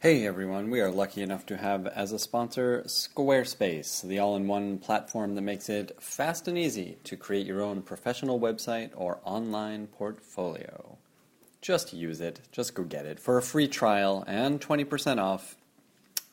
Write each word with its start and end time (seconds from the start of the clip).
Hey 0.00 0.26
everyone, 0.26 0.68
we 0.68 0.82
are 0.82 0.90
lucky 0.90 1.22
enough 1.22 1.46
to 1.46 1.56
have 1.56 1.86
as 1.86 2.12
a 2.12 2.18
sponsor 2.18 2.82
Squarespace, 2.86 4.02
the 4.02 4.18
all 4.18 4.36
in 4.36 4.46
one 4.46 4.76
platform 4.76 5.34
that 5.34 5.40
makes 5.40 5.70
it 5.70 5.96
fast 6.02 6.46
and 6.46 6.58
easy 6.58 6.98
to 7.04 7.16
create 7.16 7.46
your 7.46 7.62
own 7.62 7.80
professional 7.80 8.38
website 8.38 8.90
or 8.94 9.20
online 9.24 9.86
portfolio. 9.86 10.98
Just 11.62 11.94
use 11.94 12.20
it, 12.20 12.40
just 12.52 12.74
go 12.74 12.84
get 12.84 13.06
it 13.06 13.18
for 13.18 13.38
a 13.38 13.42
free 13.42 13.68
trial 13.68 14.22
and 14.26 14.60
20% 14.60 15.18
off. 15.18 15.56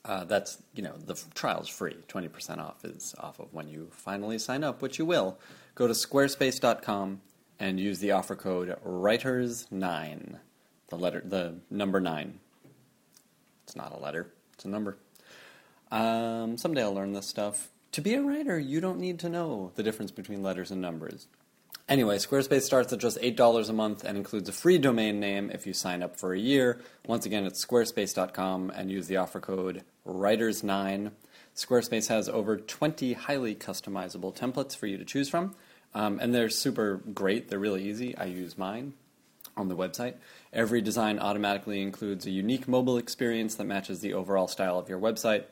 Uh, 0.03 0.25
that's, 0.25 0.61
you 0.75 0.83
know, 0.83 0.97
the 0.97 1.17
trial's 1.33 1.69
free. 1.69 1.95
20% 2.09 2.57
off 2.57 2.83
is 2.83 3.15
off 3.17 3.39
of 3.39 3.53
when 3.53 3.69
you 3.69 3.87
finally 3.91 4.37
sign 4.39 4.65
up, 4.65 4.81
which 4.81 4.99
you 4.99 5.05
will. 5.05 5.39
Go 5.73 5.87
to 5.87 5.93
squarespace.com 5.93 7.21
and 7.59 7.79
use 7.79 7.99
the 7.99 8.11
offer 8.11 8.35
code 8.35 8.77
WRITERS9, 8.85 10.35
the 10.89 10.97
letter, 10.97 11.23
the 11.25 11.55
number 11.71 12.01
9 12.01 12.41
it's 13.73 13.75
not 13.75 13.91
a 13.91 13.99
letter, 13.99 14.31
it's 14.53 14.65
a 14.65 14.67
number. 14.67 14.97
Um, 15.89 16.57
someday 16.57 16.83
I'll 16.83 16.93
learn 16.93 17.13
this 17.13 17.25
stuff. 17.25 17.69
To 17.93 18.01
be 18.01 18.13
a 18.13 18.21
writer, 18.21 18.59
you 18.59 18.79
don't 18.79 18.99
need 18.99 19.17
to 19.21 19.29
know 19.29 19.71
the 19.73 19.81
difference 19.81 20.11
between 20.11 20.43
letters 20.43 20.69
and 20.69 20.79
numbers. 20.79 21.25
Anyway, 21.89 22.17
Squarespace 22.17 22.61
starts 22.61 22.93
at 22.93 22.99
just 22.99 23.19
$8 23.19 23.69
a 23.69 23.73
month 23.73 24.03
and 24.03 24.15
includes 24.15 24.47
a 24.47 24.51
free 24.51 24.77
domain 24.77 25.19
name 25.19 25.49
if 25.49 25.65
you 25.65 25.73
sign 25.73 26.03
up 26.03 26.17
for 26.17 26.33
a 26.33 26.39
year. 26.39 26.81
Once 27.07 27.25
again, 27.25 27.45
it's 27.45 27.65
squarespace.com 27.65 28.69
and 28.75 28.91
use 28.91 29.07
the 29.07 29.17
offer 29.17 29.39
code 29.39 29.83
WRITERS9. 30.07 31.11
Squarespace 31.55 32.09
has 32.09 32.29
over 32.29 32.57
20 32.57 33.13
highly 33.13 33.55
customizable 33.55 34.37
templates 34.37 34.75
for 34.77 34.85
you 34.85 34.99
to 34.99 35.05
choose 35.05 35.29
from, 35.29 35.55
um, 35.95 36.19
and 36.19 36.33
they're 36.33 36.49
super 36.49 36.97
great. 37.11 37.49
They're 37.49 37.57
really 37.57 37.89
easy. 37.89 38.15
I 38.15 38.25
use 38.25 38.55
mine 38.55 38.93
on 39.57 39.67
the 39.67 39.75
website. 39.75 40.15
Every 40.53 40.81
design 40.81 41.17
automatically 41.17 41.81
includes 41.81 42.27
a 42.27 42.29
unique 42.29 42.67
mobile 42.67 42.99
experience 42.99 43.55
that 43.55 43.63
matches 43.63 44.01
the 44.01 44.13
overall 44.13 44.47
style 44.47 44.77
of 44.77 44.87
your 44.87 44.99
website, 44.99 45.45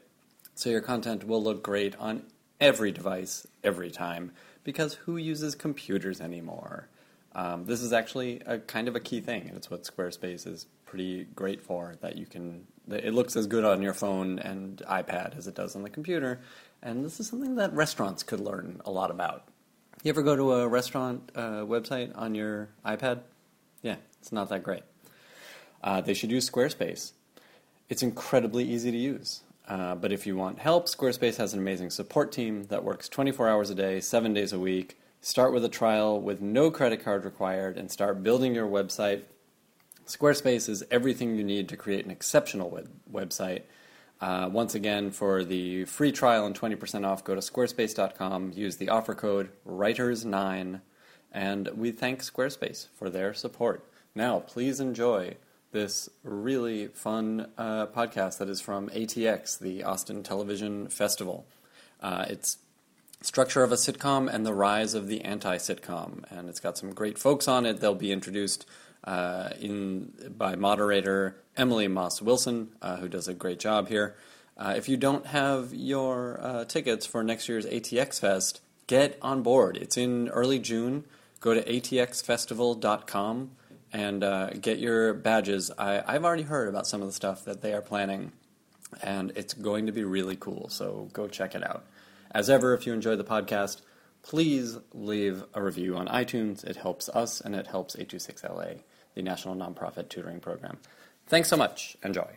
so 0.53 0.69
your 0.69 0.81
content 0.81 1.25
will 1.25 1.41
look 1.41 1.63
great 1.63 1.95
on 1.95 2.21
every 2.59 2.91
device 2.91 3.48
every 3.63 3.89
time, 3.89 4.31
because 4.63 4.93
who 4.93 5.17
uses 5.17 5.55
computers 5.55 6.21
anymore? 6.21 6.87
Um, 7.34 7.65
this 7.65 7.81
is 7.81 7.93
actually 7.93 8.41
a 8.45 8.59
kind 8.59 8.87
of 8.87 8.95
a 8.95 8.99
key 8.99 9.21
thing, 9.21 9.48
and 9.48 9.57
it's 9.57 9.71
what 9.71 9.85
Squarespace 9.85 10.45
is 10.45 10.67
pretty 10.85 11.23
great 11.33 11.63
for. 11.63 11.95
That 12.01 12.15
you 12.15 12.27
can, 12.27 12.67
it 12.87 13.15
looks 13.15 13.35
as 13.35 13.48
good 13.48 13.65
on 13.65 13.81
your 13.81 13.95
phone 13.95 14.37
and 14.37 14.83
iPad 14.87 15.35
as 15.35 15.48
it 15.48 15.55
does 15.55 15.76
on 15.76 15.81
the 15.81 15.89
computer, 15.89 16.41
and 16.83 17.04
this 17.04 17.20
is 17.20 17.27
something 17.27 17.55
that 17.55 17.73
restaurants 17.73 18.21
could 18.21 18.39
learn 18.39 18.81
a 18.85 18.91
lot 18.91 19.09
about. 19.09 19.48
You 20.04 20.09
ever 20.09 20.21
go 20.21 20.35
to 20.35 20.54
a 20.54 20.67
restaurant 20.67 21.31
uh, 21.33 21.61
website 21.61 22.11
on 22.15 22.35
your 22.35 22.70
iPad? 22.85 23.21
Yeah, 23.81 23.95
it's 24.20 24.31
not 24.31 24.49
that 24.49 24.61
great. 24.61 24.83
Uh, 25.84 26.01
they 26.01 26.13
should 26.13 26.32
use 26.32 26.49
Squarespace. 26.49 27.12
It's 27.90 28.04
incredibly 28.04 28.63
easy 28.63 28.91
to 28.91 28.98
use. 28.98 29.41
Uh, 29.68 29.96
but 29.96 30.12
if 30.12 30.27
you 30.27 30.35
want 30.35 30.60
help, 30.60 30.88
Squarespace 30.88 31.38
has 31.38 31.54
an 31.54 31.60
amazing 31.60 31.90
support 31.90 32.32
team 32.32 32.65
that 32.65 32.84
works 32.84 33.07
24 33.07 33.48
hours 33.48 33.70
a 33.70 33.76
day, 33.76 33.99
seven 33.99 34.34
days 34.34 34.54
a 34.54 34.60
week. 34.60 34.98
Start 35.21 35.54
with 35.54 35.63
a 35.63 35.70
trial 35.70 36.20
with 36.20 36.41
no 36.41 36.71
credit 36.71 37.04
card 37.04 37.26
required 37.26 37.77
and 37.77 37.91
start 37.91 38.23
building 38.23 38.55
your 38.55 38.68
website. 38.68 39.23
Squarespace 40.07 40.68
is 40.68 40.84
everything 40.91 41.35
you 41.35 41.43
need 41.43 41.70
to 41.70 41.77
create 41.77 42.05
an 42.05 42.12
exceptional 42.12 42.70
web- 42.70 42.90
website. 43.12 43.62
Uh, 44.20 44.49
once 44.51 44.76
again, 44.76 45.10
for 45.10 45.43
the 45.43 45.85
free 45.85 46.12
trial 46.12 46.45
and 46.45 46.60
20% 46.60 47.05
off, 47.05 47.23
go 47.23 47.34
to 47.34 47.41
squarespace.com, 47.41 48.51
use 48.54 48.77
the 48.77 48.90
offer 48.90 49.16
code 49.16 49.49
WRITERS9, 49.68 50.82
and 51.32 51.68
we 51.70 51.91
thank 51.91 52.21
Squarespace 52.21 52.88
for 52.93 53.10
their 53.10 53.34
support. 53.34 53.85
Now, 54.13 54.40
please 54.40 54.79
enjoy 54.79 55.35
this 55.71 56.09
really 56.23 56.87
fun 56.87 57.47
uh, 57.57 57.87
podcast 57.87 58.37
that 58.39 58.49
is 58.49 58.61
from 58.61 58.89
ATX, 58.89 59.57
the 59.59 59.83
Austin 59.83 60.23
Television 60.23 60.87
Festival. 60.87 61.45
Uh, 62.01 62.25
it's 62.29 62.57
structure 63.21 63.63
of 63.63 63.71
a 63.71 63.75
sitcom 63.75 64.31
and 64.31 64.45
the 64.45 64.53
rise 64.53 64.94
of 64.94 65.07
the 65.07 65.22
anti-sitcom, 65.22 66.23
and 66.31 66.49
it's 66.49 66.59
got 66.59 66.77
some 66.77 66.93
great 66.93 67.17
folks 67.17 67.47
on 67.47 67.65
it. 67.65 67.79
They'll 67.79 67.95
be 67.95 68.11
introduced 68.11 68.65
uh, 69.03 69.49
in 69.59 70.13
by 70.37 70.55
moderator 70.55 71.37
Emily 71.55 71.87
Moss 71.87 72.21
Wilson, 72.21 72.69
uh, 72.81 72.97
who 72.97 73.07
does 73.07 73.27
a 73.27 73.33
great 73.33 73.59
job 73.59 73.87
here. 73.87 74.15
Uh, 74.57 74.73
if 74.75 74.89
you 74.89 74.97
don't 74.97 75.25
have 75.27 75.73
your 75.73 76.39
uh, 76.41 76.65
tickets 76.65 77.05
for 77.05 77.23
next 77.23 77.47
year's 77.49 77.65
ATX 77.65 78.19
Fest, 78.19 78.61
get 78.87 79.17
on 79.21 79.41
board. 79.41 79.77
It's 79.77 79.97
in 79.97 80.29
early 80.29 80.59
June. 80.59 81.05
Go 81.39 81.53
to 81.53 81.63
atxfestival.com 81.63 83.51
and 83.94 84.24
uh, 84.24 84.52
get 84.52 84.79
your 84.79 85.13
badges. 85.13 85.72
I, 85.78 86.03
I've 86.06 86.24
already 86.24 86.44
heard 86.44 86.68
about 86.69 86.88
some 86.88 87.02
of 87.02 87.07
the 87.07 87.13
stuff 87.13 87.46
that 87.46 87.62
they 87.62 87.74
are 87.74 87.81
planning, 87.81 88.31
and 89.02 89.31
it's 89.35 89.53
going 89.53 89.85
to 89.85 89.91
be 89.91 90.03
really 90.03 90.35
cool. 90.35 90.69
So 90.69 91.09
go 91.13 91.28
check 91.28 91.56
it 91.56 91.63
out. 91.63 91.85
As 92.31 92.50
ever, 92.50 92.74
if 92.74 92.88
you 92.88 92.94
enjoy 92.94 93.16
the 93.16 93.24
podcast, 93.24 93.81
please 94.24 94.78
leave 94.94 95.44
a 95.53 95.62
review 95.62 95.97
on 95.97 96.07
iTunes. 96.07 96.63
It 96.63 96.78
helps 96.78 97.09
us 97.09 97.41
and 97.41 97.56
it 97.56 97.68
helps 97.68 97.96
826LA, 97.96 98.81
the 99.16 99.22
national 99.22 99.56
nonprofit 99.56 100.09
tutoring 100.09 100.40
program. 100.40 100.78
Thanks 101.28 101.50
so 101.50 101.58
much. 101.58 101.97
Enjoy. 102.03 102.28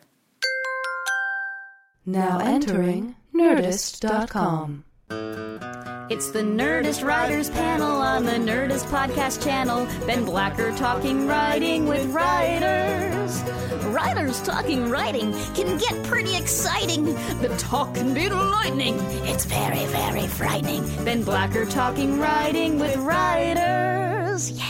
Now 2.06 2.38
entering 2.38 3.16
Nerdist.com. 3.34 4.84
It's 6.10 6.30
the 6.30 6.40
Nerdist 6.42 7.02
Writers 7.04 7.50
Panel 7.50 7.90
on 7.90 8.24
the 8.24 8.32
Nerdist 8.32 8.84
Podcast 8.86 9.42
Channel. 9.42 9.86
Ben 10.06 10.24
Blacker 10.24 10.70
talking 10.72 11.26
writing 11.26 11.86
with 11.86 12.06
writers. 12.12 13.42
Writers 13.86 14.42
talking 14.42 14.90
writing 14.90 15.32
can 15.54 15.78
get 15.78 16.04
pretty 16.04 16.36
exciting. 16.36 17.06
The 17.40 17.54
talk 17.58 17.94
can 17.94 18.12
be 18.12 18.28
lightning. 18.28 18.96
It's 19.24 19.44
very, 19.44 19.86
very 19.86 20.26
frightening. 20.26 20.82
Ben 21.04 21.22
Blacker 21.22 21.64
talking 21.64 22.18
writing 22.20 22.78
with 22.78 22.96
writers. 22.96 24.50
Yeah. 24.50 24.64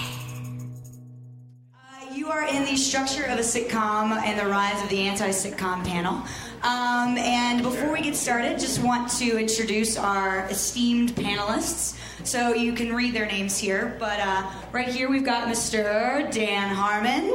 Uh, 1.75 2.15
You 2.15 2.28
are 2.31 2.47
in 2.47 2.65
the 2.65 2.77
structure 2.77 3.25
of 3.25 3.38
a 3.38 3.43
sitcom 3.43 4.12
and 4.12 4.38
the 4.38 4.47
rise 4.47 4.81
of 4.83 4.88
the 4.88 5.00
anti-sitcom 5.00 5.84
panel. 5.84 6.22
Um, 6.64 7.19
and 7.19 7.62
before 7.62 7.92
we 7.92 8.00
get 8.00 8.16
started, 8.16 8.58
just 8.58 8.82
want 8.82 9.10
to 9.19 9.38
introduce 9.38 9.98
our 9.98 10.47
esteemed 10.48 11.10
panelists. 11.14 11.94
So 12.25 12.54
you 12.54 12.72
can 12.72 12.94
read 12.94 13.14
their 13.14 13.26
names 13.26 13.58
here, 13.58 13.97
but 14.00 14.19
uh, 14.19 14.50
right 14.72 14.88
here 14.88 15.10
we've 15.10 15.26
got 15.26 15.47
Mr. 15.47 16.32
Dan 16.32 16.74
Harmon. 16.74 17.28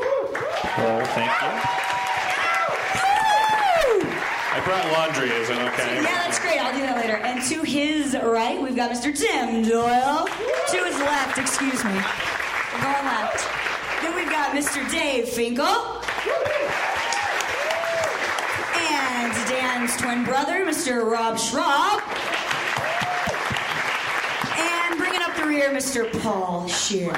Well, 0.79 1.05
thank 1.13 1.29
you. 1.29 1.69
I 4.51 4.61
brought 4.65 4.91
laundry. 4.91 5.29
Is 5.29 5.47
it 5.51 5.59
okay? 5.59 5.97
Yeah, 5.97 6.23
that's 6.25 6.39
great. 6.39 6.59
I'll 6.59 6.73
do 6.73 6.81
that 6.81 6.97
later. 6.97 7.17
And 7.17 7.39
to 7.49 7.61
his 7.61 8.15
right, 8.15 8.59
we've 8.59 8.75
got 8.75 8.89
Mr. 8.89 9.15
Tim 9.15 9.61
Doyle. 9.61 10.25
To 10.25 10.77
his 10.85 10.97
left, 10.97 11.37
excuse 11.37 11.83
me. 11.85 11.93
We're 11.93 12.81
going 12.81 13.05
left. 13.05 13.45
Then 14.01 14.15
we've 14.15 14.29
got 14.31 14.55
Mr. 14.55 14.89
Dave 14.89 15.29
Finkel. 15.29 16.01
And 19.29 19.47
Dan's 19.47 19.95
twin 19.95 20.23
brother, 20.23 20.65
Mr. 20.65 21.05
Rob 21.05 21.37
Schrab. 21.37 22.01
And 24.57 24.97
bringing 24.97 25.21
up 25.21 25.35
the 25.35 25.45
rear, 25.45 25.69
Mr. 25.69 26.11
Paul 26.23 26.67
Scheer. 26.67 27.11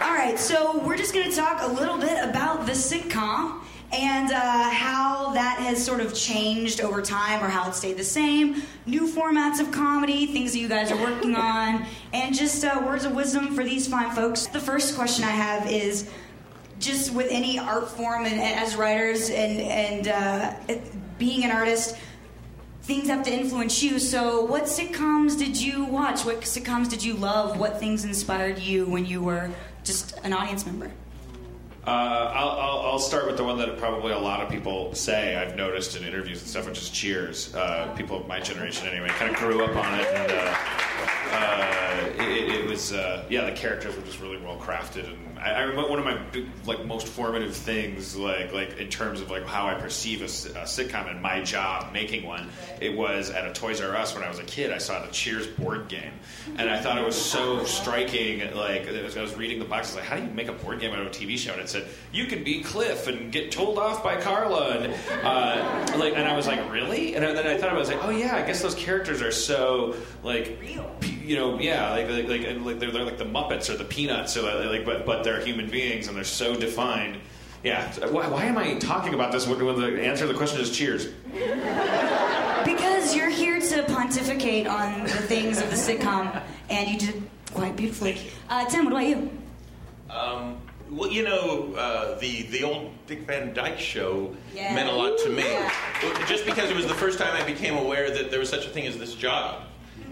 All 0.00 0.14
right, 0.14 0.36
so 0.38 0.78
we're 0.86 0.96
just 0.96 1.12
going 1.12 1.28
to 1.28 1.34
talk 1.34 1.62
a 1.62 1.66
little 1.66 1.98
bit 1.98 2.22
about 2.22 2.66
the 2.66 2.72
sitcom 2.72 3.60
and 3.92 4.30
uh, 4.30 4.70
how 4.70 5.32
that 5.32 5.58
has 5.58 5.84
sort 5.84 6.00
of 6.00 6.14
changed 6.14 6.80
over 6.80 7.02
time 7.02 7.42
or 7.42 7.48
how 7.48 7.68
it 7.68 7.74
stayed 7.74 7.96
the 7.96 8.04
same, 8.04 8.62
new 8.86 9.08
formats 9.08 9.58
of 9.58 9.72
comedy, 9.72 10.26
things 10.26 10.52
that 10.52 10.60
you 10.60 10.68
guys 10.68 10.92
are 10.92 11.02
working 11.02 11.34
on, 11.34 11.84
and 12.12 12.32
just 12.32 12.64
uh, 12.64 12.80
words 12.86 13.04
of 13.04 13.12
wisdom 13.12 13.56
for 13.56 13.64
these 13.64 13.88
fine 13.88 14.14
folks. 14.14 14.46
The 14.46 14.60
first 14.60 14.94
question 14.94 15.24
I 15.24 15.30
have 15.30 15.68
is 15.68 16.08
just 16.84 17.12
with 17.12 17.28
any 17.30 17.58
art 17.58 17.88
form 17.88 18.26
and, 18.26 18.34
and 18.34 18.60
as 18.60 18.76
writers 18.76 19.30
and, 19.30 19.60
and 19.60 20.08
uh, 20.08 20.54
being 21.18 21.44
an 21.44 21.50
artist, 21.50 21.96
things 22.82 23.08
have 23.08 23.24
to 23.24 23.32
influence 23.32 23.82
you. 23.82 23.98
So, 23.98 24.44
what 24.44 24.64
sitcoms 24.64 25.38
did 25.38 25.60
you 25.60 25.84
watch? 25.84 26.24
What 26.24 26.42
sitcoms 26.42 26.90
did 26.90 27.02
you 27.02 27.14
love? 27.14 27.58
What 27.58 27.80
things 27.80 28.04
inspired 28.04 28.58
you 28.58 28.86
when 28.86 29.06
you 29.06 29.22
were 29.22 29.50
just 29.82 30.18
an 30.22 30.32
audience 30.32 30.66
member? 30.66 30.90
Uh, 31.86 31.90
I'll, 32.34 32.48
I'll, 32.48 32.80
I'll 32.92 32.98
start 32.98 33.26
with 33.26 33.36
the 33.36 33.44
one 33.44 33.58
that 33.58 33.76
probably 33.76 34.12
a 34.12 34.18
lot 34.18 34.40
of 34.40 34.48
people 34.48 34.94
say 34.94 35.36
I've 35.36 35.54
noticed 35.54 35.96
in 35.96 36.04
interviews 36.04 36.40
and 36.40 36.48
stuff, 36.48 36.66
which 36.66 36.78
is 36.78 36.88
Cheers. 36.88 37.54
Uh, 37.54 37.92
people 37.94 38.18
of 38.18 38.26
my 38.26 38.40
generation, 38.40 38.88
anyway, 38.88 39.08
kind 39.08 39.30
of 39.30 39.36
grew 39.36 39.62
up 39.62 39.76
on 39.76 40.00
it, 40.00 40.06
and 40.06 40.32
uh, 41.34 42.22
it, 42.22 42.54
it 42.60 42.66
was 42.66 42.92
uh, 42.92 43.24
yeah, 43.28 43.44
the 43.44 43.52
characters 43.56 43.96
were 43.96 44.02
just 44.02 44.20
really 44.20 44.38
well 44.38 44.56
crafted, 44.58 45.06
and 45.12 45.38
I, 45.38 45.50
I 45.52 45.60
remember 45.62 45.90
one 45.90 45.98
of 45.98 46.04
my 46.04 46.16
big, 46.16 46.46
like 46.66 46.84
most 46.86 47.06
formative 47.06 47.54
things, 47.56 48.16
like 48.16 48.52
like 48.52 48.78
in 48.78 48.88
terms 48.88 49.20
of 49.20 49.30
like 49.30 49.46
how 49.46 49.66
I 49.66 49.74
perceive 49.74 50.22
a 50.22 50.26
sitcom 50.26 51.10
and 51.10 51.20
my 51.20 51.42
job 51.42 51.92
making 51.92 52.24
one. 52.26 52.48
It 52.80 52.96
was 52.96 53.30
at 53.30 53.46
a 53.46 53.52
Toys 53.52 53.80
R 53.80 53.94
Us 53.96 54.14
when 54.14 54.22
I 54.22 54.28
was 54.28 54.38
a 54.38 54.44
kid. 54.44 54.72
I 54.72 54.78
saw 54.78 55.04
the 55.04 55.10
Cheers 55.12 55.46
board 55.46 55.88
game, 55.88 56.12
and 56.56 56.68
I 56.70 56.80
thought 56.80 56.98
it 56.98 57.04
was 57.04 57.20
so 57.20 57.64
striking. 57.64 58.40
Like 58.54 58.86
was- 58.90 59.16
I 59.16 59.22
was 59.22 59.34
reading 59.36 59.58
the 59.58 59.64
box, 59.64 59.88
I 59.88 59.90
was 59.90 59.96
like, 59.96 60.04
how 60.04 60.16
do 60.16 60.22
you 60.24 60.30
make 60.30 60.48
a 60.48 60.52
board 60.52 60.80
game 60.80 60.92
out 60.92 60.98
of 61.00 61.06
a 61.06 61.10
TV 61.10 61.36
show? 61.38 61.52
And 61.52 61.60
it 61.60 61.68
said 61.68 61.86
you 62.12 62.26
can 62.26 62.42
be 62.42 62.62
Cliff 62.62 63.06
and 63.06 63.30
get 63.30 63.52
told 63.52 63.78
off 63.78 64.02
by 64.02 64.20
Carla, 64.20 64.78
and 64.78 64.94
uh, 65.24 65.96
like, 65.98 66.14
and 66.14 66.26
I 66.26 66.34
was 66.36 66.46
like, 66.46 66.70
really? 66.72 67.14
And 67.14 67.24
then 67.24 67.46
I 67.46 67.56
thought 67.56 67.70
I 67.70 67.74
was 67.78 67.88
like, 67.88 68.02
oh 68.04 68.10
yeah, 68.10 68.34
I 68.36 68.42
guess 68.46 68.60
those 68.62 68.74
characters 68.74 69.22
are 69.22 69.30
so 69.32 69.94
like 70.22 70.60
p- 70.60 70.80
you 71.24 71.36
know, 71.36 71.58
yeah, 71.58 71.90
like 71.90 72.08
like, 72.08 72.28
like, 72.28 72.60
like 72.60 72.78
they're, 72.78 72.90
they're 72.90 73.04
like 73.04 73.18
the 73.18 73.24
Muppets 73.24 73.68
or 73.72 73.76
the 73.76 73.84
Peanuts, 73.84 74.32
so 74.34 74.44
like, 74.44 74.66
like 74.68 74.84
but 74.84 75.06
but 75.06 75.24
they're 75.24 75.40
human 75.44 75.68
beings 75.70 76.06
and 76.08 76.16
they're 76.16 76.24
so 76.24 76.54
defined. 76.54 77.18
Yeah, 77.62 77.90
why, 78.08 78.28
why 78.28 78.44
am 78.44 78.58
I 78.58 78.74
talking 78.74 79.14
about 79.14 79.32
this 79.32 79.46
when, 79.46 79.64
when 79.64 79.80
the 79.80 80.02
answer 80.02 80.26
to 80.26 80.32
the 80.32 80.38
question 80.38 80.60
is 80.60 80.70
Cheers? 80.76 81.08
Because 82.64 83.14
you're 83.14 83.30
here 83.30 83.60
to 83.60 83.82
pontificate 83.84 84.66
on 84.66 85.02
the 85.04 85.08
things 85.08 85.60
of 85.60 85.70
the 85.70 85.76
sitcom, 85.76 86.42
and 86.70 86.88
you 86.88 86.98
did 86.98 87.22
quite 87.52 87.76
beautifully. 87.76 88.18
Uh, 88.48 88.64
Tim, 88.66 88.84
what 88.84 88.92
about 88.92 89.06
you? 89.06 89.30
Um, 90.10 90.56
well, 90.90 91.10
you 91.10 91.22
know, 91.24 91.74
uh, 91.74 92.18
the 92.18 92.42
the 92.44 92.62
old 92.64 92.90
Dick 93.06 93.20
Van 93.26 93.52
Dyke 93.54 93.78
show 93.78 94.34
Yeah. 94.54 94.74
meant 94.74 94.88
a 94.88 94.92
lot 94.92 95.18
to 95.24 95.28
me. 95.30 95.42
Yeah. 95.42 95.70
Just 96.26 96.44
because 96.46 96.70
it 96.70 96.76
was 96.76 96.86
the 96.86 96.94
first 96.94 97.18
time 97.18 97.34
I 97.34 97.44
became 97.44 97.76
aware 97.76 98.10
that 98.10 98.30
there 98.30 98.40
was 98.40 98.48
such 98.48 98.66
a 98.66 98.70
thing 98.70 98.86
as 98.86 98.96
this 98.98 99.14
job. 99.14 99.62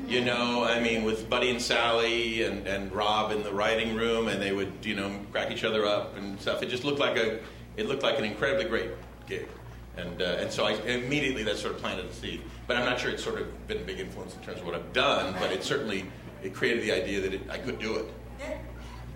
You 0.06 0.25
know, 0.25 0.64
I 0.64 0.81
mean, 0.81 1.04
with 1.04 1.31
Buddy 1.31 1.50
and 1.50 1.60
Sally 1.60 2.43
and, 2.43 2.66
and 2.66 2.93
Rob 2.93 3.32
in 3.32 3.43
the 3.43 3.52
writing 3.52 3.94
room, 3.96 4.28
and 4.28 4.43
they 4.43 4.52
would, 4.52 4.72
you 4.82 4.94
know, 4.94 5.10
crack 5.31 5.50
each 5.50 5.64
other 5.64 5.87
up 5.87 6.16
and 6.16 6.40
stuff. 6.40 6.62
It 6.62 6.69
just 6.69 6.84
looked 6.84 6.99
like 6.99 7.16
a, 7.16 7.40
it 7.76 7.87
looked 7.87 8.02
like 8.02 8.19
an 8.19 8.25
incredibly 8.25 8.64
great 8.64 8.90
gig, 9.26 9.49
and 9.96 10.20
uh, 10.20 10.37
and 10.40 10.50
so 10.50 10.64
I 10.64 10.72
immediately 10.72 11.43
that 11.44 11.56
sort 11.56 11.75
of 11.75 11.81
planted 11.81 12.10
the 12.10 12.14
seed. 12.14 12.43
But 12.66 12.76
I'm 12.76 12.84
not 12.84 13.00
sure 13.00 13.10
it's 13.10 13.25
sort 13.25 13.40
of 13.40 13.69
been 13.69 13.78
a 13.78 13.84
big 13.84 14.00
influence 14.00 14.34
in 14.34 14.40
terms 14.40 14.60
of 14.60 14.66
what 14.66 14.75
I've 14.75 14.93
done, 14.93 15.34
but 15.38 15.52
it 15.52 15.64
certainly 15.64 16.04
it 16.43 16.54
created 16.54 16.82
the 16.82 16.93
idea 16.93 17.20
that 17.20 17.34
it, 17.34 17.43
I 17.49 17.58
could 17.58 17.78
do 17.78 17.96
it. 17.96 18.06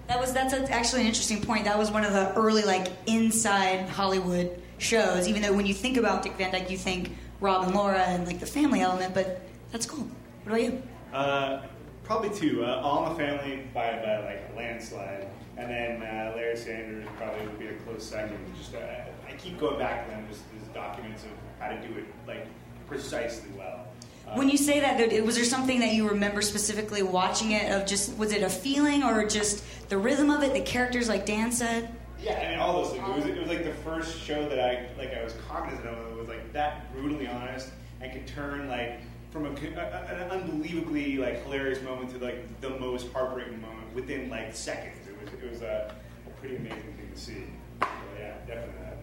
That 0.08 0.20
was 0.20 0.32
that's 0.32 0.54
actually 0.54 1.00
an 1.02 1.08
interesting 1.08 1.42
point. 1.42 1.64
That 1.64 1.76
was 1.76 1.90
one 1.90 2.04
of 2.04 2.12
the 2.12 2.32
early 2.34 2.62
like 2.62 2.88
inside 3.06 3.88
Hollywood 3.88 4.62
shows. 4.78 5.26
Even 5.26 5.42
though 5.42 5.52
when 5.52 5.66
you 5.66 5.74
think 5.74 5.96
about 5.96 6.22
Dick 6.22 6.34
Van 6.34 6.52
Dyke, 6.52 6.70
you 6.70 6.78
think 6.78 7.16
Rob 7.40 7.64
and 7.64 7.74
Laura 7.74 7.98
and 7.98 8.26
like 8.26 8.38
the 8.38 8.46
family 8.46 8.80
element. 8.82 9.14
But 9.14 9.42
that's 9.72 9.84
cool. 9.86 10.08
What 10.46 10.60
about 10.60 10.62
you? 10.62 10.82
Uh, 11.12 11.62
probably 12.04 12.30
two. 12.30 12.64
Uh, 12.64 12.80
All 12.80 13.04
in 13.04 13.12
the 13.12 13.18
Family 13.18 13.68
by, 13.74 13.90
by 13.96 14.24
like 14.24 14.48
a 14.52 14.56
landslide, 14.56 15.26
and 15.56 15.68
then 15.68 16.02
uh, 16.02 16.34
Larry 16.36 16.56
Sanders 16.56 17.04
probably 17.16 17.44
would 17.48 17.58
be 17.58 17.66
a 17.66 17.74
close 17.78 18.04
second. 18.04 18.38
Just 18.56 18.72
uh, 18.72 18.78
I 19.28 19.32
keep 19.38 19.58
going 19.58 19.76
back 19.76 20.04
to 20.04 20.12
them. 20.12 20.24
Just 20.30 20.42
as 20.62 20.68
documents 20.68 21.24
of 21.24 21.30
how 21.58 21.70
to 21.70 21.88
do 21.88 21.98
it 21.98 22.04
like 22.28 22.46
precisely 22.86 23.50
well. 23.58 23.88
Uh, 24.28 24.34
When 24.34 24.48
you 24.48 24.56
say 24.56 24.78
that, 24.78 25.24
was 25.24 25.34
there 25.34 25.44
something 25.44 25.80
that 25.80 25.94
you 25.94 26.08
remember 26.08 26.42
specifically 26.42 27.02
watching 27.02 27.50
it? 27.50 27.72
Of 27.72 27.84
just 27.84 28.16
was 28.16 28.32
it 28.32 28.42
a 28.44 28.48
feeling 28.48 29.02
or 29.02 29.26
just 29.26 29.64
the 29.88 29.98
rhythm 29.98 30.30
of 30.30 30.44
it, 30.44 30.52
the 30.52 30.60
characters, 30.60 31.08
like 31.08 31.26
Dan 31.26 31.50
said? 31.50 31.92
Yeah, 32.22 32.38
I 32.40 32.50
mean 32.50 32.60
all 32.60 32.84
those 32.84 32.92
things. 32.92 33.04
It 33.04 33.16
was, 33.16 33.24
it 33.24 33.38
was 33.40 33.48
like 33.48 33.64
the 33.64 33.74
first 33.82 34.16
show 34.20 34.48
that 34.48 34.60
I 34.60 34.86
like 34.96 35.12
I 35.12 35.24
was 35.24 35.34
cognizant 35.48 35.88
of. 35.88 36.12
It 36.12 36.16
was 36.16 36.28
like 36.28 36.52
that 36.52 36.92
brutally 36.94 37.26
honest 37.26 37.70
and 38.00 38.12
could 38.12 38.28
turn 38.28 38.68
like 38.68 39.00
from 39.30 39.46
a, 39.46 39.50
a, 39.50 40.22
an 40.22 40.30
unbelievably 40.30 41.18
like 41.18 41.42
hilarious 41.44 41.82
moment 41.82 42.10
to 42.10 42.18
like 42.18 42.60
the 42.60 42.70
most 42.70 43.12
heartbreaking 43.12 43.60
moment 43.60 43.92
within 43.94 44.30
like 44.30 44.54
seconds. 44.54 45.06
It 45.08 45.20
was 45.22 45.32
it 45.42 45.50
was 45.50 45.62
a, 45.62 45.94
a 46.26 46.30
pretty 46.40 46.56
amazing 46.56 46.94
thing 46.96 47.10
to 47.12 47.20
see. 47.20 47.44
So, 47.80 47.88
yeah, 48.18 48.34
definitely 48.46 48.74
that. 48.80 48.96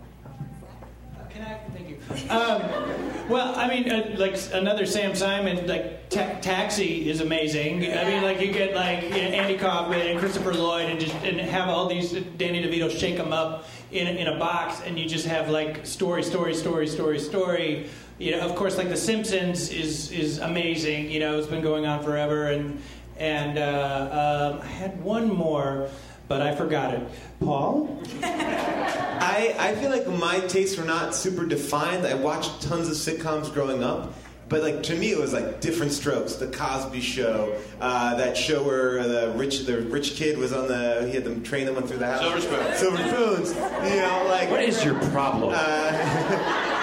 Can 1.33 1.41
I? 1.41 1.57
Thank 1.73 1.89
you. 1.89 1.97
Um, 2.29 3.27
well, 3.27 3.55
I 3.55 3.67
mean, 3.67 3.89
uh, 3.89 4.15
like 4.19 4.37
another 4.53 4.85
Sam 4.85 5.15
Simon, 5.15 5.65
like 5.65 6.07
ta- 6.09 6.37
Taxi 6.41 7.09
is 7.09 7.21
amazing. 7.21 7.91
I 7.91 8.03
mean, 8.03 8.21
like 8.21 8.39
you 8.39 8.51
get 8.51 8.75
like 8.75 9.03
you 9.03 9.09
know, 9.09 9.17
Andy 9.17 9.57
Kaufman 9.57 9.99
and 9.99 10.19
Christopher 10.19 10.53
Lloyd, 10.53 10.89
and 10.89 10.99
just 10.99 11.15
and 11.23 11.39
have 11.39 11.69
all 11.69 11.87
these 11.87 12.11
Danny 12.11 12.63
DeVito 12.63 12.91
shake 12.91 13.17
them 13.17 13.33
up 13.33 13.67
in 13.91 14.05
in 14.07 14.27
a 14.27 14.37
box, 14.37 14.81
and 14.85 14.99
you 14.99 15.09
just 15.09 15.25
have 15.25 15.49
like 15.49 15.87
story, 15.87 16.21
story, 16.21 16.53
story, 16.53 16.85
story, 16.87 17.17
story. 17.17 17.89
You 18.19 18.31
know, 18.31 18.41
of 18.41 18.55
course, 18.55 18.77
like 18.77 18.89
The 18.89 18.97
Simpsons 18.97 19.71
is 19.71 20.11
is 20.11 20.37
amazing. 20.37 21.09
You 21.09 21.19
know, 21.19 21.37
it's 21.37 21.47
been 21.47 21.63
going 21.63 21.85
on 21.85 22.03
forever, 22.03 22.47
and 22.47 22.81
and 23.17 23.57
uh, 23.57 24.53
um, 24.53 24.61
I 24.61 24.67
had 24.67 25.01
one 25.03 25.33
more, 25.33 25.89
but 26.27 26.41
I 26.41 26.55
forgot 26.55 26.93
it. 26.93 27.01
Paul. 27.39 28.01
I, 28.23 29.55
I 29.57 29.75
feel 29.75 29.89
like 29.89 30.07
my 30.07 30.39
tastes 30.41 30.77
were 30.77 30.85
not 30.85 31.15
super 31.15 31.45
defined. 31.45 32.05
I 32.05 32.13
watched 32.13 32.61
tons 32.61 32.87
of 32.87 32.95
sitcoms 32.95 33.51
growing 33.53 33.83
up. 33.83 34.13
But 34.49 34.61
like 34.61 34.83
to 34.83 34.95
me, 34.95 35.11
it 35.11 35.17
was 35.17 35.33
like 35.33 35.61
different 35.61 35.93
strokes. 35.93 36.33
The 36.33 36.47
Cosby 36.47 37.01
Show, 37.01 37.57
uh, 37.79 38.15
that 38.15 38.37
show 38.37 38.61
where 38.63 39.01
the 39.07 39.33
rich 39.35 39.65
the 39.65 39.81
rich 39.81 40.15
kid 40.15 40.37
was 40.37 40.53
on 40.53 40.67
the 40.67 41.05
he 41.07 41.15
had 41.15 41.23
them 41.23 41.41
train 41.41 41.65
them 41.65 41.75
went 41.75 41.87
through 41.87 41.97
the 41.99 42.05
house. 42.05 42.21
Silver 42.21 42.41
Spoon. 42.41 42.75
Silver 42.75 42.97
spoons. 42.97 43.55
You 43.89 44.01
know, 44.01 44.25
like 44.27 44.51
What 44.51 44.61
is 44.63 44.83
your 44.85 44.99
problem? 45.09 45.55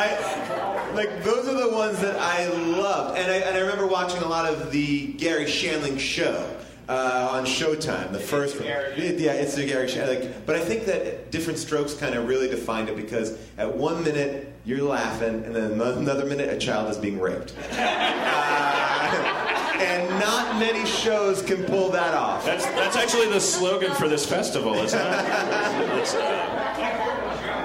I 0.00 0.92
like 0.94 1.22
those 1.22 1.46
are 1.46 1.68
the 1.68 1.74
ones 1.74 2.00
that 2.00 2.16
I 2.18 2.48
loved, 2.48 3.18
and 3.18 3.30
I, 3.30 3.36
and 3.36 3.56
I 3.56 3.60
remember 3.60 3.86
watching 3.86 4.22
a 4.22 4.28
lot 4.28 4.50
of 4.50 4.72
the 4.72 5.08
Garry 5.14 5.44
Shandling 5.44 5.98
show 6.00 6.56
uh, 6.88 7.28
on 7.30 7.44
Showtime. 7.44 8.10
The 8.12 8.18
first 8.18 8.56
one, 8.56 8.66
yeah, 8.66 9.32
it's 9.32 9.54
the 9.54 9.66
Garry 9.66 9.88
Shandling. 9.88 10.20
Like, 10.20 10.46
but 10.46 10.56
I 10.56 10.60
think 10.60 10.86
that 10.86 11.30
Different 11.30 11.58
Strokes 11.58 11.92
kind 11.94 12.14
of 12.14 12.26
really 12.26 12.48
defined 12.48 12.88
it 12.88 12.96
because 12.96 13.36
at 13.58 13.76
one 13.76 14.02
minute 14.02 14.52
you're 14.64 14.82
laughing, 14.82 15.44
and 15.44 15.54
then 15.54 15.72
another 15.72 16.24
minute 16.24 16.48
a 16.48 16.58
child 16.58 16.90
is 16.90 16.96
being 16.96 17.20
raped. 17.20 17.54
Uh, 19.02 19.26
and 19.80 20.08
not 20.20 20.56
many 20.58 20.86
shows 20.86 21.42
can 21.42 21.64
pull 21.64 21.88
that 21.90 22.14
off. 22.14 22.44
That's 22.44 22.64
that's 22.66 22.96
actually 22.96 23.28
the 23.30 23.40
slogan 23.40 23.92
for 23.94 24.08
this 24.08 24.24
festival, 24.24 24.74
isn't 24.74 25.00
it? 25.00 26.46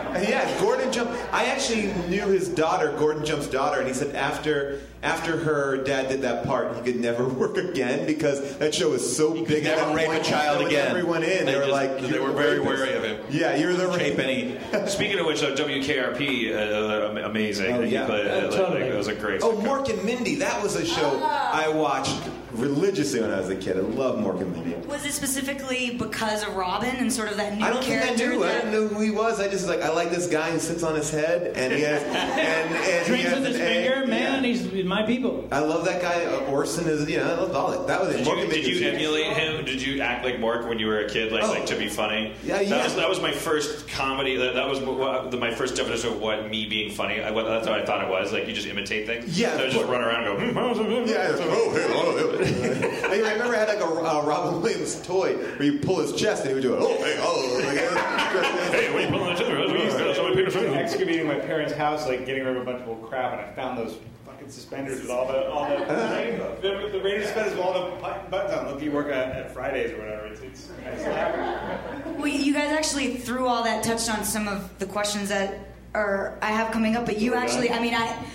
Yeah, 0.22 0.60
Gordon 0.62 0.92
Jump. 0.92 1.12
I 1.32 1.46
actually 1.46 1.94
knew 2.08 2.28
his 2.28 2.48
daughter, 2.48 2.96
Gordon 2.98 3.26
Jump's 3.26 3.48
daughter, 3.48 3.80
and 3.80 3.88
he 3.88 3.94
said 3.94 4.16
after 4.16 4.80
after 5.06 5.38
her 5.38 5.78
dad 5.84 6.10
did 6.10 6.22
that 6.24 6.46
part, 6.46 6.76
he 6.76 6.82
could 6.82 7.00
never 7.00 7.24
work 7.42 7.58
again 7.58 8.06
because 8.06 8.58
that 8.58 8.74
show 8.74 8.90
was 8.90 9.16
so 9.16 9.34
big. 9.46 9.64
never 9.64 9.82
at 9.82 9.88
that 9.88 9.96
rape 9.96 10.08
point, 10.08 10.22
a 10.22 10.30
child 10.30 10.66
again. 10.66 10.90
Everyone 10.90 11.24
in, 11.24 11.46
they, 11.46 11.52
They 11.52 11.56
were 11.56 11.62
just- 11.62 11.72
like, 11.72 12.00
they 12.02 12.20
were 12.20 12.28
the 12.30 12.34
very 12.34 12.60
rapist." 12.60 12.82
wary 12.84 12.94
of 12.96 13.04
him. 13.04 13.18
Yeah, 13.30 13.56
you're 13.56 13.74
the 13.74 13.92
Shape 13.98 14.18
rapist. 14.18 14.74
any. 14.74 14.88
speaking 14.88 15.20
of 15.20 15.26
which, 15.28 15.44
uh, 15.44 15.56
WKRP, 15.56 16.54
uh, 16.56 17.22
amazing. 17.30 17.74
Oh, 17.76 17.82
yeah. 17.82 18.08
But, 18.08 18.26
uh, 18.28 18.30
Oh, 18.30 18.50
totally. 18.52 18.82
like, 18.84 18.92
it 18.92 18.98
was 18.98 19.08
a 19.08 19.16
great. 19.16 19.42
Oh, 19.44 19.54
sitcom. 19.54 19.64
Mork 19.64 19.90
and 19.94 20.04
Mindy. 20.04 20.36
That 20.36 20.62
was 20.62 20.76
a 20.76 20.86
show 20.86 21.22
I 21.24 21.68
watched 21.70 22.16
religiously 22.54 23.20
when 23.22 23.32
I 23.32 23.40
was 23.40 23.50
a 23.50 23.56
kid. 23.56 23.76
I 23.78 23.82
love 23.82 24.18
Mork 24.20 24.40
and 24.42 24.52
Mindy. 24.54 24.76
Was 24.88 25.06
it 25.06 25.12
specifically 25.12 25.92
because 25.98 26.44
of 26.44 26.56
Robin 26.56 26.96
and 26.96 27.12
sort 27.12 27.30
of 27.30 27.38
that 27.38 27.58
new 27.58 27.64
I 27.66 27.70
don't 27.70 27.84
think 27.84 28.02
I 28.02 28.06
character? 28.06 28.30
knew. 28.30 28.44
I 28.44 28.48
that- 28.48 28.66
didn't 28.66 28.72
know 28.72 28.88
who 28.88 29.02
he 29.02 29.12
was. 29.12 29.40
I 29.42 29.48
just 29.50 29.68
like 29.68 29.82
I 29.82 29.90
like 29.90 30.10
this 30.12 30.28
guy 30.28 30.52
who 30.52 30.60
sits 30.60 30.84
on 30.84 30.96
his 30.96 31.10
head 31.12 31.52
and 31.56 31.74
he 31.74 31.82
has 31.82 32.02
and, 32.04 32.74
and 32.76 33.04
he 33.04 33.10
Drinks 33.10 33.30
has 33.30 33.40
with 33.40 33.48
his 33.48 33.56
an 33.58 33.62
egg. 33.62 33.88
finger, 33.92 34.08
man. 34.08 34.44
Yeah. 34.44 34.50
He's 34.54 34.86
my 34.96 35.04
people. 35.04 35.46
I 35.52 35.60
love 35.60 35.84
that 35.86 36.02
guy. 36.02 36.24
Uh, 36.26 36.40
Orson 36.52 36.88
is, 36.88 37.10
you 37.10 37.18
know, 37.18 37.26
I 37.26 37.36
loved 37.36 37.54
all 37.54 37.72
that. 37.72 37.86
That 37.88 38.00
was 38.02 38.16
it. 38.16 38.18
Did 38.20 38.28
Mork 38.28 38.38
you, 38.38 38.44
and 38.44 38.52
did 38.52 38.66
you 38.66 38.74
was- 38.76 38.82
emulate 38.94 39.26
him? 39.38 39.66
Did 39.66 39.82
you 39.82 40.02
act 40.02 40.24
like 40.24 40.36
Mork 40.38 40.68
when 40.70 40.80
you 40.80 40.88
were 40.88 41.00
a 41.00 41.10
kid, 41.10 41.32
like, 41.34 41.44
Oh. 41.44 41.50
like 41.50 41.66
to 41.68 41.76
be 41.76 41.90
funny? 41.90 42.34
Yeah, 42.44 42.58
That 42.58 42.68
yeah. 42.68 42.84
was, 42.84 42.96
that 42.96 43.10
was 43.10 43.20
my 43.22 43.32
first 43.34 43.88
comedy. 43.90 44.38
That, 44.38 44.54
that 44.54 44.70
was 44.70 44.80
what, 44.80 44.98
what, 44.98 45.32
the, 45.32 45.38
my 45.38 45.54
first 45.54 45.76
definition 45.76 46.14
of 46.14 46.22
what 46.22 46.50
me 46.50 46.66
being 46.68 46.92
funny. 46.92 47.22
I, 47.22 47.32
what, 47.32 47.44
that's 47.46 47.68
what 47.68 47.78
I 47.80 47.86
thought 47.86 48.04
it 48.04 48.10
was. 48.10 48.32
Like 48.32 48.48
you 48.48 48.54
just 48.54 48.68
imitate 48.68 49.06
things. 49.06 49.38
Yeah, 49.38 49.58
So 49.58 49.64
I 49.64 49.66
of 49.66 49.72
just 49.74 49.86
course. 49.86 49.90
run 49.90 50.02
around 50.02 50.24
and 50.40 50.56
go. 50.56 50.64
"Hmm, 50.64 51.08
Yeah, 51.10 51.32
it's 51.32 51.42
oh, 51.42 51.72
hey, 51.74 51.86
oh, 51.90 53.10
hey. 53.10 53.24
I 53.26 53.34
remember 53.34 53.56
I 53.56 53.60
had 53.60 53.68
like 53.68 53.80
a 53.80 53.86
uh, 53.86 54.24
Robin 54.24 54.62
Williams 54.62 55.02
toy 55.06 55.36
where 55.36 55.64
you 55.64 55.80
pull 55.80 56.00
his 56.00 56.14
chest 56.14 56.42
and 56.46 56.50
he 56.50 56.54
would 56.56 56.64
do 56.64 56.74
it. 56.76 56.80
Oh, 56.82 56.96
hey, 57.04 57.18
oh. 57.20 57.62
Like, 57.66 57.76
Hey, 58.76 58.92
what 58.94 59.02
are 59.02 59.06
you 59.06 59.08
pulling 59.10 59.30
on 59.30 59.36
the 59.36 59.44
chin? 59.44 59.74
We 59.74 59.84
used 59.84 59.98
to 59.98 60.04
That's 60.06 60.18
how 60.18 60.28
my 60.30 60.36
penis 60.36 60.56
we 60.56 60.62
were 60.62 60.68
is. 60.68 60.74
excavating 60.76 61.28
my 61.28 61.36
parents' 61.36 61.74
house, 61.74 62.08
like 62.08 62.26
getting 62.26 62.44
rid 62.46 62.56
of 62.56 62.62
a 62.62 62.66
bunch 62.66 62.82
of 62.82 62.88
old 62.90 63.08
crap, 63.10 63.34
and 63.34 63.42
I 63.42 63.54
found 63.54 63.78
those 63.78 63.98
fucking 64.46 64.52
suspenders 64.52 65.02
with 65.02 65.10
all 65.10 65.28
the 65.28 65.50
all 65.50 65.70
the 65.70 65.86
the, 66.62 66.90
the 66.92 67.02
rated 67.02 67.24
suspenders 67.24 67.54
with 67.54 67.62
all 67.62 67.74
the 67.74 67.96
buttons 68.30 68.54
on. 68.54 68.68
Look, 68.72 68.82
you 68.82 68.92
work 68.92 69.08
at, 69.08 69.36
at 69.36 69.52
Fridays 69.52 69.92
or 69.92 69.98
whatever. 69.98 70.26
It's, 70.28 70.42
it's, 70.42 70.70
it's 70.86 71.04
Well, 72.18 72.28
you 72.28 72.54
guys 72.54 72.72
actually 72.72 73.16
through 73.18 73.48
all 73.48 73.64
that 73.64 73.84
touched 73.84 74.10
on 74.10 74.24
some 74.24 74.48
of 74.48 74.78
the 74.80 74.86
questions 74.86 75.30
that 75.30 75.70
are 75.94 76.38
I 76.42 76.52
have 76.52 76.72
coming 76.72 76.96
up, 76.96 77.06
but 77.06 77.20
you 77.20 77.34
actually, 77.34 77.72
I 77.72 77.80
mean, 77.80 77.94
I 77.94 78.26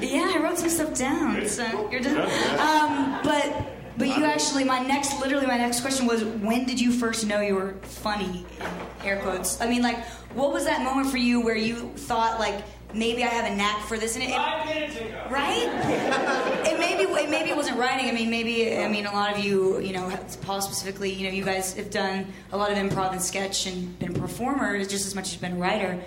yeah, 0.00 0.32
I 0.34 0.40
wrote 0.42 0.58
some 0.58 0.68
stuff 0.68 0.96
down. 0.96 1.46
So 1.48 1.90
you're 1.90 2.00
done. 2.00 2.20
Um, 2.58 3.20
but 3.22 3.72
but 3.98 4.08
you 4.08 4.24
actually, 4.24 4.64
my 4.64 4.80
next, 4.80 5.20
literally, 5.20 5.46
my 5.46 5.58
next 5.58 5.80
question 5.80 6.06
was, 6.06 6.24
when 6.24 6.64
did 6.64 6.80
you 6.80 6.90
first 6.90 7.26
know 7.26 7.40
you 7.40 7.54
were 7.54 7.74
funny? 7.82 8.46
In 8.58 9.06
air 9.06 9.20
quotes. 9.20 9.60
I 9.60 9.68
mean, 9.68 9.82
like, 9.82 10.02
what 10.34 10.52
was 10.52 10.64
that 10.64 10.82
moment 10.82 11.10
for 11.10 11.18
you 11.18 11.40
where 11.40 11.56
you 11.56 11.92
thought 11.94 12.40
like 12.40 12.64
maybe 12.94 13.24
I 13.24 13.28
have 13.28 13.50
a 13.50 13.54
knack 13.54 13.84
for 13.86 13.98
this, 13.98 14.14
and 14.14 14.24
it, 14.24 14.30
Five 14.30 14.66
minutes 14.66 14.96
ago. 14.96 15.26
right? 15.30 16.66
it 16.66 16.78
maybe 16.78 17.02
it 17.02 17.30
maybe 17.30 17.50
it 17.50 17.56
wasn't 17.56 17.78
writing. 17.78 18.08
I 18.08 18.12
mean, 18.12 18.30
maybe 18.30 18.76
I 18.78 18.88
mean 18.88 19.06
a 19.06 19.12
lot 19.12 19.36
of 19.36 19.44
you, 19.44 19.78
you 19.80 19.92
know, 19.92 20.08
Paul 20.42 20.60
specifically, 20.60 21.12
you 21.12 21.26
know, 21.28 21.34
you 21.34 21.44
guys 21.44 21.74
have 21.74 21.90
done 21.90 22.32
a 22.52 22.56
lot 22.56 22.70
of 22.70 22.78
improv 22.78 23.12
and 23.12 23.22
sketch 23.22 23.66
and 23.66 23.98
been 23.98 24.14
performers 24.14 24.88
just 24.88 25.06
as 25.06 25.14
much 25.14 25.26
as 25.26 25.32
you've 25.32 25.42
been 25.42 25.52
a 25.54 25.56
writer. 25.56 26.00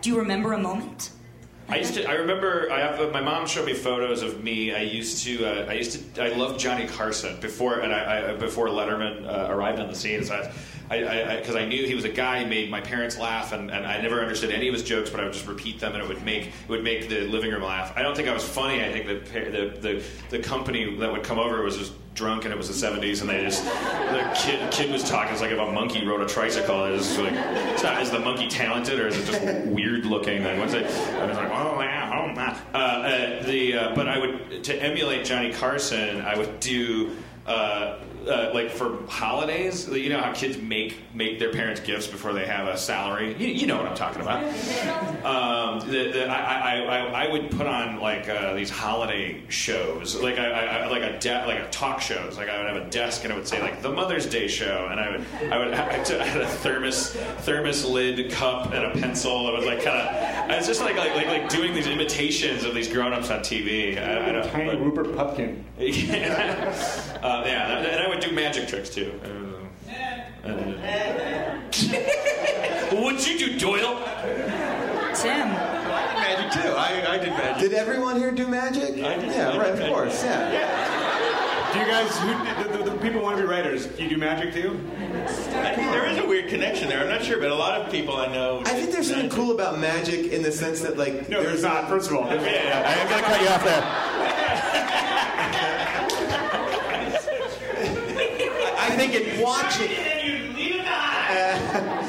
Do 0.00 0.10
you 0.10 0.18
remember 0.18 0.52
a 0.52 0.58
moment? 0.58 1.10
I 1.70 1.76
used 1.76 1.94
to. 1.94 2.08
I 2.08 2.14
remember. 2.14 2.70
I 2.72 2.78
have. 2.80 3.12
My 3.12 3.20
mom 3.20 3.46
showed 3.46 3.66
me 3.66 3.74
photos 3.74 4.22
of 4.22 4.42
me. 4.42 4.74
I 4.74 4.80
used 4.80 5.22
to. 5.24 5.44
Uh, 5.44 5.66
I 5.70 5.74
used 5.74 6.14
to. 6.14 6.24
I 6.24 6.28
loved 6.28 6.58
Johnny 6.58 6.86
Carson 6.86 7.38
before, 7.40 7.80
and 7.80 7.92
I, 7.92 8.30
I 8.30 8.36
before 8.36 8.68
Letterman 8.68 9.26
uh, 9.26 9.52
arrived 9.52 9.78
on 9.78 9.88
the 9.88 9.94
scene. 9.94 10.24
So 10.24 10.34
I, 10.34 10.50
I, 10.90 11.36
because 11.36 11.56
I, 11.56 11.66
knew 11.66 11.86
he 11.86 11.94
was 11.94 12.04
a 12.04 12.10
guy 12.10 12.42
who 12.42 12.48
made 12.48 12.70
my 12.70 12.80
parents 12.80 13.18
laugh, 13.18 13.52
and, 13.52 13.70
and 13.70 13.86
I 13.86 14.00
never 14.00 14.20
understood 14.20 14.50
any 14.50 14.68
of 14.68 14.74
his 14.74 14.82
jokes, 14.82 15.10
but 15.10 15.20
I 15.20 15.24
would 15.24 15.32
just 15.32 15.46
repeat 15.46 15.80
them, 15.80 15.92
and 15.92 16.02
it 16.02 16.08
would 16.08 16.24
make 16.24 16.46
it 16.46 16.68
would 16.68 16.82
make 16.82 17.08
the 17.08 17.22
living 17.22 17.50
room 17.50 17.62
laugh. 17.62 17.92
I 17.96 18.02
don't 18.02 18.16
think 18.16 18.28
I 18.28 18.34
was 18.34 18.44
funny. 18.44 18.82
I 18.82 18.90
think 18.92 19.06
the 19.06 19.40
the 19.50 19.80
the, 19.80 20.02
the 20.30 20.38
company 20.42 20.96
that 20.96 21.12
would 21.12 21.22
come 21.22 21.38
over 21.38 21.62
was 21.62 21.76
just 21.76 21.92
drunk, 22.14 22.44
and 22.44 22.52
it 22.52 22.56
was 22.56 22.68
the 22.68 22.86
'70s, 22.86 23.20
and 23.20 23.30
they 23.30 23.42
just 23.42 23.64
the 23.64 24.32
kid 24.34 24.70
kid 24.70 24.90
was 24.90 25.04
talking. 25.08 25.32
It's 25.32 25.42
like 25.42 25.52
if 25.52 25.58
a 25.58 25.72
monkey 25.72 26.06
rode 26.06 26.20
a 26.20 26.26
tricycle. 26.26 26.84
It 26.84 26.92
was 26.92 27.18
like, 27.18 27.32
it's. 27.34 27.84
Is 27.84 28.10
the 28.10 28.20
monkey 28.20 28.48
talented, 28.48 28.98
or 28.98 29.08
is 29.08 29.18
it 29.18 29.26
just 29.26 29.66
weird 29.66 30.06
looking? 30.06 30.44
And 30.44 30.58
once 30.58 30.72
I, 30.72 30.78
I 30.78 31.26
was 31.26 31.36
like, 31.36 31.50
oh 31.50 31.80
yeah, 31.80 32.12
oh 32.14 32.34
my. 32.34 32.56
Uh, 32.72 32.78
uh, 32.78 33.42
the 33.44 33.74
uh, 33.74 33.94
but 33.94 34.08
I 34.08 34.18
would 34.18 34.64
to 34.64 34.82
emulate 34.82 35.24
Johnny 35.24 35.52
Carson, 35.52 36.20
I 36.22 36.36
would 36.36 36.60
do. 36.60 37.16
Uh, 38.28 38.50
like 38.52 38.70
for 38.70 38.98
holidays, 39.06 39.88
you 39.88 40.10
know 40.10 40.20
how 40.20 40.32
kids 40.32 40.58
make 40.58 40.96
make 41.14 41.38
their 41.38 41.50
parents 41.50 41.80
gifts 41.80 42.06
before 42.06 42.32
they 42.32 42.46
have 42.46 42.68
a 42.68 42.76
salary. 42.76 43.34
You, 43.38 43.48
you 43.48 43.66
know 43.66 43.76
what 43.76 43.86
I'm 43.86 43.96
talking 43.96 44.20
about. 44.20 44.44
Um, 45.24 45.80
the, 45.88 46.12
the, 46.12 46.26
I, 46.28 46.36
I, 46.36 46.80
I, 46.80 47.24
I, 47.24 47.32
would 47.32 47.50
put 47.50 47.66
on 47.66 48.00
like 48.00 48.28
uh, 48.28 48.54
these 48.54 48.70
holiday 48.70 49.42
shows, 49.48 50.14
like 50.16 50.38
I, 50.38 50.50
I 50.50 50.86
like 50.88 51.02
a 51.02 51.18
de- 51.18 51.46
like 51.46 51.58
a 51.58 51.68
talk 51.70 52.00
shows. 52.00 52.36
Like 52.36 52.48
I 52.48 52.58
would 52.58 52.66
have 52.66 52.86
a 52.86 52.90
desk 52.90 53.24
and 53.24 53.32
I 53.32 53.36
would 53.36 53.48
say 53.48 53.62
like 53.62 53.82
the 53.82 53.90
Mother's 53.90 54.26
Day 54.26 54.46
show, 54.46 54.88
and 54.90 55.00
I 55.00 55.10
would 55.10 55.52
I 55.52 55.58
would 55.58 55.74
I 55.74 56.24
had 56.24 56.42
a 56.42 56.46
thermos 56.46 57.12
thermos 57.40 57.84
lid 57.84 58.30
cup 58.30 58.72
and 58.72 58.84
a 58.84 58.90
pencil. 58.90 59.48
It 59.48 59.56
was 59.56 59.64
like 59.64 59.82
kind 59.82 59.98
of 59.98 60.50
I 60.50 60.56
was 60.56 60.66
just 60.66 60.80
like, 60.80 60.96
like 60.96 61.14
like 61.14 61.26
like 61.26 61.48
doing 61.48 61.74
these 61.74 61.86
imitations 61.86 62.64
of 62.64 62.74
these 62.74 62.88
grown 62.88 63.12
ups 63.12 63.30
on 63.30 63.40
TV. 63.40 63.98
I, 63.98 64.28
I 64.28 64.32
don't, 64.32 64.50
Tiny 64.50 64.70
but, 64.70 64.80
Rupert 64.80 65.14
Pupkin. 65.14 65.64
yeah, 65.78 67.20
uh, 67.22 67.42
yeah, 67.46 67.78
and 67.78 68.00
I 68.00 68.08
would 68.08 68.17
do 68.20 68.32
magic 68.32 68.68
tricks 68.68 68.90
too. 68.90 69.10
What'd 72.92 73.26
you 73.26 73.38
do, 73.38 73.58
Doyle? 73.58 73.96
Tim. 75.14 75.48
I 75.48 76.06
did 76.06 76.18
Magic 76.48 76.62
too. 76.62 76.68
I, 76.70 77.14
I 77.14 77.18
did 77.18 77.30
magic. 77.30 77.70
Did 77.70 77.78
everyone 77.78 78.16
here 78.16 78.30
do 78.32 78.46
magic? 78.46 79.02
I 79.04 79.16
did 79.16 79.30
Yeah, 79.30 79.56
magic. 79.56 79.60
right, 79.60 79.72
of 79.72 79.88
course, 79.92 80.22
yeah. 80.24 81.72
Do 81.72 81.78
you 81.80 81.86
guys, 81.86 82.16
who, 82.18 82.72
the, 82.72 82.78
the, 82.84 82.90
the 82.90 82.96
people 82.98 83.20
want 83.20 83.36
to 83.36 83.42
be 83.42 83.48
writers, 83.48 83.86
do 83.86 84.02
you 84.02 84.08
do 84.08 84.16
magic 84.16 84.54
too? 84.54 84.80
I 84.94 85.74
think 85.74 85.90
there 85.90 86.06
is 86.06 86.18
a 86.18 86.26
weird 86.26 86.48
connection 86.48 86.88
there. 86.88 87.00
I'm 87.02 87.08
not 87.08 87.22
sure, 87.22 87.38
but 87.38 87.50
a 87.50 87.54
lot 87.54 87.80
of 87.80 87.90
people 87.90 88.16
I 88.16 88.26
know. 88.28 88.60
I 88.64 88.70
think 88.70 88.90
there's 88.92 89.08
something 89.10 89.28
cool 89.30 89.52
about 89.52 89.78
magic 89.78 90.32
in 90.32 90.42
the 90.42 90.52
sense 90.52 90.80
that, 90.80 90.96
like, 90.96 91.28
No, 91.28 91.42
there's 91.42 91.62
not. 91.62 91.88
First 91.88 92.10
of 92.10 92.16
all, 92.16 92.24
there's- 92.28 92.42
I 92.42 92.94
am 92.94 93.08
gonna 93.08 93.22
cut 93.22 93.40
you 93.42 93.48
off 93.48 93.64
there. 93.64 93.82
I 98.80 98.87
think 98.98 99.14
in 99.14 99.40
watching. 99.40 99.90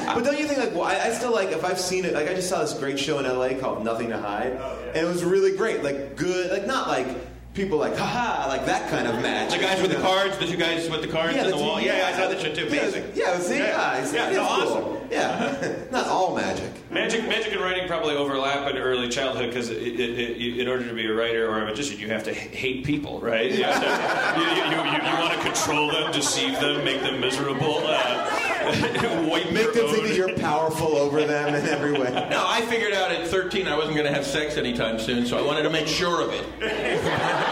But 0.09 0.23
don't 0.23 0.39
you 0.39 0.47
think 0.47 0.57
like 0.57 0.73
well, 0.73 0.85
I, 0.85 0.95
I 0.95 1.11
still 1.11 1.31
like 1.31 1.51
if 1.51 1.63
I've 1.63 1.79
seen 1.79 2.03
it 2.03 2.13
like 2.13 2.27
I 2.27 2.33
just 2.33 2.49
saw 2.49 2.61
this 2.61 2.73
great 2.73 2.99
show 2.99 3.19
in 3.19 3.25
LA 3.25 3.59
called 3.59 3.85
Nothing 3.85 4.09
to 4.09 4.17
Hide, 4.17 4.53
and 4.53 4.97
it 4.97 5.05
was 5.05 5.23
really 5.23 5.55
great, 5.55 5.83
like 5.83 6.15
good, 6.15 6.51
like 6.51 6.65
not 6.65 6.87
like 6.87 7.07
people 7.53 7.77
like 7.77 7.95
haha 7.97 8.47
like 8.47 8.65
that 8.65 8.89
kind 8.89 9.07
of 9.07 9.15
match. 9.21 9.51
The 9.53 9.59
guys 9.59 9.81
with 9.81 9.91
the 9.91 9.97
cards, 10.01 10.37
the 10.37 10.45
two 10.47 10.57
guys 10.57 10.89
with 10.89 11.01
the 11.01 11.07
cards 11.07 11.35
Yeah, 11.35 11.45
in 11.45 11.51
the 11.51 11.57
the- 11.57 11.61
wall. 11.63 11.81
Yeah, 11.81 11.97
yeah, 11.97 12.07
I 12.07 12.11
saw 12.19 12.27
that 12.29 12.39
shit 12.39 12.55
too. 12.55 12.65
Yeah, 12.65 12.81
Amazing. 12.81 13.11
yeah, 13.15 13.39
see, 13.39 13.57
yeah, 13.57 13.97
it's, 13.97 14.13
Yeah, 14.13 14.27
it's 14.27 14.37
no, 14.37 14.45
cool. 14.47 14.77
awesome. 14.77 15.07
Yeah, 15.11 15.75
not 15.91 16.07
all 16.07 16.35
magic. 16.35 16.69
Magic, 16.91 17.27
magic, 17.27 17.51
and 17.53 17.61
writing 17.61 17.87
probably 17.87 18.15
overlap 18.15 18.69
in 18.69 18.77
early 18.77 19.09
childhood 19.09 19.47
because 19.49 19.69
in 19.71 20.67
order 20.67 20.87
to 20.87 20.93
be 20.93 21.05
a 21.07 21.13
writer 21.13 21.49
or 21.49 21.59
a 21.61 21.65
magician, 21.65 21.99
you 21.99 22.07
have 22.09 22.23
to 22.23 22.33
hate 22.33 22.85
people, 22.85 23.19
right? 23.19 23.49
You, 23.51 23.57
to, 23.57 23.63
you, 24.37 24.45
you, 24.45 24.71
you, 24.71 25.17
want 25.19 25.33
to 25.33 25.39
control 25.41 25.91
them, 25.91 26.11
deceive 26.11 26.59
them, 26.59 26.83
make 26.83 27.01
them 27.01 27.19
miserable, 27.19 27.81
uh, 27.83 28.48
Make 29.53 29.73
them 29.73 29.87
think 29.87 30.07
that 30.07 30.15
you're 30.15 30.35
powerful 30.37 30.95
over 30.95 31.23
them 31.23 31.55
in 31.55 31.65
every 31.67 31.91
way. 31.93 32.11
No, 32.29 32.43
I 32.47 32.61
figured 32.61 32.93
out 32.93 33.11
at 33.11 33.27
13 33.27 33.67
I 33.67 33.75
wasn't 33.75 33.95
going 33.95 34.07
to 34.07 34.13
have 34.13 34.25
sex 34.25 34.57
anytime 34.57 34.99
soon, 34.99 35.25
so 35.25 35.37
I 35.37 35.41
wanted 35.41 35.63
to 35.63 35.69
make 35.69 35.87
sure 35.87 36.21
of 36.21 36.31
it. 36.33 36.45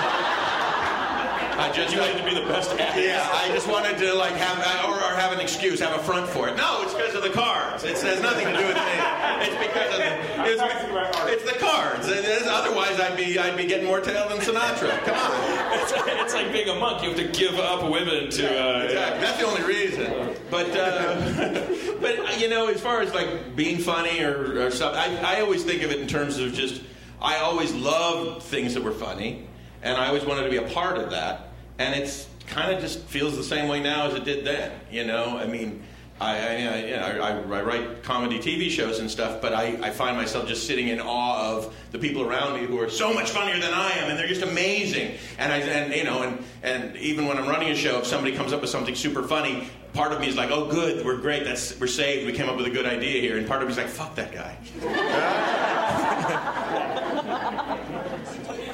I 1.59 1.71
just 1.73 1.93
You 1.93 1.99
wanted 2.01 2.17
to 2.19 2.23
be 2.23 2.35
the 2.35 2.45
best 2.47 2.71
at 2.79 2.97
it. 2.97 3.05
Yeah, 3.05 3.27
I 3.33 3.49
just 3.49 3.67
wanted 3.67 3.97
to 3.97 4.13
like 4.13 4.33
have 4.33 4.57
or, 4.85 4.93
or 4.93 4.96
have 5.17 5.31
an 5.33 5.39
excuse, 5.39 5.79
have 5.79 5.97
a 5.99 6.03
front 6.03 6.27
for 6.29 6.47
it. 6.47 6.55
No, 6.57 6.81
it's 6.83 6.93
because 6.93 7.15
of 7.15 7.23
the 7.23 7.29
cards. 7.29 7.83
It 7.83 7.97
has 8.01 8.21
nothing 8.21 8.45
to 8.47 8.53
do 8.53 8.65
with 8.67 8.75
me. 8.75 8.97
It's 9.41 9.67
because 9.67 9.91
of 9.91 9.97
the, 9.99 10.43
it's, 10.49 11.43
it's 11.43 11.51
the 11.51 11.59
cards. 11.59 12.07
It 12.07 12.23
is- 12.25 12.47
otherwise, 12.47 12.99
I'd 12.99 13.17
be 13.17 13.37
I'd 13.37 13.57
be 13.57 13.65
getting 13.65 13.85
more 13.85 13.99
tail 13.99 14.27
than 14.29 14.37
Sinatra. 14.39 14.97
Come 15.03 15.15
on. 15.17 15.79
It's, 15.79 15.93
it's 15.95 16.33
like 16.33 16.51
being 16.51 16.69
a 16.69 16.75
monk. 16.79 17.03
You 17.03 17.09
have 17.09 17.17
to 17.17 17.27
give 17.27 17.55
up 17.59 17.83
women 17.89 18.29
to. 18.31 18.47
Uh, 18.47 18.83
Exactly. 18.87 19.21
That's 19.21 19.39
the 19.39 19.45
only 19.47 19.63
reason. 19.63 20.35
But 20.49 20.69
uh, 20.71 21.95
but 22.01 22.19
uh, 22.19 22.31
you 22.37 22.49
know, 22.49 22.67
as 22.67 22.79
far 22.81 23.01
as 23.01 23.13
like 23.13 23.55
being 23.55 23.77
funny 23.79 24.23
or, 24.23 24.61
or 24.67 24.71
stuff, 24.71 24.95
I, 24.95 25.37
I 25.37 25.41
always 25.41 25.63
think 25.63 25.81
of 25.83 25.91
it 25.91 25.99
in 25.99 26.07
terms 26.07 26.37
of 26.39 26.53
just 26.53 26.81
I 27.21 27.37
always 27.37 27.73
loved 27.73 28.43
things 28.43 28.73
that 28.75 28.83
were 28.83 28.91
funny, 28.91 29.47
and 29.81 29.97
I 29.97 30.07
always 30.07 30.23
wanted 30.25 30.43
to 30.43 30.49
be 30.49 30.57
a 30.57 30.69
part 30.73 30.97
of 30.97 31.11
that. 31.11 31.49
And 31.79 31.93
it's 31.95 32.27
kind 32.47 32.73
of 32.73 32.81
just 32.81 32.99
feels 33.03 33.35
the 33.37 33.43
same 33.43 33.67
way 33.67 33.79
now 33.81 34.07
as 34.07 34.15
it 34.15 34.23
did 34.23 34.43
then. 34.45 34.71
You 34.91 35.03
know, 35.05 35.37
I 35.37 35.45
mean. 35.47 35.83
I, 36.19 36.35
I, 36.35 36.39
I, 36.39 36.77
you 36.85 36.95
know, 36.95 37.03
I, 37.03 37.59
I 37.59 37.61
write 37.61 38.01
comedy 38.01 38.39
TV 38.39 38.71
shows 38.71 38.97
and 38.97 39.11
stuff, 39.11 39.39
but 39.39 39.53
I, 39.53 39.77
I 39.83 39.91
find 39.91 40.17
myself 40.17 40.47
just 40.47 40.65
sitting 40.65 40.87
in 40.87 40.99
awe 40.99 41.55
of 41.55 41.75
the 41.91 41.99
people 41.99 42.23
around 42.23 42.59
me 42.59 42.65
who 42.65 42.79
are 42.79 42.89
so 42.89 43.13
much 43.13 43.29
funnier 43.29 43.59
than 43.59 43.71
I 43.71 43.91
am, 43.91 44.09
and 44.09 44.17
they're 44.17 44.25
just 44.27 44.41
amazing. 44.41 45.11
And 45.37 45.53
I, 45.53 45.57
and 45.57 45.93
you 45.93 46.03
know, 46.03 46.23
and 46.23 46.43
and 46.63 46.97
even 46.97 47.27
when 47.27 47.37
I'm 47.37 47.47
running 47.47 47.69
a 47.69 47.75
show, 47.75 47.99
if 47.99 48.07
somebody 48.07 48.35
comes 48.35 48.51
up 48.51 48.61
with 48.61 48.71
something 48.71 48.95
super 48.95 49.21
funny, 49.21 49.67
part 49.93 50.11
of 50.11 50.19
me 50.19 50.27
is 50.27 50.35
like, 50.35 50.49
oh, 50.49 50.65
good, 50.65 51.05
we're 51.05 51.17
great, 51.17 51.43
that's 51.43 51.79
we're 51.79 51.85
saved, 51.85 52.25
we 52.25 52.33
came 52.33 52.49
up 52.49 52.57
with 52.57 52.65
a 52.65 52.71
good 52.71 52.87
idea 52.87 53.21
here, 53.21 53.37
and 53.37 53.47
part 53.47 53.61
of 53.61 53.67
me 53.67 53.73
is 53.73 53.77
like, 53.77 53.85
fuck 53.87 54.15
that 54.15 54.31
guy. 54.31 54.57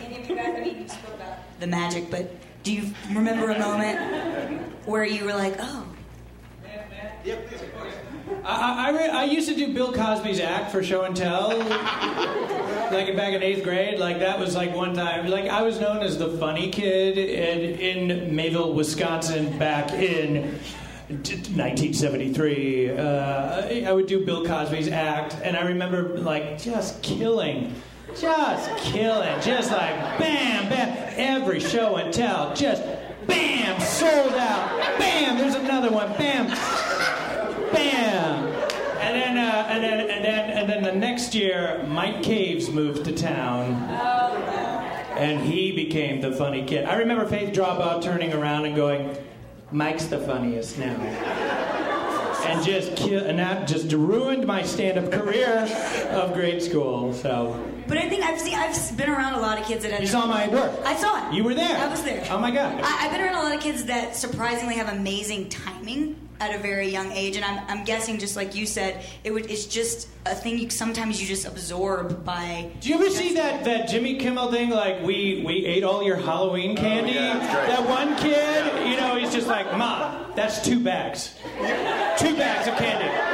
Any 0.06 0.22
of 0.24 0.30
you 0.30 0.36
guys, 0.36 0.56
I 0.56 0.60
mean, 0.62 0.82
you 0.82 0.88
spoke 0.88 1.16
about 1.16 1.60
the 1.60 1.68
magic, 1.68 2.10
but 2.10 2.32
do 2.64 2.74
you 2.74 2.94
remember 3.14 3.52
a 3.52 3.60
moment 3.60 4.64
where 4.86 5.04
you 5.04 5.26
were 5.26 5.34
like, 5.34 5.56
oh, 5.60 5.86
I, 8.46 8.92
I, 8.92 9.08
I, 9.22 9.24
used 9.26 9.48
to 9.48 9.56
do 9.56 9.74
Bill 9.74 9.94
Cosby's 9.94 10.40
act 10.40 10.72
for 10.72 10.84
show 10.84 11.04
and 11.04 11.16
tell, 11.16 11.50
like 11.58 13.16
back 13.16 13.34
in 13.34 13.44
eighth 13.44 13.64
grade. 13.64 14.00
Like 14.00 14.20
that 14.20 14.38
was 14.40 14.56
like 14.56 14.76
one 14.76 14.94
time. 14.94 15.28
Like 15.28 15.50
I 15.50 15.62
was 15.62 15.80
known 15.80 16.00
as 16.00 16.18
the 16.18 16.38
funny 16.38 16.70
kid 16.70 17.18
in, 17.18 18.10
in 18.10 18.36
Mayville, 18.36 18.74
Wisconsin, 18.74 19.58
back 19.58 19.92
in. 19.92 20.60
1973, 21.10 22.92
uh, 22.92 23.88
I 23.88 23.92
would 23.92 24.08
do 24.08 24.26
Bill 24.26 24.46
Cosby's 24.46 24.88
act, 24.88 25.36
and 25.44 25.56
I 25.56 25.62
remember 25.64 26.18
like 26.18 26.58
just 26.58 27.04
killing, 27.04 27.76
just 28.20 28.78
killing, 28.78 29.42
just 29.42 29.72
like 29.72 29.96
bam, 30.20 30.70
bam, 30.70 31.14
every 31.18 31.60
show 31.60 31.96
and 31.96 32.14
tell, 32.14 32.54
just 32.56 32.84
bam, 33.28 33.80
sold 33.82 34.34
out, 34.34 35.00
bam, 35.00 35.38
there's 35.38 35.56
another 35.56 35.92
one, 35.92 36.12
bam, 36.14 36.48
bam. 37.72 38.48
And 39.02 39.16
then, 39.16 39.38
uh, 39.38 39.68
and 39.70 39.84
then, 39.84 40.10
and 40.10 40.26
then, 40.26 40.50
and 40.52 40.70
then 40.70 40.84
the 40.84 40.94
next 40.94 41.36
year, 41.36 41.84
Mike 41.88 42.24
Caves 42.24 42.70
moved 42.70 43.06
to 43.06 43.12
town, 43.12 43.74
and 45.18 45.42
he 45.42 45.72
became 45.72 46.22
the 46.22 46.32
funny 46.32 46.64
kid. 46.66 46.86
I 46.86 46.96
remember 46.96 47.26
Faith 47.28 47.54
Dropout 47.54 48.02
turning 48.02 48.34
around 48.34 48.66
and 48.66 48.76
going, 48.76 49.16
"Mike's 49.72 50.06
the 50.06 50.20
funniest 50.20 50.80
now," 50.80 50.96
and 52.46 52.64
just 52.66 52.96
kill, 52.96 53.26
and 53.26 53.40
that 53.40 53.68
just 53.68 53.92
ruined 53.92 54.46
my 54.46 54.64
stand-up 54.64 55.12
career 55.12 55.68
of 56.12 56.34
grade 56.34 56.62
school. 56.62 57.14
So 57.14 57.60
but 57.88 57.98
I 57.98 58.08
think 58.10 58.24
I've 58.24 58.40
seen, 58.40 58.56
I've 58.56 58.98
been 58.98 59.10
around 59.10 59.34
a 59.34 59.42
lot 59.42 59.60
of 59.60 59.66
kids 59.66 59.84
that 59.84 60.00
you 60.00 60.08
saw 60.08 60.26
my 60.26 60.48
work. 60.48 60.72
I 60.86 60.96
saw 60.96 61.30
it. 61.30 61.34
You 61.34 61.44
were 61.44 61.54
there. 61.54 61.78
I 61.78 61.88
was 61.88 62.02
there. 62.04 62.26
Oh 62.30 62.40
my 62.40 62.50
god. 62.52 62.80
I, 62.82 63.06
I've 63.06 63.12
been 63.12 63.22
around 63.22 63.36
a 63.36 63.44
lot 63.44 63.56
of 63.56 63.62
kids 63.62 63.86
that 63.86 64.16
surprisingly 64.16 64.76
have 64.76 64.90
amazing 64.90 65.50
timing 65.50 66.16
at 66.40 66.56
a 66.56 66.60
very 66.60 66.90
young 66.90 67.12
age, 67.12 67.36
and 67.36 67.46
I'm, 67.46 67.64
I'm 67.70 67.86
guessing, 67.86 68.20
just 68.20 68.36
like 68.36 68.56
you 68.56 68.66
said, 68.66 69.04
it 69.24 69.32
would, 69.32 69.50
it's 69.50 69.66
just 69.66 70.08
a 70.26 70.36
thing 70.36 70.58
you 70.58 70.70
sometimes 70.70 71.22
you 71.22 71.28
just 71.28 71.46
absorb 71.46 72.24
by. 72.24 72.72
Do 72.80 72.90
you 72.90 72.96
ever 72.96 73.10
see 73.10 73.34
that, 73.36 73.64
that 73.66 73.90
Jimmy 73.90 74.18
Kimmel 74.18 74.52
thing? 74.52 74.70
Like 74.70 75.02
we 75.02 75.44
we 75.46 75.66
ate 75.66 75.84
all 75.84 76.04
your 76.04 76.18
Halloween 76.18 76.78
oh, 76.78 76.82
candy. 76.82 77.14
that 77.14 77.88
one 77.88 78.16
kid, 78.18 78.90
you 78.90 78.98
know, 78.98 79.18
he's 79.18 79.34
just 79.34 79.48
like, 79.48 79.78
"Mom, 79.78 80.32
that's 80.36 80.64
two 80.64 80.80
bags, 80.80 81.36
two 82.18 82.36
bags 82.36 82.68
of 82.68 82.76
candy." 82.76 83.33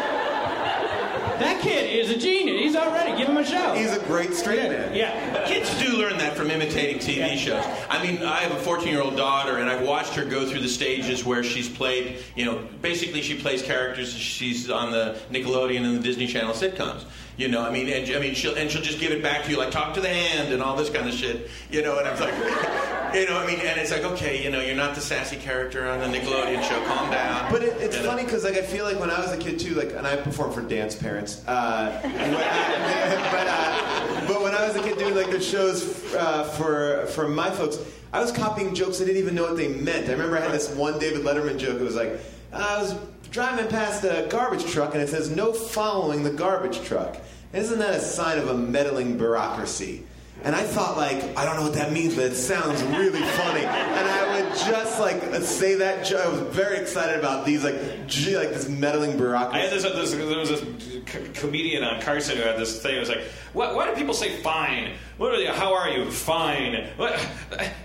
That 1.39 1.61
kid 1.61 1.89
is 1.89 2.09
a 2.09 2.17
genius. 2.17 2.61
He's 2.61 2.75
already. 2.75 3.17
Give 3.17 3.27
him 3.27 3.37
a 3.37 3.45
show. 3.45 3.73
He's 3.73 3.95
a 3.95 4.03
great 4.05 4.33
straight 4.33 4.69
man. 4.69 4.93
Yeah. 4.93 5.45
Kids 5.47 5.77
do 5.81 5.97
learn 5.97 6.17
that 6.17 6.35
from 6.35 6.51
imitating 6.51 6.99
TV 6.99 7.37
shows. 7.37 7.63
I 7.89 8.03
mean, 8.03 8.23
I 8.23 8.37
have 8.37 8.51
a 8.51 8.59
14 8.59 8.87
year 8.87 9.01
old 9.01 9.15
daughter, 9.15 9.57
and 9.57 9.69
I've 9.69 9.85
watched 9.87 10.13
her 10.15 10.25
go 10.25 10.45
through 10.45 10.61
the 10.61 10.69
stages 10.69 11.25
where 11.25 11.43
she's 11.43 11.69
played, 11.69 12.17
you 12.35 12.45
know, 12.45 12.67
basically 12.81 13.21
she 13.21 13.35
plays 13.35 13.61
characters 13.61 14.13
she's 14.13 14.69
on 14.69 14.91
the 14.91 15.19
Nickelodeon 15.31 15.85
and 15.85 15.97
the 15.97 16.03
Disney 16.03 16.27
Channel 16.27 16.53
sitcoms. 16.53 17.05
You 17.39 17.47
know, 17.47 17.61
I 17.61 17.69
mean, 17.71 17.87
and, 17.87 18.13
I 18.13 18.19
mean, 18.19 18.33
she'll 18.33 18.55
and 18.55 18.69
she'll 18.69 18.81
just 18.81 18.99
give 18.99 19.13
it 19.13 19.23
back 19.23 19.45
to 19.45 19.49
you 19.49 19.57
like 19.57 19.71
talk 19.71 19.93
to 19.93 20.01
the 20.01 20.09
hand 20.09 20.51
and 20.51 20.61
all 20.61 20.75
this 20.75 20.89
kind 20.89 21.07
of 21.07 21.15
shit. 21.15 21.49
You 21.71 21.81
know, 21.81 21.97
and 21.97 22.05
I'm 22.05 22.19
like, 22.19 22.33
you 23.15 23.29
know, 23.29 23.37
I 23.37 23.47
mean, 23.47 23.61
and 23.61 23.79
it's 23.79 23.91
like, 23.91 24.03
okay, 24.03 24.43
you 24.43 24.51
know, 24.51 24.59
you're 24.59 24.75
not 24.75 24.93
the 24.93 24.99
sassy 24.99 25.37
character 25.37 25.87
on 25.87 25.99
the 25.99 26.07
Nickelodeon 26.07 26.61
show. 26.67 26.83
Calm 26.83 27.09
down. 27.09 27.49
But 27.49 27.63
it, 27.63 27.77
it's 27.81 27.95
You 27.95 28.03
know? 28.03 28.09
funny 28.09 28.25
because 28.25 28.43
like 28.43 28.55
I 28.55 28.61
feel 28.61 28.83
like 28.83 28.99
when 28.99 29.09
I 29.09 29.21
was 29.21 29.31
a 29.31 29.37
kid 29.37 29.57
too, 29.57 29.73
like, 29.73 29.93
and 29.93 30.05
I 30.05 30.17
performed 30.17 30.53
for 30.53 30.61
dance 30.61 30.95
parents. 30.95 31.41
Uh, 31.47 31.97
but 33.31 33.47
uh, 33.47 34.27
but 34.27 34.41
when 34.43 34.53
I 34.53 34.67
was 34.67 34.75
a 34.75 34.83
kid 34.83 34.97
doing 34.97 35.15
like 35.15 35.31
the 35.31 35.39
shows 35.39 36.13
uh, 36.15 36.43
for 36.43 37.05
for 37.05 37.29
my 37.29 37.49
folks, 37.51 37.77
I 38.11 38.19
was 38.19 38.33
copying 38.33 38.75
jokes 38.75 39.01
I 39.01 39.05
didn't 39.05 39.21
even 39.21 39.33
know 39.35 39.43
what 39.43 39.55
they 39.55 39.69
meant. 39.69 40.09
I 40.09 40.11
remember 40.11 40.37
I 40.37 40.41
had 40.41 40.51
this 40.51 40.69
one 40.75 40.99
David 40.99 41.21
Letterman 41.21 41.57
joke. 41.57 41.79
It 41.79 41.85
was 41.85 41.95
like 41.95 42.19
I 42.51 42.81
was 42.81 42.95
driving 43.31 43.67
past 43.67 44.03
a 44.03 44.27
garbage 44.29 44.65
truck 44.65 44.93
and 44.93 45.03
it 45.03 45.09
says 45.09 45.29
no 45.29 45.53
following 45.53 46.23
the 46.23 46.31
garbage 46.31 46.81
truck. 46.81 47.17
Isn't 47.53 47.79
that 47.79 47.95
a 47.95 47.99
sign 47.99 48.37
of 48.37 48.47
a 48.49 48.53
meddling 48.53 49.17
bureaucracy? 49.17 50.03
And 50.43 50.55
I 50.55 50.63
thought, 50.63 50.95
like, 50.95 51.37
I 51.37 51.43
don't 51.43 51.57
know 51.57 51.63
what 51.63 51.73
that 51.73 51.91
means, 51.91 52.15
but 52.15 52.23
it 52.25 52.35
sounds 52.35 52.81
really 52.83 53.21
funny. 53.21 53.65
And 53.65 54.09
I 54.09 54.39
would 54.41 54.49
just 54.55 54.97
like 54.99 55.21
say 55.43 55.75
that. 55.75 56.09
I 56.13 56.29
was 56.29 56.39
very 56.55 56.77
excited 56.77 57.19
about 57.19 57.45
these, 57.45 57.63
like, 57.65 58.07
gee, 58.07 58.37
like 58.37 58.49
this 58.53 58.69
meddling 58.69 59.11
I 59.11 59.15
bureaucracy. 59.17 59.61
had 59.61 59.71
this, 59.73 59.83
this 59.83 60.11
there 60.11 60.39
was 60.39 60.49
this 60.49 61.03
co- 61.05 61.41
comedian 61.41 61.83
on 61.83 62.01
Carson 62.01 62.37
who 62.37 62.43
had 62.43 62.57
this 62.57 62.81
thing. 62.81 62.95
It 62.95 62.99
was 62.99 63.09
like, 63.09 63.23
why, 63.51 63.73
why 63.73 63.89
do 63.89 63.95
people 63.95 64.13
say 64.13 64.37
fine? 64.41 64.93
What 65.19 65.35
are 65.35 65.41
you, 65.41 65.51
how 65.51 65.73
are 65.73 65.89
you? 65.89 66.09
Fine. 66.09 66.91
What, 66.95 67.19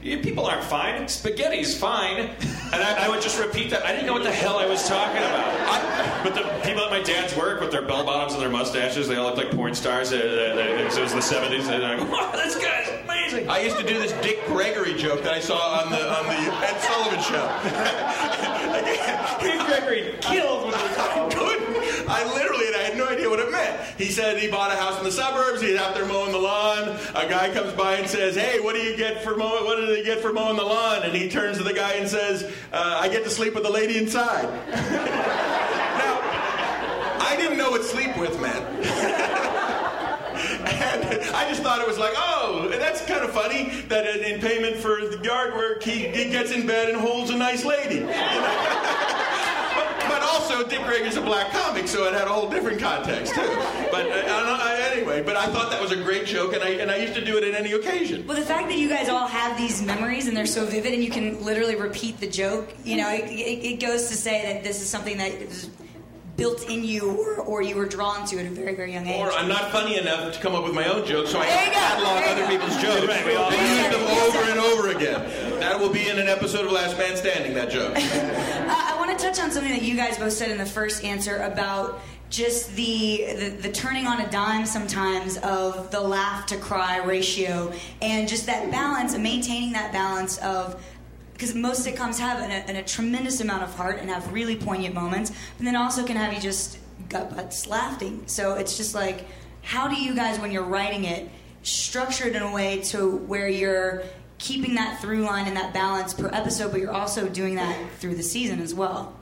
people 0.02 0.46
aren't 0.46 0.62
fine. 0.62 1.08
Spaghetti's 1.08 1.76
fine. 1.76 2.30
And 2.72 2.74
I, 2.74 3.06
I 3.06 3.08
would 3.08 3.20
just 3.20 3.40
repeat 3.40 3.70
that. 3.70 3.84
I 3.84 3.90
didn't 3.90 4.06
know 4.06 4.12
what 4.12 4.22
the 4.22 4.30
hell 4.30 4.56
I 4.56 4.66
was 4.66 4.86
talking 4.88 5.16
about. 5.16 5.44
I, 5.44 6.20
but 6.22 6.34
the 6.36 6.42
people 6.64 6.84
at 6.84 6.92
my 6.92 7.02
dad's 7.02 7.36
work 7.36 7.60
with 7.60 7.72
their 7.72 7.82
bell 7.82 8.04
bottoms 8.04 8.34
and 8.34 8.40
their 8.42 8.50
mustaches, 8.50 9.08
they 9.08 9.16
all 9.16 9.30
look 9.30 9.36
like 9.36 9.50
porn 9.50 9.74
stars. 9.74 10.12
It 10.12 10.22
was 10.96 11.12
the 11.12 11.18
70s. 11.18 11.68
And 11.68 11.84
I'm 11.84 12.08
like, 12.08 12.12
wow, 12.12 12.30
this 12.36 12.54
guy's 12.54 12.88
amazing. 13.02 13.50
I 13.50 13.58
used 13.62 13.78
to 13.78 13.84
do 13.84 13.98
this 13.98 14.12
Dick 14.22 14.46
Gregory 14.46 14.94
joke 14.94 15.24
that 15.24 15.34
I 15.34 15.40
saw 15.40 15.82
on 15.82 15.90
the 15.90 16.08
on 16.16 16.26
the 16.26 16.38
Ed 16.64 16.78
Sullivan 16.78 17.20
show. 17.20 17.50
Dick 19.42 19.66
Gregory 19.66 20.14
killed 20.20 20.66
with 20.66 20.76
I 20.76 21.28
couldn't. 21.34 22.08
I 22.08 22.32
literally, 22.32 22.66
and 22.68 22.76
I 22.76 22.82
had 22.82 22.96
no 22.96 23.08
idea 23.08 23.28
what 23.28 23.40
it 23.40 23.50
meant. 23.50 23.80
He 23.98 24.10
said 24.10 24.38
he 24.38 24.48
bought 24.48 24.70
a 24.70 24.76
house 24.76 24.98
in 24.98 25.04
the 25.04 25.10
suburbs. 25.10 25.60
He 25.60 25.74
He's 25.74 25.82
out 25.82 25.92
there 25.96 26.06
mowing 26.06 26.30
the 26.30 26.38
lawn. 26.38 26.96
A 27.24 27.28
guy 27.28 27.54
comes 27.54 27.72
by 27.72 27.94
and 27.94 28.06
says, 28.08 28.36
"Hey, 28.36 28.60
what 28.60 28.74
do 28.74 28.82
you 28.82 28.94
get 28.96 29.24
for 29.24 29.34
mowing? 29.34 29.64
What 29.64 29.76
did 29.76 29.96
he 29.96 30.04
get 30.04 30.20
for 30.20 30.30
mowing 30.30 30.56
the 30.56 30.64
lawn?" 30.64 31.04
And 31.04 31.16
he 31.16 31.30
turns 31.30 31.56
to 31.56 31.64
the 31.64 31.72
guy 31.72 31.94
and 31.94 32.06
says, 32.06 32.44
uh, 32.70 32.98
"I 33.00 33.08
get 33.08 33.24
to 33.24 33.30
sleep 33.30 33.54
with 33.54 33.62
the 33.62 33.70
lady 33.70 33.96
inside." 33.96 34.44
now, 34.70 36.20
I 37.18 37.34
didn't 37.38 37.56
know 37.56 37.70
what 37.70 37.82
sleep 37.82 38.14
with 38.18 38.38
meant. 38.40 38.64
And 40.64 41.04
I 41.34 41.48
just 41.48 41.62
thought 41.62 41.80
it 41.80 41.86
was 41.86 41.98
like, 41.98 42.12
oh, 42.16 42.68
that's 42.70 43.04
kind 43.06 43.24
of 43.24 43.32
funny 43.32 43.70
that 43.88 44.06
in 44.06 44.24
in 44.24 44.40
payment 44.40 44.76
for 44.76 45.00
the 45.00 45.18
yard 45.22 45.54
work, 45.54 45.82
he, 45.82 46.08
he 46.08 46.30
gets 46.30 46.50
in 46.50 46.66
bed 46.66 46.90
and 46.90 46.98
holds 46.98 47.30
a 47.30 47.36
nice 47.36 47.64
lady. 47.64 48.00
but, 50.24 50.32
but 50.32 50.40
also, 50.40 50.68
Dick 50.68 50.82
Gregory's 50.84 51.16
a 51.16 51.20
black 51.22 51.50
comic, 51.52 51.88
so 51.88 52.04
it 52.06 52.14
had 52.14 52.26
a 52.26 52.30
whole 52.32 52.48
different 52.50 52.80
context 52.80 53.34
too. 53.34 53.40
But 53.90 54.06
uh, 54.06 54.24
I, 54.26 54.88
I, 54.88 54.90
anyway, 54.96 55.22
but 55.22 55.36
I 55.36 55.46
thought 55.46 55.70
that 55.70 55.80
was 55.80 55.92
a 55.92 55.96
great 55.96 56.26
joke, 56.26 56.54
and 56.54 56.62
I 56.62 56.70
and 56.70 56.90
I 56.90 56.96
used 56.96 57.14
to 57.14 57.24
do 57.24 57.36
it 57.38 57.44
at 57.44 57.54
any 57.54 57.72
occasion. 57.72 58.26
Well, 58.26 58.36
the 58.36 58.44
fact 58.44 58.68
that 58.68 58.78
you 58.78 58.88
guys 58.88 59.08
all 59.08 59.26
have 59.26 59.56
these 59.56 59.82
memories 59.82 60.26
and 60.26 60.36
they're 60.36 60.46
so 60.46 60.64
vivid 60.64 60.92
and 60.94 61.02
you 61.04 61.10
can 61.10 61.44
literally 61.44 61.76
repeat 61.76 62.18
the 62.20 62.26
joke, 62.28 62.72
you 62.84 62.96
know, 62.96 63.08
it, 63.12 63.24
it, 63.30 63.64
it 63.74 63.80
goes 63.80 64.08
to 64.08 64.14
say 64.16 64.52
that 64.52 64.64
this 64.64 64.80
is 64.80 64.88
something 64.88 65.18
that 65.18 65.32
is 65.32 65.68
built 66.36 66.68
in 66.68 66.82
you 66.82 67.12
or, 67.16 67.36
or 67.42 67.62
you 67.62 67.76
were 67.76 67.84
drawn 67.86 68.26
to 68.26 68.36
at 68.40 68.46
a 68.46 68.50
very, 68.50 68.74
very 68.74 68.92
young 68.92 69.06
age. 69.06 69.20
Or 69.20 69.30
I'm 69.32 69.46
not 69.46 69.70
funny 69.70 69.96
enough 69.98 70.34
to 70.34 70.40
come 70.40 70.54
up 70.56 70.64
with 70.64 70.74
my 70.74 70.84
own 70.86 71.06
jokes, 71.06 71.30
so 71.30 71.38
I 71.38 71.46
There 71.46 71.64
you 71.66 71.70
go, 71.70 71.78
catalog 71.78 72.24
other 72.24 72.42
go. 72.42 72.48
people's 72.48 72.82
jokes 72.82 73.06
Right, 73.06 73.24
we 73.24 73.36
all- 73.36 73.52
and 73.52 73.94
use 73.94 73.96
them 73.96 74.18
over 74.18 74.50
and 74.50 74.58
over 74.58 74.88
again. 74.88 75.60
That 75.60 75.78
will 75.78 75.90
be 75.90 76.08
in 76.08 76.18
an 76.18 76.26
episode 76.26 76.64
of 76.66 76.72
Last 76.72 76.98
Man 76.98 77.16
Standing. 77.16 77.54
That 77.54 77.70
joke. 77.70 77.96
Uh, 78.64 78.70
I 78.76 78.93
to 79.18 79.24
touch 79.24 79.40
on 79.40 79.50
something 79.50 79.72
that 79.72 79.82
you 79.82 79.96
guys 79.96 80.18
both 80.18 80.32
said 80.32 80.50
in 80.50 80.58
the 80.58 80.66
first 80.66 81.04
answer 81.04 81.36
about 81.38 82.00
just 82.30 82.74
the, 82.74 83.24
the 83.38 83.48
the 83.60 83.72
turning 83.72 84.06
on 84.06 84.20
a 84.20 84.30
dime 84.30 84.66
sometimes 84.66 85.36
of 85.38 85.90
the 85.90 86.00
laugh 86.00 86.46
to 86.46 86.56
cry 86.56 86.98
ratio 86.98 87.72
and 88.02 88.28
just 88.28 88.46
that 88.46 88.70
balance 88.70 89.14
and 89.14 89.22
maintaining 89.22 89.72
that 89.72 89.92
balance 89.92 90.38
of 90.38 90.82
because 91.34 91.54
most 91.54 91.86
sitcoms 91.86 92.18
have 92.18 92.40
an, 92.40 92.50
an, 92.50 92.76
a 92.76 92.82
tremendous 92.82 93.40
amount 93.40 93.62
of 93.62 93.74
heart 93.74 93.98
and 94.00 94.08
have 94.08 94.32
really 94.32 94.56
poignant 94.56 94.94
moments, 94.94 95.32
but 95.58 95.64
then 95.64 95.76
also 95.76 96.04
can 96.04 96.16
have 96.16 96.32
you 96.32 96.40
just 96.40 96.78
gut 97.08 97.34
butts 97.34 97.66
laughing. 97.66 98.22
So 98.26 98.54
it's 98.54 98.76
just 98.76 98.94
like, 98.94 99.26
how 99.62 99.88
do 99.88 99.96
you 99.96 100.14
guys, 100.14 100.38
when 100.38 100.52
you're 100.52 100.62
writing 100.62 101.04
it, 101.04 101.28
structure 101.62 102.28
it 102.28 102.36
in 102.36 102.42
a 102.42 102.52
way 102.52 102.82
to 102.82 103.16
where 103.16 103.48
you're 103.48 104.04
keeping 104.38 104.74
that 104.74 105.00
through 105.00 105.20
line 105.20 105.46
and 105.46 105.56
that 105.56 105.72
balance 105.72 106.14
per 106.14 106.28
episode, 106.32 106.70
but 106.72 106.80
you're 106.80 106.92
also 106.92 107.28
doing 107.28 107.54
that 107.56 107.76
through 107.98 108.14
the 108.14 108.22
season 108.22 108.60
as 108.60 108.74
well? 108.74 109.14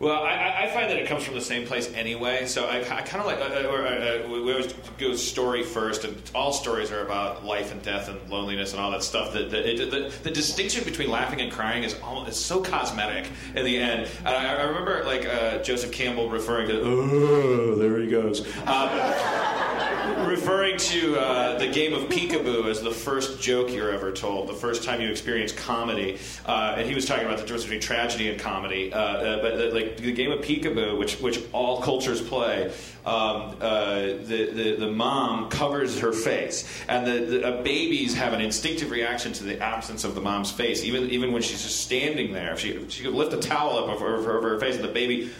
Well, 0.00 0.22
I- 0.22 0.62
I, 0.62 0.70
find 0.70 0.88
that 0.90 0.96
it 0.96 1.06
comes 1.06 1.24
from 1.24 1.34
the 1.34 1.42
same 1.42 1.66
place 1.66 1.92
anyway. 1.92 2.46
So 2.46 2.64
I, 2.66 2.78
I 2.78 3.02
kind 3.02 3.16
of 3.20 3.26
like, 3.26 3.38
uh, 3.38 3.68
uh, 3.68 4.24
uh, 4.24 4.28
we 4.30 4.50
always 4.50 4.72
go 4.96 5.14
story 5.14 5.62
first, 5.62 6.04
and 6.04 6.16
all 6.34 6.54
stories 6.54 6.90
are 6.90 7.02
about 7.02 7.44
life 7.44 7.70
and 7.70 7.82
death 7.82 8.08
and 8.08 8.18
loneliness 8.30 8.72
and 8.72 8.80
all 8.80 8.90
that 8.92 9.02
stuff. 9.02 9.34
That 9.34 9.50
the, 9.50 9.60
the, 9.84 10.12
the 10.22 10.30
distinction 10.30 10.84
between 10.84 11.10
laughing 11.10 11.42
and 11.42 11.52
crying 11.52 11.84
is 11.84 11.94
almost, 12.00 12.30
is 12.30 12.38
so 12.42 12.62
cosmetic 12.62 13.30
in 13.54 13.66
the 13.66 13.76
end. 13.76 14.08
And 14.20 14.28
I, 14.28 14.56
I 14.56 14.62
remember 14.62 15.04
like 15.04 15.26
uh, 15.26 15.58
Joseph 15.58 15.92
Campbell 15.92 16.30
referring 16.30 16.68
to, 16.68 16.80
oh, 16.80 17.74
there 17.74 18.00
he 18.00 18.08
goes. 18.08 18.40
Um, 18.66 18.88
referring 20.26 20.76
to 20.78 21.18
uh, 21.18 21.58
the 21.58 21.66
game 21.68 21.92
of 21.92 22.02
peekaboo 22.08 22.66
as 22.66 22.80
the 22.80 22.90
first 22.90 23.40
joke 23.40 23.70
you're 23.70 23.90
ever 23.90 24.12
told, 24.12 24.48
the 24.48 24.54
first 24.54 24.84
time 24.84 25.00
you 25.00 25.08
experience 25.10 25.52
comedy, 25.52 26.18
uh, 26.46 26.74
and 26.78 26.88
he 26.88 26.94
was 26.94 27.06
talking 27.06 27.24
about 27.24 27.36
the 27.36 27.42
difference 27.42 27.64
between 27.64 27.80
tragedy 27.80 28.30
and 28.30 28.40
comedy. 28.40 28.92
Uh, 28.92 28.98
uh, 29.00 29.42
but 29.42 29.54
uh, 29.54 29.74
the 29.96 30.12
game 30.12 30.30
of 30.30 30.40
peekaboo, 30.40 30.98
which 30.98 31.20
which 31.20 31.40
all 31.52 31.80
cultures 31.80 32.20
play, 32.20 32.72
um, 33.06 33.56
uh, 33.60 34.00
the, 34.00 34.50
the 34.52 34.76
the 34.76 34.90
mom 34.90 35.48
covers 35.48 35.98
her 36.00 36.12
face, 36.12 36.68
and 36.88 37.06
the, 37.06 37.38
the 37.38 37.46
uh, 37.46 37.62
babies 37.62 38.14
have 38.14 38.32
an 38.32 38.40
instinctive 38.40 38.90
reaction 38.90 39.32
to 39.32 39.44
the 39.44 39.60
absence 39.60 40.04
of 40.04 40.14
the 40.14 40.20
mom's 40.20 40.50
face, 40.50 40.84
even 40.84 41.10
even 41.10 41.32
when 41.32 41.42
she's 41.42 41.62
just 41.62 41.80
standing 41.80 42.32
there. 42.32 42.56
She 42.56 42.88
she 42.88 43.02
could 43.04 43.14
lift 43.14 43.32
a 43.32 43.38
towel 43.38 43.78
up 43.78 43.88
over, 43.88 44.16
over, 44.16 44.36
over 44.38 44.48
her 44.50 44.60
face, 44.60 44.76
and 44.76 44.84
the 44.84 44.88
baby 44.88 45.30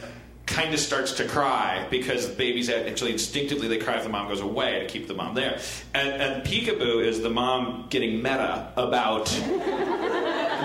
kind 0.51 0.75
of 0.75 0.81
starts 0.81 1.13
to 1.13 1.27
cry 1.27 1.87
because 1.91 2.27
babies 2.27 2.69
actually 2.69 3.13
instinctively 3.13 3.69
they 3.69 3.79
cry 3.79 3.97
if 3.97 4.03
the 4.03 4.09
mom 4.09 4.29
goes 4.29 4.41
away 4.41 4.81
to 4.81 4.87
keep 4.87 5.07
the 5.07 5.15
mom 5.15 5.35
there. 5.35 5.61
And, 5.95 6.09
and 6.09 6.43
peekaboo 6.45 7.05
is 7.05 7.23
the 7.23 7.31
mom 7.31 7.87
getting 7.89 8.21
meta 8.21 8.73
about 8.77 9.27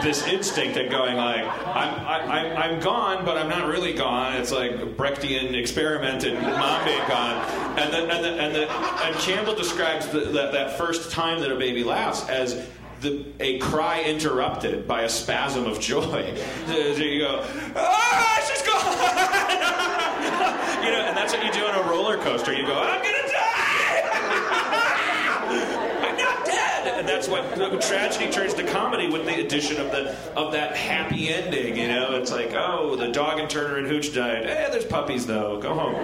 this 0.03 0.27
instinct 0.27 0.75
and 0.77 0.89
going 0.89 1.15
like, 1.15 1.45
I'm, 1.45 1.93
I, 2.05 2.19
I'm, 2.19 2.57
I'm 2.57 2.79
gone, 2.79 3.25
but 3.25 3.37
I'm 3.37 3.47
not 3.47 3.67
really 3.67 3.93
gone. 3.93 4.33
It's 4.37 4.51
like 4.51 4.71
Brechtian 4.97 5.53
experiment 5.53 6.23
and 6.23 6.41
mom 6.41 6.83
being 6.83 7.07
gone. 7.07 7.35
And 7.77 7.93
the, 7.93 8.13
and 8.13 8.25
the, 8.25 8.31
and 8.41 8.55
the, 8.55 8.71
and 8.71 9.15
Campbell 9.17 9.55
describes 9.55 10.07
the, 10.07 10.21
that, 10.21 10.51
that 10.51 10.77
first 10.79 11.11
time 11.11 11.39
that 11.41 11.51
a 11.51 11.55
baby 11.55 11.83
laughs 11.83 12.27
as 12.27 12.67
the, 13.05 13.25
a 13.39 13.59
cry 13.59 14.01
interrupted 14.01 14.87
by 14.87 15.03
a 15.03 15.09
spasm 15.09 15.65
of 15.65 15.79
joy. 15.79 16.33
You 16.65 17.19
go, 17.19 17.45
ah, 17.75 18.41
she's 18.47 18.63
gone! 18.63 18.81
you 20.85 20.91
know, 20.91 21.05
and 21.07 21.15
that's 21.15 21.31
what 21.33 21.45
you 21.45 21.51
do 21.51 21.63
on 21.65 21.85
a 21.85 21.89
roller 21.89 22.17
coaster. 22.17 22.51
You 22.53 22.65
go, 22.65 22.73
I'm 22.73 23.03
gonna 23.03 23.27
die! 23.27 24.01
I'm 26.09 26.17
not 26.17 26.45
dead! 26.45 26.99
And 26.99 27.07
that's 27.07 27.27
what 27.27 27.45
tragedy 27.81 28.31
turns 28.31 28.53
to 28.55 28.63
comedy 28.65 29.07
with 29.09 29.25
the 29.25 29.45
addition 29.45 29.79
of 29.79 29.91
the 29.91 30.15
of 30.35 30.51
that 30.53 30.75
happy 30.75 31.29
ending. 31.29 31.77
You 31.77 31.87
know, 31.89 32.15
it's 32.15 32.31
like, 32.31 32.53
oh, 32.53 32.95
the 32.95 33.11
dog 33.11 33.39
and 33.39 33.49
Turner 33.49 33.77
and 33.77 33.87
Hooch 33.87 34.13
died. 34.13 34.45
Eh, 34.45 34.69
there's 34.69 34.85
puppies 34.85 35.25
though. 35.25 35.59
Go 35.61 35.73
home. 35.73 35.95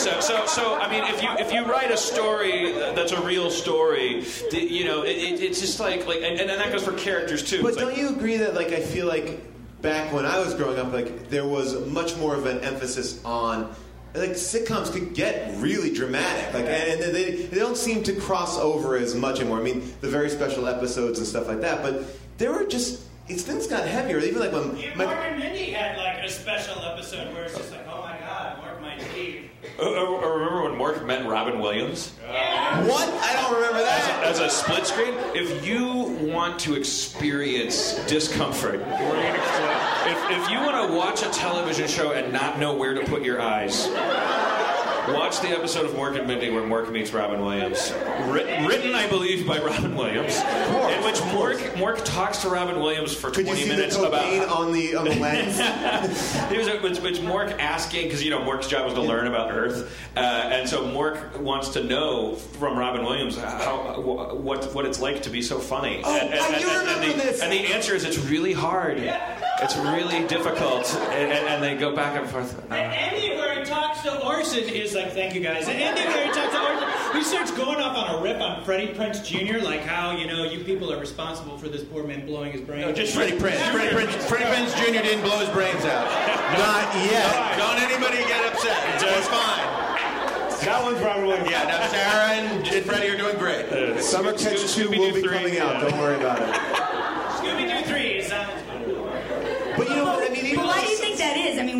So, 0.00 0.18
so, 0.20 0.46
so, 0.46 0.76
I 0.76 0.90
mean, 0.90 1.04
if 1.04 1.22
you 1.22 1.28
if 1.38 1.52
you 1.52 1.70
write 1.70 1.90
a 1.90 1.96
story 1.96 2.72
that's 2.72 3.12
a 3.12 3.20
real 3.20 3.50
story, 3.50 4.24
you 4.50 4.86
know, 4.86 5.02
it, 5.02 5.10
it, 5.10 5.42
it's 5.42 5.60
just 5.60 5.78
like 5.78 6.06
like, 6.06 6.22
and, 6.22 6.40
and 6.40 6.48
that 6.48 6.72
goes 6.72 6.82
for 6.82 6.92
characters 6.92 7.42
too. 7.42 7.60
But 7.60 7.72
It's 7.72 7.76
don't 7.76 7.96
you 7.98 8.08
agree 8.08 8.38
that 8.38 8.54
like 8.54 8.68
I 8.68 8.80
feel 8.80 9.06
like 9.06 9.40
back 9.82 10.10
when 10.10 10.24
I 10.24 10.38
was 10.38 10.54
growing 10.54 10.78
up, 10.78 10.90
like 10.90 11.28
there 11.28 11.46
was 11.46 11.86
much 11.86 12.16
more 12.16 12.34
of 12.34 12.46
an 12.46 12.60
emphasis 12.60 13.22
on 13.26 13.74
like 14.14 14.30
sitcoms 14.30 14.90
could 14.90 15.12
get 15.12 15.54
really 15.60 15.92
dramatic, 15.92 16.54
like 16.54 16.64
and 16.64 17.02
they 17.02 17.32
they 17.32 17.58
don't 17.58 17.76
seem 17.76 18.02
to 18.04 18.14
cross 18.14 18.58
over 18.58 18.96
as 18.96 19.14
much 19.14 19.40
anymore. 19.40 19.58
I 19.58 19.62
mean, 19.62 19.92
the 20.00 20.08
very 20.08 20.30
special 20.30 20.66
episodes 20.66 21.18
and 21.18 21.28
stuff 21.28 21.46
like 21.46 21.60
that, 21.60 21.82
but 21.82 22.04
there 22.38 22.52
were 22.52 22.64
just 22.64 23.02
it's 23.28 23.42
things 23.42 23.66
got 23.66 23.86
heavier. 23.86 24.18
Even 24.20 24.40
like 24.40 24.52
when 24.52 24.78
Yeah, 24.78 24.94
my, 24.94 25.04
Mork 25.04 25.18
and 25.18 25.38
Mindy 25.38 25.72
had 25.72 25.98
like 25.98 26.24
a 26.24 26.30
special 26.30 26.82
episode 26.84 27.34
where 27.34 27.44
it's 27.44 27.54
just 27.54 27.70
like, 27.70 27.86
oh 27.86 28.00
my 28.00 28.18
god, 28.18 28.62
Mork 28.62 28.80
Uh, 29.78 29.82
uh, 29.82 30.28
remember 30.28 30.62
when 30.62 30.72
Mork 30.72 31.04
met 31.06 31.26
Robin 31.28 31.58
Williams? 31.58 32.12
What? 32.20 33.08
I 33.08 33.32
don't 33.34 33.54
remember 33.54 33.80
that. 33.80 34.22
As 34.24 34.38
a 34.40 34.48
split 34.48 34.86
screen, 34.86 35.14
if 35.34 35.66
you 35.66 36.16
want 36.32 36.58
to 36.60 36.74
experience 36.74 37.94
discomfort, 38.06 38.76
if, 38.76 40.30
if 40.30 40.50
you 40.50 40.58
want 40.58 40.88
to 40.88 40.96
watch 40.96 41.22
a 41.22 41.30
television 41.30 41.88
show 41.88 42.12
and 42.12 42.32
not 42.32 42.58
know 42.58 42.74
where 42.74 42.94
to 42.94 43.04
put 43.06 43.22
your 43.22 43.40
eyes, 43.40 43.86
watch 45.08 45.40
the 45.40 45.48
episode 45.48 45.86
of 45.86 45.92
Mork 45.92 46.18
and 46.18 46.26
Mindy 46.26 46.50
where 46.50 46.62
Mork 46.62 46.90
meets 46.90 47.12
Robin 47.12 47.40
Williams. 47.40 47.92
Written, 48.26 48.66
written 48.66 48.94
I 48.94 49.08
believe, 49.08 49.46
by 49.46 49.58
Robin 49.62 49.94
Williams, 49.96 50.36
in 50.36 51.04
which 51.04 51.16
Mork, 51.32 51.58
Mork 51.74 52.04
talks 52.04 52.38
to 52.38 52.48
Robin 52.48 52.78
Williams 52.80 53.14
for 53.14 53.30
Could 53.30 53.46
20 53.46 53.60
you 53.60 53.66
see 53.66 53.70
minutes 53.70 53.96
the 53.96 54.06
about 54.08 54.22
cocaine 54.22 54.42
on 54.42 54.72
the 54.72 54.94
on 54.96 55.04
the 55.06 55.14
lens? 55.16 55.58
it 56.52 56.58
was 56.58 56.68
which, 56.82 57.00
which 57.00 57.20
Mork 57.20 57.58
asking 57.58 58.04
because 58.04 58.22
you 58.22 58.30
know 58.30 58.40
Mork's 58.40 58.66
job 58.66 58.84
was 58.84 58.94
to 58.94 59.02
learn 59.02 59.26
about 59.26 59.50
Earth, 59.52 59.96
uh, 60.16 60.20
and 60.20 60.68
so 60.68 60.84
Mork 60.84 61.36
wants 61.38 61.70
to 61.70 61.84
know 61.84 62.34
from 62.34 62.78
Robin 62.78 63.04
Williams 63.04 63.36
how 63.36 64.00
what 64.00 64.74
what 64.74 64.84
it's 64.86 65.00
like 65.00 65.22
to 65.22 65.30
be 65.30 65.42
so 65.42 65.58
funny. 65.58 66.02
Oh, 66.04 66.16
and, 66.16 66.32
and, 66.32 66.40
I 66.40 66.58
do 66.58 66.68
and- 66.68 66.70
and 66.70 67.00
remember 67.00 67.18
the, 67.18 67.22
this. 67.30 67.42
And 67.42 67.52
the 67.52 67.72
answer 67.72 67.94
is 67.94 68.04
it's 68.04 68.18
really 68.18 68.52
hard. 68.52 68.98
It's 69.62 69.76
really 69.76 70.26
difficult, 70.26 70.94
and, 70.94 71.30
and, 71.32 71.46
and 71.48 71.62
they 71.62 71.76
go 71.76 71.94
back 71.94 72.18
and 72.18 72.28
forth. 72.30 72.58
Uh, 72.70 72.74
to 74.04 74.24
Orson, 74.26 74.64
is 74.68 74.94
like, 74.94 75.12
thank 75.12 75.34
you 75.34 75.40
guys. 75.40 75.68
And 75.68 75.78
Andy, 75.80 76.02
where 76.02 76.26
he 76.26 76.32
talks 76.32 76.52
to 76.54 76.60
Orson, 76.60 76.88
he 77.16 77.22
starts 77.24 77.50
going 77.50 77.76
off 77.80 77.96
on 77.96 78.18
a 78.18 78.22
rip 78.22 78.40
on 78.40 78.64
Freddie 78.64 78.92
Prinze 78.94 79.24
Jr., 79.24 79.64
like 79.64 79.80
how, 79.82 80.16
you 80.16 80.26
know, 80.26 80.44
you 80.44 80.64
people 80.64 80.92
are 80.92 80.98
responsible 81.00 81.58
for 81.58 81.68
this 81.68 81.82
poor 81.84 82.04
man 82.04 82.26
blowing 82.26 82.52
his 82.52 82.60
brain. 82.62 82.80
No, 82.82 82.92
just 82.92 83.14
Freddie 83.16 83.36
Prinze. 83.38 83.70
Freddie 83.72 83.94
Prinze. 83.94 84.22
Freddie 84.28 84.44
Prinze 84.44 84.76
Jr. 84.76 85.02
didn't 85.02 85.22
blow 85.22 85.38
his 85.38 85.48
brains 85.50 85.84
out. 85.84 86.04
Not 86.58 86.94
yet. 87.10 87.58
Don't 87.58 87.80
anybody 87.80 88.18
get 88.28 88.52
upset. 88.52 88.94
It's, 88.94 89.02
it's 89.04 89.28
fine. 89.28 89.66
That 90.64 90.82
one's 90.84 91.00
Robert 91.00 91.26
Williams. 91.26 91.50
Yeah, 91.50 91.64
now 91.64 91.86
Sarah 91.88 92.32
and 92.36 92.84
Freddie 92.84 93.08
are 93.08 93.16
doing 93.16 93.38
great. 93.38 94.02
Summer 94.02 94.32
Catch 94.34 94.74
2 94.74 94.90
will 94.90 95.14
be 95.14 95.22
three, 95.22 95.30
coming 95.30 95.58
out. 95.58 95.82
yeah. 95.82 95.88
Don't 95.88 95.98
worry 95.98 96.16
about 96.16 96.38
it. 96.42 96.54
Scooby 97.40 97.66
Doo 97.66 97.88
3 97.88 98.00
is 98.18 98.30
on. 98.30 98.46
But 99.78 99.88
you 99.88 99.96
know 99.96 100.04
what? 100.04 100.29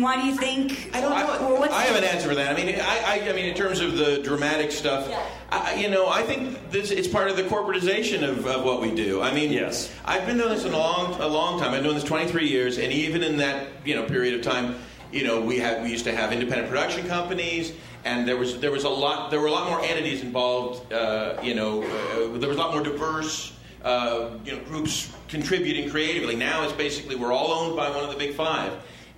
Mean, 0.01 0.03
why 0.03 0.21
do 0.21 0.27
you 0.27 0.35
think? 0.35 0.89
I 0.93 1.01
don't 1.01 1.11
know. 1.11 1.47
Or 1.47 1.59
what's 1.59 1.73
I 1.73 1.83
have 1.83 1.95
an 1.95 2.03
answer 2.03 2.29
for 2.29 2.35
that. 2.35 2.51
I 2.57 2.63
mean, 2.63 2.75
I, 2.75 3.21
I, 3.21 3.29
I 3.29 3.33
mean, 3.33 3.45
in 3.45 3.55
terms 3.55 3.79
of 3.79 3.97
the 3.97 4.21
dramatic 4.23 4.71
stuff, 4.71 5.09
I, 5.51 5.75
you 5.75 5.89
know, 5.89 6.07
I 6.07 6.23
think 6.23 6.71
this 6.71 6.91
it's 6.91 7.07
part 7.07 7.29
of 7.29 7.37
the 7.37 7.43
corporatization 7.43 8.27
of, 8.27 8.45
of 8.45 8.63
what 8.63 8.81
we 8.81 8.93
do. 8.93 9.21
I 9.21 9.33
mean, 9.33 9.51
Yes. 9.51 9.93
I've 10.05 10.25
been 10.25 10.37
doing 10.37 10.49
this 10.49 10.65
in 10.65 10.73
a 10.73 10.77
long, 10.77 11.19
a 11.21 11.27
long 11.27 11.59
time. 11.59 11.69
I've 11.69 11.75
been 11.75 11.83
doing 11.83 11.95
this 11.95 12.03
23 12.03 12.47
years, 12.47 12.77
and 12.77 12.91
even 12.91 13.23
in 13.23 13.37
that, 13.37 13.67
you 13.85 13.95
know, 13.95 14.03
period 14.03 14.33
of 14.33 14.41
time, 14.41 14.75
you 15.11 15.23
know, 15.23 15.41
we 15.41 15.57
had 15.57 15.83
we 15.83 15.89
used 15.89 16.05
to 16.05 16.15
have 16.15 16.31
independent 16.31 16.69
production 16.69 17.05
companies, 17.07 17.73
and 18.05 18.27
there 18.27 18.37
was 18.37 18.59
there 18.59 18.71
was 18.71 18.85
a 18.85 18.89
lot 18.89 19.29
there 19.29 19.39
were 19.39 19.47
a 19.47 19.51
lot 19.51 19.69
more 19.69 19.81
entities 19.81 20.21
involved. 20.21 20.91
Uh, 20.91 21.37
you 21.43 21.53
know, 21.53 21.83
uh, 21.83 22.37
there 22.37 22.49
was 22.49 22.57
a 22.57 22.61
lot 22.61 22.73
more 22.73 22.83
diverse. 22.83 23.53
Uh, 23.83 24.37
you 24.45 24.51
know, 24.55 24.59
groups 24.65 25.11
contributing 25.27 25.89
creatively. 25.89 26.35
Now 26.35 26.63
it's 26.63 26.73
basically 26.73 27.15
we're 27.15 27.31
all 27.31 27.51
owned 27.51 27.75
by 27.75 27.89
one 27.89 28.03
of 28.03 28.11
the 28.11 28.15
big 28.15 28.35
five, 28.35 28.71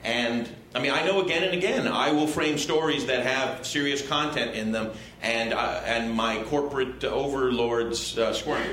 and 0.06 0.50
I 0.76 0.80
mean 0.80 0.92
I 0.92 1.06
know 1.06 1.22
again 1.22 1.44
and 1.44 1.54
again 1.54 1.88
I 1.88 2.12
will 2.12 2.28
frame 2.28 2.58
stories 2.58 3.06
that 3.06 3.26
have 3.26 3.66
serious 3.66 4.06
content 4.08 4.56
in 4.56 4.72
them, 4.72 4.92
and 5.22 5.54
uh, 5.54 5.82
and 5.86 6.12
my 6.14 6.42
corporate 6.44 7.04
overlords 7.04 8.18
uh, 8.18 8.34
squirm. 8.34 8.64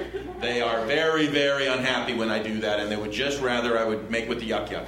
They 0.41 0.63
are 0.63 0.87
very 0.87 1.27
very 1.27 1.67
unhappy 1.67 2.15
when 2.15 2.31
I 2.31 2.43
do 2.43 2.61
that, 2.61 2.81
and 2.81 2.91
they 2.91 2.97
would 2.97 3.13
just 3.13 3.41
rather 3.41 3.79
I 3.79 3.85
would 3.85 4.11
make 4.11 4.29
with 4.29 4.41
the 4.41 4.49
yuck 4.51 4.69
yuck. 4.69 4.87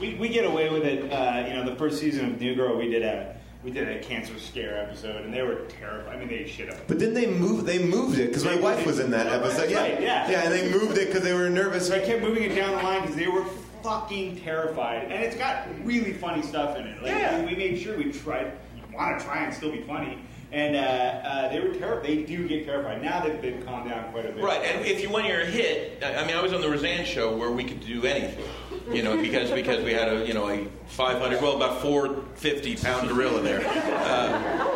We, 0.00 0.14
we 0.14 0.28
get 0.28 0.44
away 0.44 0.70
with 0.70 0.82
it. 0.84 1.10
Uh, 1.12 1.46
you 1.46 1.54
know, 1.54 1.64
the 1.64 1.76
first 1.76 2.00
season 2.00 2.32
of 2.32 2.40
New 2.40 2.54
Girl, 2.56 2.76
we 2.76 2.88
did 2.88 3.02
a 3.02 3.36
we 3.62 3.70
did 3.70 3.88
a 3.88 3.98
cancer 4.00 4.38
scare 4.38 4.76
episode, 4.82 5.24
and 5.24 5.32
they 5.32 5.42
were 5.42 5.64
terrified. 5.80 6.16
I 6.16 6.18
mean, 6.18 6.28
they 6.28 6.46
shit 6.46 6.68
up. 6.70 6.86
But 6.86 6.98
then 6.98 7.14
they 7.14 7.26
moved. 7.26 7.64
They 7.64 7.82
moved 7.82 8.18
it 8.18 8.28
because 8.28 8.44
my 8.44 8.56
wife 8.56 8.84
was 8.84 8.98
in 8.98 9.10
that 9.12 9.26
episode. 9.28 9.70
Yeah, 9.70 9.80
Right, 9.80 10.02
yeah. 10.02 10.30
yeah, 10.30 10.42
and 10.44 10.52
they 10.52 10.70
moved 10.70 10.98
it 10.98 11.06
because 11.08 11.22
they 11.22 11.32
were 11.32 11.48
nervous. 11.48 11.88
So 11.88 11.96
I 11.96 12.00
kept 12.00 12.20
moving 12.22 12.42
it 12.42 12.54
down 12.54 12.72
the 12.72 12.82
line 12.82 13.00
because 13.02 13.16
they 13.16 13.28
were 13.28 13.44
fucking 13.94 14.40
terrified, 14.40 15.02
and 15.12 15.22
it's 15.22 15.36
got 15.36 15.66
really 15.84 16.14
funny 16.14 16.42
stuff 16.42 16.76
in 16.78 16.86
it. 16.86 17.02
Like, 17.02 17.12
Yeah. 17.12 17.40
we, 17.40 17.48
we 17.48 17.54
made 17.56 17.78
sure 17.78 17.96
we 17.98 18.10
tried, 18.10 18.52
want 18.94 19.18
to 19.20 19.24
try 19.24 19.44
and 19.44 19.52
still 19.54 19.70
be 19.70 19.82
funny, 19.82 20.18
and 20.52 20.74
uh, 20.74 20.78
uh, 20.78 21.48
they 21.52 21.60
were 21.60 21.74
terrified. 21.74 22.06
They 22.06 22.22
do 22.22 22.48
get 22.48 22.64
terrified. 22.64 23.02
Now 23.02 23.22
they've, 23.22 23.40
they've 23.42 23.64
calmed 23.66 23.90
down 23.90 24.10
quite 24.10 24.24
a 24.24 24.32
bit. 24.32 24.42
Right, 24.42 24.62
and 24.64 24.86
if 24.86 25.02
you 25.02 25.10
when 25.10 25.26
you're 25.26 25.42
a 25.42 25.46
hit, 25.46 26.02
I 26.02 26.14
I 26.16 26.26
mean, 26.26 26.34
I 26.34 26.40
was 26.42 26.54
on 26.54 26.62
the 26.62 26.70
Roseanne 26.70 27.04
show 27.04 27.36
where 27.36 27.50
we 27.50 27.62
could 27.62 27.80
do 27.80 28.06
anything, 28.06 28.42
you 28.90 29.02
know, 29.02 29.18
because 29.20 29.50
because 29.50 29.84
we 29.84 29.92
had 29.92 30.08
a 30.08 30.26
you 30.26 30.32
know 30.32 30.48
a 30.48 30.64
500, 30.86 31.42
well, 31.42 31.56
about 31.56 31.82
450 31.82 32.76
pound 32.76 33.08
gorilla 33.10 33.42
there. 33.42 33.60
Uh, 33.66 34.70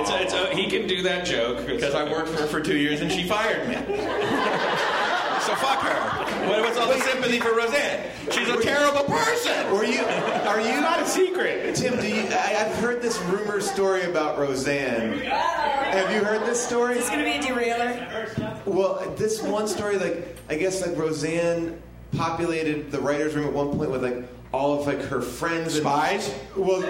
it's 0.00 0.10
a, 0.10 0.22
it's 0.22 0.32
a, 0.32 0.54
he 0.56 0.70
can 0.70 0.86
do 0.88 1.02
that 1.02 1.26
joke 1.26 1.66
because 1.66 1.94
I 1.94 2.10
worked 2.10 2.28
for 2.28 2.40
her 2.42 2.46
for 2.46 2.60
two 2.60 2.78
years 2.78 3.02
and 3.02 3.10
she 3.12 3.24
fired 3.28 3.68
me. 3.68 3.74
so 3.74 5.54
fuck 5.56 5.80
her. 5.82 6.48
What, 6.48 6.60
what's 6.62 6.69
all 6.80 6.88
the 6.88 7.00
sympathy 7.00 7.38
for 7.40 7.54
Roseanne? 7.54 8.10
She's 8.30 8.48
a 8.48 8.60
terrible 8.62 9.04
person. 9.04 9.72
Were 9.72 9.84
you? 9.84 10.00
Are 10.02 10.60
you? 10.60 10.80
Not 10.80 11.00
a 11.02 11.06
secret. 11.06 11.74
Tim, 11.76 12.00
do 12.00 12.08
you? 12.08 12.22
I, 12.30 12.56
I've 12.66 12.74
heard 12.76 13.02
this 13.02 13.20
rumor 13.24 13.60
story 13.60 14.02
about 14.04 14.38
Roseanne. 14.38 15.18
Have 15.20 16.12
you 16.12 16.24
heard 16.24 16.42
this 16.42 16.64
story? 16.64 16.94
Is 16.98 17.00
this 17.00 17.10
going 17.10 17.24
to 17.24 17.30
be 17.30 17.36
a 17.36 17.42
derailer? 17.54 18.26
Well, 18.66 19.12
this 19.16 19.42
one 19.42 19.66
story, 19.68 19.98
like 19.98 20.36
I 20.48 20.56
guess, 20.56 20.84
like 20.86 20.96
Roseanne 20.96 21.80
populated 22.16 22.90
the 22.90 23.00
writers' 23.00 23.34
room 23.34 23.46
at 23.46 23.52
one 23.52 23.76
point 23.76 23.90
with 23.90 24.02
like 24.02 24.24
all 24.52 24.80
of 24.80 24.86
like 24.86 25.00
her 25.02 25.20
friends. 25.20 25.74
and- 25.76 25.82
Spies? 25.84 26.34
Well, 26.56 26.80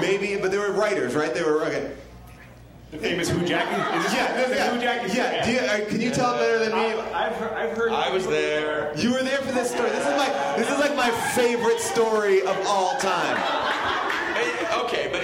maybe, 0.00 0.36
but 0.36 0.50
they 0.50 0.58
were 0.58 0.72
writers, 0.72 1.14
right? 1.14 1.32
They 1.34 1.42
were 1.42 1.62
okay. 1.64 1.92
The 2.94 3.00
famous 3.00 3.28
Who 3.28 3.44
Jackie? 3.44 3.98
Is 3.98 4.04
this 4.04 4.14
Yeah, 4.14 4.46
the 4.48 4.54
yeah, 4.54 4.70
Who 4.72 4.80
Jackie? 4.80 5.16
yeah. 5.16 5.44
Do 5.44 5.50
you, 5.52 5.58
uh, 5.58 5.88
can 5.90 6.00
you 6.00 6.10
tell 6.12 6.34
it 6.36 6.38
better 6.38 6.58
than 6.60 6.72
me? 6.78 6.92
I, 7.12 7.26
I've 7.26 7.32
heard. 7.36 7.52
I've 7.52 7.76
heard. 7.76 7.90
I 7.90 8.10
was 8.10 8.24
there. 8.28 8.92
You 8.96 9.12
were 9.12 9.22
there 9.24 9.38
for 9.38 9.50
this 9.50 9.70
story. 9.72 9.90
This 9.90 10.06
is 10.06 10.16
my 10.16 10.54
this 10.56 10.70
is 10.70 10.78
like 10.78 10.94
my 10.94 11.10
favorite 11.34 11.80
story 11.80 12.42
of 12.42 12.56
all 12.68 12.96
time. 12.98 13.63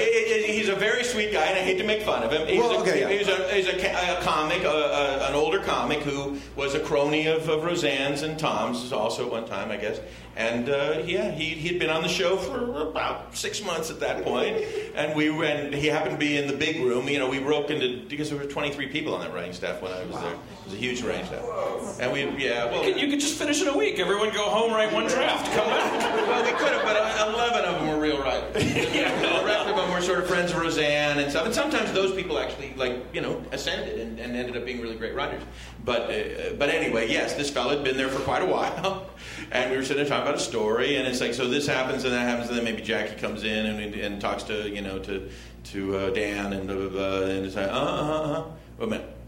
It, 0.01 0.49
it, 0.49 0.51
he's 0.51 0.69
a 0.69 0.75
very 0.75 1.05
sweet 1.05 1.33
guy, 1.33 1.47
and 1.47 1.59
I 1.59 1.63
hate 1.63 1.79
to 1.79 1.85
make 1.85 2.03
fun 2.03 2.23
of 2.23 2.33
him. 2.33 2.47
He's, 2.47 2.59
Well, 2.59 2.73
a, 2.73 2.81
okay, 2.81 3.01
yeah. 3.01 3.09
he's, 3.09 3.29
a, 3.29 3.55
he's 3.55 3.67
a, 3.67 4.19
a 4.19 4.23
comic, 4.23 4.65
a, 4.65 5.27
an 5.29 5.35
older 5.35 5.61
comic 5.61 6.01
who 6.01 6.39
was 6.57 6.75
a 6.75 6.81
crony 6.81 7.27
of, 7.27 7.49
of 7.49 7.65
Roseanne's 7.65 8.23
and 8.23 8.39
Tom's 8.39 8.93
also 8.93 9.27
at 9.27 9.33
one 9.33 9.47
time, 9.47 9.71
I 9.71 9.77
guess. 9.77 10.01
And 10.37 10.71
uh, 10.71 11.03
yeah, 11.05 11.31
he 11.33 11.51
he 11.51 11.69
had 11.69 11.79
been 11.79 11.91
on 11.91 12.03
the 12.03 12.09
show 12.09 12.37
for 12.37 12.81
about 12.81 13.37
six 13.37 13.63
months 13.63 13.91
at 13.91 14.01
that 14.01 14.25
point, 14.25 14.57
and 14.95 15.15
we 15.15 15.29
and 15.45 15.75
he 15.75 15.89
happened 15.89 16.13
to 16.13 16.19
be 16.19 16.37
in 16.39 16.47
the 16.47 16.57
big 16.57 16.81
room. 16.83 17.09
You 17.09 17.19
know, 17.19 17.29
we 17.29 17.41
broke 17.41 17.69
into 17.69 18.09
because 18.09 18.31
there 18.31 18.39
were 18.39 18.45
23 18.47 18.87
people 18.89 19.15
on 19.15 19.21
that 19.21 19.35
writing 19.35 19.53
staff 19.53 19.83
when 19.83 19.93
I 19.93 20.05
was 20.05 20.17
there. 20.21 20.37
It 20.70 20.74
was 20.74 20.83
a 20.83 20.87
huge 20.87 21.02
range 21.02 21.26
staff, 21.26 22.00
and 22.00 22.12
we 22.12 22.22
yeah 22.44 22.66
well. 22.66 22.85
You 22.85 23.09
could 23.09 23.18
just 23.18 23.37
finish 23.37 23.61
in 23.61 23.66
a 23.66 23.76
week. 23.76 23.98
Everyone 23.98 24.33
go 24.33 24.44
home, 24.44 24.72
write 24.72 24.92
one 24.92 25.09
draft, 25.09 25.46
come 25.46 25.66
back. 25.66 26.00
Well, 26.28 26.44
we 26.44 26.50
could 26.50 26.72
have, 26.72 26.85
but 26.85 26.96
uh, 26.96 27.33
11 27.35 27.64
of 27.64 27.80
them 27.80 27.88
were 27.88 28.00
real 28.00 28.22
writers. 28.22 28.52
the 28.54 29.42
rest 29.44 29.68
of 29.68 29.74
them 29.74 29.90
were 29.90 30.00
sort 30.00 30.20
of 30.20 30.28
friends 30.28 30.52
of 30.52 30.59
Roseanne 30.59 31.18
and 31.18 31.28
stuff. 31.28 31.46
And 31.46 31.52
sometimes 31.54 31.92
those 31.92 32.14
people 32.14 32.38
actually, 32.38 32.72
like, 32.76 33.02
you 33.12 33.20
know, 33.20 33.42
ascended 33.50 33.98
and, 33.98 34.20
and 34.20 34.37
ended 34.37 34.56
up 34.56 34.64
being 34.64 34.80
really 34.80 34.94
great 34.94 35.14
writers. 35.14 35.42
But, 35.85 36.02
uh, 36.02 36.52
but 36.56 36.68
anyway, 36.68 37.11
yes, 37.11 37.35
this 37.35 37.50
fellow 37.50 37.70
had 37.70 37.83
been 37.83 37.96
there 37.96 38.09
for 38.09 38.20
quite 38.20 38.42
a 38.42 38.46
while. 38.46 39.09
And 39.52 39.70
we 39.70 39.76
were 39.76 39.83
sitting 39.83 39.96
there 39.96 40.06
talking 40.06 40.28
about 40.28 40.37
a 40.37 40.44
story, 40.44 40.96
and 40.96 41.09
it's 41.09 41.20
like, 41.20 41.35
so 41.35 41.48
this 41.48 41.66
happens 41.66 42.04
and 42.04 42.12
that 42.12 42.28
happens, 42.28 42.48
and 42.50 42.56
then 42.56 42.64
maybe 42.64 42.83
Jackie 42.83 43.16
comes 43.16 43.42
in 43.42 43.66
and, 43.66 43.94
and 43.94 44.20
talks 44.20 44.44
to, 44.44 44.68
you 44.68 44.80
know, 44.80 44.98
to, 45.00 45.28
to 45.64 45.96
uh, 45.96 46.11
Dan 46.11 46.52
and 46.52 46.68
blah, 46.68 46.76
blah, 46.76 46.88
blah, 46.88 47.22
and 47.22 47.46
it's 47.46 47.56
like, 47.56 47.68
uh, 47.68 47.72
uh, 47.72 47.74
uh, 47.74 48.44
wait 48.78 48.87
a 48.87 48.90
minute. 48.90 49.19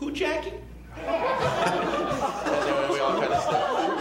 No. 0.00 0.06
Who, 0.06 0.12
Jackie? 0.12 0.52
and 0.96 2.90
we 2.92 2.98
all 3.00 3.18
kind 3.20 3.32
of 3.32 3.42
stopped. 3.42 3.98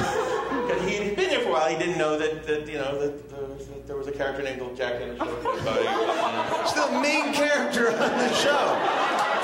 Because 0.68 0.88
he 0.90 0.96
had 0.96 1.16
been 1.16 1.30
there 1.30 1.40
for 1.42 1.50
a 1.50 1.52
while, 1.52 1.70
he 1.70 1.78
didn't 1.78 1.98
know 1.98 2.18
that, 2.18 2.46
that 2.48 2.68
you 2.68 2.78
know 2.78 3.00
that, 3.00 3.30
that 3.30 3.88
there 3.88 3.96
was 3.98 4.08
a 4.08 4.12
character 4.12 4.44
named 4.44 4.62
Jackie 4.62 4.76
Jack 4.76 5.02
in 5.02 5.10
the 5.10 5.18
show. 5.18 5.26
But, 5.64 5.86
uh, 5.86 6.62
It's 6.62 6.74
the 6.74 6.92
main 7.02 7.34
character 7.34 7.90
on 7.92 7.98
the 8.18 8.34
show. 8.34 8.78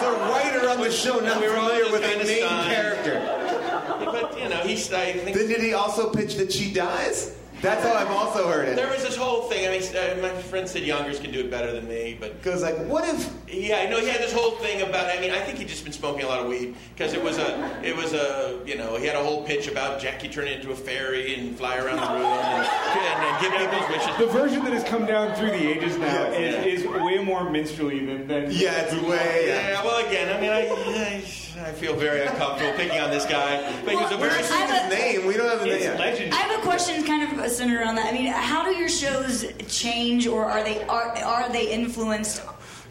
The 0.01 0.11
writer 0.29 0.69
on 0.69 0.79
the 0.81 0.91
show, 0.91 1.19
not 1.19 1.39
We 1.41 1.47
were 1.47 1.55
all 1.57 1.69
familiar 1.69 1.83
just 1.85 1.91
with 1.93 2.01
the 2.01 2.07
kinda 2.09 2.25
main 2.25 2.43
stunned. 2.45 2.69
character. 2.69 4.05
but 4.05 4.39
you 4.39 4.49
know, 4.49 4.57
he's 4.57 4.91
I 4.93 5.13
think 5.13 5.35
Then 5.37 5.47
did 5.47 5.61
he 5.61 5.73
also 5.73 6.09
pitch 6.11 6.35
that 6.35 6.51
she 6.51 6.71
dies? 6.71 7.35
That's 7.65 7.83
how 7.83 7.93
I've 7.95 8.11
also 8.11 8.47
heard 8.47 8.67
it. 8.67 8.75
there 8.75 8.89
was 8.91 9.01
this 9.01 9.15
whole 9.15 9.49
thing. 9.49 9.67
I 9.67 9.71
mean, 9.71 9.81
uh, 9.95 10.21
my 10.21 10.29
friend 10.43 10.69
said 10.69 10.83
Youngers 10.83 11.19
can 11.19 11.31
do 11.31 11.39
it 11.39 11.49
better 11.49 11.71
than 11.71 11.87
me, 11.87 12.15
but 12.19 12.41
Goes 12.43 12.61
like, 12.61 12.77
what 12.85 13.03
if? 13.07 13.33
Yeah, 13.51 13.77
I 13.79 13.89
know 13.89 13.99
he 13.99 14.07
had 14.07 14.21
this 14.21 14.31
whole 14.33 14.51
thing 14.51 14.81
about. 14.87 15.09
I 15.09 15.19
mean, 15.19 15.31
I 15.31 15.39
think 15.39 15.57
he'd 15.57 15.67
just 15.67 15.83
been 15.83 15.93
smoking 15.93 16.23
a 16.23 16.27
lot 16.27 16.41
of 16.41 16.47
weed 16.47 16.75
because 16.95 17.13
it 17.13 17.23
was 17.23 17.39
a, 17.39 17.81
it 17.83 17.95
was 17.95 18.13
a, 18.13 18.59
you 18.67 18.77
know, 18.77 18.97
he 18.97 19.07
had 19.07 19.15
a 19.15 19.23
whole 19.23 19.43
pitch 19.45 19.67
about 19.67 19.99
Jackie 19.99 20.29
turning 20.29 20.53
into 20.53 20.71
a 20.71 20.75
fairy 20.75 21.33
and 21.35 21.57
fly 21.57 21.77
around 21.77 21.97
the 21.97 22.13
room 22.13 22.25
and, 22.25 22.67
and, 22.67 23.25
and 23.25 23.41
give 23.41 23.51
people's 23.53 23.89
wishes. 23.89 24.17
The 24.17 24.27
version 24.39 24.63
that 24.63 24.73
has 24.73 24.83
come 24.83 25.05
down 25.07 25.35
through 25.35 25.49
the 25.51 25.67
ages 25.67 25.97
now 25.97 26.29
Yeah. 26.31 26.61
is, 26.61 26.83
is 26.83 26.87
way 26.87 27.17
more 27.23 27.49
minstrelly 27.49 28.05
than, 28.05 28.27
than 28.27 28.51
Yeah, 28.51 28.81
it's 28.81 28.93
way. 29.07 29.45
Yeah, 29.47 29.83
well, 29.83 30.05
again, 30.05 30.35
I 30.35 30.39
mean, 30.39 30.51
I, 30.51 30.69
I, 30.69 31.23
I 31.57 31.71
feel 31.71 31.95
very 31.95 32.21
uncomfortable 32.25 32.73
picking 32.77 32.99
on 32.99 33.09
this 33.11 33.25
guy, 33.25 33.61
but 33.85 33.91
he 33.91 33.95
was 33.97 34.11
a 34.11 34.17
very. 34.17 34.29
not 34.41 34.51
I 34.51 34.55
have 34.57 34.69
a- 34.91 34.95
his 34.95 34.99
name. 35.17 35.25
We 35.27 35.35
don't 35.37 35.47
have 35.49 35.61
the 35.61 35.69
it's 35.75 35.85
name. 35.85 35.97
legendary. 35.97 36.31
I 36.31 36.35
have 36.35 36.59
a 36.59 36.61
question, 36.63 37.03
kind 37.05 37.23
of 37.31 37.39
of 37.39 37.49
centered 37.51 37.79
around 37.79 37.95
that. 37.95 38.07
I 38.07 38.11
mean, 38.11 38.27
how 38.27 38.63
do 38.65 38.71
your 38.75 38.89
shows 38.89 39.45
change, 39.67 40.27
or 40.27 40.45
are 40.45 40.63
they 40.63 40.83
are 40.83 41.09
are 41.23 41.49
they 41.49 41.71
influenced 41.71 42.41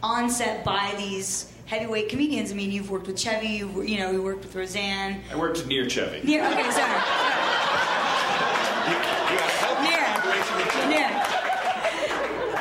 on 0.03 0.31
set 0.31 0.65
by 0.65 0.95
these 0.97 1.53
heavyweight 1.67 2.09
comedians? 2.09 2.51
I 2.53 2.55
mean, 2.55 2.71
you've 2.71 2.91
worked 2.91 3.07
with 3.07 3.19
Chevy, 3.19 3.49
you've, 3.49 3.89
you 3.89 3.99
know, 3.99 4.11
you 4.13 4.23
worked 4.23 4.45
with 4.45 4.55
Roseanne. 4.55 5.21
I 5.33 5.37
worked 5.37 5.67
near 5.67 5.89
Chevy. 5.89 6.27
Near, 6.27 6.45
okay, 6.47 6.71
sorry. 6.71 7.01
Near, 9.83 10.05
near. 10.89 11.11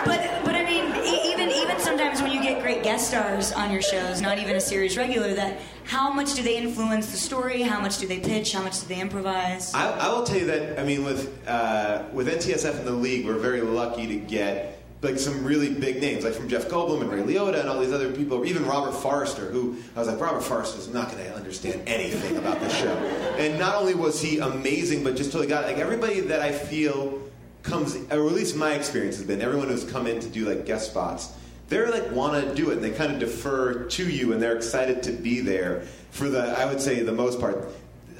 But 0.06 0.20
but 0.46 0.56
I 0.56 0.64
mean, 0.66 0.86
e- 1.06 1.32
even 1.32 1.50
even 1.52 1.80
sometimes 1.80 2.22
when 2.22 2.32
you 2.32 2.42
get 2.42 2.53
great 2.64 2.82
guest 2.82 3.10
stars 3.10 3.52
on 3.52 3.74
your 3.74 3.82
shows, 3.82 4.22
not 4.22 4.40
even 4.40 4.56
a 4.56 4.62
series 4.62 4.96
regular, 4.98 5.34
that 5.34 5.60
how 5.84 6.10
much 6.10 6.34
do 6.34 6.42
they 6.42 6.56
influence 6.56 7.12
the 7.12 7.18
story? 7.18 7.62
How 7.62 7.82
much 7.82 7.98
do 7.98 8.08
they 8.08 8.22
pitch? 8.22 8.54
How 8.54 8.64
much 8.64 8.80
do 8.80 8.88
they 8.88 9.02
improvise? 9.02 9.74
I, 9.74 9.92
I 9.92 10.14
will 10.14 10.24
tell 10.24 10.38
you 10.38 10.46
that 10.46 10.80
I 10.80 10.84
mean 10.86 11.04
with 11.04 11.46
uh, 11.46 12.04
with 12.14 12.30
NTSF 12.30 12.78
and 12.78 12.88
the 12.88 12.94
league, 12.94 13.26
we're 13.26 13.38
very 13.38 13.60
lucky 13.60 14.08
to 14.08 14.16
get 14.16 14.82
like 15.02 15.20
some 15.20 15.44
really 15.44 15.74
big 15.74 16.00
names, 16.00 16.24
like 16.24 16.34
from 16.34 16.48
Jeff 16.48 16.70
Goldblum 16.70 17.02
and 17.02 17.12
Ray 17.12 17.22
Liotta 17.22 17.60
and 17.60 17.68
all 17.68 17.82
these 17.82 17.92
other 17.92 18.14
people, 18.14 18.38
or 18.38 18.46
even 18.46 18.66
Robert 18.66 18.94
Forster, 18.94 19.48
who 19.48 19.76
I 19.98 20.00
was 20.00 20.08
like, 20.08 20.22
Robert 20.22 20.42
Forster's 20.42 20.88
not 20.88 21.12
going 21.12 21.22
to 21.26 21.36
understand 21.36 21.82
anything 21.86 22.38
about 22.38 22.62
this 22.62 22.74
show. 22.78 22.96
And 23.38 23.60
not 23.60 23.76
only 23.76 23.94
was 23.94 24.22
he 24.22 24.40
amazing, 24.40 25.04
but 25.04 25.18
just 25.18 25.34
totally 25.34 25.50
got. 25.50 25.66
Like 25.66 25.80
everybody 25.80 26.22
that 26.22 26.40
I 26.40 26.54
feel 26.54 27.22
comes, 27.62 27.98
or 28.10 28.26
at 28.26 28.34
least 28.34 28.56
my 28.56 28.76
experience 28.76 29.18
has 29.18 29.28
been, 29.28 29.42
everyone 29.42 29.68
who's 29.68 29.84
come 29.84 30.08
in 30.08 30.22
to 30.22 30.30
do 30.30 30.46
like 30.46 30.66
guest 30.66 30.92
spots, 30.92 31.34
they're 31.70 31.90
like 31.90 32.12
want 32.12 32.44
to 32.44 32.56
do 32.56 32.70
it, 32.72 32.76
and 32.76 32.84
they 32.84 32.92
kind 32.92 33.12
of 33.12 33.20
defer 33.20 33.84
to 33.86 34.10
you, 34.10 34.34
and 34.34 34.42
they're 34.42 34.56
excited 34.56 35.04
to 35.04 35.12
be 35.12 35.40
there 35.40 35.82
for 36.12 36.30
the. 36.30 36.58
I 36.58 36.66
would 36.66 36.82
say 36.82 37.02
the 37.02 37.12
most 37.14 37.40
part. 37.40 37.70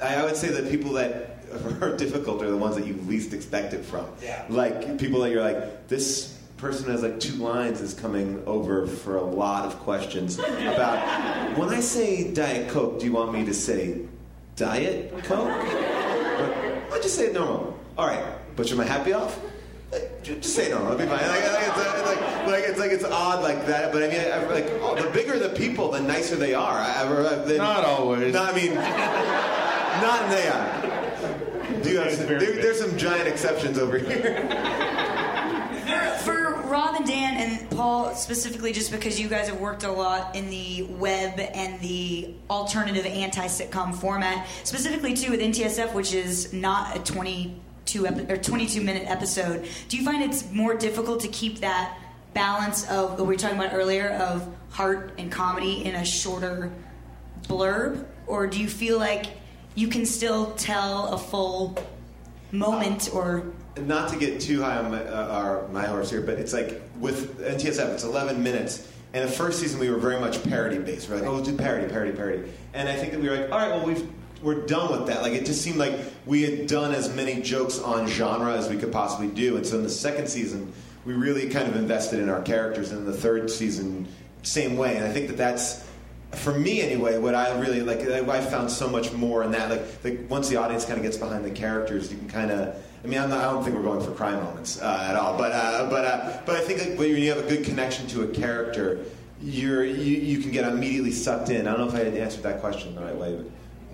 I 0.02 0.16
I 0.16 0.24
would 0.24 0.36
say 0.36 0.48
the 0.48 0.68
people 0.68 0.92
that 0.94 1.38
are 1.80 1.96
difficult 1.96 2.42
are 2.42 2.50
the 2.50 2.56
ones 2.56 2.76
that 2.76 2.86
you 2.86 2.94
least 3.06 3.32
expect 3.32 3.74
it 3.74 3.84
from. 3.84 4.06
Yeah. 4.22 4.44
Like 4.48 4.98
people 4.98 5.20
that 5.20 5.30
you're 5.30 5.42
like, 5.42 5.88
this 5.88 6.38
person 6.56 6.90
has 6.90 7.02
like 7.02 7.20
two 7.20 7.34
lines 7.34 7.80
is 7.80 7.94
coming 7.94 8.42
over 8.46 8.86
for 8.86 9.16
a 9.16 9.22
lot 9.22 9.66
of 9.66 9.78
questions 9.80 10.38
about 10.38 11.56
when 11.58 11.68
I 11.68 11.80
say 11.80 12.32
Diet 12.32 12.70
Coke, 12.70 13.00
do 13.00 13.06
you 13.06 13.12
want 13.12 13.32
me 13.32 13.44
to 13.44 13.54
say 13.54 14.00
Diet 14.56 15.12
Coke? 15.24 15.48
Or, 15.48 16.82
I'll 16.92 17.02
just 17.02 17.16
say 17.16 17.32
normal. 17.32 17.78
All 17.98 18.06
right, 18.06 18.24
but 18.56 18.66
should 18.66 18.78
my 18.78 18.84
happy 18.84 19.12
off? 19.12 19.38
Like, 19.94 20.22
ju- 20.24 20.40
Just 20.40 20.56
say 20.56 20.66
it 20.66 20.70
normal. 20.70 20.94
It'll 20.94 21.06
be 21.06 21.10
fine. 21.10 21.28
Like, 21.28 21.52
like, 21.52 21.68
it's, 21.68 21.76
like, 21.76 22.46
like, 22.46 22.64
it's 22.64 22.78
like 22.80 22.90
it's 22.90 23.04
odd 23.04 23.42
like 23.44 23.64
that. 23.66 23.92
But 23.92 24.02
I 24.02 24.08
mean, 24.08 24.20
I, 24.20 24.44
like 24.52 24.68
oh, 24.82 25.00
the 25.00 25.08
bigger 25.10 25.38
the 25.38 25.50
people, 25.50 25.92
the 25.92 26.00
nicer 26.00 26.34
they 26.34 26.52
are. 26.52 26.78
I, 26.78 27.02
I, 27.02 27.34
they, 27.44 27.58
Not 27.58 27.84
always. 27.84 28.32
No, 28.34 28.42
I 28.42 28.52
mean, 28.54 28.74
not 28.74 30.28
they 30.30 30.48
are. 30.48 31.80
Do 31.82 31.90
you 31.90 32.00
have 32.00 32.12
some, 32.12 32.26
there, 32.26 32.38
there's 32.38 32.80
some 32.80 32.96
giant 32.98 33.28
exceptions 33.28 33.78
over 33.78 33.98
here. 33.98 34.48
For 36.24 36.54
Rob 36.64 36.96
and 36.96 37.06
Dan 37.06 37.36
and 37.36 37.70
Paul 37.70 38.14
specifically, 38.14 38.72
just 38.72 38.90
because 38.90 39.20
you 39.20 39.28
guys 39.28 39.48
have 39.48 39.60
worked 39.60 39.84
a 39.84 39.92
lot 39.92 40.34
in 40.34 40.48
the 40.48 40.82
web 40.82 41.38
and 41.38 41.78
the 41.80 42.34
alternative 42.48 43.04
anti-sitcom 43.04 43.94
format, 43.94 44.46
specifically 44.64 45.12
too 45.14 45.30
with 45.30 45.40
NTSF, 45.40 45.92
which 45.92 46.14
is 46.14 46.52
not 46.54 46.96
a 46.96 47.00
22 47.86 48.06
epi- 48.06 48.32
or 48.32 48.36
22 48.36 48.80
minute 48.80 49.04
episode. 49.06 49.66
Do 49.88 49.96
you 49.96 50.04
find 50.04 50.22
it's 50.22 50.50
more 50.50 50.74
difficult 50.74 51.20
to 51.20 51.28
keep 51.28 51.60
that 51.60 51.98
balance 52.32 52.88
of 52.90 53.10
what 53.12 53.20
we 53.20 53.26
were 53.26 53.36
talking 53.36 53.58
about 53.58 53.74
earlier 53.74 54.10
of 54.10 54.48
heart 54.70 55.14
and 55.18 55.30
comedy 55.30 55.84
in 55.84 55.94
a 55.94 56.04
shorter 56.04 56.72
blurb, 57.46 58.04
or 58.26 58.46
do 58.46 58.60
you 58.60 58.68
feel 58.68 58.98
like 58.98 59.26
you 59.74 59.88
can 59.88 60.06
still 60.06 60.52
tell 60.52 61.08
a 61.08 61.18
full 61.18 61.76
moment 62.52 63.10
or 63.12 63.44
not 63.76 64.08
to 64.10 64.18
get 64.18 64.40
too 64.40 64.62
high 64.62 64.76
on 64.78 64.90
my, 64.90 65.04
uh, 65.04 65.28
our, 65.28 65.68
my 65.68 65.84
horse 65.84 66.10
here, 66.10 66.20
but 66.20 66.38
it's 66.38 66.52
like 66.52 66.80
with 67.00 67.40
NTSF, 67.40 67.92
it's 67.94 68.04
11 68.04 68.42
minutes. 68.42 68.88
And 69.12 69.28
the 69.28 69.32
first 69.32 69.60
season, 69.60 69.78
we 69.78 69.90
were 69.90 69.98
very 69.98 70.18
much 70.18 70.42
parody 70.44 70.78
based. 70.78 71.08
We're 71.08 71.16
like, 71.16 71.24
oh, 71.24 71.34
we'll 71.34 71.44
do 71.44 71.56
parody, 71.56 71.88
parody, 71.88 72.12
parody. 72.12 72.52
And 72.72 72.88
I 72.88 72.94
think 72.94 73.12
that 73.12 73.20
we 73.20 73.28
were 73.28 73.36
like, 73.36 73.52
all 73.52 73.58
right, 73.58 73.68
well, 73.68 73.84
we've, 73.84 74.08
we're 74.44 74.66
done 74.66 74.92
with 74.92 75.08
that. 75.08 75.22
Like, 75.22 75.32
it 75.32 75.46
just 75.46 75.62
seemed 75.62 75.78
like 75.78 75.98
we 76.26 76.42
had 76.42 76.66
done 76.66 76.94
as 76.94 77.12
many 77.12 77.40
jokes 77.40 77.80
on 77.80 78.06
genre 78.06 78.54
as 78.54 78.68
we 78.68 78.76
could 78.76 78.92
possibly 78.92 79.28
do. 79.28 79.56
And 79.56 79.66
so 79.66 79.78
in 79.78 79.82
the 79.82 79.88
second 79.88 80.28
season, 80.28 80.72
we 81.04 81.14
really 81.14 81.48
kind 81.48 81.66
of 81.66 81.76
invested 81.76 82.20
in 82.20 82.28
our 82.28 82.42
characters. 82.42 82.90
And 82.90 83.00
in 83.00 83.06
the 83.06 83.16
third 83.16 83.50
season, 83.50 84.06
same 84.42 84.76
way. 84.76 84.96
And 84.96 85.04
I 85.04 85.12
think 85.12 85.28
that 85.28 85.38
that's 85.38 85.84
for 86.32 86.52
me 86.52 86.80
anyway, 86.80 87.18
what 87.18 87.34
I 87.34 87.58
really 87.58 87.80
like, 87.80 88.00
I 88.00 88.40
found 88.40 88.70
so 88.70 88.88
much 88.88 89.12
more 89.12 89.42
in 89.42 89.52
that. 89.52 89.70
Like, 89.70 90.04
like 90.04 90.30
once 90.30 90.48
the 90.48 90.56
audience 90.56 90.84
kind 90.84 90.98
of 90.98 91.02
gets 91.02 91.16
behind 91.16 91.44
the 91.44 91.50
characters, 91.50 92.10
you 92.12 92.18
can 92.18 92.28
kind 92.28 92.50
of. 92.50 92.76
I 93.02 93.06
mean, 93.06 93.18
not, 93.18 93.32
I 93.32 93.52
don't 93.52 93.62
think 93.62 93.76
we're 93.76 93.82
going 93.82 94.02
for 94.02 94.12
cry 94.12 94.32
moments 94.32 94.80
uh, 94.80 95.06
at 95.10 95.14
all, 95.14 95.36
but 95.36 95.52
uh, 95.52 95.90
but 95.90 96.04
uh, 96.06 96.38
but 96.46 96.56
I 96.56 96.60
think 96.60 96.80
like 96.80 96.98
when 96.98 97.10
you 97.10 97.28
have 97.28 97.44
a 97.44 97.48
good 97.48 97.62
connection 97.62 98.06
to 98.08 98.22
a 98.22 98.28
character, 98.28 99.04
you're 99.42 99.84
you, 99.84 100.16
you 100.16 100.38
can 100.38 100.50
get 100.50 100.64
immediately 100.64 101.12
sucked 101.12 101.50
in. 101.50 101.66
I 101.66 101.72
don't 101.72 101.80
know 101.80 101.88
if 101.88 101.94
I 101.94 102.04
had 102.04 102.16
answered 102.16 102.44
that 102.44 102.60
question 102.60 102.94
the 102.94 103.02
right 103.02 103.16
way, 103.16 103.36
but. 103.36 103.46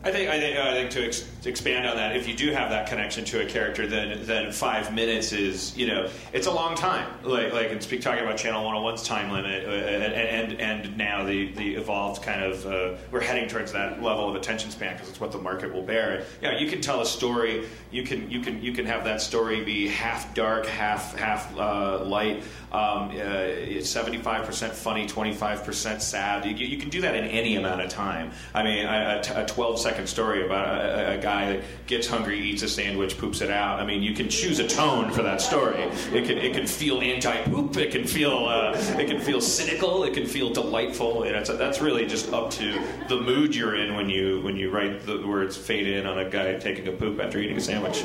I 0.03 0.11
think 0.11 0.31
I 0.31 0.41
think, 0.41 0.57
uh, 0.57 0.63
I 0.63 0.73
think 0.73 0.91
to, 0.93 1.05
ex- 1.05 1.29
to 1.43 1.51
expand 1.51 1.87
on 1.87 1.97
that, 1.97 2.17
if 2.17 2.27
you 2.27 2.35
do 2.35 2.53
have 2.53 2.71
that 2.71 2.89
connection 2.89 3.23
to 3.27 3.43
a 3.43 3.47
character, 3.47 3.87
then 3.87 4.25
then 4.25 4.51
five 4.51 4.95
minutes 4.95 5.33
is 5.33 5.77
you 5.77 5.87
know 5.87 6.09
it's 6.33 6.47
a 6.47 6.51
long 6.51 6.75
time. 6.75 7.07
Like 7.23 7.53
like 7.53 7.71
and 7.71 7.83
speak 7.83 8.01
talking 8.01 8.25
about 8.25 8.39
Channel 8.39 8.65
101's 8.65 9.03
time 9.03 9.31
limit, 9.31 9.67
uh, 9.67 9.71
and, 9.71 10.59
and 10.59 10.97
now 10.97 11.25
the 11.25 11.53
the 11.53 11.75
evolved 11.75 12.23
kind 12.23 12.43
of 12.43 12.67
uh, 12.67 12.97
we're 13.11 13.21
heading 13.21 13.47
towards 13.47 13.73
that 13.73 14.03
level 14.03 14.27
of 14.27 14.37
attention 14.37 14.71
span 14.71 14.95
because 14.95 15.11
it's 15.11 15.21
what 15.21 15.33
the 15.33 15.39
market 15.39 15.71
will 15.71 15.83
bear. 15.83 16.25
Yeah, 16.41 16.59
you 16.59 16.71
can 16.71 16.81
tell 16.81 17.03
a 17.03 17.07
story. 17.07 17.69
You 17.91 18.03
can 18.03 18.31
you 18.31 18.41
can 18.41 18.63
you 18.63 18.73
can 18.73 18.87
have 18.87 19.05
that 19.05 19.21
story 19.21 19.63
be 19.65 19.87
half 19.87 20.35
dark, 20.35 20.65
half 20.65 21.15
half 21.19 21.55
uh, 21.59 22.05
light. 22.05 22.43
Um, 22.73 23.11
uh, 23.21 23.83
Seventy 23.83 24.19
five 24.19 24.47
percent 24.47 24.73
funny, 24.73 25.07
twenty 25.07 25.35
five 25.35 25.63
percent 25.65 26.01
sad. 26.01 26.47
You, 26.47 26.55
you 26.55 26.79
can 26.79 26.89
do 26.89 27.03
that 27.03 27.15
in 27.15 27.25
any 27.25 27.57
amount 27.57 27.83
of 27.83 27.91
time. 27.91 28.31
I 28.55 28.63
mean, 28.63 28.87
a, 28.87 29.21
a 29.35 29.47
twelve 29.47 29.79
second 29.79 29.90
story 30.07 30.45
about 30.45 30.85
a, 30.85 31.19
a 31.19 31.19
guy 31.19 31.53
that 31.53 31.63
gets 31.87 32.07
hungry, 32.07 32.41
eats 32.41 32.63
a 32.63 32.69
sandwich, 32.69 33.19
poops 33.19 33.41
it 33.41 33.51
out. 33.51 33.81
I 33.81 33.85
mean, 33.85 34.03
you 34.03 34.15
can 34.15 34.29
choose 34.29 34.59
a 34.59 34.67
tone 34.67 35.11
for 35.11 35.23
that 35.23 35.41
story. 35.41 35.81
It 36.13 36.25
can 36.27 36.39
it 36.39 36.55
can 36.55 36.67
feel 36.67 37.01
anti 37.01 37.43
poop. 37.45 37.77
It 37.77 37.91
can 37.91 38.07
feel 38.07 38.47
uh, 38.47 38.73
it 38.99 39.09
can 39.09 39.21
feel 39.21 39.41
cynical. 39.41 40.05
It 40.05 40.15
can 40.15 40.27
feel 40.27 40.51
delightful. 40.51 41.25
And 41.25 41.47
that's 41.47 41.81
really 41.81 42.07
just 42.07 42.33
up 42.33 42.51
to 42.53 42.81
the 43.09 43.21
mood 43.21 43.55
you're 43.55 43.77
in 43.77 43.95
when 43.95 44.09
you 44.09 44.41
when 44.43 44.57
you 44.57 44.71
write 44.71 45.07
the 45.07 45.27
words 45.27 45.57
"fade 45.57 45.87
in" 45.87 46.07
on 46.07 46.19
a 46.19 46.29
guy 46.29 46.55
taking 46.59 46.87
a 46.89 46.93
poop 46.93 47.21
after 47.21 47.39
eating 47.39 47.57
a 47.57 47.61
sandwich. 47.61 48.05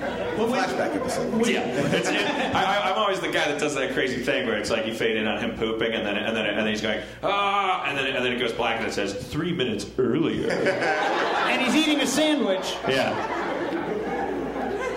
Flashback 0.00 0.94
episode. 0.96 1.46
Yeah, 1.46 1.60
it's, 1.66 2.08
it, 2.08 2.16
I, 2.54 2.62
I- 2.64 2.90
I'm 2.90 2.98
always 2.98 3.20
the 3.20 3.26
guy 3.30 3.48
that 3.50 3.58
does 3.60 3.74
that 3.74 3.92
crazy 3.94 4.22
thing 4.22 4.46
where 4.46 4.56
it's 4.56 4.70
like 4.70 4.86
you 4.86 4.94
fade 4.94 5.16
in 5.16 5.26
on 5.26 5.38
him 5.38 5.56
pooping, 5.56 5.92
and 5.92 6.06
then 6.06 6.16
and 6.16 6.36
then 6.36 6.46
and 6.46 6.58
then 6.58 6.66
he's 6.68 6.80
going 6.80 7.02
ah, 7.22 7.84
and 7.86 7.96
then 7.98 8.06
and 8.14 8.24
then 8.24 8.32
it 8.32 8.38
goes 8.38 8.52
black 8.52 8.78
and 8.78 8.86
it 8.88 8.92
says 8.92 9.14
three 9.14 9.52
minutes 9.52 9.86
earlier. 9.98 10.50
and 10.50 11.60
he's 11.62 11.74
eating 11.74 12.00
a 12.00 12.06
sandwich. 12.06 12.74
yeah. 12.88 13.46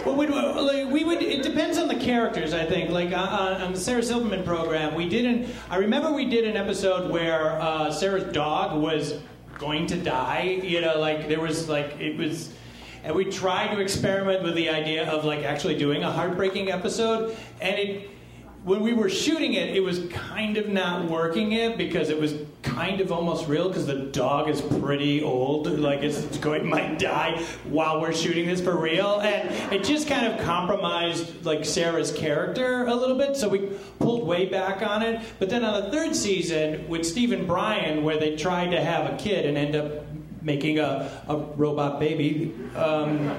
Well, 0.06 0.16
we, 0.16 0.26
like, 0.28 0.92
we 0.92 1.04
would. 1.04 1.22
It 1.22 1.44
depends 1.44 1.78
on 1.78 1.88
the 1.88 1.96
characters, 1.96 2.54
I 2.56 2.66
think. 2.66 2.90
Like 2.90 3.10
on, 3.14 3.62
on 3.62 3.74
the 3.74 3.80
Sarah 3.80 4.02
Silverman 4.02 4.44
program, 4.44 4.96
we 4.96 5.08
didn't. 5.08 5.54
I 5.70 5.78
remember 5.78 6.12
we 6.12 6.26
did 6.26 6.44
an 6.46 6.58
episode 6.58 7.12
where 7.12 7.62
uh, 7.62 7.92
Sarah's 7.92 8.24
dog 8.34 8.82
was 8.82 9.20
going 9.60 9.86
to 9.88 9.98
die. 9.98 10.60
You 10.64 10.82
know, 10.82 10.98
like 11.00 11.28
there 11.28 11.40
was 11.40 11.70
like 11.70 12.00
it 12.00 12.18
was. 12.18 12.52
And 13.04 13.16
we 13.16 13.26
tried 13.26 13.74
to 13.74 13.80
experiment 13.80 14.44
with 14.44 14.56
the 14.56 14.70
idea 14.70 15.10
of 15.10 15.26
like 15.26 15.44
actually 15.44 15.78
doing 15.78 16.04
a 16.04 16.12
heartbreaking 16.12 16.72
episode, 16.72 17.36
and 17.60 17.78
it 17.78 18.10
when 18.64 18.82
we 18.82 18.94
were 18.94 19.10
shooting 19.10 19.56
it, 19.56 19.76
it 19.76 19.80
was 19.80 20.08
kind 20.10 20.56
of 20.58 20.70
not 20.70 21.10
working 21.10 21.54
it 21.54 21.78
because 21.78 22.10
it 22.10 22.20
was 22.20 22.36
kind 22.62 23.02
of 23.02 23.12
almost 23.12 23.48
real 23.48 23.68
because 23.68 23.88
the 23.88 23.98
dog 23.98 24.48
is 24.48 24.62
pretty 24.62 25.24
old, 25.24 25.68
like 25.80 26.04
it's, 26.04 26.38
going 26.38 26.70
might 26.70 27.00
die 27.00 27.44
while 27.64 28.00
we're 28.00 28.14
shooting 28.14 28.46
this 28.46 28.62
for 28.62 28.78
real, 28.78 29.20
and 29.22 29.74
it 29.74 29.84
just 29.84 30.08
kind 30.08 30.28
of 30.28 30.40
compromised 30.46 31.44
like 31.44 31.66
Sarah's 31.66 32.12
character 32.12 32.86
a 32.86 32.94
little 32.94 33.18
bit. 33.18 33.36
So 33.36 33.50
we 33.50 33.72
pulled 34.00 34.28
way 34.28 34.46
back 34.46 34.84
on 34.84 35.02
it. 35.02 35.22
But 35.40 35.50
then 35.50 35.64
on 35.66 35.84
the 35.84 35.92
third 35.92 36.16
season 36.16 36.88
with 36.88 37.06
Steve 37.06 37.32
and 37.32 37.48
Brian, 37.48 38.04
where 38.04 38.18
they 38.18 38.36
tried 38.36 38.72
to 38.72 38.82
have 38.82 39.12
a 39.12 39.18
kid 39.18 39.48
and 39.48 39.58
end 39.58 39.76
up 39.76 40.06
making 40.42 40.80
a, 40.80 41.24
a 41.28 41.36
robot 41.36 42.00
baby. 42.00 42.54
Um, 42.76 43.32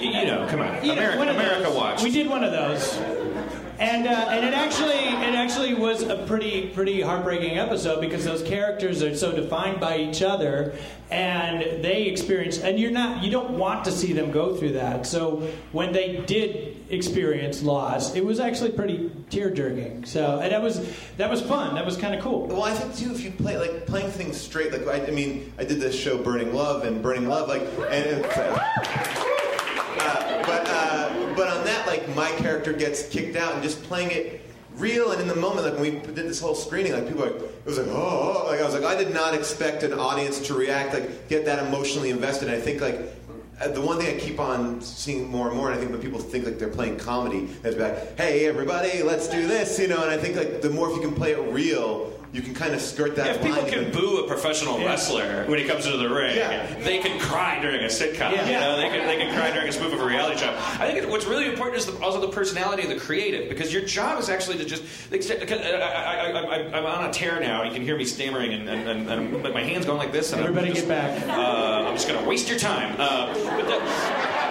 You, 0.00 0.12
know, 0.26 0.46
come 0.48 0.60
on, 0.60 0.84
you 0.84 0.94
know, 0.94 1.00
America, 1.00 1.18
one 1.18 1.28
of 1.28 1.36
America 1.36 1.70
those. 1.70 2.02
We 2.02 2.10
did 2.10 2.28
one 2.28 2.44
of 2.44 2.52
those. 2.52 2.98
And, 3.78 4.06
uh, 4.06 4.10
and 4.30 4.44
it 4.46 4.54
actually 4.54 4.94
it 4.94 5.34
actually 5.34 5.74
was 5.74 6.02
a 6.02 6.24
pretty 6.26 6.68
pretty 6.68 7.00
heartbreaking 7.00 7.58
episode 7.58 8.00
because 8.00 8.24
those 8.24 8.42
characters 8.42 9.02
are 9.02 9.14
so 9.14 9.34
defined 9.34 9.80
by 9.80 9.98
each 9.98 10.22
other 10.22 10.74
and 11.10 11.84
they 11.84 12.04
experience 12.04 12.58
and 12.58 12.78
you're 12.78 12.90
not 12.90 13.22
you 13.22 13.30
don't 13.30 13.50
want 13.50 13.84
to 13.84 13.92
see 13.92 14.12
them 14.12 14.30
go 14.30 14.56
through 14.56 14.72
that. 14.72 15.06
So 15.06 15.48
when 15.72 15.92
they 15.92 16.22
did 16.26 16.84
experience 16.88 17.62
loss 17.62 18.14
it 18.14 18.24
was 18.24 18.38
actually 18.38 18.70
pretty 18.70 19.10
tear 19.28 19.50
jerking 19.50 20.04
so 20.04 20.38
and 20.38 20.52
that 20.52 20.62
was 20.62 20.80
that 21.16 21.30
was 21.30 21.42
fun. 21.42 21.74
That 21.74 21.84
was 21.84 21.96
kind 21.96 22.14
of 22.14 22.22
cool. 22.22 22.46
Well, 22.46 22.62
I 22.62 22.72
think 22.72 22.94
too, 22.94 23.12
if 23.12 23.22
you 23.22 23.30
play 23.30 23.58
like 23.58 23.86
playing 23.86 24.10
things 24.10 24.40
straight, 24.40 24.72
like 24.72 24.86
I, 24.86 25.06
I 25.06 25.10
mean, 25.10 25.52
I 25.58 25.64
did 25.64 25.80
this 25.80 25.98
show 25.98 26.16
Burning 26.16 26.54
Love 26.54 26.84
and 26.84 27.02
Burning 27.02 27.28
Love, 27.28 27.48
like, 27.48 27.62
and 27.90 28.06
it, 28.06 29.45
uh, 30.00 30.42
but 30.46 30.66
uh, 30.68 31.34
but 31.36 31.48
on 31.48 31.64
that, 31.64 31.86
like 31.86 32.08
my 32.14 32.30
character 32.32 32.72
gets 32.72 33.08
kicked 33.08 33.36
out 33.36 33.54
and 33.54 33.62
just 33.62 33.82
playing 33.84 34.10
it 34.10 34.40
real 34.76 35.12
and 35.12 35.20
in 35.20 35.28
the 35.28 35.36
moment. 35.36 35.66
Like 35.66 35.78
when 35.78 35.82
we 35.82 35.90
did 36.00 36.16
this 36.26 36.40
whole 36.40 36.54
screening, 36.54 36.92
like 36.92 37.06
people, 37.08 37.24
like, 37.24 37.34
it 37.34 37.64
was 37.66 37.78
like, 37.78 37.88
oh, 37.88 38.42
oh, 38.44 38.50
like 38.50 38.60
I 38.60 38.64
was 38.64 38.74
like, 38.74 38.84
I 38.84 38.94
did 38.94 39.12
not 39.14 39.34
expect 39.34 39.82
an 39.82 39.92
audience 39.94 40.38
to 40.48 40.54
react, 40.54 40.94
like 40.94 41.28
get 41.28 41.44
that 41.46 41.66
emotionally 41.66 42.10
invested. 42.10 42.48
And 42.48 42.56
I 42.56 42.60
think 42.60 42.80
like. 42.80 42.98
uh, 43.60 43.68
The 43.68 43.80
one 43.80 43.96
thing 43.98 44.14
I 44.14 44.18
keep 44.20 44.38
on 44.38 44.82
seeing 44.82 45.28
more 45.30 45.48
and 45.48 45.56
more, 45.56 45.70
and 45.70 45.76
I 45.76 45.80
think 45.80 45.90
when 45.90 46.00
people 46.02 46.20
think 46.20 46.44
like 46.44 46.58
they're 46.58 46.68
playing 46.80 46.98
comedy, 46.98 47.48
is 47.64 47.74
like, 47.76 47.96
"Hey, 48.18 48.44
everybody, 48.46 49.02
let's 49.02 49.28
do 49.28 49.46
this," 49.48 49.78
you 49.78 49.88
know. 49.88 50.02
And 50.04 50.10
I 50.10 50.18
think 50.18 50.36
like 50.36 50.60
the 50.60 50.68
more 50.68 50.90
if 50.90 50.96
you 50.96 51.00
can 51.00 51.14
play 51.14 51.32
it 51.32 51.40
real, 51.52 52.12
you 52.32 52.42
can 52.42 52.54
kind 52.54 52.74
of 52.74 52.80
skirt 52.80 53.16
that 53.16 53.36
If 53.36 53.42
people 53.42 53.62
line. 53.62 53.70
can 53.70 53.92
boo 53.92 54.18
a 54.18 54.26
professional 54.26 54.78
wrestler 54.78 55.44
when 55.46 55.58
he 55.58 55.64
comes 55.64 55.86
into 55.86 55.98
the 55.98 56.08
ring, 56.08 56.36
Yeah. 56.36 56.66
they 56.80 56.98
can 56.98 57.18
cry 57.20 57.60
during 57.60 57.80
a 57.82 57.86
sitcom. 57.88 58.32
Yeah. 58.32 58.46
You 58.46 58.52
know, 58.60 58.76
they 58.76 58.88
can 58.88 59.06
they 59.06 59.16
can 59.16 59.34
cry 59.34 59.50
during 59.52 59.68
a 59.68 59.72
spoof 59.72 59.92
of 59.92 60.00
a 60.00 60.04
reality 60.06 60.38
show. 60.38 60.54
I 60.78 60.90
think 60.92 61.08
what's 61.10 61.26
really 61.26 61.46
important 61.46 61.78
is 61.78 61.86
the, 61.86 61.98
also 62.04 62.20
the 62.20 62.28
personality 62.28 62.82
of 62.82 62.88
the 62.90 62.96
creative 62.98 63.48
because 63.48 63.72
your 63.72 63.82
job 63.82 64.18
is 64.20 64.28
actually 64.28 64.58
to 64.58 64.64
just. 64.64 64.82
I, 65.12 65.16
I, 65.16 66.30
I, 66.30 66.40
I, 66.40 66.78
I'm 66.78 66.86
on 66.86 67.08
a 67.08 67.12
tear 67.12 67.40
now. 67.40 67.62
You 67.62 67.72
can 67.72 67.82
hear 67.82 67.96
me 67.96 68.04
stammering 68.04 68.52
and, 68.52 68.68
and, 68.68 68.88
and, 68.88 69.08
and 69.08 69.54
my 69.54 69.62
hands 69.62 69.86
going 69.86 69.98
like 69.98 70.12
this. 70.12 70.32
And 70.32 70.40
Everybody 70.42 70.68
I'm 70.68 70.74
just, 70.74 70.86
get 70.86 71.26
back. 71.26 71.28
Uh, 71.28 71.86
I'm 71.88 71.94
just 71.94 72.08
going 72.08 72.20
to 72.22 72.28
waste 72.28 72.48
your 72.48 72.58
time. 72.58 72.94
Uh, 72.98 73.32
but 73.32 73.66
the, 73.66 73.78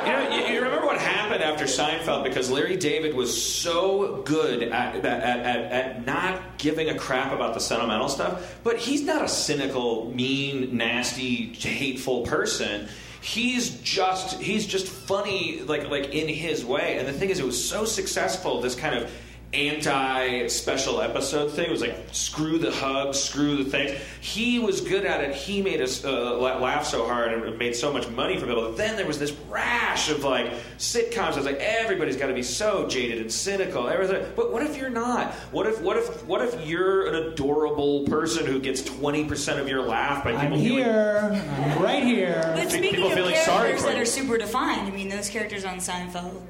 you 0.05 0.11
know, 0.11 0.35
you, 0.35 0.53
you 0.53 0.61
remember 0.61 0.85
what 0.85 0.97
happened 0.99 1.43
after 1.43 1.65
Seinfeld 1.65 2.23
because 2.23 2.49
Larry 2.49 2.77
David 2.77 3.15
was 3.15 3.43
so 3.43 4.21
good 4.23 4.63
at, 4.63 4.95
at, 4.95 5.05
at, 5.05 5.71
at 5.71 6.05
not 6.05 6.57
giving 6.57 6.89
a 6.89 6.95
crap 6.95 7.31
about 7.33 7.53
the 7.53 7.59
sentimental 7.59 8.09
stuff, 8.09 8.59
but 8.63 8.77
he's 8.77 9.01
not 9.01 9.23
a 9.23 9.27
cynical, 9.27 10.11
mean, 10.13 10.77
nasty, 10.77 11.53
hateful 11.53 12.23
person. 12.23 12.87
He's 13.21 13.79
just 13.81 14.39
he's 14.39 14.67
just 14.67 14.87
funny 14.87 15.61
like 15.61 15.89
like 15.89 16.13
in 16.13 16.27
his 16.27 16.63
way. 16.63 16.99
And 16.99 17.07
the 17.07 17.13
thing 17.13 17.31
is 17.31 17.39
it 17.39 17.45
was 17.45 17.67
so 17.67 17.83
successful 17.83 18.61
this 18.61 18.75
kind 18.75 18.95
of 18.95 19.11
anti 19.55 20.47
special 20.47 21.01
episode 21.01 21.51
thing. 21.51 21.65
It 21.65 21.71
was 21.71 21.81
like 21.81 21.95
screw 22.11 22.57
the 22.57 22.71
hugs, 22.71 23.19
screw 23.19 23.63
the 23.63 23.69
things. 23.69 23.99
He 24.21 24.59
was 24.59 24.81
good 24.81 25.05
at 25.05 25.21
it. 25.23 25.35
He 25.35 25.61
made 25.61 25.81
us 25.81 26.03
uh, 26.03 26.37
laugh 26.37 26.85
so 26.85 27.05
hard 27.07 27.31
and 27.33 27.57
made 27.57 27.75
so 27.75 27.91
much 27.93 28.07
money 28.09 28.37
for 28.37 28.45
people. 28.45 28.63
But 28.63 28.77
then 28.77 28.95
there 28.97 29.07
was 29.07 29.19
this 29.19 29.31
rash 29.49 30.09
of 30.09 30.23
like 30.23 30.51
sitcoms. 30.77 31.33
I 31.33 31.37
was 31.37 31.45
like, 31.45 31.59
everybody's 31.59 32.17
got 32.17 32.27
to 32.27 32.33
be 32.33 32.43
so 32.43 32.87
jaded 32.87 33.19
and 33.21 33.31
cynical. 33.31 33.87
Everything. 33.87 34.25
But 34.35 34.51
what 34.51 34.61
if 34.63 34.77
you're 34.77 34.89
not? 34.89 35.33
What 35.51 35.65
if 35.67 35.81
what 35.81 35.97
if 35.97 36.25
what 36.25 36.41
if 36.41 36.67
you're 36.67 37.07
an 37.07 37.15
adorable 37.31 38.05
person 38.05 38.45
who 38.45 38.59
gets 38.59 38.81
twenty 38.81 39.25
percent 39.25 39.59
of 39.59 39.67
your 39.69 39.81
laugh 39.81 40.23
by 40.23 40.31
people 40.33 40.57
I'm 40.57 40.63
feeling- 40.63 40.83
here. 40.83 41.43
I'm 41.75 41.81
right 41.83 42.03
here. 42.03 42.41
But 42.55 42.63
Pe- 42.63 42.69
speaking 42.69 42.91
people 42.91 43.07
of 43.07 43.13
feeling 43.13 43.35
sorry 43.35 43.69
characters 43.69 43.81
for 43.81 43.87
that 43.87 43.95
you. 43.97 44.01
are 44.01 44.05
super 44.05 44.37
defined, 44.37 44.87
I 44.87 44.91
mean, 44.91 45.09
those 45.09 45.29
characters 45.29 45.65
on 45.65 45.77
Seinfeld. 45.77 46.41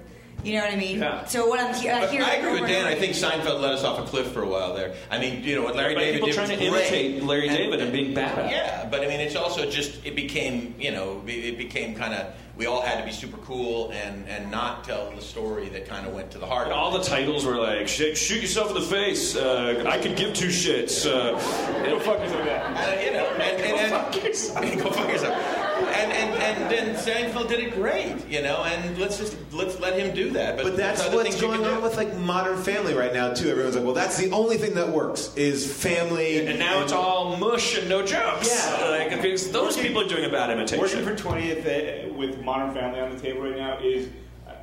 You 0.46 0.54
know 0.54 0.62
what 0.66 0.74
I 0.74 0.76
mean? 0.78 1.00
Yeah. 1.00 1.26
So 1.26 1.48
what 1.48 1.60
I'm 1.60 1.74
he- 1.74 1.90
I 1.90 2.02
But 2.02 2.12
hear. 2.12 2.24
I 2.24 2.36
agree 2.36 2.60
with 2.62 2.70
Dan. 2.70 2.86
I 2.86 2.96
think 2.96 3.14
Seinfeld 3.14 3.62
let 3.62 3.74
us 3.74 3.84
off 3.84 4.00
a 4.00 4.04
cliff 4.04 4.32
for 4.32 4.44
a 4.44 4.48
while 4.48 4.76
there. 4.76 4.94
I 5.10 5.18
mean, 5.18 5.44
you 5.44 5.56
know 5.56 5.64
what 5.64 5.76
Larry 5.76 5.96
But 5.96 6.02
David 6.02 6.14
people 6.16 6.28
did 6.28 6.36
trying 6.36 6.50
to 6.50 6.56
great. 6.58 6.68
imitate 6.68 7.24
Larry 7.24 7.50
David 7.50 7.82
and 7.82 7.92
being 7.92 8.14
bad 8.14 8.38
at 8.38 8.46
it. 8.46 8.52
Yeah, 8.52 8.88
but 8.90 9.02
I 9.02 9.08
mean, 9.08 9.20
it's 9.20 9.36
also 9.36 9.70
just 9.70 10.06
it 10.06 10.16
became 10.16 10.76
you 10.80 10.92
know 10.92 11.22
it 11.26 11.58
became 11.58 11.96
kind 11.96 12.14
of 12.14 12.28
we 12.58 12.68
all 12.68 12.82
had 12.82 13.00
to 13.00 13.06
be 13.06 13.12
super 13.12 13.38
cool 13.38 13.92
and 13.92 14.30
and 14.30 14.50
not 14.52 14.84
tell 14.84 15.12
the 15.12 15.22
story 15.22 15.68
that 15.70 15.88
kind 15.88 16.06
of 16.08 16.14
went 16.14 16.32
to 16.32 16.38
the 16.38 16.46
heart. 16.46 16.66
And 16.66 16.74
all 16.74 16.92
the 16.92 17.04
titles 17.04 17.44
were 17.46 17.58
like, 17.58 17.88
shoot, 17.88 18.16
shoot 18.16 18.42
yourself 18.42 18.70
in 18.70 18.76
the 18.76 18.82
face. 18.82 19.36
Uh, 19.36 19.84
I 19.88 19.98
could 19.98 20.16
give 20.16 20.34
two 20.34 20.48
shits. 20.50 21.06
Uh, 21.06 21.32
Go 21.86 22.00
fuck 22.00 22.20
yourself 22.20 22.38
with 22.38 22.46
that. 22.46 22.78
And, 22.78 23.06
you 23.06 23.12
know, 23.14 23.26
and, 23.26 23.62
and, 23.62 24.74
and, 24.74 24.82
go 24.82 24.92
fuck 24.92 25.10
yourself. 25.12 25.62
And 25.78 26.12
and 26.12 26.42
and 26.42 26.72
then 26.72 26.96
Seinfeld 26.96 27.48
did 27.50 27.60
it 27.60 27.74
great, 27.74 28.28
you 28.28 28.42
know. 28.42 28.64
And 28.64 28.98
let's 28.98 29.18
just 29.18 29.36
let's 29.52 29.80
let 29.80 29.98
him 30.00 30.16
do 30.16 30.30
that. 30.32 30.56
But, 30.58 30.64
But 30.64 30.78
that's 30.78 31.08
what's 31.10 31.40
going 31.40 31.64
on 31.66 31.78
do. 31.78 31.82
with 31.82 31.98
like 31.98 32.16
Modern 32.18 32.58
Family 32.62 32.94
right 32.94 33.14
now 33.14 33.34
too. 33.34 33.50
Everyone's 33.50 33.76
like, 33.76 33.84
well, 33.86 33.94
that's 33.94 34.18
the 34.18 34.32
only 34.32 34.58
thing 34.58 34.74
that 34.76 34.90
works 34.90 35.36
is 35.36 35.72
family. 35.72 36.46
and 36.48 36.60
now 36.60 36.82
it's 36.82 36.92
all 36.94 37.36
mush 37.38 37.78
and 37.78 37.90
no 37.90 38.06
jokes. 38.06 38.50
Yeah. 38.50 38.90
Like, 38.90 39.10
because 39.22 39.52
those 39.52 39.78
people 39.78 40.02
are 40.02 40.08
doing 40.08 40.26
a 40.26 40.30
bad 40.30 40.50
Working 40.58 41.00
imitation. 41.00 41.04
for 41.04 41.16
20th 41.16 42.10
uh, 42.10 42.14
with 42.14 42.42
Modern 42.42 42.74
Family 42.74 43.00
on 43.00 43.16
the 43.16 43.20
table 43.22 43.42
right 43.42 43.58
now 43.58 43.78
is, 43.80 44.08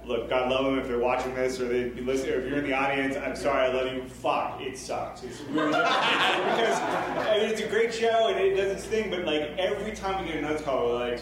look, 0.04 0.28
God 0.28 0.50
love 0.50 0.64
them 0.64 0.78
if 0.78 0.88
they're 0.88 0.98
watching 0.98 1.34
this 1.34 1.60
or 1.60 1.68
they 1.68 1.88
be 1.88 2.00
listening. 2.00 2.34
Or 2.34 2.40
if 2.40 2.48
you're 2.48 2.58
in 2.58 2.64
the 2.64 2.74
audience, 2.74 3.16
I'm 3.16 3.36
sorry, 3.36 3.66
I 3.66 3.72
love 3.72 3.92
you. 3.92 4.02
Fuck, 4.08 4.60
it 4.60 4.76
sucks. 4.76 5.22
It's 5.22 5.40
really 5.42 5.66
because 5.68 6.78
I 6.80 7.38
mean 7.38 7.50
it's 7.50 7.60
a 7.60 7.68
great 7.68 7.92
show 7.94 8.28
and 8.28 8.38
it 8.38 8.56
does 8.56 8.72
its 8.72 8.84
thing, 8.84 9.10
but 9.10 9.24
like 9.24 9.56
every 9.58 9.92
time 9.92 10.24
we 10.24 10.32
get 10.32 10.42
a 10.42 10.42
notes 10.42 10.62
call, 10.62 10.86
we're 10.86 11.10
like 11.10 11.20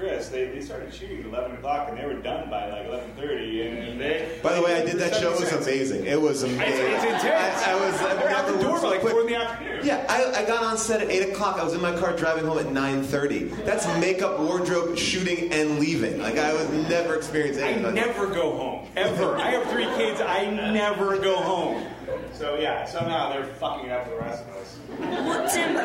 Chris, 0.00 0.30
they, 0.30 0.46
they 0.46 0.62
started 0.62 0.94
shooting 0.94 1.20
at 1.20 1.26
11 1.26 1.56
o'clock 1.56 1.90
and 1.90 1.98
they 1.98 2.06
were 2.06 2.14
done 2.14 2.48
by 2.48 2.70
like 2.70 2.86
11:30, 2.86 3.90
and 3.90 4.00
they. 4.00 4.38
By 4.42 4.54
the 4.54 4.62
way, 4.62 4.80
I 4.80 4.82
did 4.82 4.96
that 4.96 5.14
show. 5.14 5.30
It 5.34 5.40
was 5.40 5.52
amazing. 5.52 6.06
It 6.06 6.18
was 6.18 6.42
amazing. 6.42 6.86
It's, 6.86 7.04
it's 7.04 7.22
intense. 7.22 7.62
I, 7.66 7.72
I 7.72 7.74
was. 7.74 8.00
They're 8.00 8.30
out 8.30 8.46
the 8.46 8.62
door 8.62 8.80
by 8.80 8.88
like 8.88 9.00
quick. 9.00 9.12
four 9.12 9.20
in 9.20 9.26
the 9.26 9.36
afternoon. 9.36 9.80
Yeah, 9.84 10.06
I, 10.08 10.42
I 10.42 10.46
got 10.46 10.62
on 10.62 10.78
set 10.78 11.02
at 11.02 11.10
eight 11.10 11.28
o'clock. 11.30 11.58
I 11.58 11.64
was 11.64 11.74
in 11.74 11.82
my 11.82 11.94
car 11.94 12.16
driving 12.16 12.46
home 12.46 12.58
at 12.58 12.72
nine 12.72 13.02
thirty. 13.02 13.44
That's 13.44 13.86
makeup, 13.98 14.40
wardrobe, 14.40 14.96
shooting, 14.96 15.52
and 15.52 15.78
leaving. 15.78 16.18
Like 16.18 16.38
I 16.38 16.54
was 16.54 16.66
never 16.88 17.14
experienced 17.14 17.60
I 17.60 17.64
anything. 17.64 17.84
like 17.84 17.94
that. 17.94 18.06
never 18.06 18.26
go 18.26 18.56
home 18.56 18.88
ever. 18.96 19.36
I 19.36 19.50
have 19.50 19.70
three 19.70 19.84
kids. 19.84 20.22
I 20.22 20.46
never 20.72 21.18
go 21.18 21.36
home. 21.36 21.86
So 22.32 22.56
yeah, 22.56 22.86
somehow 22.86 23.30
they're 23.30 23.44
fucking 23.44 23.86
it 23.86 23.92
up 23.92 24.08
the 24.08 24.16
rest 24.16 24.44
of 24.44 24.56
us. 24.56 24.78
Well, 24.98 25.48
Tim, 25.48 25.76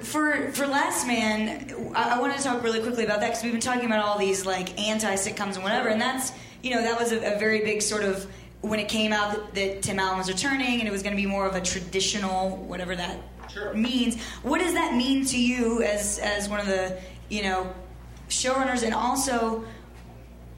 for 0.00 0.50
for 0.52 0.66
Last 0.66 1.06
Man, 1.06 1.92
I, 1.94 2.16
I 2.16 2.20
wanted 2.20 2.38
to 2.38 2.42
talk 2.42 2.62
really 2.62 2.80
quickly 2.80 3.04
about 3.04 3.20
that 3.20 3.28
because 3.28 3.42
we've 3.42 3.52
been 3.52 3.60
talking 3.60 3.84
about 3.84 4.04
all 4.04 4.18
these 4.18 4.46
like 4.46 4.80
anti 4.80 5.14
sitcoms 5.14 5.56
and 5.56 5.62
whatever, 5.62 5.88
and 5.88 6.00
that's 6.00 6.32
you 6.62 6.74
know 6.74 6.80
that 6.80 6.98
was 6.98 7.12
a, 7.12 7.34
a 7.34 7.38
very 7.38 7.60
big 7.60 7.82
sort 7.82 8.04
of 8.04 8.26
when 8.62 8.78
it 8.78 8.88
came 8.88 9.12
out 9.12 9.32
that, 9.34 9.54
that 9.54 9.82
Tim 9.82 9.98
Allen 9.98 10.18
was 10.18 10.28
returning 10.28 10.80
and 10.80 10.88
it 10.88 10.90
was 10.90 11.02
going 11.02 11.14
to 11.14 11.20
be 11.20 11.26
more 11.26 11.46
of 11.46 11.54
a 11.54 11.60
traditional 11.60 12.56
whatever 12.56 12.96
that 12.96 13.18
means. 13.74 14.20
What 14.42 14.60
does 14.60 14.74
that 14.74 14.94
mean 14.94 15.24
to 15.26 15.38
you 15.38 15.82
as 15.82 16.18
as 16.18 16.48
one 16.48 16.60
of 16.60 16.66
the 16.66 16.98
you 17.28 17.42
know 17.42 17.72
showrunners, 18.28 18.82
and 18.82 18.94
also? 18.94 19.64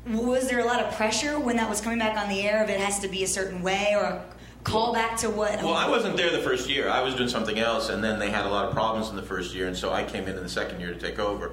Was 0.04 0.48
there 0.48 0.58
a 0.58 0.64
lot 0.64 0.80
of 0.80 0.92
pressure 0.96 1.38
when 1.38 1.54
that 1.58 1.70
was 1.70 1.80
coming 1.80 2.00
back 2.00 2.18
on 2.18 2.28
the 2.28 2.42
air? 2.42 2.64
If 2.64 2.70
it 2.70 2.80
has 2.80 2.98
to 3.00 3.08
be 3.08 3.22
a 3.22 3.26
certain 3.28 3.62
way 3.62 3.94
or 3.94 4.02
a 4.02 4.24
callback 4.64 5.18
to 5.20 5.30
what? 5.30 5.62
Well, 5.62 5.74
I 5.74 5.88
wasn't 5.88 6.16
there 6.16 6.30
the 6.30 6.42
first 6.42 6.68
year. 6.68 6.88
I 6.88 7.02
was 7.02 7.14
doing 7.14 7.28
something 7.28 7.58
else, 7.58 7.88
and 7.88 8.02
then 8.02 8.18
they 8.18 8.30
had 8.30 8.46
a 8.46 8.48
lot 8.48 8.66
of 8.66 8.72
problems 8.72 9.10
in 9.10 9.16
the 9.16 9.22
first 9.22 9.54
year, 9.54 9.66
and 9.66 9.76
so 9.76 9.92
I 9.92 10.04
came 10.04 10.24
in 10.24 10.36
in 10.36 10.42
the 10.42 10.48
second 10.48 10.80
year 10.80 10.92
to 10.92 10.98
take 10.98 11.18
over. 11.18 11.52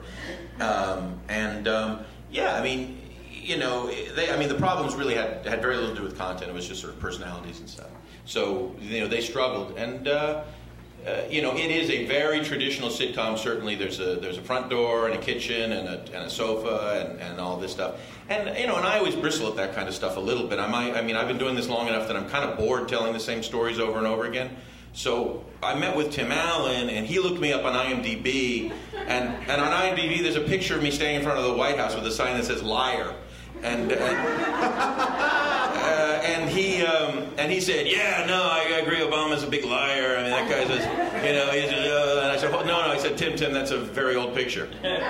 Um, 0.60 1.19
and 1.28 1.67
um, 1.67 2.00
yeah, 2.32 2.56
I 2.56 2.63
mean, 2.63 3.02
you 3.32 3.58
know, 3.58 3.88
they, 4.15 4.32
I 4.32 4.38
mean, 4.38 4.50
the 4.50 4.56
problems 4.56 4.95
really 4.95 5.15
had 5.15 5.45
had 5.45 5.62
very 5.62 5.76
little 5.76 5.91
to 5.91 5.95
do 5.95 6.04
with 6.04 6.17
content. 6.17 6.50
It 6.50 6.54
was 6.54 6.67
just 6.67 6.82
sort 6.82 6.93
of 6.93 7.00
personalities 7.00 7.60
and 7.60 7.69
stuff. 7.69 7.89
So 8.26 8.76
you 8.80 9.02
know, 9.02 9.08
they 9.08 9.22
struggled, 9.22 9.78
and. 9.78 10.08
Uh, 10.08 10.43
uh, 11.08 11.22
you 11.30 11.42
know, 11.42 11.56
it 11.56 11.72
is 11.72 11.90
a 11.90 12.06
very 12.06 12.44
traditional 12.44 12.90
sitcom. 12.90 13.38
Certainly, 13.38 13.76
there's 13.76 14.00
a 14.00 14.16
there's 14.16 14.38
a 14.38 14.42
front 14.42 14.70
door 14.70 15.08
and 15.08 15.16
a 15.16 15.22
kitchen 15.22 15.72
and 15.72 15.88
a, 15.88 16.00
and 16.14 16.26
a 16.26 16.30
sofa 16.30 17.08
and, 17.08 17.20
and 17.20 17.40
all 17.40 17.58
this 17.58 17.72
stuff. 17.72 17.96
And 18.28 18.58
you 18.58 18.68
know, 18.68 18.76
and 18.76 18.86
I 18.86 18.98
always 18.98 19.16
bristle 19.16 19.48
at 19.48 19.56
that 19.56 19.74
kind 19.74 19.88
of 19.88 19.96
stuff 19.96 20.18
a 20.18 20.20
little 20.20 20.48
bit. 20.48 20.60
I 20.60 20.68
might, 20.68 20.96
I 20.96 21.02
mean, 21.02 21.16
I've 21.16 21.28
been 21.28 21.38
doing 21.38 21.56
this 21.56 21.70
long 21.70 21.88
enough 21.88 22.08
that 22.08 22.18
I'm 22.18 22.30
kind 22.30 22.50
of 22.50 22.58
bored 22.58 22.90
telling 22.90 23.14
the 23.14 23.20
same 23.20 23.44
stories 23.44 23.80
over 23.80 23.98
and 23.98 24.08
over 24.08 24.26
again. 24.26 24.56
So 24.94 25.46
I 25.64 25.76
met 25.76 25.96
with 25.96 26.12
Tim 26.12 26.32
Allen, 26.32 26.90
and 26.90 27.06
he 27.06 27.20
looked 27.20 27.40
me 27.40 27.54
up 27.54 27.64
on 27.64 27.74
IMDb, 27.74 28.72
and 29.08 29.30
and 29.50 29.62
on 29.62 29.72
IMDb 29.72 30.22
there's 30.22 30.36
a 30.36 30.42
picture 30.42 30.76
of 30.76 30.84
me 30.84 30.92
standing 30.92 31.18
in 31.18 31.24
front 31.24 31.40
of 31.40 31.46
the 31.46 31.54
White 31.54 31.78
House 31.78 31.96
with 31.96 32.06
a 32.06 32.12
sign 32.12 32.38
that 32.38 32.46
says 32.46 32.62
"liar," 32.62 33.16
and. 33.63 33.91
and 33.91 33.93
uh, 35.80 36.22
and 36.24 36.50
he 36.50 36.84
um, 36.84 37.28
and 37.38 37.52
he 37.52 37.62
said, 37.62 37.88
"Yeah, 37.88 38.26
no, 38.28 38.43
I 38.43 38.80
agree. 38.82 38.98
Obama's 38.98 39.43
a 39.43 39.48
big 39.48 39.65
liar. 39.65 40.17
I 40.17 40.24
mean, 40.24 40.32
that 40.32 40.50
guy's 40.50 40.69
a, 40.69 41.28
you 41.28 41.34
know." 41.34 41.52
He's 41.52 41.72
uh, 41.72 42.22
and 42.24 42.32
I 42.32 42.38
said, 42.38 42.52
well, 42.52 42.65
"No, 42.65 42.82
no." 42.82 42.91
I 42.91 42.98
said, 42.98 43.17
"Tim, 43.17 43.36
Tim, 43.36 43.54
that's 43.54 43.72
a 43.72 43.78
very 43.78 44.15
old 44.15 44.36
picture." 44.36 44.69
and, 44.84 45.04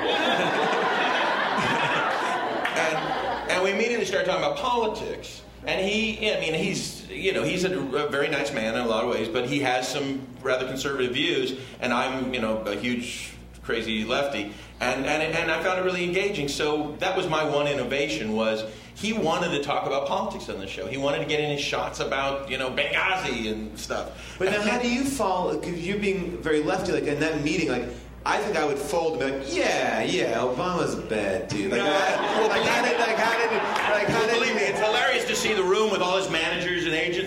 and 3.51 3.63
we 3.63 3.71
immediately 3.71 4.05
started 4.05 4.25
talking 4.25 4.43
about 4.43 4.57
politics. 4.57 5.41
And 5.65 5.85
he, 5.85 6.31
I 6.31 6.39
mean, 6.39 6.53
he's, 6.53 7.07
you 7.09 7.33
know, 7.33 7.43
he's 7.43 7.65
a, 7.65 7.77
a 7.77 8.09
very 8.09 8.29
nice 8.29 8.53
man 8.53 8.75
in 8.75 8.81
a 8.81 8.87
lot 8.87 9.03
of 9.03 9.09
ways, 9.09 9.27
but 9.27 9.45
he 9.45 9.59
has 9.59 9.87
some 9.87 10.25
rather 10.41 10.65
conservative 10.65 11.13
views. 11.13 11.59
And 11.81 11.93
I'm, 11.93 12.33
you 12.33 12.39
know, 12.39 12.59
a 12.59 12.75
huge 12.75 13.33
crazy 13.69 14.03
lefty, 14.03 14.51
and 14.81 15.05
and 15.05 15.21
and 15.21 15.51
I 15.51 15.61
found 15.61 15.79
it 15.79 15.83
really 15.83 16.03
engaging. 16.03 16.47
So 16.47 16.95
that 16.99 17.15
was 17.15 17.27
my 17.27 17.43
one 17.43 17.67
innovation 17.67 18.33
was 18.35 18.63
he 18.95 19.13
wanted 19.13 19.51
to 19.51 19.63
talk 19.63 19.85
about 19.85 20.07
politics 20.07 20.49
on 20.49 20.57
the 20.59 20.65
show. 20.67 20.87
He 20.87 20.97
wanted 20.97 21.19
to 21.19 21.25
get 21.25 21.39
in 21.39 21.51
his 21.51 21.61
shots 21.61 21.99
about 21.99 22.49
you 22.49 22.57
know 22.57 22.71
Benghazi 22.71 23.51
and 23.51 23.77
stuff. 23.77 24.35
But 24.39 24.51
now, 24.51 24.61
how 24.63 24.79
do 24.81 24.89
you 24.91 25.03
fall? 25.03 25.55
Because 25.55 25.79
you 25.85 25.99
being 25.99 26.41
very 26.41 26.63
lefty, 26.63 26.91
like 26.93 27.03
in 27.03 27.19
that 27.19 27.43
meeting, 27.43 27.69
like 27.69 27.85
I 28.25 28.39
think 28.39 28.57
I 28.57 28.65
would 28.65 28.79
fold 28.79 29.21
and 29.21 29.31
be 29.31 29.37
like, 29.39 29.55
yeah, 29.55 30.01
yeah, 30.01 30.33
Obama's 30.39 30.95
a 30.95 31.01
bad 31.01 31.47
dude. 31.47 31.71
Like, 31.71 31.81
No, 31.81 31.85
I- 31.87 32.39
well, 32.39 32.49
like 32.49 32.63
how 32.63 32.83
did, 32.85 32.99
like 32.99 33.15
how 33.17 33.37
did, 33.37 33.51
like 33.93 34.07
how 34.07 34.25
did? 34.25 34.33
Believe 34.33 34.55
me, 34.55 34.61
it's 34.63 34.79
hilarious 34.79 35.25
to 35.25 35.35
see 35.35 35.53
the 35.53 35.63
room 35.63 35.91
with 35.91 36.01
all 36.01 36.17
his 36.17 36.29
managers 36.29 36.68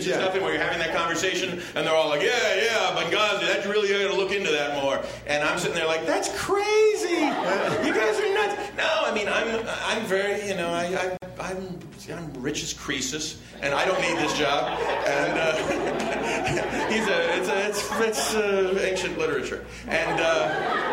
and 0.07 0.15
agents 0.17 0.35
Yeah. 0.37 0.43
where 0.43 0.53
you're 0.55 0.63
having 0.63 0.79
that 0.81 0.95
conversation, 0.95 1.63
and 1.75 1.87
they're 1.87 1.95
all 1.95 2.09
like, 2.09 2.23
"Yeah, 2.23 2.55
yeah, 2.55 2.93
but 2.95 3.07
Benghazi, 3.11 3.47
that's 3.47 3.67
really 3.67 3.89
you 3.93 3.99
got 4.07 4.15
to 4.15 4.21
look 4.21 4.33
into 4.33 4.51
that 4.51 4.83
more." 4.83 5.01
And 5.27 5.43
I'm 5.45 5.59
sitting 5.59 5.75
there 5.77 5.87
like, 5.87 6.07
"That's 6.07 6.29
crazy! 6.39 7.21
You 7.87 7.95
guys 7.95 8.19
are 8.21 8.35
nuts." 8.35 8.57
No, 8.77 8.89
I 9.07 9.13
mean, 9.15 9.29
I'm 9.29 9.67
I'm 9.87 10.03
very, 10.07 10.47
you 10.49 10.55
know, 10.57 10.69
I, 10.69 11.17
I 11.41 11.51
I'm 11.51 11.79
I'm 12.13 12.33
rich 12.43 12.63
as 12.63 12.73
Croesus, 12.75 13.37
and 13.61 13.73
I 13.75 13.85
don't 13.85 14.01
need 14.01 14.17
this 14.19 14.37
job. 14.39 14.79
And 15.07 15.39
uh, 15.39 16.89
he's 16.93 17.07
a 17.09 17.39
it's 17.39 17.49
a 17.49 17.69
it's, 17.69 18.01
it's 18.01 18.35
uh, 18.35 18.79
ancient 18.83 19.19
literature, 19.19 19.65
and. 19.89 20.21
Uh, 20.21 20.89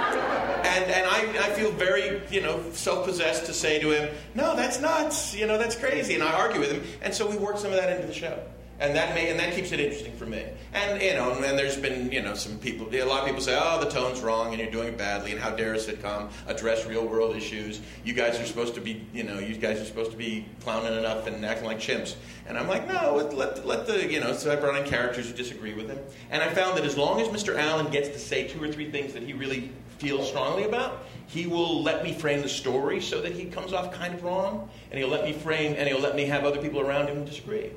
and 0.62 0.92
and 0.92 1.06
I, 1.08 1.48
I 1.48 1.50
feel 1.52 1.72
very 1.72 2.22
you 2.30 2.42
know 2.42 2.62
self-possessed 2.74 3.46
to 3.46 3.54
say 3.54 3.80
to 3.80 3.92
him, 3.92 4.14
no, 4.36 4.56
that's 4.58 4.80
nuts, 4.80 5.34
you 5.34 5.48
know 5.48 5.58
that's 5.58 5.76
crazy, 5.76 6.14
and 6.16 6.22
I 6.22 6.34
argue 6.34 6.60
with 6.60 6.70
him, 6.72 6.84
and 7.02 7.14
so 7.14 7.28
we 7.30 7.38
work 7.38 7.58
some 7.58 7.72
of 7.72 7.78
that 7.78 7.90
into 7.96 8.06
the 8.08 8.14
show, 8.14 8.38
and 8.80 8.96
that 8.96 9.14
may 9.14 9.30
and 9.30 9.40
that 9.40 9.54
keeps 9.54 9.72
it 9.72 9.80
interesting 9.80 10.16
for 10.16 10.26
me. 10.26 10.46
And 10.74 11.02
you 11.02 11.14
know, 11.14 11.34
and 11.34 11.58
there's 11.58 11.78
been 11.78 12.12
you 12.12 12.22
know 12.22 12.34
some 12.34 12.58
people, 12.60 12.88
a 12.94 13.04
lot 13.04 13.22
of 13.22 13.26
people 13.26 13.42
say, 13.42 13.58
oh, 13.60 13.80
the 13.80 13.90
tone's 13.90 14.22
wrong, 14.22 14.50
and 14.54 14.60
you're 14.60 14.72
doing 14.72 14.90
it 14.90 14.98
badly, 14.98 15.32
and 15.32 15.40
how 15.40 15.52
dare 15.52 15.74
a 15.74 15.78
sitcom 15.78 16.30
address 16.48 16.86
real 16.86 17.06
world 17.06 17.36
issues? 17.36 17.82
You 18.04 18.14
guys 18.14 18.40
are 18.40 18.46
supposed 18.46 18.76
to 18.76 18.82
be, 18.82 19.06
you 19.14 19.24
know, 19.24 19.40
you 19.40 19.56
guys 19.56 19.80
are 19.80 19.86
supposed 19.86 20.12
to 20.12 20.18
be 20.18 20.46
clowning 20.62 20.98
enough 20.98 21.28
and 21.28 21.44
acting 21.46 21.66
like 21.66 21.80
chimps. 21.80 22.16
And 22.48 22.58
I'm 22.58 22.68
like, 22.68 22.88
no, 22.88 23.16
let, 23.16 23.34
let, 23.34 23.66
let 23.68 23.86
the, 23.86 24.12
you 24.12 24.20
know, 24.20 24.34
so 24.34 24.52
I 24.52 24.56
brought 24.56 24.76
in 24.76 24.90
characters 24.90 25.30
who 25.30 25.36
disagree 25.36 25.74
with 25.74 25.88
him. 25.88 26.00
And 26.32 26.42
I 26.42 26.50
found 26.50 26.78
that 26.78 26.86
as 26.86 26.98
long 26.98 27.22
as 27.22 27.28
Mr. 27.28 27.56
Allen 27.56 27.92
gets 27.92 28.10
to 28.10 28.18
say 28.18 28.48
two 28.48 28.64
or 28.64 28.72
three 28.72 28.90
things 28.90 29.14
that 29.14 29.22
he 29.22 29.34
really 29.34 29.72
feels 30.00 30.28
strongly 30.28 30.64
about, 30.64 31.06
he 31.28 31.46
will 31.46 31.84
let 31.84 32.04
me 32.04 32.12
frame 32.12 32.42
the 32.42 32.50
story 32.50 33.02
so 33.02 33.22
that 33.22 33.34
he 33.34 33.46
comes 33.46 33.72
off 33.72 33.94
kind 33.94 34.16
of 34.16 34.24
wrong, 34.24 34.68
and 34.90 35.00
he'll 35.00 35.10
let 35.10 35.26
me 35.26 35.34
frame, 35.34 35.76
and 35.78 35.88
he'll 35.88 36.00
let 36.00 36.16
me 36.16 36.26
have 36.26 36.44
other 36.44 36.60
people 36.60 36.80
around 36.80 37.08
him 37.08 37.24
disagree. 37.26 37.70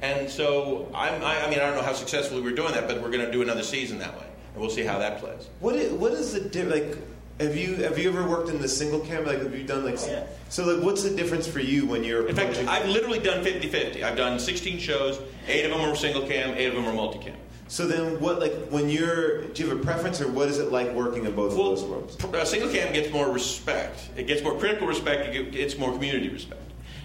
And 0.00 0.30
so, 0.30 0.88
I'm, 0.94 1.22
I, 1.24 1.44
I 1.44 1.50
mean, 1.50 1.58
I 1.58 1.62
don't 1.66 1.74
know 1.76 1.82
how 1.82 1.92
successfully 1.92 2.40
we're 2.40 2.54
doing 2.54 2.72
that, 2.72 2.86
but 2.86 3.02
we're 3.02 3.10
going 3.10 3.24
to 3.26 3.32
do 3.32 3.42
another 3.42 3.64
season 3.64 3.98
that 3.98 4.16
way, 4.18 4.26
and 4.52 4.60
we'll 4.60 4.70
see 4.70 4.84
how 4.84 4.98
that 4.98 5.18
plays. 5.18 5.48
What 5.60 5.74
is, 5.74 5.92
what 5.92 6.12
is 6.12 6.32
the 6.32 6.40
di- 6.40 6.62
like? 6.62 6.96
Have 7.40 7.56
you 7.56 7.76
have 7.76 7.98
you 7.98 8.08
ever 8.08 8.28
worked 8.28 8.48
in 8.48 8.60
the 8.60 8.66
single 8.68 8.98
camera? 9.00 9.28
Like, 9.28 9.42
have 9.42 9.56
you 9.56 9.62
done 9.64 9.84
like? 9.84 9.96
Yeah. 10.06 10.26
So, 10.48 10.64
like, 10.66 10.84
what's 10.84 11.02
the 11.04 11.10
difference 11.10 11.46
for 11.46 11.60
you 11.60 11.86
when 11.86 12.02
you're? 12.04 12.28
In 12.28 12.34
fact, 12.34 12.50
approaching- 12.50 12.68
I've 12.68 12.88
literally 12.88 13.20
done 13.20 13.44
50-50. 13.44 14.02
I've 14.02 14.16
done 14.16 14.38
16 14.40 14.78
shows, 14.78 15.20
eight 15.46 15.64
of 15.64 15.70
them 15.70 15.80
are 15.80 15.94
single 15.94 16.26
cam, 16.26 16.54
eight 16.56 16.66
of 16.66 16.74
them 16.74 16.86
are 16.86 16.92
multicam. 16.92 17.34
so 17.68 17.86
then, 17.86 18.18
what 18.20 18.40
like 18.40 18.52
when 18.70 18.88
you're? 18.88 19.42
Do 19.48 19.62
you 19.62 19.68
have 19.68 19.78
a 19.78 19.82
preference, 19.82 20.20
or 20.20 20.28
what 20.30 20.48
is 20.48 20.58
it 20.58 20.70
like 20.72 20.92
working 20.94 21.26
in 21.26 21.34
both 21.34 21.56
Well, 21.56 21.72
of 21.72 21.78
those 21.80 21.88
worlds? 21.88 22.16
pr- 22.16 22.36
uh, 22.36 22.44
single 22.44 22.70
cam 22.70 22.92
gets 22.92 23.12
more 23.12 23.30
respect. 23.32 24.00
It 24.16 24.26
gets 24.28 24.42
more 24.42 24.56
critical 24.58 24.86
respect. 24.88 25.34
It 25.34 25.52
gets 25.52 25.76
more 25.78 25.92
community 25.92 26.28
respect. 26.28 26.62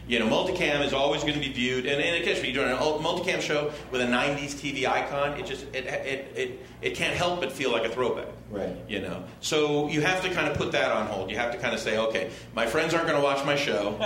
You 0.08 0.20
know, 0.20 0.28
multicam 0.28 0.84
is 0.86 0.92
always 0.92 1.22
going 1.22 1.36
to 1.36 1.40
be 1.40 1.52
viewed, 1.52 1.86
and, 1.86 2.02
and 2.02 2.22
occasionally 2.22 2.52
you're 2.52 2.66
doing 2.66 2.78
a 2.78 2.82
ul- 2.82 3.00
multicam 3.00 3.42
show 3.42 3.72
with 3.90 4.02
a 4.02 4.06
'90s 4.06 4.54
TV 4.54 4.86
icon. 4.86 5.40
It 5.40 5.46
just 5.46 5.64
it, 5.74 5.86
it 5.86 6.34
it 6.36 6.66
it 6.82 6.96
can't 6.96 7.16
help 7.16 7.40
but 7.40 7.52
feel 7.52 7.72
like 7.72 7.86
a 7.86 7.90
throwback. 7.90 8.28
Right. 8.50 8.76
You 8.88 9.00
know, 9.00 9.24
so 9.40 9.88
you 9.88 10.02
have 10.02 10.22
to 10.24 10.30
kind 10.30 10.48
of 10.48 10.58
put 10.58 10.74
that 10.74 10.92
on 10.92 11.08
hold. 11.08 11.32
You 11.32 11.38
have 11.38 11.52
to 11.54 11.58
kind 11.58 11.74
of 11.74 11.80
say, 11.80 11.98
okay, 11.98 12.32
my 12.54 12.68
friends 12.68 12.94
aren't 12.94 13.08
going 13.08 13.18
to 13.18 13.24
watch 13.24 13.44
my 13.46 13.56
show. 13.56 13.92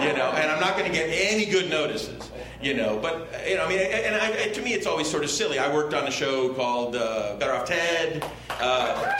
you 0.00 0.16
know, 0.16 0.30
and 0.34 0.50
I'm 0.50 0.60
not 0.60 0.76
going 0.76 0.90
to 0.90 0.96
get 0.96 1.08
any 1.10 1.46
good 1.46 1.68
notices. 1.68 2.30
You 2.62 2.74
know, 2.74 2.98
but 3.02 3.28
you 3.46 3.56
know, 3.56 3.64
I 3.64 3.68
mean, 3.68 3.78
and 3.78 4.14
I, 4.14 4.48
to 4.48 4.62
me, 4.62 4.72
it's 4.72 4.86
always 4.86 5.10
sort 5.10 5.24
of 5.24 5.30
silly. 5.30 5.58
I 5.58 5.72
worked 5.72 5.92
on 5.92 6.06
a 6.06 6.10
show 6.10 6.54
called 6.54 6.96
uh, 6.96 7.36
Better 7.38 7.52
Off 7.52 7.66
Ted. 7.66 8.24
Uh, 8.48 9.12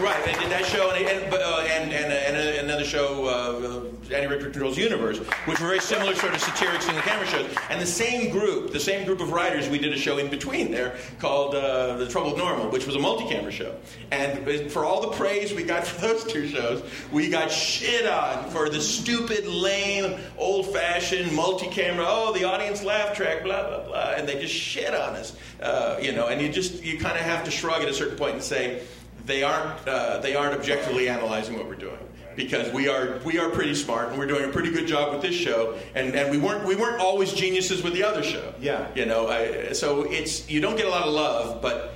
Right, 0.00 0.26
I 0.26 0.42
did 0.42 0.50
that 0.50 0.66
show 0.66 0.90
and 0.90 1.06
and, 1.06 1.32
uh, 1.32 1.66
and, 1.70 1.92
and, 1.92 2.12
and 2.12 2.58
another 2.66 2.82
show, 2.82 3.26
uh, 3.26 4.12
Andy 4.12 4.26
Richter 4.26 4.50
Controls 4.50 4.76
Universe, 4.76 5.18
which 5.18 5.60
were 5.60 5.68
very 5.68 5.78
similar 5.78 6.16
sort 6.16 6.34
of 6.34 6.40
satiric 6.40 6.82
single 6.82 7.02
camera 7.02 7.24
shows. 7.28 7.54
And 7.70 7.80
the 7.80 7.86
same 7.86 8.32
group, 8.32 8.72
the 8.72 8.80
same 8.80 9.06
group 9.06 9.20
of 9.20 9.30
writers, 9.30 9.68
we 9.68 9.78
did 9.78 9.92
a 9.92 9.96
show 9.96 10.18
in 10.18 10.30
between 10.30 10.72
there 10.72 10.96
called 11.20 11.54
uh, 11.54 11.96
The 11.96 12.08
Trouble 12.08 12.30
with 12.30 12.38
Normal, 12.38 12.70
which 12.70 12.86
was 12.86 12.96
a 12.96 12.98
multi-camera 12.98 13.52
show. 13.52 13.76
And 14.10 14.68
for 14.68 14.84
all 14.84 15.00
the 15.00 15.16
praise 15.16 15.54
we 15.54 15.62
got 15.62 15.86
for 15.86 16.00
those 16.00 16.24
two 16.24 16.48
shows, 16.48 16.82
we 17.12 17.28
got 17.28 17.52
shit 17.52 18.04
on 18.04 18.50
for 18.50 18.68
the 18.68 18.80
stupid, 18.80 19.46
lame, 19.46 20.18
old-fashioned 20.36 21.32
multi-camera. 21.32 22.04
Oh, 22.08 22.32
the 22.32 22.42
audience 22.42 22.82
laugh 22.82 23.16
track, 23.16 23.44
blah 23.44 23.68
blah 23.68 23.86
blah, 23.86 24.14
and 24.16 24.28
they 24.28 24.40
just 24.40 24.54
shit 24.54 24.92
on 24.92 25.14
us. 25.14 25.36
Uh, 25.62 25.98
you 26.02 26.10
know, 26.10 26.26
and 26.26 26.42
you 26.42 26.48
just 26.48 26.82
you 26.82 26.98
kind 26.98 27.16
of 27.16 27.22
have 27.22 27.44
to 27.44 27.52
shrug 27.52 27.80
at 27.80 27.88
a 27.88 27.94
certain 27.94 28.18
point 28.18 28.34
and 28.34 28.42
say 28.42 28.82
they 29.26 29.42
aren't 29.42 29.86
uh, 29.88 30.18
they 30.18 30.34
aren't 30.34 30.54
objectively 30.54 31.08
analyzing 31.08 31.56
what 31.56 31.66
we're 31.66 31.74
doing 31.74 31.98
because 32.36 32.72
we 32.72 32.88
are 32.88 33.18
we 33.24 33.38
are 33.38 33.48
pretty 33.50 33.74
smart 33.74 34.08
and 34.08 34.18
we're 34.18 34.26
doing 34.26 34.44
a 34.44 34.52
pretty 34.52 34.70
good 34.70 34.86
job 34.86 35.12
with 35.12 35.22
this 35.22 35.34
show 35.34 35.78
and, 35.94 36.14
and 36.14 36.30
we 36.30 36.38
weren't 36.38 36.66
we 36.66 36.74
weren't 36.74 37.00
always 37.00 37.32
geniuses 37.32 37.82
with 37.82 37.94
the 37.94 38.02
other 38.02 38.22
show 38.22 38.52
Yeah. 38.60 38.88
you 38.94 39.06
know 39.06 39.28
I, 39.28 39.72
so 39.72 40.02
it's 40.02 40.48
you 40.50 40.60
don't 40.60 40.76
get 40.76 40.86
a 40.86 40.90
lot 40.90 41.04
of 41.06 41.12
love 41.14 41.62
but 41.62 41.94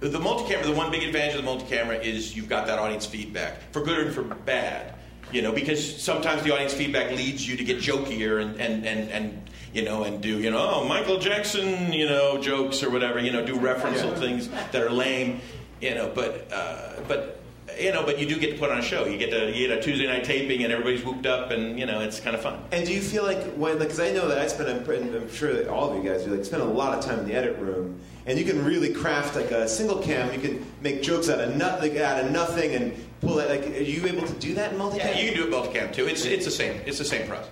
the 0.00 0.20
multi-camera 0.20 0.66
the 0.66 0.72
one 0.72 0.90
big 0.90 1.02
advantage 1.02 1.34
of 1.34 1.40
the 1.40 1.46
multi-camera 1.46 1.96
is 1.96 2.36
you've 2.36 2.48
got 2.48 2.66
that 2.68 2.78
audience 2.78 3.06
feedback 3.06 3.60
for 3.72 3.82
good 3.82 4.06
and 4.06 4.14
for 4.14 4.22
bad 4.22 4.94
you 5.32 5.42
know 5.42 5.50
because 5.52 6.00
sometimes 6.00 6.44
the 6.44 6.52
audience 6.54 6.72
feedback 6.72 7.10
leads 7.10 7.46
you 7.46 7.56
to 7.56 7.64
get 7.64 7.78
jokier 7.78 8.40
and 8.40 8.60
and 8.60 8.86
and, 8.86 9.10
and 9.10 9.50
you 9.74 9.82
know, 9.82 10.04
and 10.04 10.20
do, 10.22 10.38
you 10.38 10.50
know, 10.50 10.58
oh, 10.70 10.84
Michael 10.86 11.18
Jackson, 11.18 11.94
you 11.94 12.04
know, 12.04 12.36
jokes 12.38 12.82
or 12.82 12.90
whatever, 12.90 13.18
you 13.18 13.32
know, 13.32 13.42
do 13.42 13.54
referential 13.56 14.10
Yeah. 14.10 14.16
things 14.16 14.48
that 14.48 14.74
are 14.74 14.90
lame, 14.90 15.40
you 15.82 15.94
know, 15.94 16.10
but 16.14 16.50
uh, 16.52 17.00
but 17.08 17.40
you 17.78 17.92
know, 17.92 18.04
but 18.04 18.18
you 18.18 18.26
do 18.26 18.38
get 18.38 18.52
to 18.52 18.58
put 18.58 18.70
on 18.70 18.78
a 18.78 18.82
show. 18.82 19.04
You 19.04 19.18
get 19.18 19.30
to 19.30 19.50
you 19.50 19.66
get 19.66 19.78
a 19.78 19.82
Tuesday 19.82 20.06
night 20.06 20.24
taping, 20.24 20.62
and 20.62 20.72
everybody's 20.72 21.04
whooped 21.04 21.26
up, 21.26 21.50
and 21.50 21.78
you 21.78 21.86
know, 21.86 22.00
it's 22.00 22.20
kind 22.20 22.36
of 22.36 22.42
fun. 22.42 22.62
And 22.70 22.86
do 22.86 22.94
you 22.94 23.00
feel 23.00 23.24
like 23.24 23.42
when, 23.54 23.78
because 23.78 23.98
I 23.98 24.12
know 24.12 24.28
that 24.28 24.38
I 24.38 24.46
spend, 24.46 24.70
I'm, 24.70 24.88
I'm 24.88 25.32
sure 25.32 25.52
that 25.52 25.68
all 25.68 25.90
of 25.90 26.02
you 26.02 26.08
guys 26.08 26.24
do, 26.24 26.30
like 26.34 26.44
spend 26.44 26.62
a 26.62 26.66
lot 26.66 26.96
of 26.96 27.04
time 27.04 27.18
in 27.18 27.26
the 27.26 27.34
edit 27.34 27.58
room, 27.58 28.00
and 28.26 28.38
you 28.38 28.44
can 28.44 28.64
really 28.64 28.92
craft 28.92 29.34
like 29.34 29.50
a 29.50 29.68
single 29.68 29.98
cam. 29.98 30.32
You 30.32 30.40
can 30.40 30.66
make 30.80 31.02
jokes 31.02 31.28
out 31.28 31.40
of 31.40 31.56
nothing, 31.56 31.98
out 31.98 32.24
of 32.24 32.30
nothing, 32.30 32.74
and 32.74 32.94
pull 33.20 33.40
it. 33.40 33.48
Like, 33.50 33.76
are 33.76 33.82
you 33.82 34.06
able 34.06 34.26
to 34.26 34.34
do 34.34 34.54
that 34.54 34.72
in 34.72 34.78
multicam? 34.78 34.98
Yeah, 34.98 35.18
you 35.18 35.32
can 35.32 35.36
do 35.36 35.48
it 35.48 35.50
multicam 35.50 35.92
too. 35.92 36.06
It's 36.06 36.24
it's 36.24 36.44
the 36.44 36.50
same. 36.50 36.80
It's 36.86 36.98
the 36.98 37.04
same 37.04 37.26
process. 37.26 37.50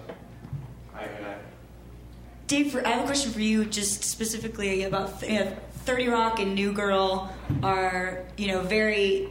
Dave, 2.47 2.73
for, 2.73 2.85
I 2.85 2.91
have 2.91 3.05
a 3.05 3.07
question 3.07 3.31
for 3.31 3.41
you, 3.41 3.65
just 3.65 4.03
specifically 4.03 4.83
about 4.83 5.23
uh, 5.23 5.53
30 5.85 6.09
Rock 6.09 6.41
and 6.41 6.55
New 6.55 6.73
Girl 6.73 7.33
are, 7.63 8.25
you 8.37 8.49
know, 8.49 8.63
very 8.63 9.29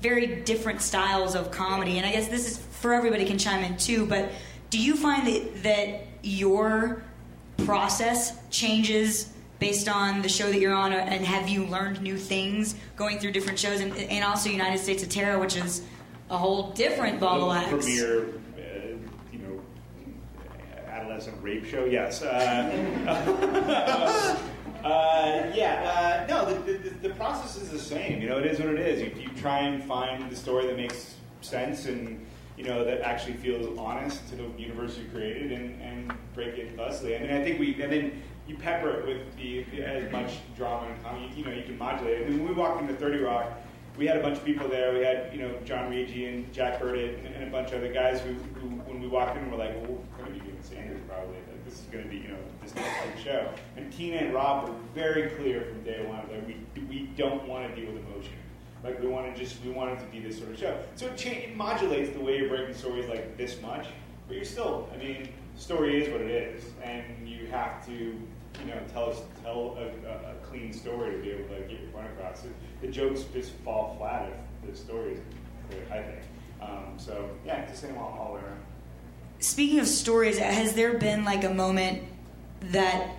very 0.00 0.42
different 0.42 0.82
styles 0.82 1.34
of 1.34 1.50
comedy 1.50 1.96
and 1.96 2.06
I 2.06 2.12
guess 2.12 2.28
this 2.28 2.46
is 2.46 2.58
for 2.58 2.92
everybody 2.92 3.24
can 3.24 3.38
chime 3.38 3.64
in 3.64 3.78
too, 3.78 4.04
but 4.04 4.30
do 4.68 4.78
you 4.78 4.96
find 4.96 5.26
that 5.26 5.62
that 5.62 6.06
your 6.22 7.02
process 7.64 8.36
changes 8.50 9.32
based 9.58 9.88
on 9.88 10.20
the 10.20 10.28
show 10.28 10.50
that 10.50 10.60
you're 10.60 10.74
on 10.74 10.92
and 10.92 11.24
have 11.24 11.48
you 11.48 11.64
learned 11.66 12.02
new 12.02 12.18
things 12.18 12.74
going 12.96 13.18
through 13.18 13.32
different 13.32 13.58
shows 13.58 13.80
and, 13.80 13.96
and 13.96 14.22
also 14.24 14.50
United 14.50 14.78
States 14.78 15.02
of 15.02 15.08
Terror, 15.08 15.38
which 15.38 15.56
is 15.56 15.82
a 16.28 16.36
whole 16.36 16.72
different 16.72 17.18
ball 17.20 17.42
of 17.42 17.48
wax. 17.48 17.70
Premiere 17.70 18.26
uh, 18.58 18.60
adolescent 20.88 21.36
rape 21.42 21.64
show. 21.64 21.84
Yes. 21.84 22.22
Uh, 22.22 23.06
uh 23.08 24.36
uh, 24.84 25.52
yeah. 25.54 26.24
Uh, 26.26 26.26
no, 26.28 26.62
the, 26.62 26.72
the, 26.72 27.08
the 27.08 27.14
process 27.14 27.56
is 27.56 27.70
the 27.70 27.78
same. 27.78 28.20
You 28.20 28.28
know, 28.28 28.38
it 28.38 28.46
is 28.46 28.58
what 28.58 28.68
it 28.68 28.80
is. 28.80 29.00
You, 29.00 29.12
you 29.20 29.28
try 29.36 29.60
and 29.60 29.82
find 29.84 30.30
the 30.30 30.36
story 30.36 30.66
that 30.66 30.76
makes 30.76 31.16
sense 31.40 31.86
and 31.86 32.24
you 32.56 32.64
know 32.64 32.84
that 32.84 33.00
actually 33.02 33.34
feels 33.34 33.76
honest 33.78 34.28
to 34.28 34.36
the 34.36 34.48
universe 34.56 34.96
you 34.96 35.04
created 35.12 35.52
and, 35.52 35.82
and 35.82 36.12
break 36.34 36.56
it 36.56 36.76
thusly. 36.76 37.16
I 37.16 37.20
mean, 37.20 37.32
I 37.32 37.42
think 37.42 37.58
we 37.58 37.82
and 37.82 37.92
then 37.92 38.22
you 38.46 38.56
pepper 38.56 38.90
it 38.90 39.06
with 39.06 39.36
the, 39.36 39.64
as 39.82 40.10
much 40.12 40.38
drama 40.56 40.86
and 40.86 41.02
comedy. 41.02 41.32
You 41.36 41.44
know, 41.44 41.52
you 41.52 41.64
can 41.64 41.76
modulate 41.76 42.20
it. 42.20 42.26
I 42.26 42.30
mean, 42.30 42.38
when 42.40 42.48
we 42.48 42.54
walked 42.54 42.80
into 42.80 42.94
Thirty 42.94 43.18
Rock 43.18 43.52
we 43.96 44.06
had 44.06 44.16
a 44.16 44.20
bunch 44.20 44.38
of 44.38 44.44
people 44.44 44.68
there. 44.68 44.92
We 44.92 45.04
had, 45.04 45.30
you 45.32 45.40
know, 45.40 45.54
John 45.64 45.90
Riggi 45.90 46.28
and 46.28 46.52
Jack 46.52 46.80
Burditt 46.80 47.18
and, 47.18 47.26
and 47.34 47.44
a 47.44 47.50
bunch 47.50 47.70
of 47.70 47.78
other 47.78 47.92
guys 47.92 48.20
who, 48.20 48.34
who 48.60 48.68
when 48.86 49.00
we 49.00 49.06
walked 49.06 49.36
in, 49.36 49.50
were 49.50 49.56
like, 49.56 49.74
well, 49.82 50.02
we're 50.18 50.24
going 50.24 50.34
to 50.34 50.40
be 50.40 50.50
doing 50.50 50.62
Sanders 50.62 51.00
probably. 51.08 51.36
Like, 51.74 51.74
this 51.74 51.80
is 51.80 51.92
going 51.92 52.04
to 52.04 52.10
be, 52.10 52.16
you 52.16 52.28
know, 52.28 52.38
this 52.62 52.72
big 52.72 53.24
show. 53.24 53.48
And 53.76 53.92
Tina 53.92 54.18
and 54.18 54.34
Rob 54.34 54.68
were 54.68 54.74
very 54.94 55.30
clear 55.30 55.62
from 55.62 55.82
day 55.82 56.04
one. 56.06 56.18
Like, 56.30 56.46
we, 56.46 56.82
we 56.82 57.10
don't 57.16 57.46
want 57.48 57.68
to 57.68 57.80
deal 57.80 57.92
with 57.92 58.04
emotion. 58.06 58.34
Like, 58.82 59.00
we 59.00 59.08
want 59.08 59.34
to 59.34 59.40
just, 59.40 59.62
we 59.64 59.70
want 59.70 59.90
it 59.90 60.04
to 60.04 60.06
be 60.06 60.20
this 60.20 60.38
sort 60.38 60.50
of 60.50 60.58
show. 60.58 60.78
So 60.94 61.06
it, 61.06 61.26
it 61.26 61.56
modulates 61.56 62.10
the 62.16 62.22
way 62.22 62.38
you're 62.38 62.48
breaking 62.48 62.74
stories 62.74 63.08
like 63.08 63.36
this 63.36 63.60
much. 63.60 63.86
But 64.28 64.36
you're 64.36 64.44
still, 64.44 64.88
I 64.94 64.98
mean, 64.98 65.28
story 65.56 66.02
is 66.02 66.12
what 66.12 66.20
it 66.20 66.30
is. 66.30 66.64
And 66.82 67.28
you 67.28 67.46
have 67.46 67.84
to, 67.86 67.92
you 67.92 68.66
know, 68.66 68.78
tell 68.92 69.10
us, 69.10 69.22
tell 69.42 69.76
a, 69.78 70.08
a, 70.08 70.34
clean 70.44 70.72
story 70.72 71.16
to 71.16 71.18
be 71.22 71.30
able 71.30 71.48
to 71.48 71.60
get 71.62 71.80
your 71.80 71.90
point 71.90 72.06
across. 72.16 72.42
The 72.80 72.88
jokes 72.88 73.24
just 73.32 73.52
fall 73.64 73.96
flat 73.98 74.30
if 74.62 74.70
the 74.70 74.76
story 74.76 75.14
isn't 75.14 75.26
clear, 75.68 75.82
I 75.90 76.02
think. 76.02 76.22
Um, 76.60 76.94
so 76.96 77.28
yeah, 77.44 77.62
it's 77.62 77.80
the 77.80 77.88
same 77.88 77.98
all, 77.98 78.16
all 78.18 78.28
the 78.28 78.34
way 78.34 78.46
around. 78.46 78.60
Speaking 79.44 79.78
of 79.78 79.86
stories, 79.86 80.38
has 80.38 80.72
there 80.72 80.94
been 80.94 81.22
like 81.26 81.44
a 81.44 81.52
moment 81.52 82.02
that 82.72 83.10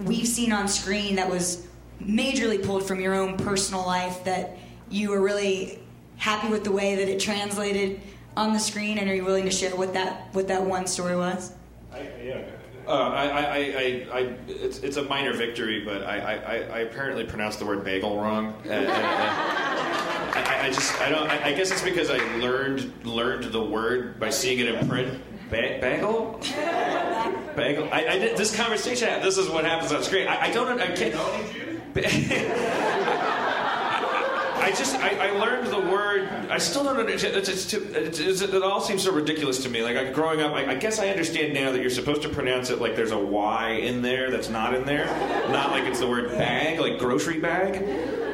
we've 0.00 0.26
seen 0.26 0.50
on 0.50 0.66
screen 0.66 1.16
that 1.16 1.28
was 1.28 1.68
majorly 2.02 2.64
pulled 2.64 2.88
from 2.88 3.00
your 3.00 3.12
own 3.12 3.36
personal 3.36 3.84
life 3.84 4.24
that 4.24 4.56
you 4.88 5.10
were 5.10 5.20
really 5.20 5.78
happy 6.16 6.48
with 6.48 6.64
the 6.64 6.72
way 6.72 6.94
that 6.94 7.06
it 7.06 7.20
translated 7.20 8.00
on 8.34 8.54
the 8.54 8.58
screen, 8.58 8.96
and 8.96 9.10
are 9.10 9.14
you 9.14 9.26
willing 9.26 9.44
to 9.44 9.50
share 9.50 9.76
what 9.76 9.92
that 9.92 10.32
what 10.32 10.48
that 10.48 10.64
one 10.64 10.86
story 10.86 11.16
was? 11.16 11.52
I, 11.92 12.08
yeah. 12.24 12.40
Uh, 12.86 12.90
I, 12.90 13.26
I, 13.26 13.56
I, 13.56 14.06
I, 14.12 14.18
it's, 14.48 14.78
it's 14.78 14.96
a 14.96 15.02
minor 15.02 15.34
victory, 15.34 15.84
but 15.84 16.02
I, 16.02 16.16
I, 16.16 16.54
I 16.54 16.78
apparently 16.80 17.24
pronounced 17.24 17.58
the 17.58 17.66
word 17.66 17.84
bagel 17.84 18.18
wrong. 18.18 18.54
And 18.64 18.88
I, 18.88 20.66
I 20.66 20.70
just, 20.70 20.98
I 21.00 21.10
don't, 21.10 21.28
I, 21.28 21.48
I 21.48 21.52
guess 21.52 21.70
it's 21.70 21.82
because 21.82 22.08
I 22.10 22.16
learned 22.38 22.90
learned 23.04 23.52
the 23.52 23.62
word 23.62 24.18
by 24.18 24.30
seeing 24.30 24.60
it 24.60 24.68
in 24.68 24.88
print. 24.88 25.20
Ba- 25.54 25.78
bagel? 25.80 26.40
Bagel? 27.56 27.88
I, 27.92 28.06
I 28.08 28.18
did, 28.18 28.36
this 28.36 28.56
conversation, 28.56 29.22
this 29.22 29.38
is 29.38 29.48
what 29.48 29.64
happens 29.64 29.92
on 29.92 30.02
screen. 30.02 30.26
I, 30.26 30.46
I 30.46 30.50
don't, 30.50 30.80
I 30.80 30.88
can't. 30.88 31.14
I 34.64 34.70
just 34.70 34.96
I, 34.96 35.28
I 35.28 35.30
learned 35.32 35.68
the 35.68 35.78
word. 35.78 36.28
I 36.50 36.58
still 36.58 36.82
don't 36.82 36.96
understand. 36.96 37.36
It's, 37.36 37.48
it's, 37.48 37.66
too- 37.66 37.86
it's, 37.94 38.18
it's, 38.18 38.40
it 38.40 38.62
all 38.62 38.80
seems 38.80 39.04
so 39.04 39.12
ridiculous 39.12 39.62
to 39.62 39.68
me. 39.68 39.82
Like 39.82 39.96
I, 39.96 40.10
growing 40.10 40.40
up, 40.40 40.54
I, 40.54 40.72
I 40.72 40.74
guess 40.74 40.98
I 40.98 41.08
understand 41.08 41.54
now 41.54 41.70
that 41.70 41.80
you're 41.80 41.90
supposed 41.90 42.22
to 42.22 42.28
pronounce 42.30 42.70
it 42.70 42.80
like 42.80 42.96
there's 42.96 43.12
a 43.12 43.18
Y 43.18 43.70
in 43.72 44.02
there 44.02 44.30
that's 44.30 44.48
not 44.48 44.74
in 44.74 44.84
there, 44.84 45.06
not 45.50 45.70
like 45.70 45.84
it's 45.84 46.00
the 46.00 46.08
word 46.08 46.30
bag, 46.30 46.80
like 46.80 46.98
grocery 46.98 47.38
bag, 47.38 47.76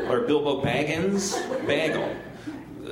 or 0.08 0.20
Bilbo 0.22 0.62
Baggins 0.62 1.36
bagel. 1.66 2.16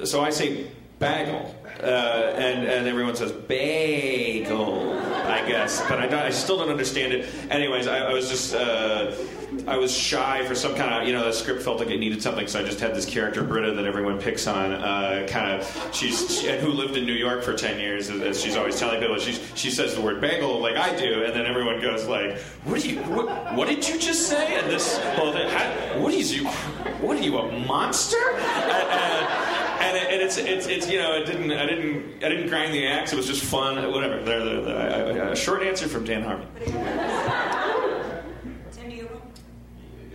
So 0.05 0.21
I 0.23 0.31
say 0.31 0.67
bagel, 0.99 1.55
uh, 1.83 2.35
and 2.37 2.67
and 2.67 2.87
everyone 2.87 3.17
says 3.17 3.33
bagel. 3.33 4.99
I 5.29 5.47
guess, 5.47 5.87
but 5.89 5.99
I, 5.99 6.27
I 6.27 6.31
still 6.31 6.57
don't 6.57 6.71
understand 6.71 7.13
it. 7.13 7.29
Anyways, 7.51 7.87
I, 7.87 7.99
I 7.99 8.13
was 8.13 8.29
just. 8.29 8.55
Uh, 8.55 9.15
I 9.67 9.79
was 9.79 9.95
shy 9.97 10.45
for 10.45 10.55
some 10.55 10.75
kind 10.75 10.95
of, 10.95 11.09
you 11.09 11.15
know, 11.15 11.25
the 11.25 11.33
script 11.33 11.63
felt 11.63 11.79
like 11.79 11.89
it 11.89 11.99
needed 11.99 12.23
something, 12.23 12.47
so 12.47 12.61
I 12.61 12.65
just 12.65 12.81
had 12.81 12.95
this 12.95 13.07
character 13.07 13.43
Britta 13.43 13.73
that 13.73 13.87
everyone 13.87 14.19
picks 14.19 14.47
on. 14.47 14.73
Uh, 14.73 15.27
kind 15.29 15.51
of, 15.51 15.91
she's 15.93 16.41
she, 16.41 16.49
and 16.49 16.61
who 16.61 16.69
lived 16.71 16.97
in 16.97 17.07
New 17.07 17.15
York 17.15 17.43
for 17.43 17.55
ten 17.55 17.79
years, 17.81 18.11
as- 18.11 18.41
she's 18.43 18.57
always 18.57 18.79
telling 18.79 19.01
people. 19.01 19.19
She's, 19.19 19.41
she 19.55 19.71
says 19.71 19.95
the 19.95 20.03
word 20.03 20.21
bagel 20.21 20.61
like 20.61 20.77
I 20.77 20.95
do, 20.97 21.25
and 21.25 21.35
then 21.35 21.47
everyone 21.47 21.81
goes 21.81 22.07
like, 22.07 22.39
"What 22.65 22.83
do 22.83 22.91
you? 22.91 23.01
What, 23.03 23.55
what 23.55 23.69
did 23.69 23.89
you 23.89 23.99
just 23.99 24.29
say?" 24.29 24.59
And 24.59 24.71
this, 24.71 24.99
well, 25.17 25.33
the, 25.33 25.49
how, 25.49 25.99
what 26.01 26.13
is 26.13 26.35
you? 26.35 26.47
What 27.01 27.17
are 27.17 27.23
you, 27.23 27.39
a 27.39 27.59
monster? 27.67 28.17
And, 28.17 28.43
and, 28.43 29.18
and, 29.89 29.97
it, 29.97 30.13
and 30.13 30.23
it's, 30.23 30.37
it's, 30.39 30.67
it's, 30.67 30.89
you 30.91 30.99
know, 30.99 31.15
it 31.17 31.27
didn't, 31.27 31.51
I 31.53 31.67
didn't, 31.67 32.23
I 32.25 32.29
didn't 32.29 32.49
grind 32.49 32.73
the 32.75 32.87
axe. 32.87 33.13
It 33.13 33.17
was 33.17 33.27
just 33.27 33.43
fun. 33.45 33.77
Whatever. 33.93 34.23
There, 34.23 34.45
there, 34.45 34.61
there. 34.63 34.77
I- 34.79 35.29
I- 35.29 35.31
A 35.33 35.37
short 35.37 35.63
answer 35.63 35.89
from 35.89 36.05
Dan 36.05 36.23
Harmon. 36.23 36.47
Tim, 38.73 38.91
do 38.91 38.95
you 38.97 39.05
go? 39.05 39.21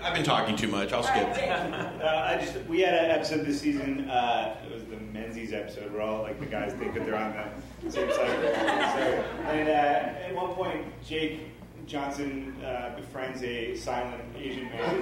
I've 0.04 0.14
been 0.14 0.24
talking 0.24 0.56
too 0.56 0.68
much. 0.68 0.92
I'll 0.94 1.04
skip. 1.04 1.28
Uh, 1.28 2.06
I 2.06 2.38
just 2.42 2.58
we 2.68 2.82
had 2.82 2.94
an 2.94 3.12
episode 3.12 3.46
this 3.46 3.62
season. 3.62 4.10
Uh, 4.10 4.56
it 4.66 4.72
was 4.74 4.84
the 4.86 4.98
Menzies 4.98 5.54
episode 5.54 5.92
where 5.94 6.02
all 6.02 6.22
like 6.24 6.40
the 6.40 6.46
guys 6.46 6.74
think 6.74 6.94
that 6.94 7.06
they're 7.06 7.16
on 7.16 7.34
the 7.84 7.92
same 7.92 8.10
side. 8.12 8.18
So, 8.18 8.20
and 9.50 9.70
uh, 9.70 9.72
at 9.72 10.36
one 10.36 10.54
point, 10.56 10.86
Jake 11.06 11.42
Johnson 11.86 12.54
uh, 12.64 12.96
befriends 12.98 13.42
a 13.44 13.76
silent 13.76 14.22
Asian 14.38 14.66
man. 14.66 15.02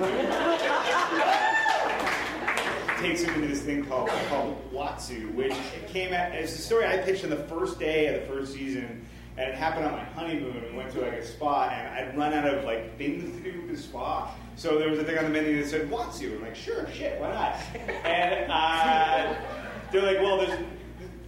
Takes 3.01 3.23
him 3.23 3.33
into 3.35 3.47
this 3.47 3.61
thing 3.61 3.83
called 3.85 4.09
called 4.29 4.71
Watsu, 4.71 5.33
which 5.33 5.55
came 5.87 6.13
at 6.13 6.33
it's 6.33 6.53
a 6.53 6.57
story 6.57 6.85
I 6.85 6.97
pitched 6.97 7.23
on 7.23 7.31
the 7.31 7.43
first 7.43 7.79
day 7.79 8.07
of 8.07 8.21
the 8.21 8.27
first 8.27 8.53
season. 8.53 9.05
And 9.37 9.49
it 9.49 9.55
happened 9.55 9.85
on 9.85 9.93
my 9.93 10.03
honeymoon. 10.03 10.63
We 10.69 10.77
went 10.77 10.91
to 10.91 11.01
like 11.01 11.13
a 11.13 11.25
spa, 11.25 11.69
and 11.69 11.87
I'd 11.87 12.17
run 12.17 12.33
out 12.33 12.47
of 12.47 12.63
like 12.63 12.97
things 12.97 13.23
to 13.23 13.51
do 13.51 13.61
with 13.61 13.75
the 13.75 13.81
spa. 13.81 14.31
So 14.55 14.77
there 14.77 14.89
was 14.89 14.99
a 14.99 15.03
thing 15.03 15.17
on 15.17 15.23
the 15.23 15.29
menu 15.31 15.63
that 15.63 15.69
said 15.69 15.89
Watsu. 15.89 16.35
I'm 16.35 16.41
like, 16.43 16.55
sure, 16.55 16.87
shit, 16.93 17.19
why 17.19 17.31
not? 17.31 17.55
And 18.05 18.51
uh, 18.51 19.35
they're 19.91 20.03
like, 20.03 20.19
well, 20.19 20.37
there's 20.37 20.59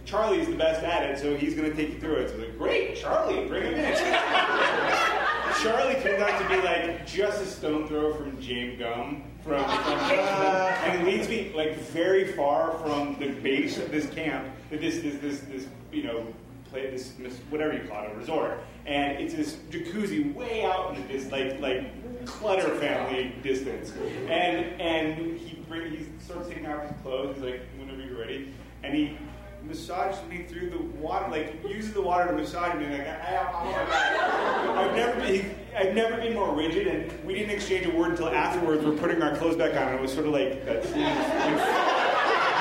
Charlie's 0.04 0.46
the 0.46 0.54
best 0.54 0.84
at 0.84 1.10
it, 1.10 1.18
so 1.18 1.34
he's 1.34 1.54
going 1.54 1.68
to 1.68 1.76
take 1.76 1.94
you 1.94 1.98
through 1.98 2.16
it. 2.16 2.30
So 2.30 2.36
like, 2.36 2.56
great, 2.56 2.96
Charlie, 2.96 3.46
bring 3.46 3.64
him 3.64 3.74
in. 3.74 3.94
Charlie 5.62 6.00
turned 6.02 6.22
out 6.22 6.40
to 6.40 6.48
be 6.48 6.60
like 6.62 7.06
just 7.06 7.42
a 7.42 7.46
stone 7.46 7.88
throw 7.88 8.14
from 8.14 8.40
James 8.40 8.78
Gum. 8.78 9.24
From, 9.44 9.62
from 9.62 9.68
uh, 9.68 10.78
and 10.84 11.02
it 11.02 11.12
leads 11.12 11.28
me 11.28 11.52
like 11.54 11.76
very 11.76 12.32
far 12.32 12.78
from 12.78 13.16
the 13.18 13.28
base 13.28 13.76
of 13.76 13.90
this 13.90 14.08
camp, 14.08 14.48
this 14.70 15.02
this 15.02 15.16
this 15.20 15.40
this 15.40 15.66
you 15.92 16.02
know 16.02 16.26
play 16.70 16.90
this, 16.90 17.10
this 17.18 17.36
whatever 17.50 17.74
you 17.74 17.86
call 17.86 18.04
it, 18.04 18.12
a 18.12 18.14
resort, 18.14 18.60
and 18.86 19.18
it's 19.18 19.34
this 19.34 19.56
jacuzzi 19.70 20.34
way 20.34 20.64
out 20.64 20.96
in 20.96 21.06
this 21.08 21.30
like 21.30 21.60
like 21.60 21.84
clutter 22.24 22.74
family 22.76 23.34
distance, 23.42 23.92
and 24.30 24.80
and 24.80 25.38
he 25.38 25.56
bring 25.68 25.90
he 25.90 26.06
starts 26.20 26.48
taking 26.48 26.64
off 26.64 26.82
his 26.82 26.92
clothes. 27.02 27.36
He's 27.36 27.44
like, 27.44 27.60
whenever 27.78 28.00
you're 28.00 28.18
ready, 28.18 28.50
and 28.82 28.94
he 28.94 29.18
massages 29.66 30.18
me 30.28 30.44
through 30.44 30.70
the 30.70 30.78
water, 31.00 31.28
like 31.30 31.62
uses 31.64 31.92
the 31.92 32.02
water 32.02 32.28
to 32.30 32.36
massage 32.36 32.74
me. 32.78 32.86
Like, 32.86 33.06
I, 33.06 33.36
I, 33.36 34.84
I've 34.84 34.94
never 34.94 35.20
been, 35.20 35.54
I've 35.76 35.94
never 35.94 36.16
been 36.16 36.34
more 36.34 36.54
rigid, 36.54 36.86
and 36.86 37.24
we 37.24 37.34
didn't 37.34 37.50
exchange 37.50 37.86
a 37.86 37.90
word 37.90 38.12
until 38.12 38.28
afterwards. 38.28 38.84
We're 38.84 38.96
putting 38.96 39.22
our 39.22 39.36
clothes 39.36 39.56
back 39.56 39.72
on, 39.72 39.88
and 39.88 39.96
it 39.96 40.02
was 40.02 40.12
sort 40.12 40.26
of 40.26 40.32
like 40.32 40.64
that 40.66 40.84
scene 40.84 41.02
in, 41.02 41.08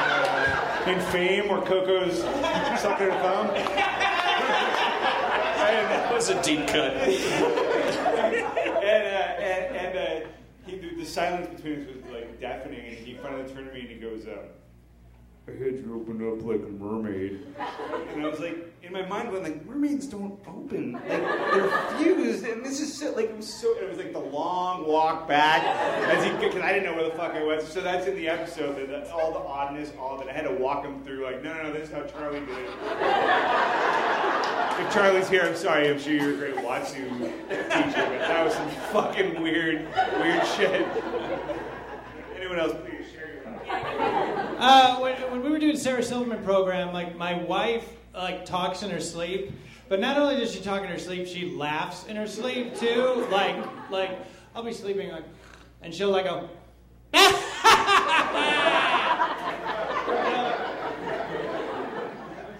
uh, 0.07 0.83
in 0.87 0.99
Fame 1.11 1.49
where 1.49 1.61
Coco's 1.61 2.19
sucking 2.81 3.07
her 3.07 3.19
thumb. 3.21 3.49
and, 3.49 3.67
That 5.89 6.13
was 6.13 6.29
a 6.29 6.41
deep 6.41 6.67
cut. 6.67 6.93
and, 8.83 9.03
uh, 9.07 9.43
and, 9.43 9.75
and 9.75 9.97
uh, 9.97 10.27
he, 10.65 10.77
the, 10.77 10.95
the 10.95 11.05
silence 11.05 11.47
between 11.55 11.81
us 11.81 11.87
was 11.87 12.03
like 12.11 12.39
deafening, 12.39 12.85
and 12.85 12.97
he 12.97 13.15
finally 13.15 13.43
turned 13.51 13.67
to 13.67 13.73
me 13.73 13.81
and 13.81 13.89
he 13.89 13.95
goes, 13.95 14.25
uh, 14.25 14.43
I 15.45 15.51
had 15.51 15.77
you 15.77 15.93
opened 15.93 16.21
up 16.21 16.45
like 16.47 16.61
a 16.61 16.71
mermaid. 16.71 17.45
And 18.13 18.25
I 18.25 18.29
was 18.29 18.39
like, 18.39 18.73
in 18.81 18.93
my 18.93 19.05
mind, 19.05 19.29
going 19.29 19.43
like, 19.43 19.65
mermaids 19.65 20.07
don't 20.07 20.39
open. 20.47 20.93
Like, 20.93 21.05
they're 21.05 21.69
fused, 21.97 22.45
and 22.45 22.65
this 22.65 22.79
is 22.79 22.97
so, 22.97 23.11
like, 23.13 23.25
it 23.25 23.35
was 23.35 23.53
so, 23.53 23.77
it 23.77 23.89
was 23.89 23.97
like 23.97 24.13
the 24.13 24.19
long 24.19 24.87
walk 24.87 25.27
back, 25.27 25.61
as 26.07 26.23
because 26.39 26.61
I 26.61 26.71
didn't 26.71 26.85
know 26.85 26.93
where 26.93 27.09
the 27.09 27.15
fuck 27.17 27.33
I 27.33 27.43
was. 27.43 27.67
So 27.67 27.81
that's 27.81 28.07
in 28.07 28.15
the 28.15 28.29
episode, 28.29 28.77
that, 28.77 28.87
that 28.89 29.11
all 29.11 29.33
the 29.33 29.39
oddness, 29.39 29.91
all 29.99 30.17
that. 30.17 30.29
I 30.29 30.31
had 30.31 30.45
to 30.45 30.53
walk 30.53 30.85
him 30.85 31.03
through, 31.03 31.25
like, 31.25 31.43
no, 31.43 31.53
no, 31.53 31.63
no, 31.63 31.73
this 31.73 31.89
is 31.89 31.93
how 31.93 32.03
Charlie 32.03 32.39
did 32.39 32.49
it. 32.49 32.69
If 34.79 34.93
Charlie's 34.93 35.27
here, 35.27 35.43
I'm 35.43 35.55
sorry. 35.57 35.89
I'm 35.89 35.99
sure 35.99 36.13
you're 36.13 36.35
a 36.35 36.37
great 36.37 36.55
Watsu 36.55 36.93
teacher, 36.95 37.35
but 37.49 38.19
that 38.19 38.45
was 38.45 38.53
some 38.53 38.69
fucking 38.91 39.41
weird, 39.41 39.87
weird 40.19 40.47
shit. 40.47 40.87
Anyone 42.37 42.59
else, 42.59 42.73
please. 42.81 42.92
Uh, 44.59 44.97
when, 44.99 45.15
when 45.31 45.43
we 45.43 45.49
were 45.49 45.59
doing 45.59 45.75
Sarah 45.75 46.03
Silverman 46.03 46.43
program, 46.43 46.93
like 46.93 47.17
my 47.17 47.33
wife 47.43 47.87
like 48.13 48.45
talks 48.45 48.81
in 48.83 48.89
her 48.91 49.01
sleep, 49.01 49.51
but 49.89 49.99
not 49.99 50.17
only 50.17 50.37
does 50.37 50.53
she 50.53 50.61
talk 50.61 50.81
in 50.83 50.87
her 50.87 50.99
sleep, 50.99 51.27
she 51.27 51.51
laughs 51.51 52.05
in 52.05 52.15
her 52.15 52.27
sleep 52.27 52.75
too. 52.75 53.27
Like 53.29 53.57
like 53.89 54.11
I'll 54.55 54.63
be 54.63 54.73
sleeping 54.73 55.11
like, 55.11 55.25
and 55.81 55.93
she'll 55.93 56.11
like 56.11 56.25
go. 56.25 56.49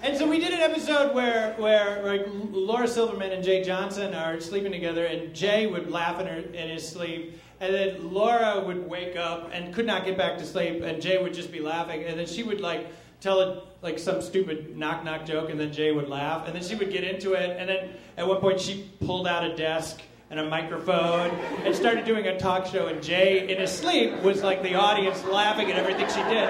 And 0.04 0.18
so 0.18 0.28
we 0.28 0.38
did 0.38 0.54
an 0.54 0.60
episode 0.60 1.16
where, 1.16 1.54
where 1.54 2.04
like 2.04 2.28
Laura 2.52 2.90
Silverman 2.90 3.32
and 3.32 3.42
Jay 3.42 3.64
Johnston 3.64 4.14
are 4.14 4.42
sleeping 4.42 4.74
together, 4.74 5.06
and 5.06 5.34
Jay 5.34 5.66
would 5.66 5.90
laugh 5.90 6.20
in, 6.20 6.28
her, 6.28 6.40
in 6.40 6.70
his 6.70 6.86
sleep, 6.86 7.40
and 7.64 7.74
then 7.74 8.14
Laura 8.14 8.60
would 8.60 8.90
wake 8.90 9.16
up 9.16 9.50
and 9.54 9.74
could 9.74 9.86
not 9.86 10.04
get 10.04 10.18
back 10.18 10.38
to 10.38 10.46
sleep, 10.46 10.84
and 10.84 11.02
Jay 11.02 11.22
would 11.22 11.34
just 11.34 11.52
be 11.52 11.62
laughing, 11.62 12.04
and 12.04 12.20
then 12.20 12.28
she 12.28 12.44
would 12.44 12.60
like 12.60 12.88
tell 13.22 13.40
it 13.40 13.64
like 13.82 13.98
some 13.98 14.22
stupid 14.22 14.76
knock 14.78 15.06
knock 15.06 15.26
joke, 15.26 15.50
and 15.50 15.58
then 15.58 15.72
Jay 15.72 15.94
would 15.94 16.10
laugh, 16.10 16.46
and 16.46 16.54
then 16.54 16.62
she 16.62 16.76
would 16.76 16.92
get 16.92 17.06
into 17.06 17.34
it, 17.34 17.58
and 17.58 17.70
then 17.70 17.92
at 18.18 18.28
one 18.28 18.42
point 18.42 18.60
she 18.60 18.90
pulled 19.06 19.28
out 19.28 19.46
a 19.46 19.56
desk 19.56 20.02
and 20.34 20.48
a 20.48 20.50
microphone 20.50 21.30
and 21.64 21.76
started 21.76 22.06
doing 22.06 22.26
a 22.26 22.40
talk 22.40 22.66
show 22.66 22.88
and 22.88 23.04
Jay 23.04 23.48
in 23.48 23.60
his 23.60 23.72
sleep 23.72 24.20
was 24.24 24.42
like 24.42 24.64
the 24.64 24.74
audience 24.74 25.24
laughing 25.26 25.70
at 25.70 25.78
everything 25.78 26.08
she 26.08 26.24
did. 26.24 26.50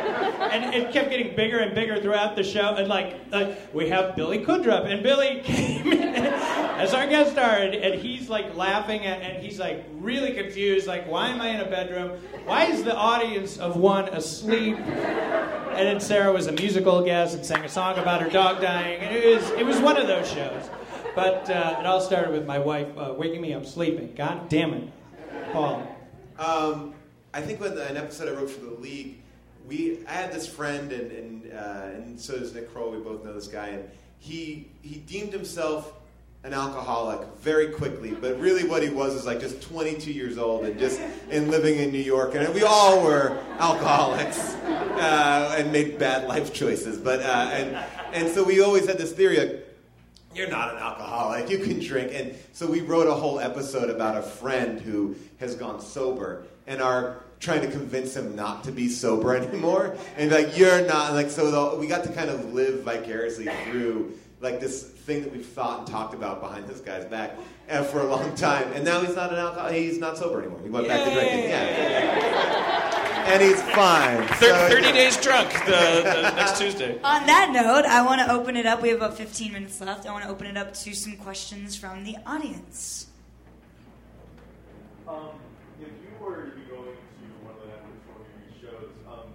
And 0.53 0.73
it 0.73 0.93
kept 0.93 1.09
getting 1.09 1.36
bigger 1.36 1.59
and 1.59 1.75
bigger 1.75 2.01
throughout 2.01 2.38
the 2.38 2.45
show 2.45 2.75
and 2.75 2.88
like, 2.88 3.19
like 3.29 3.73
we 3.73 3.89
have 3.89 4.15
Billy 4.15 4.45
Crudup 4.45 4.86
and 4.86 5.03
Billy 5.03 5.41
came 5.43 5.91
in 5.91 6.25
as 6.25 6.93
our 6.93 7.05
guest 7.07 7.34
star 7.34 7.57
and, 7.57 7.75
and 7.75 8.01
he's 8.01 8.29
like 8.29 8.55
laughing 8.55 9.05
at, 9.05 9.21
and 9.21 9.43
he's 9.43 9.59
like 9.59 9.84
really 9.95 10.31
confused 10.31 10.88
like 10.88 11.05
why 11.05 11.27
am 11.27 11.41
I 11.41 11.49
in 11.49 11.59
a 11.59 11.69
bedroom? 11.69 12.17
Why 12.45 12.67
is 12.67 12.86
the 12.86 12.95
audience 12.95 13.57
of 13.57 13.75
one 13.75 14.07
asleep? 14.09 14.77
And 14.77 15.88
then 15.88 15.99
Sarah 15.99 16.31
was 16.31 16.47
a 16.47 16.53
musical 16.53 17.03
guest 17.03 17.36
and 17.36 17.45
sang 17.45 17.65
a 17.65 17.69
song 17.69 17.97
about 17.97 18.21
her 18.21 18.29
dog 18.29 18.61
dying 18.61 19.01
and 19.01 19.13
it 19.13 19.36
was 19.36 19.49
it 19.51 19.65
was 19.65 19.81
one 19.81 19.97
of 19.97 20.07
those 20.07 20.31
shows 20.31 20.69
but 21.16 21.49
uh, 21.49 21.78
it 21.80 21.86
all 21.86 22.01
started 22.01 22.32
with 22.32 22.45
my 22.45 22.59
wife 22.59 22.88
uh, 22.97 23.14
waking 23.18 23.41
me 23.41 23.53
up 23.53 23.66
sleeping. 23.66 24.14
God 24.16 24.49
damn 24.49 24.74
it, 24.74 24.89
Paul. 25.51 25.88
Um, 26.39 26.93
I 27.34 27.41
think 27.41 27.59
when 27.59 27.78
an 27.78 27.97
episode 27.97 28.30
I 28.30 28.39
wrote 28.39 28.49
for 28.49 28.66
the 28.66 28.76
league, 28.76 29.18
we 29.68 29.99
I 30.07 30.14
had 30.14 30.34
this 30.34 30.47
friend, 30.47 30.91
and 30.91 31.11
and, 31.11 31.53
uh, 31.53 31.95
and 31.95 32.20
so 32.20 32.38
does 32.38 32.53
Nick 32.53 32.74
Kroll. 32.74 32.91
We 32.91 32.99
both 32.99 33.24
know 33.24 33.34
this 33.34 33.47
guy, 33.47 33.68
and 33.68 33.89
he 34.20 34.68
he 34.82 34.95
deemed 34.95 35.34
himself 35.34 35.93
an 36.43 36.53
alcoholic 36.53 37.26
very 37.39 37.70
quickly, 37.70 38.11
but 38.11 38.38
really 38.38 38.68
what 38.68 38.84
he 38.84 38.89
was 38.89 39.16
is 39.16 39.26
like 39.26 39.39
just 39.39 39.61
22 39.61 40.11
years 40.11 40.38
old 40.38 40.66
and 40.66 40.78
just 40.78 40.99
and 41.30 41.49
living 41.49 41.80
in 41.80 41.91
New 41.91 41.99
York, 42.01 42.36
and 42.36 42.53
we 42.53 42.64
all 42.64 43.01
were 43.01 43.38
alcoholics 43.59 44.55
uh, 44.55 45.55
and 45.57 45.72
made 45.72 45.97
bad 45.97 46.28
life 46.28 46.53
choices. 46.53 46.97
But 46.97 47.22
uh, 47.22 47.49
and 47.53 47.86
and 48.14 48.34
so 48.34 48.43
we 48.43 48.61
always 48.61 48.88
had 48.88 48.97
this 48.97 49.14
theory. 49.14 49.38
Like, 49.38 49.62
you're 50.36 50.49
not 50.49 50.73
an 50.73 50.81
alcoholic. 50.81 51.49
You 51.49 51.59
can 51.59 51.79
drink. 51.79 52.11
And 52.13 52.36
so 52.53 52.67
we 52.67 52.81
wrote 52.81 53.07
a 53.07 53.13
whole 53.13 53.39
episode 53.39 53.89
about 53.89 54.17
a 54.17 54.21
friend 54.21 54.79
who 54.79 55.15
has 55.39 55.55
gone 55.55 55.81
sober 55.81 56.45
and 56.67 56.81
are 56.81 57.23
trying 57.39 57.61
to 57.61 57.69
convince 57.69 58.15
him 58.15 58.36
not 58.36 58.63
to 58.63 58.71
be 58.71 58.88
sober 58.88 59.36
anymore. 59.43 59.95
And 60.17 60.31
like, 60.31 60.57
you're 60.57 60.86
not. 60.86 61.13
Like, 61.13 61.29
so 61.29 61.71
the, 61.71 61.77
we 61.77 61.88
got 61.88 62.03
to 62.05 62.11
kind 62.11 62.29
of 62.29 62.53
live 62.53 62.84
vicariously 62.84 63.47
through 63.65 64.17
like 64.43 64.59
this 64.59 64.83
thing 64.83 65.23
that 65.23 65.31
we've 65.31 65.45
thought 65.45 65.79
and 65.79 65.87
talked 65.87 66.13
about 66.13 66.41
behind 66.41 66.67
this 66.67 66.81
guy's 66.81 67.05
back 67.05 67.31
uh, 67.69 67.81
for 67.83 68.01
a 68.01 68.05
long 68.05 68.35
time. 68.35 68.71
And 68.73 68.83
now 68.83 68.99
he's 69.01 69.15
not 69.15 69.31
an 69.31 69.39
alcohol. 69.39 69.69
He's 69.71 69.97
not 69.97 70.17
sober 70.17 70.39
anymore. 70.41 70.59
He 70.61 70.69
went 70.69 70.87
back 70.87 71.05
to 71.07 71.13
drinking. 71.13 71.49
Yeah. 71.49 73.23
And 73.25 73.41
he's 73.41 73.61
fine. 73.71 74.27
Thir- 74.37 74.69
So- 74.69 74.69
30 74.69 74.91
days 74.91 75.17
drunk 75.17 75.49
the, 75.65 76.01
the 76.03 76.21
next 76.35 76.59
Tuesday. 76.59 76.99
On 77.03 77.25
that 77.25 77.51
note, 77.53 77.85
I 77.85 78.01
want 78.05 78.19
to 78.19 78.29
open 78.31 78.57
it 78.57 78.65
up. 78.65 78.81
We 78.81 78.89
have 78.89 78.97
about 78.97 79.17
15 79.17 79.53
minutes 79.53 79.79
left. 79.79 80.05
I 80.05 80.11
want 80.11 80.25
to 80.25 80.29
open 80.29 80.45
it 80.47 80.57
up 80.57 80.73
to 80.73 80.93
some 80.93 81.15
questions 81.15 81.75
from 81.77 82.03
the 82.03 82.17
audience. 82.25 83.07
Um, 85.07 85.29
if 85.81 85.87
you 85.87 86.11
were 86.19 86.35
to 86.47 86.51
be 86.51 86.61
going 86.67 86.95
to 86.99 87.25
one 87.47 87.55
of 87.55 87.61
the 87.63 87.67
networks 87.71 88.03
one 88.11 88.19
of 88.19 88.27
your 88.43 88.55
shows, 88.59 88.91
um, 89.07 89.31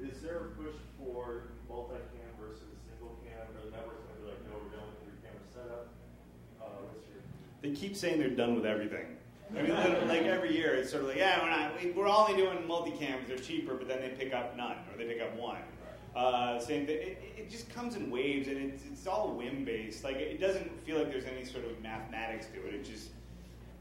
is 0.00 0.20
there 0.22 0.38
a 0.38 0.48
push 0.56 0.72
for 0.96 1.52
multi-cam 1.68 2.32
versus 2.40 2.64
single 2.88 3.16
cam? 3.20 3.44
Or 3.52 3.68
the 3.68 3.76
networks 3.76 4.00
going 4.08 4.16
to 4.16 4.22
be 4.24 4.28
like, 4.32 4.40
no, 4.48 4.56
we're 4.64 4.72
done 4.76 4.88
with 4.88 5.00
three 5.04 5.20
camera 5.20 5.44
setup? 5.52 5.92
Uh, 6.56 6.88
what's 6.88 7.04
your 7.12 7.20
They 7.64 7.70
keep 7.70 7.96
saying 7.96 8.18
they're 8.18 8.28
done 8.28 8.54
with 8.54 8.66
everything. 8.66 9.06
I 9.56 9.62
mean, 9.62 9.72
like 10.06 10.24
every 10.24 10.54
year, 10.54 10.74
it's 10.74 10.90
sort 10.90 11.02
of 11.04 11.08
like, 11.08 11.16
yeah, 11.16 11.42
we're 11.42 11.48
not. 11.48 11.82
We, 11.82 11.92
we're 11.92 12.06
only 12.06 12.36
doing 12.36 12.58
multicams. 12.68 13.26
They're 13.26 13.38
cheaper, 13.38 13.72
but 13.74 13.88
then 13.88 14.02
they 14.02 14.10
pick 14.10 14.34
up 14.34 14.54
none 14.54 14.76
or 14.92 14.98
they 14.98 15.06
pick 15.06 15.22
up 15.22 15.34
one. 15.34 15.62
Uh, 16.14 16.60
saying 16.60 16.84
that 16.84 16.96
it, 16.96 17.22
it 17.38 17.50
just 17.50 17.74
comes 17.74 17.96
in 17.96 18.10
waves 18.10 18.48
and 18.48 18.58
it's, 18.58 18.82
it's 18.92 19.06
all 19.06 19.32
whim 19.32 19.64
based. 19.64 20.04
Like 20.04 20.16
it 20.16 20.42
doesn't 20.42 20.70
feel 20.84 20.98
like 20.98 21.10
there's 21.10 21.24
any 21.24 21.42
sort 21.46 21.64
of 21.64 21.82
mathematics 21.82 22.48
to 22.48 22.66
it. 22.68 22.74
It 22.74 22.84
just 22.84 23.08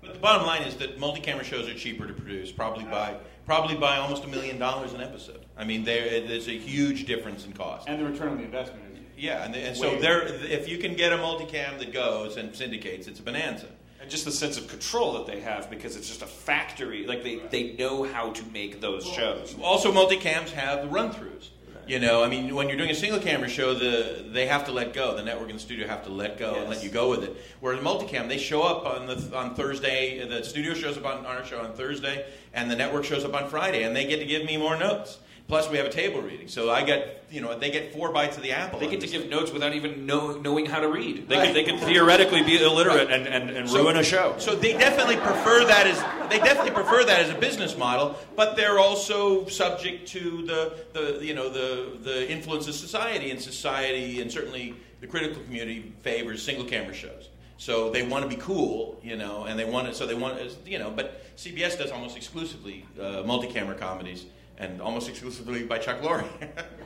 But 0.02 0.14
the 0.14 0.20
bottom 0.20 0.48
line 0.48 0.62
is 0.62 0.78
that 0.78 0.98
multi-camera 0.98 1.44
shows 1.44 1.68
are 1.68 1.74
cheaper 1.74 2.08
to 2.08 2.14
produce, 2.14 2.54
probably 2.54 2.86
by 2.86 3.18
probably 3.46 3.76
by 3.76 3.98
almost 3.98 4.24
a 4.24 4.28
million 4.28 4.58
dollars 4.58 4.94
an 4.94 5.02
episode. 5.02 5.46
I 5.58 5.66
mean, 5.66 5.84
there 5.84 6.26
there's 6.26 6.48
a 6.48 6.58
huge 6.58 7.06
difference 7.06 7.46
in 7.46 7.52
cost. 7.52 7.90
and 7.90 8.00
the 8.00 8.06
return 8.06 8.30
on 8.30 8.38
the 8.38 8.46
investment 8.46 8.82
is 8.93 8.93
Yeah, 9.18 9.44
and, 9.44 9.56
and 9.56 9.78
so 9.78 10.00
there, 10.00 10.24
if 10.26 10.68
you 10.68 10.78
can 10.78 10.96
get 10.96 11.14
a 11.14 11.18
multicam 11.18 11.80
that 11.80 11.94
goes 11.94 12.38
and 12.38 12.56
syndicates, 12.56 13.08
it's 13.08 13.20
a 13.20 13.24
bonanza. 13.24 13.68
And 14.02 14.10
just 14.10 14.26
the 14.26 14.32
sense 14.32 14.58
of 14.58 14.68
control 14.68 15.14
that 15.14 15.28
they 15.28 15.40
have 15.40 15.70
because 15.70 15.96
it's 15.96 16.08
just 16.08 16.22
a 16.22 16.28
factory. 16.28 17.06
Like 17.06 17.24
they, 17.24 17.38
they 17.52 17.74
know 17.78 18.04
how 18.04 18.32
to 18.32 18.44
make 18.48 18.82
those 18.82 19.06
shows. 19.06 19.56
Also, 19.62 19.94
multicams 19.94 20.50
have 20.50 20.82
the 20.82 20.90
run-throughs. 20.90 21.50
You 21.86 22.00
know, 22.00 22.24
I 22.24 22.30
mean, 22.30 22.56
when 22.56 22.70
you're 22.70 22.78
doing 22.78 22.92
a 22.92 22.96
single 22.96 23.20
camera 23.20 23.50
show, 23.50 23.74
the 23.74 24.26
they 24.32 24.48
have 24.48 24.66
to 24.66 24.72
let 24.72 24.94
go. 24.94 25.18
The 25.18 25.24
network 25.24 25.50
and 25.50 25.60
the 25.60 25.64
studio 25.64 25.86
have 25.86 26.06
to 26.06 26.10
let 26.10 26.38
go 26.38 26.56
and 26.56 26.70
let 26.70 26.82
you 26.82 26.90
go 26.90 27.10
with 27.10 27.24
it. 27.24 27.36
Whereas 27.60 27.84
multicam, 27.84 28.30
they 28.30 28.38
show 28.38 28.62
up 28.62 28.86
on 28.86 29.06
the 29.06 29.36
on 29.36 29.54
Thursday. 29.54 30.26
The 30.26 30.44
studio 30.44 30.74
shows 30.74 30.98
up 30.98 31.06
on 31.06 31.26
our 31.26 31.44
show 31.44 31.60
on 31.60 31.74
Thursday, 31.74 32.26
and 32.54 32.72
the 32.72 32.76
network 32.78 33.04
shows 33.04 33.26
up 33.26 33.34
on 33.34 33.50
Friday, 33.50 33.84
and 33.84 33.94
they 33.94 34.06
get 34.06 34.20
to 34.20 34.26
give 34.26 34.46
me 34.46 34.56
more 34.56 34.78
notes. 34.78 35.20
Plus, 35.48 35.70
we 35.70 35.76
have 35.78 35.86
a 35.86 35.90
table 35.92 36.22
reading, 36.22 36.48
so 36.48 36.72
I 36.72 36.84
get 36.84 37.26
you 37.30 37.42
know 37.42 37.58
they 37.60 37.70
get 37.70 37.94
four 37.94 38.12
bites 38.14 38.38
of 38.38 38.44
the 38.44 38.52
apple. 38.54 38.80
They 38.80 38.88
get 38.88 39.02
to 39.02 39.08
give 39.08 39.30
notes 39.30 39.52
without 39.52 39.74
even 39.74 40.06
know, 40.06 40.38
knowing 40.40 40.66
how 40.66 40.80
to 40.80 40.88
read. 40.88 41.28
They, 41.28 41.36
Right. 41.36 41.48
could, 41.48 41.56
they 41.56 41.64
could 41.66 41.80
theoretically 41.82 42.44
be 42.44 42.64
illiterate 42.64 43.12
and, 43.12 43.28
and, 43.28 43.50
and 43.50 43.70
So- 43.70 43.84
ruin 43.84 43.98
a 43.98 44.04
show. 44.04 44.36
So 44.38 44.56
they 44.56 44.72
definitely 44.74 45.18
prefer 45.18 45.66
that 45.66 45.86
as 45.86 46.00
they 46.30 46.40
definitely 46.40 46.72
prefer 46.72 47.04
that 47.04 47.20
as 47.20 47.30
a 47.30 47.36
business 47.36 47.78
model, 47.78 48.16
but 48.38 48.56
they're 48.56 48.80
also 48.80 49.46
subject 49.48 50.08
to 50.10 50.44
the, 50.46 50.78
the 50.94 51.26
you 51.26 51.34
know 51.36 51.50
the 51.50 51.98
the 52.02 52.32
influence 52.32 52.68
of 52.70 52.74
society 52.76 53.30
and 53.30 53.40
society 53.42 54.22
and 54.22 54.32
certainly 54.32 54.76
the 55.02 55.08
critical 55.08 55.44
community 55.44 55.94
favors 56.04 56.42
single 56.42 56.66
camera 56.66 56.94
shows. 56.94 57.30
So 57.58 57.90
they 57.92 58.04
want 58.08 58.24
to 58.24 58.30
be 58.30 58.42
cool, 58.42 59.00
you 59.04 59.18
know, 59.18 59.44
and 59.44 59.60
they 59.60 59.66
want 59.66 59.88
it. 59.90 59.96
So 59.96 60.06
they 60.08 60.16
want 60.16 60.40
you 60.66 60.80
know, 60.80 60.90
but 60.90 61.22
CBS 61.36 61.78
does 61.78 61.92
almost 61.92 62.16
exclusively 62.16 62.86
uh, 63.00 63.24
multi-camera 63.26 63.76
comedies 63.76 64.26
and 64.58 64.82
almost 64.82 65.10
exclusively 65.10 65.64
by 65.64 65.78
Chuck 65.78 66.02
Lorre. 66.02 66.26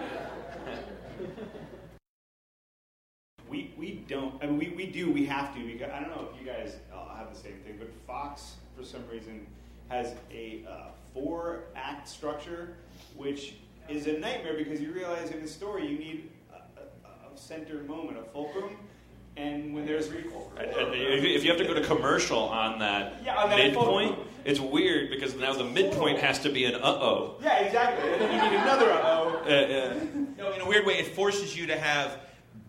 We, 3.50 3.72
we 3.78 4.04
don't, 4.08 4.42
I 4.42 4.48
mean, 4.48 4.58
we, 4.58 4.70
we 4.70 4.88
do, 4.88 5.12
we 5.12 5.28
have 5.28 5.54
to, 5.54 5.64
because 5.64 5.92
I 5.94 6.00
don't 6.00 6.10
know 6.10 6.28
if 6.34 6.42
you 6.42 6.52
guys 6.52 6.78
uh, 6.92 7.16
have 7.16 7.32
the 7.32 7.40
same 7.40 7.58
thing, 7.64 7.76
but 7.78 7.88
Fox, 8.08 8.56
for 8.76 8.84
some 8.84 9.08
reason, 9.08 9.46
has 9.90 10.16
a 10.32 10.66
uh, 10.68 10.86
four 11.14 11.66
act 11.76 12.08
structure, 12.08 12.74
which 13.16 13.54
is 13.90 14.08
a 14.08 14.14
nightmare 14.14 14.56
because 14.58 14.82
you 14.82 14.92
realize 14.92 15.30
in 15.30 15.38
a 15.40 15.48
story 15.48 15.86
you 15.86 16.00
need 16.00 16.32
a, 16.52 16.80
a, 16.80 17.32
a 17.32 17.38
center 17.38 17.84
moment, 17.84 18.18
a 18.18 18.24
fulcrum, 18.24 18.76
and 19.38 19.74
when 19.74 19.86
there's 19.86 20.10
recall. 20.10 20.52
And- 20.58 20.70
and 20.70 20.94
if 20.94 21.24
if 21.24 21.44
you 21.44 21.50
have 21.50 21.60
to 21.60 21.66
go 21.66 21.74
to 21.74 21.82
commercial 21.82 22.40
on 22.40 22.80
that 22.80 23.22
Yeah, 23.26 23.36
on 23.36 23.50
that 23.50 23.58
midpoint, 23.58 24.16
fulcrum. 24.16 24.28
it's 24.46 24.60
weird 24.60 25.10
because 25.10 25.36
now 25.36 25.54
the 25.54 25.64
midpoint 25.64 26.20
has 26.20 26.40
to 26.40 26.50
be 26.50 26.66
an 26.66 26.76
uh 26.76 26.80
oh. 26.84 27.36
Yeah, 27.42 27.60
exactly. 27.60 28.10
And 28.12 28.22
then 28.22 28.32
you 28.46 28.52
need 28.52 28.62
another 28.62 28.92
uh-oh. 28.92 29.42
No, 30.38 30.52
in 30.54 30.62
a 30.62 30.68
weird 30.68 30.86
way, 30.86 30.96
it 31.00 31.08
forces 31.08 31.56
you 31.58 31.68
to 31.68 31.78
have 31.78 32.20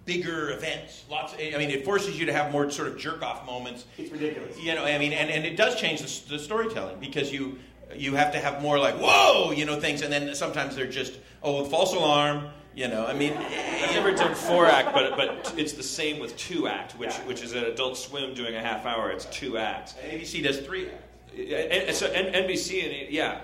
bigger 0.06 0.50
events. 0.50 1.04
Lots. 1.10 1.32
Of, 1.34 1.40
I 1.40 1.56
mean, 1.58 1.70
it 1.70 1.84
forces 1.84 2.18
you 2.18 2.26
to 2.26 2.32
have 2.32 2.52
more 2.52 2.70
sort 2.70 2.88
of 2.88 2.98
jerk 2.98 3.22
off 3.22 3.46
moments. 3.46 3.84
It's 3.98 4.10
ridiculous. 4.10 4.58
You 4.58 4.74
know, 4.74 4.84
I 4.84 4.98
mean, 4.98 5.12
and, 5.12 5.30
and 5.30 5.44
it 5.46 5.56
does 5.56 5.76
change 5.80 6.00
the, 6.00 6.06
s- 6.06 6.20
the 6.20 6.38
storytelling 6.38 6.98
because 7.00 7.32
you 7.32 7.58
you 7.94 8.14
have 8.14 8.32
to 8.32 8.38
have 8.38 8.60
more 8.62 8.78
like 8.78 8.96
whoa, 8.96 9.52
you 9.52 9.64
know, 9.66 9.78
things, 9.80 10.02
and 10.02 10.12
then 10.12 10.34
sometimes 10.34 10.74
they're 10.76 10.86
just 10.90 11.14
oh, 11.42 11.64
false 11.66 11.92
alarm. 11.94 12.48
You 12.74 12.88
know, 12.88 13.06
I 13.06 13.12
mean, 13.12 13.32
I've 13.34 13.94
never 13.94 14.12
done 14.12 14.34
four 14.34 14.66
act, 14.66 14.92
but 14.92 15.16
but 15.16 15.54
it's 15.56 15.74
the 15.74 15.82
same 15.82 16.18
with 16.18 16.36
two 16.36 16.66
act, 16.66 16.98
which 16.98 17.14
which 17.18 17.42
is 17.42 17.52
an 17.52 17.64
Adult 17.64 17.96
Swim 17.96 18.34
doing 18.34 18.56
a 18.56 18.60
half 18.60 18.84
hour. 18.84 19.10
It's 19.10 19.26
two 19.26 19.58
acts. 19.58 19.94
ABC 20.04 20.42
does 20.42 20.58
three 20.58 20.88
acts. 20.88 21.13
And, 21.36 21.94
so 21.96 22.08
NBC 22.12 23.02
and 23.04 23.12
yeah, 23.12 23.40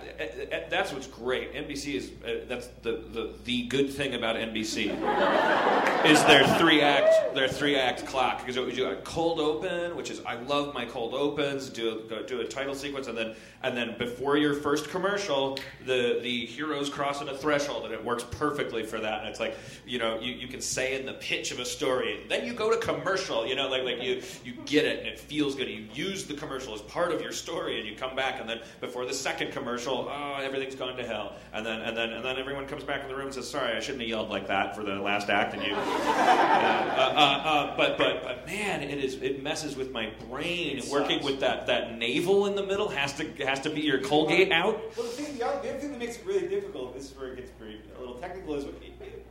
that's 0.68 0.92
what's 0.92 1.08
great. 1.08 1.54
NBC 1.54 1.94
is 1.94 2.10
uh, 2.24 2.44
that's 2.48 2.68
the, 2.82 3.02
the 3.12 3.34
the 3.44 3.66
good 3.66 3.90
thing 3.90 4.14
about 4.14 4.36
NBC 4.36 4.86
is 6.06 6.22
their 6.24 6.46
three 6.58 6.82
act 6.82 7.34
their 7.34 7.48
three 7.48 7.76
act 7.76 8.06
clock 8.06 8.38
because 8.38 8.54
you 8.54 8.72
do 8.72 8.90
a 8.90 8.96
cold 8.96 9.40
open, 9.40 9.96
which 9.96 10.10
is 10.10 10.20
I 10.24 10.36
love 10.36 10.72
my 10.72 10.84
cold 10.84 11.14
opens. 11.14 11.68
Do 11.68 12.02
a, 12.12 12.22
do 12.22 12.40
a 12.40 12.44
title 12.44 12.76
sequence 12.76 13.08
and 13.08 13.18
then 13.18 13.34
and 13.62 13.76
then 13.76 13.96
before 13.98 14.36
your 14.36 14.54
first 14.54 14.88
commercial, 14.88 15.58
the 15.84 16.20
the 16.22 16.46
heroes 16.46 16.88
crossing 16.88 17.28
a 17.28 17.36
threshold 17.36 17.86
and 17.86 17.92
it 17.92 18.04
works 18.04 18.24
perfectly 18.30 18.84
for 18.84 19.00
that. 19.00 19.20
And 19.20 19.28
it's 19.28 19.40
like 19.40 19.56
you 19.84 19.98
know 19.98 20.20
you, 20.20 20.32
you 20.32 20.46
can 20.46 20.60
say 20.60 20.98
in 20.98 21.06
the 21.06 21.14
pitch 21.14 21.50
of 21.50 21.58
a 21.58 21.64
story, 21.64 22.24
then 22.28 22.46
you 22.46 22.54
go 22.54 22.70
to 22.70 22.76
commercial. 22.76 23.44
You 23.46 23.56
know 23.56 23.68
like 23.68 23.82
like 23.82 24.00
you 24.00 24.22
you 24.44 24.52
get 24.64 24.84
it 24.84 25.00
and 25.00 25.08
it 25.08 25.18
feels 25.18 25.56
good. 25.56 25.68
You 25.68 25.88
use 25.92 26.26
the 26.26 26.34
commercial 26.34 26.72
as 26.72 26.82
part 26.82 27.10
of 27.10 27.20
your 27.20 27.32
story 27.32 27.79
and 27.80 27.88
you 27.88 27.96
come 27.96 28.14
back 28.14 28.40
and 28.40 28.48
then 28.48 28.60
before 28.80 29.06
the 29.06 29.14
second 29.14 29.52
commercial, 29.52 30.08
oh 30.10 30.38
everything's 30.40 30.74
gone 30.74 30.96
to 30.96 31.06
hell. 31.06 31.34
And 31.52 31.64
then 31.64 31.80
and 31.80 31.96
then 31.96 32.10
and 32.12 32.24
then 32.24 32.38
everyone 32.38 32.66
comes 32.66 32.84
back 32.84 33.02
in 33.02 33.08
the 33.08 33.14
room 33.14 33.26
and 33.26 33.34
says, 33.34 33.48
sorry, 33.48 33.76
I 33.76 33.80
shouldn't 33.80 34.02
have 34.02 34.08
yelled 34.08 34.28
like 34.28 34.46
that 34.48 34.76
for 34.76 34.82
the 34.82 34.94
last 34.96 35.28
act. 35.28 35.54
And 35.54 35.62
you 35.62 35.74
uh, 35.74 35.78
uh, 35.78 37.42
uh, 37.44 37.76
but, 37.76 37.98
but 37.98 38.22
but 38.22 38.46
man, 38.46 38.82
it 38.82 39.02
is 39.02 39.14
it 39.22 39.42
messes 39.42 39.76
with 39.76 39.90
my 39.90 40.12
brain. 40.28 40.78
It 40.78 40.88
Working 40.90 41.18
sucks. 41.18 41.24
with 41.24 41.40
that 41.40 41.66
that 41.66 41.98
navel 41.98 42.46
in 42.46 42.54
the 42.54 42.64
middle 42.64 42.88
has 42.88 43.12
to 43.14 43.24
has 43.44 43.60
to 43.60 43.70
be 43.70 43.80
your 43.80 44.00
Colgate 44.00 44.52
out. 44.52 44.80
Well, 44.96 45.06
the, 45.06 45.12
thing, 45.12 45.38
the, 45.38 45.46
other, 45.46 45.78
thing 45.78 45.92
that 45.92 45.98
makes 45.98 46.16
it 46.16 46.26
really 46.26 46.48
difficult, 46.48 46.94
this 46.94 47.10
is 47.10 47.16
where 47.16 47.32
it 47.32 47.36
gets 47.36 47.50
very 47.58 47.80
a 47.96 48.00
little 48.00 48.16
technical, 48.16 48.54
is 48.54 48.64
what, 48.64 48.74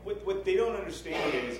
what, 0.04 0.26
what 0.26 0.45
they 0.45 0.56
don't 0.56 0.76
understand 0.76 1.34
is 1.34 1.60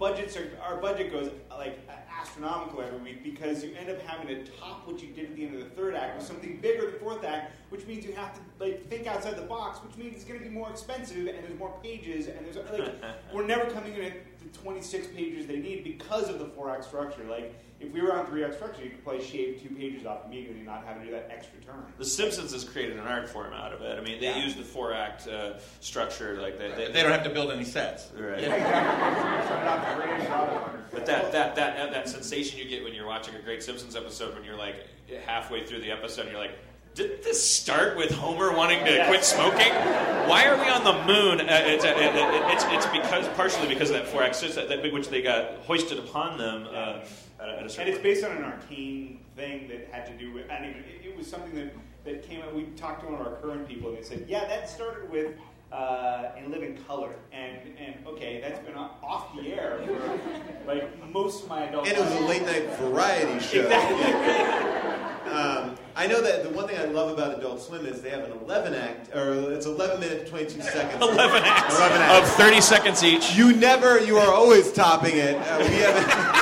budgets 0.00 0.34
are 0.34 0.50
our 0.62 0.78
budget 0.78 1.12
goes 1.12 1.30
like 1.58 1.78
astronomical 2.20 2.80
every 2.80 2.98
week 2.98 3.22
because 3.22 3.62
you 3.62 3.74
end 3.78 3.90
up 3.90 4.00
having 4.02 4.26
to 4.26 4.50
top 4.52 4.86
what 4.86 5.00
you 5.02 5.08
did 5.08 5.26
at 5.26 5.36
the 5.36 5.44
end 5.44 5.54
of 5.54 5.60
the 5.60 5.70
third 5.76 5.94
act 5.94 6.16
with 6.16 6.26
something 6.26 6.58
bigger 6.60 6.90
the 6.90 6.98
fourth 6.98 7.22
act, 7.22 7.52
which 7.68 7.86
means 7.86 8.04
you 8.04 8.12
have 8.12 8.34
to 8.34 8.40
like 8.58 8.88
think 8.88 9.06
outside 9.06 9.36
the 9.36 9.42
box, 9.42 9.78
which 9.84 9.96
means 9.96 10.16
it's 10.16 10.24
going 10.24 10.40
to 10.40 10.44
be 10.44 10.50
more 10.50 10.70
expensive 10.70 11.26
and 11.28 11.44
there's 11.44 11.58
more 11.58 11.78
pages 11.82 12.26
and 12.28 12.38
there's 12.44 12.56
like 12.56 12.94
we're 13.34 13.46
never 13.46 13.70
coming 13.70 13.94
in 13.94 14.04
at 14.04 14.12
the 14.40 14.58
26 14.58 15.08
pages 15.08 15.46
they 15.46 15.58
need 15.58 15.84
because 15.84 16.30
of 16.30 16.38
the 16.38 16.46
four 16.46 16.70
act 16.70 16.84
structure. 16.84 17.24
Like 17.28 17.54
if 17.80 17.92
we 17.92 18.00
were 18.02 18.12
on 18.14 18.26
three 18.26 18.44
act 18.44 18.54
structure, 18.54 18.82
you 18.84 18.90
could 18.90 19.02
probably 19.02 19.24
shave 19.24 19.60
two 19.62 19.74
pages 19.74 20.04
off 20.06 20.26
immediately 20.26 20.58
and 20.58 20.66
not 20.66 20.84
have 20.84 20.98
to 21.00 21.04
do 21.04 21.10
that 21.12 21.30
extra 21.32 21.58
turn. 21.60 21.82
The 21.98 22.04
Simpsons 22.04 22.52
has 22.52 22.62
created 22.64 22.98
an 22.98 23.06
art 23.06 23.28
form 23.28 23.52
out 23.54 23.72
of 23.72 23.80
it. 23.80 23.98
I 23.98 24.02
mean, 24.02 24.20
they 24.20 24.26
Yeah. 24.26 24.44
use 24.44 24.54
the 24.54 24.62
four 24.62 24.92
act 24.92 25.26
uh, 25.26 25.58
structure, 25.80 26.38
like 26.40 26.58
they, 26.58 26.68
they, 26.72 26.92
They 26.92 27.02
don't 27.02 27.12
have 27.12 27.24
to 27.24 27.30
build 27.30 27.50
any 27.50 27.64
sets. 27.64 28.08
Right. 28.16 28.40
But 30.92 31.06
that, 31.06 31.32
that, 31.32 31.54
that, 31.54 31.90
that 31.92 32.08
sensation 32.08 32.58
you 32.58 32.68
get 32.68 32.82
when 32.84 32.92
you're 32.94 33.06
watching 33.06 33.34
a 33.34 33.38
great 33.40 33.62
Simpsons 33.62 33.96
episode, 33.96 34.34
when 34.34 34.44
you're 34.44 34.56
like 34.56 34.86
halfway 35.24 35.64
through 35.64 35.80
the 35.80 35.90
episode, 35.90 36.22
and 36.22 36.32
you're 36.32 36.40
like, 36.40 36.58
did 36.94 37.22
this 37.22 37.42
start 37.48 37.96
with 37.96 38.10
Homer 38.10 38.52
wanting 38.52 38.84
to 38.84 39.04
quit 39.06 39.24
smoking? 39.24 39.72
Why 40.28 40.46
are 40.46 40.56
we 40.56 40.68
on 40.68 40.82
the 40.82 41.04
moon? 41.04 41.40
Uh, 41.40 41.60
it's, 41.64 41.84
uh, 41.84 41.88
it, 41.88 42.14
it, 42.16 42.52
it's, 42.52 42.64
it's 42.66 42.86
because 42.86 43.28
partially 43.36 43.68
because 43.68 43.90
of 43.90 43.96
that 43.96 44.08
four 44.08 44.24
X, 44.24 44.40
that 44.40 44.92
which 44.92 45.08
they 45.08 45.22
got 45.22 45.58
hoisted 45.66 45.98
upon 46.00 46.36
them. 46.36 46.66
Uh, 46.74 47.00
at 47.40 47.48
a, 47.48 47.52
at 47.52 47.58
a 47.58 47.80
And 47.80 47.88
it's 47.88 47.98
based 47.98 48.24
on 48.24 48.36
an 48.36 48.44
arcane 48.44 49.20
thing 49.36 49.68
that 49.68 49.88
had 49.90 50.06
to 50.06 50.12
do 50.16 50.32
with, 50.32 50.50
I 50.50 50.60
mean, 50.60 50.70
it, 50.70 51.06
it 51.06 51.16
was 51.16 51.26
something 51.26 51.54
that, 51.54 51.72
that 52.04 52.22
came 52.22 52.42
out. 52.42 52.54
We 52.54 52.64
talked 52.76 53.02
to 53.02 53.10
one 53.10 53.20
of 53.20 53.26
our 53.26 53.34
current 53.36 53.68
people, 53.68 53.88
and 53.88 53.98
they 53.98 54.02
said, 54.02 54.24
yeah, 54.28 54.46
that 54.46 54.68
started 54.68 55.10
with 55.10 55.34
uh, 55.72 56.30
In 56.36 56.50
Living 56.50 56.76
Color. 56.86 57.14
And 57.32 57.58
and 57.78 58.06
okay, 58.06 58.40
that's 58.40 58.58
been 58.66 58.74
off 58.74 59.36
the 59.36 59.52
air 59.52 59.80
for 59.86 60.66
like 60.66 61.12
most 61.12 61.44
of 61.44 61.48
my 61.48 61.62
adult 61.64 61.86
And 61.86 61.96
it 61.96 62.00
was 62.00 62.12
a 62.14 62.20
late 62.20 62.42
night 62.42 62.68
variety 62.74 63.38
show. 63.40 63.68
Um, 65.30 65.76
I 65.94 66.08
know 66.08 66.20
that 66.22 66.42
the 66.42 66.48
one 66.50 66.66
thing 66.66 66.76
I 66.76 66.86
love 66.86 67.12
about 67.16 67.38
Adult 67.38 67.62
Swim 67.62 67.86
is 67.86 68.00
they 68.02 68.10
have 68.10 68.24
an 68.24 68.32
11 68.32 68.74
act, 68.74 69.14
or 69.14 69.52
it's 69.52 69.64
11 69.64 70.00
minutes 70.00 70.28
22 70.28 70.60
seconds. 70.60 71.00
11 71.00 71.42
acts 71.44 71.76
11 71.76 72.02
acts. 72.02 72.30
of 72.30 72.36
30 72.36 72.60
seconds 72.60 73.04
each. 73.04 73.34
You 73.36 73.54
never, 73.54 74.00
you 74.00 74.16
are 74.18 74.32
always 74.34 74.72
topping 74.72 75.16
it. 75.18 75.36
Uh, 75.36 75.58
we 75.60 75.74
have. 75.76 76.39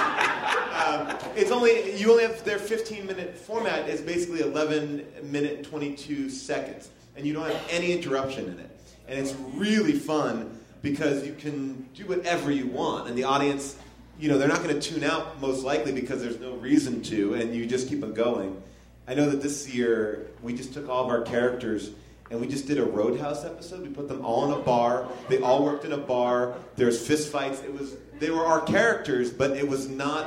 Um, 0.88 1.16
it's 1.36 1.50
only 1.50 1.96
you 1.96 2.10
only 2.10 2.24
have 2.24 2.44
their 2.44 2.58
15 2.58 3.06
minute 3.06 3.36
format 3.36 3.88
is 3.88 4.00
basically 4.00 4.40
11 4.40 5.06
minute 5.24 5.64
22 5.64 6.30
seconds, 6.30 6.88
and 7.16 7.26
you 7.26 7.34
don't 7.34 7.46
have 7.46 7.62
any 7.70 7.92
interruption 7.92 8.46
in 8.46 8.58
it, 8.58 8.70
and 9.06 9.18
it's 9.18 9.34
really 9.54 9.92
fun 9.92 10.58
because 10.82 11.26
you 11.26 11.34
can 11.34 11.88
do 11.94 12.06
whatever 12.06 12.50
you 12.50 12.66
want, 12.66 13.08
and 13.08 13.16
the 13.16 13.24
audience. 13.24 13.76
You 14.20 14.28
know, 14.28 14.36
they're 14.36 14.48
not 14.48 14.64
going 14.64 14.74
to 14.74 14.80
tune 14.80 15.04
out 15.04 15.40
most 15.40 15.62
likely 15.62 15.92
because 15.92 16.20
there's 16.20 16.40
no 16.40 16.54
reason 16.54 17.02
to, 17.02 17.34
and 17.34 17.54
you 17.54 17.66
just 17.66 17.88
keep 17.88 18.02
on 18.02 18.14
going. 18.14 18.60
I 19.06 19.14
know 19.14 19.30
that 19.30 19.40
this 19.42 19.72
year 19.72 20.26
we 20.42 20.54
just 20.54 20.74
took 20.74 20.88
all 20.88 21.04
of 21.04 21.08
our 21.08 21.22
characters 21.22 21.92
and 22.30 22.40
we 22.40 22.46
just 22.46 22.66
did 22.66 22.78
a 22.78 22.84
Roadhouse 22.84 23.44
episode. 23.44 23.82
We 23.82 23.88
put 23.88 24.08
them 24.08 24.24
all 24.24 24.44
in 24.46 24.60
a 24.60 24.62
bar. 24.62 25.08
They 25.28 25.38
all 25.38 25.64
worked 25.64 25.84
in 25.84 25.92
a 25.92 25.98
bar. 25.98 26.56
There's 26.76 27.06
fist 27.06 27.30
fights. 27.30 27.62
It 27.62 27.72
was 27.72 27.96
they 28.18 28.30
were 28.30 28.44
our 28.44 28.60
characters, 28.60 29.30
but 29.30 29.52
it 29.52 29.66
was 29.66 29.88
not 29.88 30.26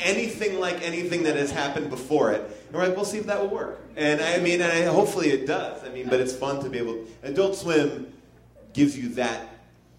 anything 0.00 0.58
like 0.58 0.82
anything 0.82 1.24
that 1.24 1.36
has 1.36 1.50
happened 1.50 1.90
before 1.90 2.32
it. 2.32 2.40
And 2.40 2.76
we're 2.76 2.86
like, 2.86 2.96
we'll 2.96 3.04
see 3.04 3.18
if 3.18 3.26
that 3.26 3.40
will 3.40 3.48
work. 3.48 3.80
And 3.96 4.20
I 4.20 4.38
mean, 4.38 4.60
and 4.60 4.72
I, 4.72 4.82
hopefully 4.84 5.30
it 5.30 5.46
does. 5.46 5.84
I 5.84 5.90
mean, 5.90 6.08
but 6.08 6.20
it's 6.20 6.34
fun 6.34 6.62
to 6.62 6.70
be 6.70 6.78
able. 6.78 7.04
Adult 7.22 7.56
Swim 7.56 8.12
gives 8.72 8.96
you 8.96 9.10
that 9.10 9.48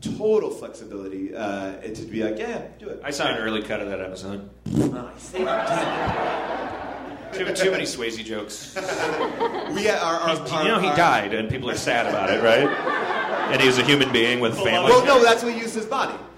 total 0.02 0.50
flexibility 0.50 1.34
uh, 1.36 1.74
to 1.82 2.02
be 2.04 2.24
like, 2.24 2.40
yeah, 2.40 2.64
do 2.80 2.90
it. 2.90 3.02
I 3.04 3.12
saw 3.12 3.28
an 3.28 3.38
early 3.38 3.62
cut 3.62 3.82
of 3.82 3.90
that 3.90 4.02
episode. 4.02 4.50
Nice. 4.66 5.32
Too, 7.32 7.46
too 7.54 7.72
many 7.72 7.86
Swayze 7.86 8.24
jokes. 8.26 8.78
We 9.72 9.88
are, 9.88 9.98
our, 9.98 10.64
you 10.64 10.68
know, 10.68 10.80
he 10.80 10.90
died, 10.90 11.34
and 11.34 11.50
people 11.50 11.70
are 11.70 11.78
sad 11.78 12.06
about 12.06 12.30
it, 12.30 12.44
right? 12.44 12.68
And 13.54 13.62
he 13.62 13.68
was 13.68 13.78
a 13.78 13.84
human 13.84 14.12
being 14.12 14.42
with 14.42 14.52
a 14.52 14.62
family. 14.62 14.92
Well, 14.92 15.06
no, 15.06 15.24
that's 15.24 15.44
what 15.44 15.56
used 15.56 15.74
his 15.74 15.86
body. 15.86 16.14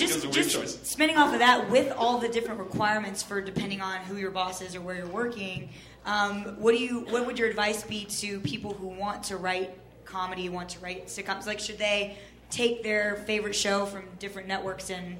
Well, 0.00 0.08
It 0.10 0.14
was 0.14 0.22
just, 0.24 0.36
a 0.36 0.42
just 0.42 0.56
choice. 0.80 0.88
spinning 0.90 1.16
off 1.16 1.32
of 1.32 1.40
that, 1.40 1.70
with 1.70 1.92
all 1.92 2.18
the 2.18 2.28
different 2.28 2.60
requirements 2.60 3.22
for 3.22 3.40
depending 3.40 3.80
on 3.80 3.98
who 4.00 4.16
your 4.16 4.30
boss 4.30 4.60
is 4.62 4.74
or 4.76 4.80
where 4.80 4.94
you're 4.96 5.06
working, 5.06 5.70
um, 6.06 6.44
what 6.58 6.72
do 6.72 6.78
you? 6.78 7.00
What 7.10 7.26
would 7.26 7.38
your 7.38 7.48
advice 7.48 7.82
be 7.82 8.04
to 8.06 8.40
people 8.40 8.72
who 8.74 8.86
want 8.88 9.24
to 9.24 9.36
write 9.36 9.70
comedy, 10.04 10.48
want 10.48 10.68
to 10.70 10.78
write 10.80 11.06
sitcoms? 11.06 11.46
Like, 11.46 11.58
should 11.60 11.78
they 11.78 12.16
take 12.50 12.82
their 12.82 13.16
favorite 13.26 13.54
show 13.54 13.84
from 13.86 14.04
different 14.18 14.48
networks 14.48 14.90
and 14.90 15.16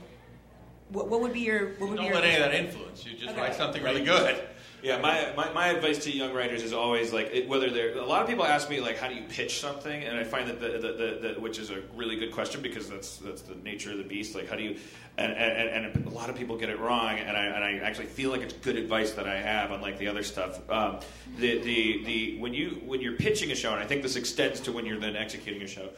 what, 0.91 1.09
what 1.09 1.21
would 1.21 1.33
be 1.33 1.41
your? 1.41 1.71
What 1.75 1.91
would 1.91 1.97
Don't 1.97 2.05
be 2.05 2.05
your 2.05 2.15
let 2.15 2.25
any 2.25 2.35
of 2.37 2.41
that 2.51 2.55
influence 2.55 3.05
you. 3.05 3.13
Just 3.17 3.31
Okay. 3.33 3.41
write 3.41 3.55
something 3.55 3.83
really 3.83 4.03
good. 4.05 4.41
Yeah, 4.83 5.01
my, 5.01 5.33
my, 5.37 5.53
my 5.53 5.69
advice 5.69 6.05
to 6.05 6.11
young 6.11 6.33
writers 6.33 6.63
is 6.63 6.73
always 6.73 7.13
like 7.13 7.31
it, 7.33 7.49
whether 7.49 7.69
they're 7.71 7.97
a 7.97 8.07
lot 8.07 8.23
of 8.23 8.29
people 8.29 8.45
ask 8.45 8.71
me 8.71 8.81
like 8.81 8.97
how 8.97 9.09
do 9.09 9.15
you 9.15 9.25
pitch 9.29 9.61
something? 9.61 10.05
And 10.05 10.17
I 10.17 10.25
find 10.25 10.49
that 10.49 10.61
the, 10.61 10.69
the, 10.69 10.79
the, 10.79 11.35
the 11.35 11.41
which 11.41 11.59
is 11.59 11.71
a 11.71 11.83
really 11.97 12.17
good 12.17 12.33
question 12.33 12.63
because 12.63 12.89
that's 12.89 13.17
that's 13.17 13.43
the 13.43 13.57
nature 13.57 13.91
of 13.91 13.99
the 13.99 14.05
beast. 14.05 14.35
Like 14.35 14.49
how 14.49 14.57
do 14.57 14.63
you 14.63 14.77
and, 15.17 15.33
and, 15.33 15.87
and 15.87 16.07
a 16.07 16.11
lot 16.11 16.31
of 16.31 16.37
people 16.37 16.57
get 16.57 16.69
it 16.69 16.79
wrong 16.79 17.19
and 17.19 17.37
I, 17.37 17.45
and 17.47 17.65
I 17.65 17.79
actually 17.85 18.07
feel 18.07 18.31
like 18.31 18.41
it's 18.43 18.55
good 18.55 18.77
advice 18.77 19.13
that 19.13 19.27
I 19.27 19.41
have 19.41 19.73
unlike 19.73 19.99
the 19.99 20.07
other 20.07 20.23
stuff. 20.23 20.61
Um, 20.71 21.01
the, 21.39 21.59
the, 21.59 22.05
the 22.05 22.39
when 22.39 22.55
you 22.55 22.81
when 22.87 23.01
you're 23.01 23.17
pitching 23.17 23.51
a 23.51 23.57
show 23.57 23.73
and 23.73 23.83
I 23.83 23.87
think 23.87 24.03
this 24.03 24.15
extends 24.15 24.61
to 24.61 24.73
when 24.73 24.87
you're 24.87 25.01
then 25.01 25.17
executing 25.17 25.63
a 25.63 25.67
show 25.67 25.89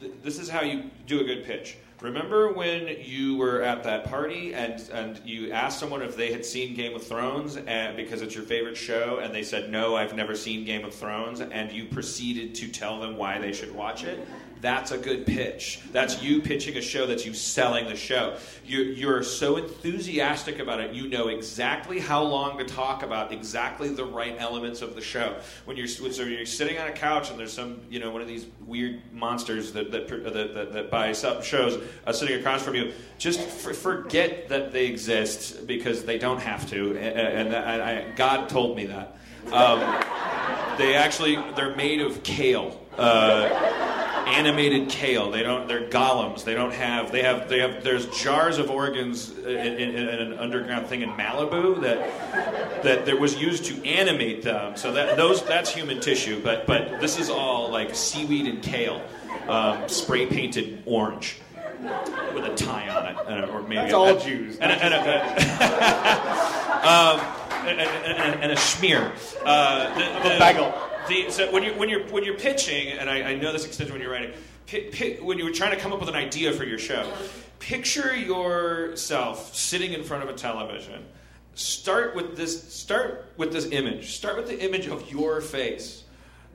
th- 0.00 0.12
this 0.22 0.38
is 0.38 0.48
how 0.48 0.62
you 0.62 0.90
do 1.06 1.20
a 1.20 1.24
good 1.24 1.44
pitch. 1.44 1.76
Remember 2.00 2.52
when 2.52 2.88
you 3.00 3.36
were 3.36 3.60
at 3.62 3.82
that 3.82 4.04
party 4.04 4.54
and, 4.54 4.80
and 4.92 5.20
you 5.24 5.50
asked 5.50 5.80
someone 5.80 6.00
if 6.00 6.16
they 6.16 6.30
had 6.30 6.44
seen 6.44 6.74
Game 6.74 6.94
of 6.94 7.02
Thrones 7.02 7.56
and, 7.56 7.96
because 7.96 8.22
it's 8.22 8.36
your 8.36 8.44
favorite 8.44 8.76
show, 8.76 9.18
and 9.20 9.34
they 9.34 9.42
said, 9.42 9.70
No, 9.70 9.96
I've 9.96 10.14
never 10.14 10.36
seen 10.36 10.64
Game 10.64 10.84
of 10.84 10.94
Thrones, 10.94 11.40
and 11.40 11.72
you 11.72 11.86
proceeded 11.86 12.54
to 12.56 12.68
tell 12.68 13.00
them 13.00 13.16
why 13.16 13.38
they 13.38 13.52
should 13.52 13.74
watch 13.74 14.04
it? 14.04 14.26
That's 14.60 14.90
a 14.90 14.98
good 14.98 15.24
pitch. 15.24 15.80
That's 15.92 16.22
you 16.22 16.42
pitching 16.42 16.76
a 16.76 16.80
show, 16.80 17.06
that's 17.06 17.24
you 17.24 17.32
selling 17.32 17.86
the 17.86 17.96
show. 17.96 18.36
You're, 18.64 18.84
you're 18.84 19.22
so 19.22 19.56
enthusiastic 19.56 20.58
about 20.58 20.80
it, 20.80 20.92
you 20.92 21.08
know 21.08 21.28
exactly 21.28 22.00
how 22.00 22.22
long 22.22 22.58
to 22.58 22.64
talk 22.64 23.02
about 23.02 23.32
exactly 23.32 23.88
the 23.88 24.04
right 24.04 24.34
elements 24.38 24.82
of 24.82 24.94
the 24.94 25.00
show. 25.00 25.36
When 25.64 25.76
you're, 25.76 25.86
so 25.86 26.22
you're 26.24 26.44
sitting 26.44 26.78
on 26.78 26.88
a 26.88 26.92
couch 26.92 27.30
and 27.30 27.38
there's 27.38 27.52
some, 27.52 27.80
you 27.88 28.00
know, 28.00 28.10
one 28.10 28.20
of 28.20 28.28
these 28.28 28.46
weird 28.66 29.00
monsters 29.12 29.72
that, 29.72 29.92
that, 29.92 30.08
that, 30.08 30.72
that, 30.72 30.90
that 30.90 31.44
shows 31.44 31.82
uh, 32.06 32.12
sitting 32.12 32.38
across 32.38 32.62
from 32.62 32.74
you, 32.74 32.92
just 33.18 33.40
f- 33.40 33.76
forget 33.76 34.48
that 34.48 34.72
they 34.72 34.86
exist 34.86 35.66
because 35.66 36.04
they 36.04 36.18
don't 36.18 36.40
have 36.40 36.68
to. 36.70 36.96
And, 36.98 37.50
and 37.50 37.56
I, 37.56 37.98
I, 37.98 38.10
God 38.16 38.48
told 38.48 38.76
me 38.76 38.86
that. 38.86 39.16
Um, 39.52 39.78
they 40.78 40.94
actually, 40.94 41.36
they're 41.56 41.74
made 41.74 42.00
of 42.00 42.22
kale. 42.22 42.84
Uh, 42.96 43.97
animated 44.36 44.88
kale. 44.88 45.30
They 45.30 45.42
don't. 45.42 45.66
They're 45.68 45.88
golems. 45.88 46.44
They 46.44 46.54
don't 46.54 46.72
have. 46.72 47.10
They 47.12 47.22
have. 47.22 47.48
They 47.48 47.60
have. 47.60 47.82
There's 47.82 48.06
jars 48.20 48.58
of 48.58 48.70
organs 48.70 49.36
in, 49.38 49.46
in, 49.46 49.94
in 49.96 50.08
an 50.08 50.38
underground 50.38 50.86
thing 50.86 51.02
in 51.02 51.10
Malibu 51.10 51.80
that 51.82 52.82
that 52.82 53.06
that 53.06 53.18
was 53.18 53.40
used 53.40 53.64
to 53.66 53.84
animate 53.86 54.42
them. 54.42 54.76
So 54.76 54.92
that 54.92 55.16
those 55.16 55.42
that's 55.44 55.70
human 55.72 56.00
tissue. 56.00 56.40
But 56.42 56.66
but 56.66 57.00
this 57.00 57.18
is 57.18 57.30
all 57.30 57.70
like 57.70 57.94
seaweed 57.94 58.46
and 58.46 58.62
kale, 58.62 59.02
um, 59.48 59.88
spray 59.88 60.26
painted 60.26 60.82
orange 60.86 61.40
with 62.34 62.44
a 62.44 62.54
tie 62.56 62.88
on 62.88 63.06
it, 63.06 63.16
and 63.28 63.50
or 63.50 63.62
maybe 63.62 63.76
That's 63.76 63.92
a- 63.92 63.96
all 63.96 64.16
a- 64.16 64.20
Jews, 64.20 64.58
And 64.58 64.72
a, 64.72 64.74
and 64.74 64.94
a, 64.94 64.98
um, 66.88 67.20
and, 67.68 68.52
a 68.52 68.56
schmear. 68.56 69.12
Uh, 69.44 69.94
the, 69.94 70.28
the, 70.28 70.38
bagel. 70.38 70.74
The, 71.08 71.30
so 71.30 71.50
when 71.50 71.62
you're 71.62 71.76
when 71.76 71.88
you're 71.88 72.06
when 72.08 72.24
you're 72.24 72.38
pitching, 72.38 72.88
and 72.88 73.08
I, 73.08 73.30
I 73.30 73.34
know 73.36 73.52
this 73.52 73.64
extends 73.64 73.90
when 73.90 74.00
you're 74.00 74.12
writing, 74.12 74.32
pi 74.70 74.90
pi 74.92 75.18
when 75.22 75.38
you're 75.38 75.52
trying 75.52 75.70
to 75.70 75.78
come 75.78 75.92
up 75.92 76.00
with 76.00 76.08
an 76.08 76.14
idea 76.14 76.52
for 76.52 76.64
your 76.64 76.78
show, 76.78 77.10
picture 77.58 78.14
yourself 78.14 79.54
sitting 79.54 79.92
in 79.92 80.04
front 80.04 80.22
of 80.22 80.28
a 80.28 80.34
television. 80.34 81.04
Start 81.54 82.14
with 82.14 82.36
this. 82.36 82.72
Start 82.72 83.32
with 83.36 83.52
this 83.52 83.66
image. 83.66 84.16
Start 84.16 84.36
with 84.36 84.48
the 84.48 84.64
image 84.64 84.86
of 84.86 85.10
your 85.10 85.40
face, 85.40 86.04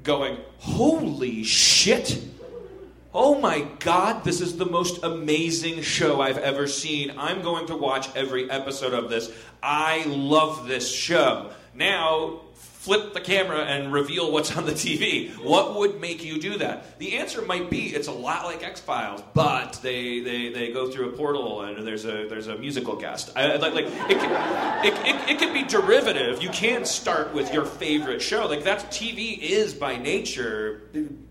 going, 0.04 0.38
"Holy 0.60 1.44
shit!" 1.44 2.24
Oh 3.16 3.40
my 3.40 3.68
God, 3.80 4.24
this 4.24 4.42
is 4.42 4.58
the 4.58 4.66
most 4.66 5.04
amazing 5.04 5.84
show 5.84 6.20
I've 6.20 6.40
ever 6.40 6.66
seen. 6.66 7.14
I'm 7.18 7.44
going 7.44 7.68
to 7.68 7.76
watch 7.76 8.08
every 8.16 8.50
episode 8.50 8.94
of 8.94 9.10
this. 9.10 9.32
I 9.62 10.04
love 10.08 10.68
this 10.68 10.92
show. 10.92 11.52
Now, 11.76 12.42
flip 12.84 13.14
the 13.14 13.22
camera 13.22 13.60
and 13.64 13.94
reveal 13.94 14.30
what's 14.30 14.58
on 14.58 14.66
the 14.66 14.74
TV. 14.74 15.32
What 15.42 15.76
would 15.76 16.02
make 16.02 16.22
you 16.22 16.38
do 16.38 16.58
that? 16.58 17.00
The 17.00 17.16
answer 17.18 17.42
might 17.42 17.70
be 17.70 17.86
it's 17.96 18.10
a 18.10 18.12
lot 18.12 18.44
like 18.44 18.62
X 18.62 18.82
Files, 18.82 19.24
but 19.34 19.80
they, 19.82 20.20
they, 20.20 20.50
they 20.52 20.74
go 20.74 20.92
through 20.92 21.08
a 21.10 21.12
portal 21.14 21.62
and 21.62 21.88
there's 21.88 22.04
a 22.04 22.28
there's 22.28 22.48
a 22.48 22.58
musical 22.58 22.98
guest. 22.98 23.32
I, 23.38 23.56
like 23.56 23.74
like 23.74 23.86
it 23.86 24.20
can, 24.20 24.86
it, 24.86 24.94
it, 25.08 25.30
it 25.32 25.40
can 25.40 25.54
be 25.54 25.64
derivative. 25.64 26.44
You 26.44 26.50
can't 26.50 26.86
start 26.86 27.34
with 27.34 27.54
your 27.54 27.64
favorite 27.64 28.22
show. 28.22 28.48
Like 28.48 28.66
that's 28.66 28.84
TV 28.86 29.38
is 29.40 29.74
by 29.74 29.96
nature 29.96 30.82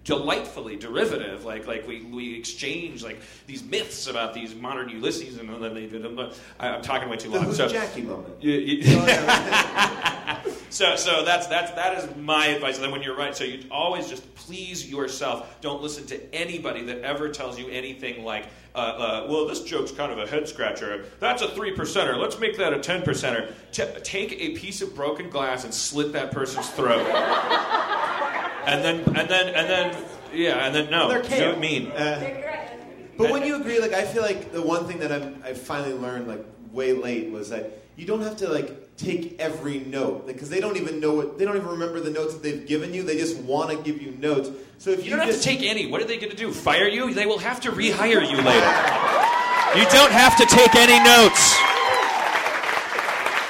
delightfully 0.04 0.76
derivative. 0.76 1.44
Like 1.44 1.66
like 1.66 1.86
we, 1.86 2.02
we 2.04 2.34
exchange 2.38 3.04
like 3.04 3.20
these 3.46 3.62
myths 3.62 4.06
about 4.06 4.32
these 4.32 4.54
modern 4.54 4.88
Ulysses 4.88 5.36
and 5.36 5.50
then 5.62 5.74
they 5.74 5.86
but 5.86 6.38
I, 6.58 6.68
I'm 6.70 6.80
talking 6.80 7.10
way 7.10 7.18
too 7.18 7.28
long. 7.30 7.44
Who's 7.44 7.58
so 7.58 7.68
Jackie 7.68 8.00
moment. 8.00 8.42
you- 8.42 8.52
you- 8.52 8.82
so 10.72 10.96
so 10.96 11.24
that's 11.24 11.46
that's 11.48 11.70
that 11.72 11.98
is 11.98 12.16
my 12.16 12.46
advice. 12.46 12.76
And 12.76 12.84
then 12.84 12.90
when 12.90 13.02
you're 13.02 13.16
right, 13.16 13.36
so 13.36 13.44
you 13.44 13.64
always 13.70 14.08
just 14.08 14.34
please 14.34 14.90
yourself. 14.90 15.60
Don't 15.60 15.82
listen 15.82 16.06
to 16.06 16.34
anybody 16.34 16.82
that 16.84 17.02
ever 17.02 17.28
tells 17.28 17.58
you 17.58 17.68
anything 17.68 18.24
like, 18.24 18.46
uh, 18.74 18.78
uh, 18.78 19.26
"Well, 19.28 19.46
this 19.46 19.62
joke's 19.62 19.92
kind 19.92 20.10
of 20.10 20.18
a 20.18 20.26
head 20.26 20.48
scratcher. 20.48 21.04
That's 21.20 21.42
a 21.42 21.48
three 21.48 21.76
percenter. 21.76 22.18
Let's 22.18 22.38
make 22.38 22.56
that 22.56 22.72
a 22.72 22.78
ten 22.78 23.02
percenter." 23.02 23.52
T- 23.70 23.84
take 24.02 24.32
a 24.32 24.56
piece 24.56 24.80
of 24.80 24.94
broken 24.94 25.28
glass 25.28 25.64
and 25.64 25.74
slit 25.74 26.12
that 26.14 26.32
person's 26.32 26.68
throat, 26.70 27.06
and 28.66 28.82
then 28.82 29.00
and 29.16 29.28
then 29.28 29.48
and 29.54 29.68
then 29.68 30.04
yeah, 30.32 30.66
and 30.66 30.74
then 30.74 30.90
no, 30.90 31.08
They're 31.08 31.22
do 31.22 31.28
kale. 31.28 31.52
it 31.52 31.58
mean. 31.58 31.88
Uh, 31.88 32.68
but 33.18 33.30
when 33.30 33.44
you 33.44 33.56
agree, 33.56 33.78
like 33.78 33.92
I 33.92 34.04
feel 34.04 34.22
like 34.22 34.52
the 34.52 34.62
one 34.62 34.86
thing 34.86 35.00
that 35.00 35.12
I'm, 35.12 35.42
I 35.44 35.52
finally 35.52 35.92
learned 35.92 36.28
like 36.28 36.44
way 36.72 36.94
late 36.94 37.30
was 37.30 37.50
that 37.50 37.78
you 37.96 38.06
don't 38.06 38.22
have 38.22 38.38
to 38.38 38.48
like 38.48 38.81
take 39.04 39.40
every 39.40 39.80
note 39.80 40.26
because 40.26 40.48
they 40.48 40.60
don't 40.60 40.76
even 40.76 41.00
know 41.00 41.14
what 41.14 41.38
they 41.38 41.44
don't 41.44 41.56
even 41.56 41.68
remember 41.68 42.00
the 42.00 42.10
notes 42.10 42.34
that 42.34 42.42
they've 42.42 42.66
given 42.66 42.94
you. 42.94 43.02
They 43.02 43.16
just 43.18 43.36
want 43.38 43.70
to 43.70 43.76
give 43.82 44.00
you 44.00 44.12
notes. 44.12 44.50
So 44.78 44.90
if 44.90 44.98
you, 44.98 45.04
You 45.04 45.10
don't 45.10 45.20
have 45.20 45.28
just 45.28 45.42
to 45.42 45.48
take 45.48 45.62
any. 45.62 45.86
What 45.86 46.00
are 46.00 46.04
they 46.04 46.18
going 46.18 46.30
to 46.30 46.36
do? 46.36 46.52
Fire 46.52 46.88
you? 46.88 47.12
They 47.12 47.26
will 47.26 47.38
have 47.38 47.60
to 47.62 47.70
rehire 47.70 48.22
you 48.22 48.38
later. 48.38 48.72
You 49.78 49.84
don't 49.90 50.12
have 50.12 50.36
to 50.36 50.46
take 50.46 50.74
any 50.74 50.98
notes. 51.02 51.56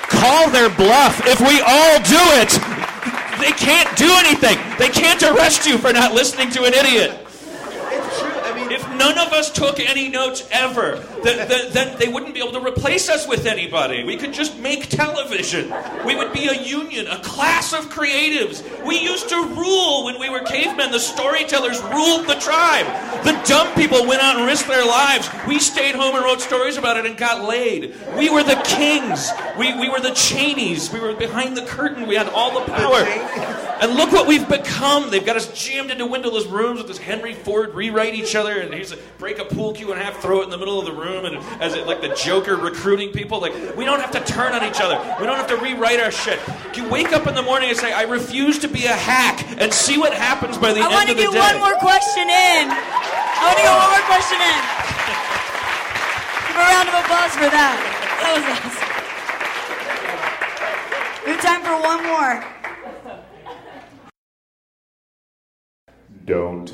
Call 0.09 0.49
their 0.51 0.71
bluff. 0.71 1.21
If 1.27 1.41
we 1.41 1.61
all 1.61 1.99
do 2.07 2.23
it, 2.39 2.51
they 3.41 3.51
can't 3.53 3.91
do 3.97 4.09
anything. 4.23 4.59
They 4.79 4.89
can't 4.89 5.23
arrest 5.23 5.67
you 5.67 5.79
for 5.79 5.93
not 5.93 6.13
listening 6.15 6.51
to 6.51 6.65
an 6.65 6.75
idiot. 6.75 7.11
It's 7.27 8.21
true. 8.21 8.31
I 8.31 8.53
mean, 8.55 8.71
If 8.71 8.87
none 9.03 9.19
of 9.19 9.33
us 9.33 9.51
took 9.51 9.81
any 9.81 10.09
notes 10.09 10.47
ever, 10.53 10.97
then 11.25 11.99
they 11.99 12.07
wouldn't 12.07 12.35
be 12.35 12.41
able 12.41 12.53
to 12.53 12.65
replace 12.65 13.09
us 13.09 13.27
with 13.27 13.47
anybody. 13.47 14.05
We 14.05 14.17
could 14.17 14.33
just 14.33 14.57
make 14.61 14.89
television. 14.89 15.75
We 16.07 16.15
would 16.15 16.33
be 16.33 16.47
a 16.47 16.63
union, 16.63 17.09
a 17.09 17.21
class 17.21 17.73
of 17.73 17.91
creatives. 17.91 18.63
We 18.87 19.01
used 19.01 19.29
to 19.31 19.37
rule 19.57 20.05
when 20.05 20.21
we 20.21 20.31
were 20.31 20.41
cavemen. 20.41 20.93
The 20.93 21.01
storytellers 21.01 21.83
ruled 21.83 22.29
the 22.29 22.37
tribe. 22.37 22.87
The 23.25 23.33
dumb 23.45 23.75
people 23.75 24.07
went 24.07 24.23
out 24.23 24.37
and 24.37 24.47
risked 24.47 24.69
their 24.69 24.87
lives. 24.87 25.29
We 25.49 25.59
stayed 25.59 25.97
home 25.97 26.15
and 26.15 26.25
wrote 26.25 26.41
stories 26.41 26.77
about 26.77 26.97
it 26.97 27.05
and 27.05 27.17
got 27.17 27.43
laid. 27.43 27.97
We 28.17 28.31
were 28.31 28.45
the 28.45 28.61
kings. 28.65 29.31
We, 29.59 29.77
we 29.81 29.89
were 29.89 30.01
the 30.01 30.15
Cheneys. 30.15 30.93
We 30.93 31.01
were 31.01 31.15
behind 31.15 31.57
the 31.57 31.65
curtain. 31.65 32.07
We 32.07 32.15
had 32.15 32.29
all 32.29 32.61
the 32.61 32.73
power. 32.73 33.03
And 33.83 33.95
look 33.97 34.13
what 34.13 34.29
we've 34.29 34.49
become. 34.49 35.11
They've 35.11 35.27
got 35.27 35.35
us 35.35 35.53
jammed 35.61 35.91
into 35.91 36.07
windowless 36.07 36.47
rooms 36.47 36.79
with 36.79 36.87
this 36.87 36.99
Henry 36.99 37.35
Ford 37.35 37.75
rewrite 37.75 38.15
each 38.15 38.37
other, 38.37 38.61
and 38.61 38.73
here's 38.73 38.92
a 38.93 38.99
break 39.19 39.39
a 39.39 39.45
pool 39.45 39.73
cue 39.73 39.91
in 39.93 39.99
half, 39.99 40.21
throw 40.21 40.41
it 40.41 40.45
in 40.45 40.51
the 40.51 40.59
middle 40.59 40.79
of 40.79 40.87
the 40.87 40.93
room, 40.93 41.25
and 41.25 41.37
as 41.61 41.75
it, 41.75 41.87
like 41.87 42.01
the 42.01 42.15
Joker 42.15 42.57
recruiting 42.57 43.11
people. 43.11 43.41
Like 43.41 43.55
we 43.77 43.85
don't 43.85 44.01
have 44.01 44.11
to 44.13 44.21
turn 44.25 44.53
on 44.53 44.63
each 44.65 44.81
other. 44.81 44.97
We 45.21 45.27
don't 45.27 45.37
have 45.37 45.49
to 45.49 45.57
rewrite 45.57 46.01
our 46.01 46.11
shit. 46.11 46.39
You 46.75 46.89
wake 46.89 47.13
up 47.13 47.27
in 47.27 47.35
the 47.35 47.43
morning 47.43 47.71
and 47.71 47.79
say, 47.79 47.93
"I 47.93 48.03
refuse 48.03 48.59
to 48.61 48.69
be 48.69 48.87
a 48.87 48.93
hack," 48.93 49.45
and 49.59 49.73
see 49.73 49.99
what 49.99 50.13
happens 50.15 50.57
by 50.59 50.73
the 50.73 50.81
I 50.81 50.85
end 50.85 51.11
of 51.11 51.17
the 51.17 51.23
day. 51.23 51.27
I 51.27 51.29
want 51.29 51.33
to 51.33 51.39
get 51.39 51.53
one 51.53 51.59
more 51.59 51.75
question 51.81 52.29
in. 52.29 52.71
I 52.71 53.43
want 53.47 53.57
to 53.59 53.65
get 53.65 53.75
one 53.75 53.91
more 53.91 54.07
question 54.07 54.39
in. 54.39 54.61
Give 56.47 56.57
a 56.57 56.65
round 56.69 56.89
of 56.89 56.95
applause 56.95 57.35
for 57.35 57.51
that. 57.51 57.77
That 58.23 58.33
was 58.37 58.45
awesome. 58.45 58.89
We 61.25 61.33
have 61.33 61.41
time 61.41 61.63
for 61.63 61.77
one 61.81 62.03
more. 62.07 62.45
Don't. 66.25 66.71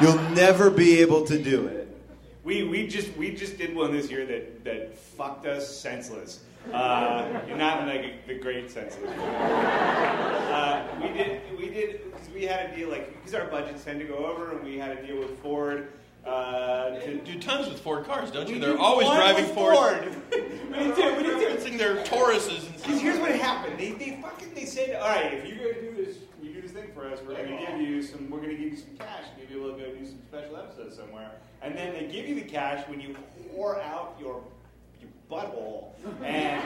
You'll 0.00 0.20
never 0.30 0.70
be 0.70 1.00
able 1.00 1.24
to 1.26 1.38
do 1.38 1.66
it. 1.66 1.88
We, 2.44 2.64
we 2.64 2.86
just 2.86 3.16
we 3.16 3.34
just 3.34 3.58
did 3.58 3.74
one 3.74 3.92
this 3.92 4.10
year 4.10 4.24
that, 4.26 4.64
that 4.64 4.96
fucked 4.96 5.46
us 5.46 5.74
senseless. 5.74 6.40
Uh, 6.72 7.40
not 7.56 7.82
in 7.82 7.88
like 7.88 8.04
a, 8.04 8.18
the 8.26 8.34
great 8.34 8.70
senseless. 8.70 9.10
Uh, 9.18 10.86
we 11.00 11.08
did 11.08 11.58
we 11.58 11.68
did 11.68 12.04
because 12.04 12.28
we 12.30 12.44
had 12.44 12.70
a 12.70 12.76
deal 12.76 12.88
like 12.88 13.12
because 13.14 13.34
our 13.34 13.46
budgets 13.46 13.84
tend 13.84 14.00
to 14.00 14.06
go 14.06 14.16
over 14.16 14.52
and 14.52 14.64
we 14.64 14.78
had 14.78 14.96
a 14.96 15.06
deal 15.06 15.18
with 15.18 15.38
Ford. 15.40 15.92
Uh, 16.24 16.98
to 17.00 17.16
do 17.18 17.38
tons 17.40 17.66
with 17.66 17.80
Ford 17.80 18.04
cars, 18.04 18.30
don't 18.30 18.46
you? 18.46 18.58
They're 18.58 18.78
always 18.78 19.08
driving 19.08 19.46
Ford. 19.54 19.74
Ford. 19.74 20.16
we 20.32 20.38
did 20.78 20.96
two. 20.96 21.14
We 21.16 21.22
did. 21.22 21.40
Referencing 21.60 21.78
their 21.78 21.96
Tauruses 22.04 22.66
and 22.66 22.76
Because 22.76 23.00
here's 23.00 23.18
what 23.18 23.30
happened. 23.32 23.78
They, 23.78 23.92
they 23.92 24.18
fucking 24.22 24.54
they 24.54 24.64
said, 24.64 24.96
all 24.96 25.08
right, 25.08 25.32
if 25.34 25.46
you're 25.46 25.56
gonna 25.56 25.80
do 25.80 26.04
this, 26.04 26.16
you 26.42 26.54
do 26.54 26.62
this 26.62 26.72
thing 26.72 26.89
for 27.00 27.08
us, 27.08 27.20
we're 27.26 27.34
going 27.34 27.48
to 27.48 27.66
give 27.66 27.80
you 27.80 28.02
some, 28.02 28.28
we're 28.30 28.38
going 28.38 28.50
to 28.50 28.56
give 28.56 28.72
you 28.72 28.78
some 28.78 28.96
cash, 28.98 29.24
maybe 29.38 29.58
we'll 29.58 29.72
go 29.72 29.90
do 29.94 30.06
some 30.06 30.18
special 30.28 30.56
episodes 30.56 30.96
somewhere. 30.96 31.32
And 31.62 31.76
then 31.76 31.92
they 31.92 32.12
give 32.12 32.26
you 32.26 32.34
the 32.34 32.42
cash 32.42 32.86
when 32.88 33.00
you 33.00 33.16
pour 33.52 33.80
out 33.80 34.16
your 34.20 34.42
your 35.00 35.10
butthole, 35.30 35.92
and 36.22 36.62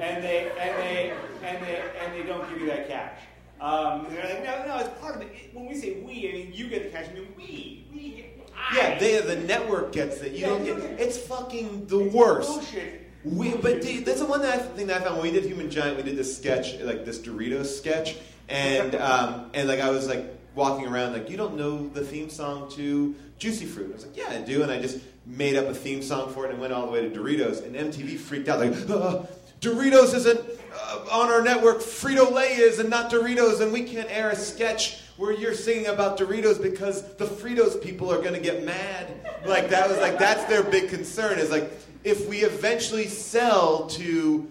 and 0.00 0.24
they 0.24 0.50
and 0.58 0.78
they 0.78 1.12
and 1.42 1.64
they 1.64 1.82
and 2.00 2.14
they 2.14 2.22
don't 2.22 2.48
give 2.48 2.60
you 2.60 2.66
that 2.68 2.88
cash. 2.88 3.18
Um, 3.60 4.06
they're 4.10 4.24
like, 4.24 4.44
no, 4.44 4.66
no, 4.66 4.78
it's 4.78 5.00
part 5.00 5.16
of 5.16 5.22
it. 5.22 5.32
When 5.52 5.66
we 5.66 5.74
say 5.74 6.00
we, 6.00 6.28
I 6.28 6.32
mean 6.32 6.52
you 6.52 6.68
get 6.68 6.84
the 6.84 6.90
cash, 6.96 7.08
I 7.10 7.14
mean 7.14 7.28
we, 7.36 7.86
we 7.92 8.10
get. 8.10 8.34
Yeah, 8.74 8.98
they, 8.98 9.20
the 9.20 9.36
network 9.36 9.92
gets 9.92 10.20
it. 10.20 10.32
You 10.32 10.46
don't 10.46 10.64
get. 10.64 10.78
It's 11.00 11.18
fucking 11.18 11.86
the 11.86 11.98
worst. 11.98 12.48
Bullshit. 12.48 13.10
We, 13.24 13.56
but 13.56 13.82
dude, 13.82 14.04
that's 14.04 14.20
the 14.20 14.26
one 14.26 14.42
that 14.42 14.54
I, 14.54 14.62
thing 14.62 14.86
that 14.86 15.00
I 15.00 15.04
found 15.04 15.16
when 15.16 15.24
we 15.24 15.32
did 15.32 15.44
Human 15.44 15.70
Giant. 15.70 15.96
We 15.96 16.04
did 16.04 16.16
this 16.16 16.36
sketch, 16.36 16.78
like 16.80 17.04
this 17.04 17.18
Doritos 17.18 17.66
sketch, 17.66 18.16
and 18.48 18.94
um, 18.94 19.50
and 19.54 19.68
like 19.68 19.80
I 19.80 19.90
was 19.90 20.08
like 20.08 20.24
walking 20.54 20.86
around, 20.86 21.12
like 21.12 21.30
you 21.30 21.36
don't 21.36 21.56
know 21.56 21.88
the 21.88 22.04
theme 22.04 22.30
song 22.30 22.70
to 22.72 23.14
Juicy 23.38 23.66
Fruit. 23.66 23.90
I 23.90 23.94
was 23.94 24.06
like, 24.06 24.16
yeah, 24.16 24.30
I 24.30 24.38
do, 24.38 24.62
and 24.62 24.70
I 24.70 24.80
just 24.80 24.98
made 25.26 25.56
up 25.56 25.66
a 25.66 25.74
theme 25.74 26.02
song 26.02 26.32
for 26.32 26.46
it 26.46 26.50
and 26.50 26.60
went 26.60 26.72
all 26.72 26.86
the 26.86 26.92
way 26.92 27.08
to 27.08 27.10
Doritos, 27.10 27.64
and 27.64 27.76
MTV 27.76 28.18
freaked 28.18 28.48
out, 28.48 28.60
like, 28.60 28.72
uh, 28.90 29.22
Doritos 29.60 30.14
isn't 30.14 30.40
uh, 30.74 31.04
on 31.10 31.30
our 31.30 31.42
network. 31.42 31.78
Frito 31.78 32.32
Lay 32.32 32.54
is, 32.54 32.78
and 32.78 32.88
not 32.88 33.10
Doritos, 33.10 33.60
and 33.60 33.72
we 33.72 33.82
can't 33.82 34.08
air 34.10 34.30
a 34.30 34.36
sketch 34.36 35.00
where 35.16 35.32
you're 35.32 35.54
singing 35.54 35.86
about 35.86 36.16
Doritos 36.18 36.62
because 36.62 37.02
the 37.16 37.26
Fritos 37.26 37.82
people 37.82 38.10
are 38.12 38.22
gonna 38.22 38.38
get 38.38 38.64
mad. 38.64 39.12
Like 39.44 39.68
that 39.70 39.88
was 39.88 39.98
like 39.98 40.18
that's 40.18 40.44
their 40.44 40.62
big 40.62 40.88
concern 40.88 41.38
is 41.38 41.50
like 41.50 41.72
if 42.04 42.28
we 42.28 42.38
eventually 42.38 43.08
sell 43.08 43.86
to 43.88 44.48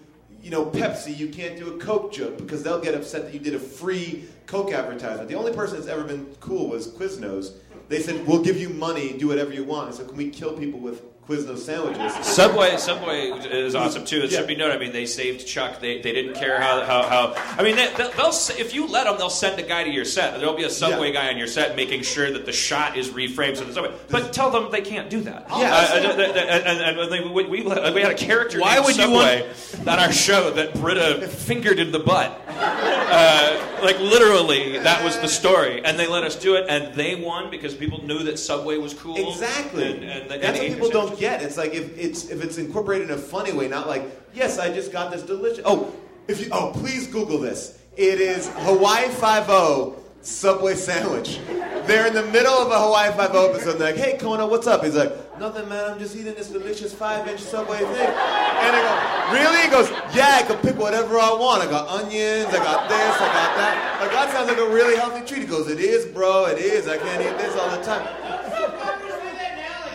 you 0.48 0.54
know 0.54 0.64
Pepsi, 0.64 1.14
you 1.14 1.28
can't 1.28 1.58
do 1.58 1.74
a 1.74 1.78
Coke 1.78 2.10
joke 2.10 2.38
because 2.38 2.62
they'll 2.62 2.80
get 2.80 2.94
upset 2.94 3.26
that 3.26 3.34
you 3.34 3.38
did 3.38 3.54
a 3.54 3.58
free 3.58 4.24
Coke 4.46 4.72
advertisement. 4.72 5.28
The 5.28 5.34
only 5.34 5.52
person 5.52 5.76
that's 5.76 5.90
ever 5.90 6.04
been 6.04 6.24
cool 6.40 6.70
was 6.70 6.88
Quiznos. 6.88 7.52
They 7.90 8.00
said 8.00 8.26
we'll 8.26 8.42
give 8.42 8.56
you 8.56 8.70
money, 8.70 9.12
do 9.12 9.28
whatever 9.28 9.52
you 9.52 9.64
want. 9.64 9.94
So 9.94 10.06
can 10.06 10.16
we 10.16 10.30
kill 10.30 10.54
people 10.54 10.80
with 10.80 11.02
Quiznos 11.28 11.58
sandwiches? 11.58 12.14
Subway, 12.26 12.78
Subway 12.78 13.28
is 13.28 13.74
awesome 13.74 14.06
too. 14.06 14.22
It 14.22 14.30
Yeah. 14.30 14.38
should 14.38 14.48
be 14.48 14.56
noted. 14.56 14.76
I 14.76 14.78
mean, 14.78 14.92
they 14.92 15.04
saved 15.04 15.46
Chuck. 15.46 15.78
They, 15.78 16.00
they 16.00 16.12
didn't 16.12 16.34
care 16.34 16.58
how, 16.58 16.82
how, 16.84 17.02
how 17.02 17.34
I 17.58 17.62
mean, 17.62 17.76
they, 17.76 17.92
they'll, 17.98 18.10
they'll 18.12 18.32
if 18.58 18.74
you 18.74 18.86
let 18.86 19.04
them, 19.04 19.18
they'll 19.18 19.28
send 19.28 19.60
a 19.60 19.62
guy 19.62 19.84
to 19.84 19.90
your 19.90 20.06
set. 20.06 20.38
There'll 20.40 20.56
be 20.56 20.64
a 20.64 20.70
Subway 20.70 21.12
guy 21.12 21.28
on 21.28 21.36
your 21.36 21.46
set 21.46 21.76
making 21.76 22.00
sure 22.02 22.32
that 22.32 22.46
the 22.46 22.52
shot 22.52 22.96
is 22.96 23.10
reframed 23.10 23.58
so 23.58 23.64
the 23.64 23.74
Subway. 23.74 23.94
But 24.08 24.32
tell 24.32 24.50
them 24.50 24.70
they 24.70 24.80
can't 24.80 25.10
do 25.10 25.20
that. 25.22 25.46
Yeah. 25.50 25.56
Uh, 25.56 25.98
uh, 25.98 26.22
and, 26.22 26.80
and, 26.98 26.98
and 27.12 27.34
we, 27.34 27.44
we, 27.44 27.62
we 27.62 27.70
had 28.00 28.12
a 28.12 28.14
character. 28.14 28.58
Why 28.58 28.80
would 28.80 28.96
you 28.96 29.02
Subway 29.02 29.46
on 29.80 29.98
our 29.98 30.12
show 30.12 30.50
that 30.52 30.74
Britta 30.74 31.28
fingered 31.28 31.78
in 31.78 31.92
the 31.92 31.98
butt? 31.98 32.40
Uh, 32.48 33.80
like 33.82 33.98
literally, 34.00 34.78
that 34.78 35.04
was 35.04 35.18
the 35.18 35.28
story, 35.28 35.84
and 35.84 35.98
they 35.98 36.06
let 36.06 36.24
us 36.24 36.36
do 36.36 36.56
it, 36.56 36.66
and 36.68 36.94
they 36.94 37.14
won 37.14 37.50
because 37.50 37.74
people 37.74 38.04
knew 38.04 38.22
that 38.24 38.38
Subway 38.38 38.78
was 38.78 38.94
cool. 38.94 39.16
Exactly. 39.16 39.92
And, 39.92 40.04
and, 40.04 40.32
and 40.32 40.42
That's 40.42 40.58
what 40.58 40.68
people 40.68 40.90
their 40.90 41.17
get. 41.18 41.42
It's 41.42 41.56
like 41.56 41.74
if 41.74 41.96
it's 41.98 42.30
if 42.30 42.42
it's 42.42 42.58
incorporated 42.58 43.10
in 43.10 43.14
a 43.14 43.18
funny 43.18 43.52
way, 43.52 43.68
not 43.68 43.86
like 43.86 44.04
yes, 44.34 44.58
I 44.58 44.72
just 44.72 44.92
got 44.92 45.10
this 45.10 45.22
delicious. 45.22 45.62
Oh, 45.64 45.94
if 46.28 46.40
you 46.40 46.48
oh 46.52 46.72
please 46.74 47.06
Google 47.06 47.38
this. 47.38 47.78
It 47.96 48.20
is 48.20 48.48
Hawaii 48.58 49.08
Five 49.08 49.46
O 49.48 49.96
Subway 50.22 50.74
sandwich. 50.74 51.40
They're 51.86 52.06
in 52.06 52.14
the 52.14 52.26
middle 52.26 52.52
of 52.52 52.70
a 52.70 52.78
Hawaii 52.78 53.10
Five 53.16 53.34
O 53.34 53.50
episode. 53.50 53.72
They're 53.78 53.92
like, 53.92 54.00
hey 54.00 54.18
Kono, 54.18 54.48
what's 54.48 54.66
up? 54.66 54.84
He's 54.84 54.94
like, 54.94 55.12
nothing, 55.40 55.68
man. 55.68 55.92
I'm 55.92 55.98
just 55.98 56.14
eating 56.14 56.34
this 56.34 56.48
delicious 56.48 56.92
five-inch 56.94 57.40
Subway 57.40 57.78
thing. 57.78 57.88
And 57.88 58.76
I 58.76 58.80
go, 58.82 59.34
really? 59.34 59.62
He 59.62 59.68
goes, 59.68 59.90
yeah, 60.14 60.38
I 60.40 60.42
can 60.42 60.58
pick 60.58 60.76
whatever 60.78 61.18
I 61.18 61.32
want. 61.32 61.62
I 61.62 61.66
got 61.70 61.88
onions. 61.88 62.48
I 62.48 62.58
got 62.58 62.88
this. 62.88 63.14
I 63.16 63.26
got 63.26 63.56
that. 63.56 63.98
Like 64.02 64.10
that 64.10 64.32
sounds 64.32 64.48
like 64.48 64.58
a 64.58 64.68
really 64.68 64.96
healthy 64.96 65.24
treat. 65.26 65.42
He 65.42 65.46
goes, 65.48 65.68
it 65.68 65.80
is, 65.80 66.06
bro. 66.06 66.46
It 66.46 66.58
is. 66.58 66.86
I 66.86 66.98
can't 66.98 67.22
eat 67.22 67.36
this 67.38 67.56
all 67.56 67.70
the 67.76 67.82
time. 67.82 68.06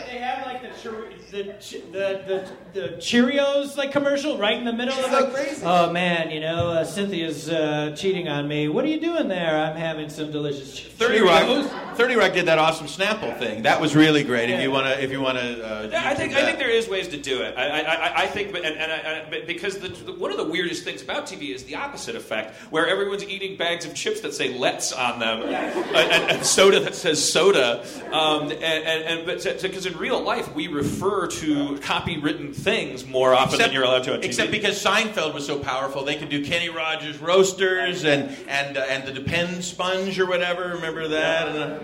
They 0.10 0.18
have 0.20 0.46
like 0.46 0.62
the 0.62 0.70
Cheer- 0.82 1.10
the, 1.34 1.44
the, 1.92 2.48
the, 2.74 2.80
the 2.80 2.88
Cheerios 2.98 3.76
like 3.76 3.92
commercial 3.92 4.38
right 4.38 4.56
in 4.58 4.66
the 4.66 4.74
middle 4.74 4.94
of 4.94 5.06
So 5.12 5.26
it. 5.28 5.34
crazy. 5.34 5.66
Oh 5.66 5.92
man, 5.92 6.30
you 6.32 6.40
know 6.40 6.70
uh, 6.70 6.84
Cynthia's 6.86 7.50
uh, 7.50 7.96
cheating 7.98 8.28
on 8.28 8.48
me. 8.48 8.68
What 8.68 8.86
are 8.86 8.90
you 8.90 9.00
doing 9.02 9.28
there? 9.28 9.58
I'm 9.58 9.76
having 9.76 10.10
some 10.10 10.32
delicious 10.32 10.76
che- 10.78 10.90
30 10.90 11.20
Cheerios. 11.20 11.72
Rock, 11.72 11.98
30 11.98 12.16
Rock 12.16 12.34
did 12.34 12.46
that 12.46 12.60
awesome 12.60 12.88
Snapple 12.88 13.38
thing. 13.40 13.64
That 13.64 13.82
was 13.82 13.96
really 13.96 14.24
great. 14.24 14.50
If 14.50 14.62
you 14.62 14.70
want 14.72 14.86
to, 14.88 15.04
if 15.04 15.12
you 15.12 15.22
want 15.22 15.38
to, 15.40 15.44
uh, 15.66 15.88
Yeah, 15.92 16.02
I 16.08 16.14
YouTube 16.14 16.18
think 16.18 16.34
I 16.36 16.46
think 16.46 16.60
there 16.60 16.70
is 16.70 16.88
ways 16.88 17.08
to 17.10 17.18
do 17.18 17.42
it. 17.42 17.58
I, 17.58 17.82
I, 17.82 17.94
I- 17.96 18.14
I 18.24 18.28
think, 18.28 18.52
but 18.52 18.64
and, 18.64 18.78
and 18.78 18.92
I, 18.92 18.96
I, 18.96 19.30
but 19.30 19.48
because 19.48 19.80
the, 19.80 19.90
the, 19.90 20.14
one 20.14 20.30
of 20.32 20.38
the 20.38 20.44
weirdest 20.48 20.84
things 20.84 21.02
about 21.02 21.26
TV 21.26 21.54
is 21.54 21.64
the 21.64 21.76
opposite 21.76 22.16
effect, 22.16 22.56
where 22.72 22.88
everyone's 22.88 23.28
eating 23.28 23.58
bags 23.58 23.86
of 23.86 23.96
chips 23.96 24.22
that 24.22 24.34
say 24.34 24.58
"Let's" 24.58 24.92
on 24.94 25.20
them, 25.20 25.42
and, 25.42 25.54
and, 25.96 26.32
and 26.32 26.46
soda 26.46 26.80
that 26.82 26.94
says 26.96 27.24
"soda," 27.34 27.84
um, 28.14 28.44
and, 28.52 28.54
and, 28.54 29.04
and 29.04 29.26
but 29.26 29.44
because 29.62 29.86
in 29.86 29.98
real 29.98 30.22
life 30.22 30.54
we 30.54 30.68
refer 30.68 31.23
to 31.28 31.76
copywritten 31.78 32.54
things 32.56 33.06
more 33.06 33.34
often 33.34 33.60
than 33.60 33.72
you're 33.72 33.84
allowed 33.84 34.04
to 34.06 34.14
on 34.14 34.20
TV. 34.22 34.26
Except 34.26 34.52
because 34.52 34.84
Seinfeld 34.84 35.34
was 35.34 35.46
so 35.46 35.60
powerful, 35.60 36.04
they 36.04 36.16
could 36.16 36.30
do 36.30 36.44
Kenny 36.46 36.70
Rogers 36.70 37.18
roasters 37.20 38.04
and 38.06 38.36
and 38.48 38.78
uh, 38.78 38.82
and 38.90 39.08
the 39.08 39.12
Depend 39.12 39.64
sponge 39.64 40.20
or 40.20 40.26
whatever. 40.26 40.70
Remember 40.76 41.08
that? 41.10 41.48
And, 41.48 41.58
uh, 41.58 41.80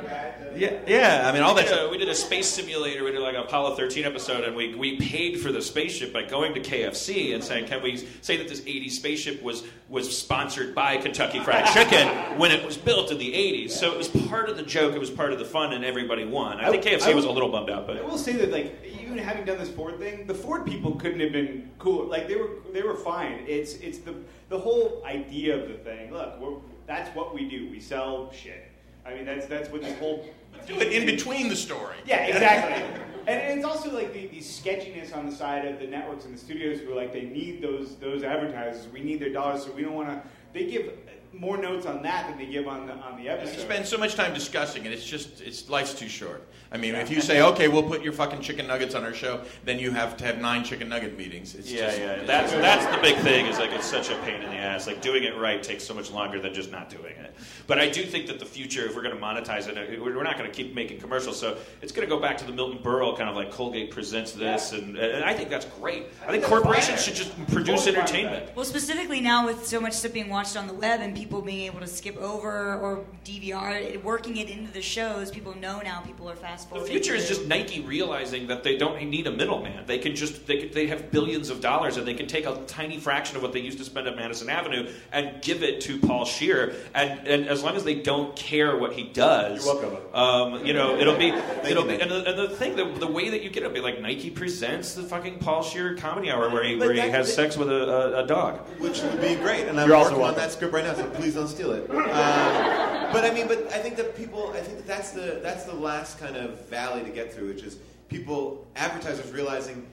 yeah, 0.56 0.80
yeah. 0.88 1.24
I 1.26 1.32
mean, 1.32 1.44
all 1.44 1.54
that. 1.56 1.92
We 1.92 1.98
did 1.98 2.10
a 2.10 2.16
space 2.16 2.48
simulator. 2.48 3.04
We 3.04 3.12
did 3.12 3.22
like 3.22 3.36
an 3.36 3.42
Apollo 3.42 3.76
13 3.76 4.04
episode, 4.06 4.44
and 4.44 4.56
we, 4.56 4.74
we 4.74 4.98
paid 4.98 5.40
for 5.40 5.52
the 5.52 5.62
spaceship 5.62 6.12
by 6.12 6.24
going 6.24 6.54
to 6.56 6.60
KFC 6.60 7.34
and 7.36 7.44
saying, 7.44 7.68
"Can 7.68 7.82
we 7.84 7.98
say 8.22 8.38
that 8.38 8.48
this 8.48 8.62
80s 8.62 8.92
spaceship 8.92 9.42
was 9.44 9.64
was 9.90 10.16
sponsored 10.18 10.74
by 10.76 10.98
Kentucky 10.98 11.40
Fried 11.40 11.66
Chicken 11.74 12.08
when 12.40 12.52
it 12.52 12.66
was 12.66 12.78
built 12.78 13.12
in 13.12 13.18
the 13.20 13.32
80s?" 13.32 13.72
So 13.72 13.92
it 13.92 13.98
was 13.98 14.08
part 14.08 14.50
of 14.50 14.58
the 14.58 14.64
joke. 14.64 14.96
It 14.96 15.00
was 15.00 15.12
part 15.12 15.32
of 15.34 15.40
the 15.40 15.46
fun, 15.46 15.72
and 15.74 15.86
everybody 15.86 16.26
won. 16.26 16.60
I 16.60 16.72
think 16.72 16.86
I- 16.86 16.90
KFC 16.96 17.12
I- 17.12 17.16
was 17.16 17.26
a 17.26 17.32
little 17.32 17.50
bummed 17.50 17.70
out, 17.70 17.86
but 17.86 17.98
I 17.98 18.02
will 18.02 18.18
say 18.18 18.34
that, 18.34 18.52
like, 18.52 18.76
even 19.10 19.24
having 19.24 19.46
done 19.46 19.58
this 19.58 19.70
Ford 19.70 19.98
thing, 20.00 20.28
the 20.28 20.34
Ford 20.34 20.66
people 20.66 20.96
couldn't 20.96 21.20
have 21.20 21.32
been 21.32 21.70
cool. 21.80 22.06
Like, 22.06 22.28
they 22.28 22.36
were 22.36 22.50
they 22.74 22.84
were 22.84 22.96
fine. 22.96 23.44
It's 23.48 23.74
it's 23.76 24.00
the 24.00 24.16
the 24.50 24.60
whole 24.60 25.04
idea 25.06 25.62
of 25.62 25.68
the 25.68 25.76
thing. 25.76 26.12
Look, 26.12 26.40
we're, 26.40 26.58
that's 26.86 27.14
what 27.16 27.34
we 27.34 27.48
do. 27.48 27.70
We 27.70 27.80
sell 27.80 28.32
shit. 28.32 28.72
I 29.06 29.14
mean, 29.14 29.26
that's 29.26 29.46
that's 29.48 29.70
what 29.70 29.82
this 29.82 29.98
whole 30.00 30.26
Do 30.68 30.76
it 30.80 30.92
in 30.92 31.06
between 31.06 31.50
the 31.50 31.56
story. 31.56 31.96
Yeah, 32.06 32.26
exactly. 32.26 32.84
and 33.28 33.58
it's 33.58 33.66
also 33.66 33.92
like 33.94 34.14
the, 34.14 34.28
the 34.28 34.42
sketchiness 34.42 35.12
on 35.14 35.26
the 35.26 35.36
side 35.36 35.66
of 35.66 35.80
the 35.80 35.88
networks 35.88 36.26
and 36.26 36.34
the 36.34 36.40
studios 36.40 36.80
who 36.80 36.92
are 36.92 36.96
like 36.96 37.12
they 37.12 37.24
need 37.24 37.62
those 37.62 37.96
those 37.98 38.24
advertisers. 38.24 38.88
We 38.92 39.02
need 39.02 39.20
their 39.20 39.34
dollars, 39.34 39.64
so 39.64 39.72
we 39.72 39.82
don't 39.82 39.96
want 39.96 40.10
to 40.10 40.22
they 40.54 40.66
give 40.66 40.92
more 41.34 41.58
notes 41.58 41.86
on 41.86 42.02
that 42.04 42.28
than 42.30 42.38
they 42.38 42.46
give 42.46 42.68
on 42.68 42.88
the 42.88 42.94
on 42.94 43.18
the 43.18 43.24
You 43.24 43.30
episode. 43.32 43.60
spend 43.60 43.86
so 43.86 43.98
much 43.98 44.16
time 44.16 44.34
discussing 44.34 44.86
it. 44.86 44.92
It's 44.92 45.06
just, 45.06 45.42
it's 45.42 45.70
life's 45.70 45.94
too 45.94 46.08
short. 46.10 46.46
I 46.72 46.78
mean, 46.78 46.94
if 46.96 47.10
you 47.10 47.20
say, 47.22 47.42
okay, 47.42 47.68
we'll 47.68 47.84
put 47.84 48.04
your 48.04 48.14
fucking 48.14 48.42
chicken 48.42 48.68
nuggets 48.68 48.94
on 48.94 49.04
our 49.04 49.14
show, 49.14 49.42
then 49.66 49.80
you 49.80 49.90
have 49.92 50.18
to 50.18 50.26
have 50.26 50.40
nine 50.40 50.64
chicken 50.64 50.88
nugget 50.90 51.18
meetings. 51.18 51.56
It's 51.56 51.72
Yeah, 51.72 51.88
just, 51.88 52.00
yeah. 52.00 52.12
it's 52.12 52.28
That's 52.28 52.52
just- 52.52 52.62
that's 52.62 52.96
the 52.96 53.02
big 53.02 53.16
thing. 53.24 53.46
Is 53.48 53.58
like 53.58 53.72
it's 53.72 53.86
such 53.88 54.10
a 54.12 54.16
pain 54.20 54.42
in 54.42 54.50
the 54.50 54.56
ass. 54.58 54.86
Like 54.86 55.02
doing 55.02 55.24
it 55.24 55.36
right 55.38 55.62
takes 55.64 55.84
so 55.84 55.94
much 55.96 56.12
longer 56.12 56.40
than 56.40 56.54
just 56.54 56.72
not 56.72 56.90
doing 56.90 57.16
it. 57.16 57.34
But 57.68 57.80
I 57.80 57.90
do 57.90 58.04
think 58.04 58.28
that 58.28 58.38
the 58.40 58.46
future, 58.46 58.86
if 58.86 58.96
we're 58.96 59.02
going 59.02 59.16
to 59.16 59.22
monetize 59.22 59.68
it, 59.68 59.78
uh, 59.78 60.04
we're 60.04 60.16
we're 60.16 60.24
not 60.24 60.38
going 60.38 60.50
to 60.50 60.56
keep 60.56 60.76
making 60.76 61.00
commercials. 61.00 61.40
So 61.40 61.58
it's 61.82 61.92
going 61.92 62.08
to 62.08 62.14
go 62.16 62.22
back 62.22 62.38
to 62.40 62.46
the 62.46 62.52
Milton 62.52 62.80
Berle 62.84 63.18
kind 63.18 63.30
of 63.30 63.36
like 63.36 63.52
Colgate 63.52 63.90
presents 63.92 64.32
this, 64.34 64.72
and, 64.74 64.96
and 64.98 65.24
I 65.24 65.34
think 65.34 65.50
that's 65.50 65.66
great. 65.66 66.06
I 66.28 66.32
think 66.32 66.44
corporations 66.44 67.04
should 67.04 67.16
just 67.16 67.32
produce 67.48 67.88
entertainment. 67.88 68.56
Well, 68.56 68.66
specifically 68.66 69.22
now 69.22 69.46
with 69.48 69.66
so 69.66 69.80
much 69.80 69.94
stuff 69.94 70.14
being 70.14 70.30
watched 70.30 70.56
on 70.58 70.68
the 70.68 70.74
web 70.74 71.00
and 71.02 71.16
people 71.20 71.42
being 71.42 71.66
able 71.66 71.82
to 71.82 71.88
skip 71.88 72.16
over 72.18 72.76
or 72.76 73.04
DVR 73.26 73.74
it, 73.82 74.04
working 74.06 74.38
it 74.38 74.50
into 74.50 74.72
the 74.72 74.82
shows, 74.82 75.30
people 75.30 75.54
know 75.58 75.82
now 75.82 76.00
people 76.00 76.30
are 76.30 76.36
fast 76.36 76.70
forward. 76.70 76.86
The 76.88 76.92
future 76.92 77.14
is 77.14 77.28
just 77.28 77.46
Nike 77.46 77.82
realizing 77.82 78.48
that 78.48 78.64
they 78.64 78.78
don't 78.78 79.04
need 79.10 79.28
a 79.28 79.32
middleman. 79.32 79.86
They 79.86 80.00
can 80.00 80.16
just 80.16 80.48
they 80.48 80.58
can, 80.58 80.72
they 80.72 80.88
have 80.88 81.12
billions 81.12 81.50
of 81.50 81.60
dollars 81.60 81.98
and 81.98 82.08
they 82.08 82.14
can 82.14 82.26
take 82.28 82.46
a 82.46 82.56
tiny 82.68 83.00
fraction 83.00 83.36
of 83.36 83.42
what 83.44 83.52
they 83.52 83.60
used 83.60 83.78
to 83.80 83.84
spend 83.84 84.08
at 84.08 84.16
Madison 84.16 84.50
Avenue 84.50 84.90
and 85.12 85.42
give 85.42 85.62
it 85.62 85.82
to 85.82 86.00
Paul 86.00 86.24
Scheer. 86.24 86.74
And 86.96 87.28
and 87.28 87.48
as 87.48 87.64
long 87.64 87.76
as 87.76 87.84
they 87.84 87.96
don't 87.96 88.34
care 88.38 88.78
what 88.78 88.94
he 88.94 89.04
does, 89.04 89.66
You're 89.66 89.76
welcome. 89.82 89.98
Um, 90.14 90.66
you 90.66 90.72
know, 90.74 90.98
it'll 90.98 91.18
be 91.18 91.30
it'll 91.70 91.84
you, 91.84 91.98
be 91.98 92.02
and 92.02 92.10
the, 92.10 92.30
and 92.30 92.40
the 92.40 92.56
thing 92.56 92.78
the, 92.78 92.86
the 92.86 93.12
way 93.12 93.30
that 93.30 93.44
you 93.44 93.50
get 93.50 93.64
it 93.64 93.68
will 93.68 93.74
be 93.74 93.82
like 93.82 94.00
Nike 94.02 94.30
presents 94.30 94.94
the 94.94 95.04
fucking 95.04 95.40
Paul 95.40 95.64
Scheer 95.64 95.96
comedy 95.96 96.32
hour 96.32 96.50
where 96.50 96.64
he 96.64 96.76
But 96.78 96.88
where 96.88 96.94
he 96.94 97.02
has 97.02 97.28
that- 97.28 97.34
sex 97.34 97.58
with 97.58 97.70
a, 97.70 98.16
a, 98.20 98.24
a 98.24 98.28
dog. 98.28 98.60
which 98.80 99.02
would 99.02 99.20
be 99.20 99.36
great. 99.36 99.68
And 99.68 99.78
I'm 99.80 99.88
You're 99.88 99.98
also 99.98 100.12
working 100.12 100.26
on 100.30 100.36
that 100.36 100.52
script 100.54 100.74
right 100.74 100.86
now, 100.86 100.94
so 100.94 101.09
please 101.14 101.36
don't 101.36 101.48
steal 101.48 101.72
it. 101.72 101.90
Um, 102.10 103.14
but 103.14 103.26
I 103.26 103.34
mean, 103.34 103.48
but 103.48 103.66
I 103.74 103.80
think 103.80 103.96
that 103.98 104.16
people, 104.16 104.52
I 104.54 104.60
think 104.60 104.78
that 104.78 104.88
that's 104.88 105.12
the 105.12 105.40
that's 105.42 105.64
the 105.64 105.74
last 105.74 106.20
kind 106.20 106.36
of 106.36 106.68
valley 106.68 107.04
to 107.04 107.10
get 107.10 107.34
through, 107.34 107.48
which 107.48 107.64
is 107.64 107.78
people, 108.08 108.68
advertisers 108.76 109.32
realizing 109.32 109.88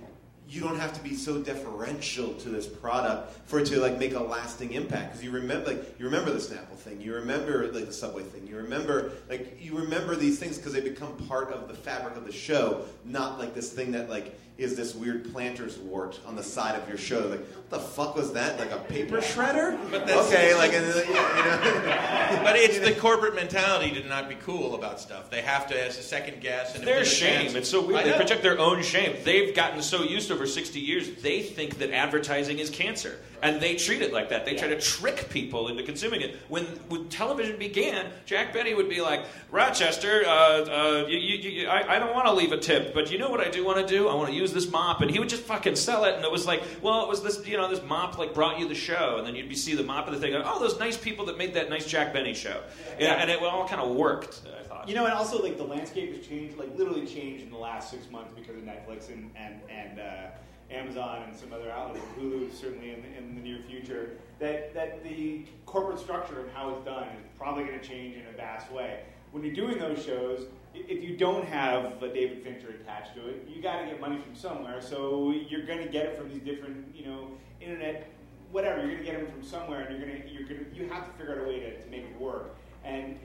you 0.49 0.61
don't 0.61 0.79
have 0.79 0.93
to 0.93 1.03
be 1.03 1.15
so 1.15 1.43
deferential 1.43 2.33
to 2.35 2.49
this 2.49 2.67
product 2.67 3.33
for 3.49 3.59
it 3.59 3.67
to 3.67 3.81
like 3.81 3.99
make 3.99 4.15
a 4.15 4.23
lasting 4.23 4.73
impact. 4.73 5.13
Because 5.13 5.25
you 5.25 5.31
remember, 5.31 5.67
like 5.67 5.99
you 5.99 6.05
remember 6.05 6.31
the 6.31 6.39
Snapple 6.39 6.77
thing, 6.77 7.01
you 7.01 7.15
remember 7.15 7.71
like 7.73 7.87
the 7.87 7.93
Subway 7.93 8.23
thing, 8.23 8.47
you 8.47 8.57
remember 8.57 9.13
like 9.29 9.59
you 9.61 9.77
remember 9.77 10.15
these 10.15 10.39
things 10.39 10.57
because 10.57 10.73
they 10.73 10.81
become 10.81 11.17
part 11.29 11.51
of 11.53 11.69
the 11.69 11.75
fabric 11.75 12.17
of 12.17 12.27
the 12.27 12.33
show, 12.33 12.85
not 13.05 13.39
like 13.39 13.55
this 13.55 13.73
thing 13.73 13.93
that 13.93 14.09
like 14.09 14.39
is 14.59 14.75
this 14.75 14.95
weird 14.95 15.25
plantar's 15.25 15.77
wart 15.77 16.19
on 16.27 16.35
the 16.35 16.43
side 16.43 16.81
of 16.81 16.89
your 16.89 16.97
show. 16.97 17.21
Like, 17.29 17.41
what 17.41 17.69
the 17.71 17.79
fuck 17.79 18.17
was 18.17 18.33
that? 18.33 18.59
Like 18.59 18.71
a 18.71 18.79
paper 18.79 19.19
shredder? 19.19 19.79
But 19.91 20.07
that's- 20.07 20.27
okay, 20.29 20.55
like, 20.55 20.73
and, 20.73 20.85
uh, 20.87 20.97
you 21.07 21.15
know. 21.15 22.41
But 22.43 22.57
it's 22.57 22.79
the 22.79 22.93
corporate 22.93 23.35
mentality 23.35 23.93
to 24.01 24.09
not 24.09 24.29
be 24.29 24.35
cool 24.37 24.75
about 24.75 24.99
stuff. 25.01 25.31
They 25.31 25.43
have 25.43 25.67
to 25.69 25.81
as 25.81 25.99
a 25.99 26.03
second 26.03 26.41
guess. 26.41 26.75
And 26.75 26.85
Their 26.87 27.05
shame. 27.05 27.43
chance- 27.43 27.55
It's 27.55 27.69
so 27.69 27.85
weird. 27.87 28.05
They 28.05 28.11
know. 28.11 28.17
project 28.17 28.43
their 28.43 28.59
own 28.59 28.83
shame. 28.83 29.17
They've 29.25 29.55
gotten 29.55 29.83
so 29.83 30.03
used 30.03 30.31
over 30.33 30.47
60 30.47 30.81
years, 30.81 31.23
they 31.23 31.43
think 31.43 31.79
that 31.79 31.91
advertising 31.93 32.59
is 32.59 32.71
cancer. 32.71 33.19
And 33.43 33.61
they 33.61 33.77
treat 33.77 34.03
it 34.03 34.13
like 34.13 34.31
that. 34.31 34.45
They 34.45 34.55
try 34.55 34.69
to 34.69 34.81
trick 34.81 35.29
people 35.31 35.69
into 35.69 35.83
consuming 35.83 36.23
it. 36.23 36.37
When, 36.49 36.65
when 36.89 37.09
television 37.09 37.59
began, 37.59 38.07
Jack 38.25 38.53
Benny 38.53 38.75
would 38.75 38.89
be 38.89 39.01
like, 39.01 39.25
Rochester, 39.51 40.25
uh, 40.27 40.31
uh, 40.31 41.07
you, 41.09 41.19
you, 41.19 41.51
you, 41.51 41.69
I, 41.69 41.97
I 41.97 41.99
don't 41.99 42.15
want 42.15 42.27
to 42.27 42.33
leave 42.33 42.53
a 42.53 42.59
tip, 42.59 42.95
but 42.95 43.11
you 43.11 43.19
know 43.19 43.31
what 43.31 43.41
I 43.41 43.51
do 43.51 43.65
want 43.65 43.79
to 43.79 43.87
do? 43.87 44.09
I 44.09 44.15
want 44.15 44.31
to 44.31 44.35
use 44.35 44.53
this 44.53 44.71
mop. 44.71 45.03
And 45.03 45.11
he 45.11 45.19
would 45.19 45.29
just 45.29 45.43
fucking 45.43 45.77
sell 45.77 46.05
it. 46.05 46.15
And 46.15 46.25
it 46.25 46.31
was 46.31 46.47
like, 46.47 46.63
well, 46.83 47.03
it 47.03 47.09
was 47.09 47.23
this, 47.23 47.47
you 47.47 47.57
know, 47.57 47.69
this 47.69 47.83
mop 47.83 48.19
like 48.19 48.35
brought 48.35 48.59
you 48.59 48.69
the 48.69 48.75
show. 48.75 49.17
And 49.19 49.27
then 49.27 49.35
you'd 49.35 49.49
be 49.49 49.55
see 49.55 49.75
the 49.75 49.83
mop 49.83 50.09
of 50.09 50.15
the 50.15 50.21
thing. 50.21 50.35
Oh, 50.35 50.59
those 50.61 50.79
nice 50.79 50.97
people 50.97 51.27
that 51.27 51.39
made 51.39 51.55
that 51.55 51.69
nice 51.71 51.87
Jack 51.87 52.13
Benny 52.13 52.35
show. 52.35 52.63
Yeah, 52.99 53.15
and 53.15 53.31
it 53.31 53.43
all 53.43 53.69
kind 53.69 53.81
of 53.81 53.95
worked, 53.95 54.43
I 54.59 54.63
thought. 54.63 54.89
You 54.89 54.95
know, 54.95 55.05
and 55.05 55.15
also 55.15 55.43
like 55.43 55.57
the 55.57 55.65
landscape 55.65 56.17
has 56.17 56.27
changed, 56.27 56.57
like 56.57 56.77
literally 56.77 57.07
changed 57.07 57.45
in 57.45 57.51
the 57.51 57.59
last 57.59 57.91
six 57.91 58.11
months 58.11 58.31
because 58.35 58.57
of 58.57 58.63
Netflix 58.63 59.13
and 59.13 59.31
and 59.37 59.61
and 59.69 60.01
uh, 60.01 60.27
Amazon 60.71 61.23
and 61.29 61.37
some 61.37 61.53
other 61.53 61.71
outlets, 61.71 62.05
Hulu 62.19 62.53
certainly 62.53 62.91
in, 62.91 63.05
in 63.17 63.35
the 63.35 63.41
near 63.41 63.59
future. 63.69 64.11
That 64.39 64.75
that 64.75 65.03
the 65.05 65.45
corporate 65.65 65.99
structure 65.99 66.41
and 66.41 66.51
how 66.51 66.71
it's 66.71 66.85
done 66.85 67.05
is 67.05 67.25
probably 67.39 67.65
going 67.65 67.79
to 67.79 67.87
change 67.87 68.17
in 68.17 68.23
a 68.27 68.37
vast 68.37 68.71
way. 68.73 69.01
When 69.33 69.45
you're 69.45 69.55
doing 69.55 69.79
those 69.79 70.05
shows, 70.05 70.47
if 70.75 71.03
you 71.03 71.17
don't 71.17 71.47
have 71.47 72.03
a 72.03 72.09
David 72.13 72.43
Fincher 72.43 72.71
attached 72.81 73.15
to 73.15 73.29
it, 73.29 73.49
you 73.49 73.63
got 73.63 73.81
to 73.81 73.87
get 73.87 74.01
money 74.01 74.19
from 74.19 74.35
somewhere. 74.35 74.81
So 74.83 75.33
you're 75.33 75.65
going 75.65 75.79
to 75.79 75.89
get 75.89 76.07
it 76.07 76.19
from 76.19 76.29
these 76.29 76.43
different, 76.43 76.95
you 76.95 77.07
know, 77.07 77.29
internet, 77.61 78.09
whatever. 78.53 78.81
You're 78.81 78.97
going 78.97 79.05
to 79.05 79.05
get 79.05 79.21
them 79.21 79.31
from 79.31 79.43
somewhere, 79.43 79.81
and 79.81 79.97
you're 79.97 80.07
going 80.07 80.23
to 80.23 80.29
you're 80.29 80.49
going 80.49 80.65
to 80.65 80.77
you 80.77 80.89
have 80.89 81.07
to 81.07 81.13
figure 81.19 81.35
out 81.35 81.47
a 81.47 81.49
way 81.49 81.61
to, 81.61 81.83
to 81.83 81.91
make 81.91 82.03
it 82.03 82.21
work. 82.21 82.57
And 82.85 83.19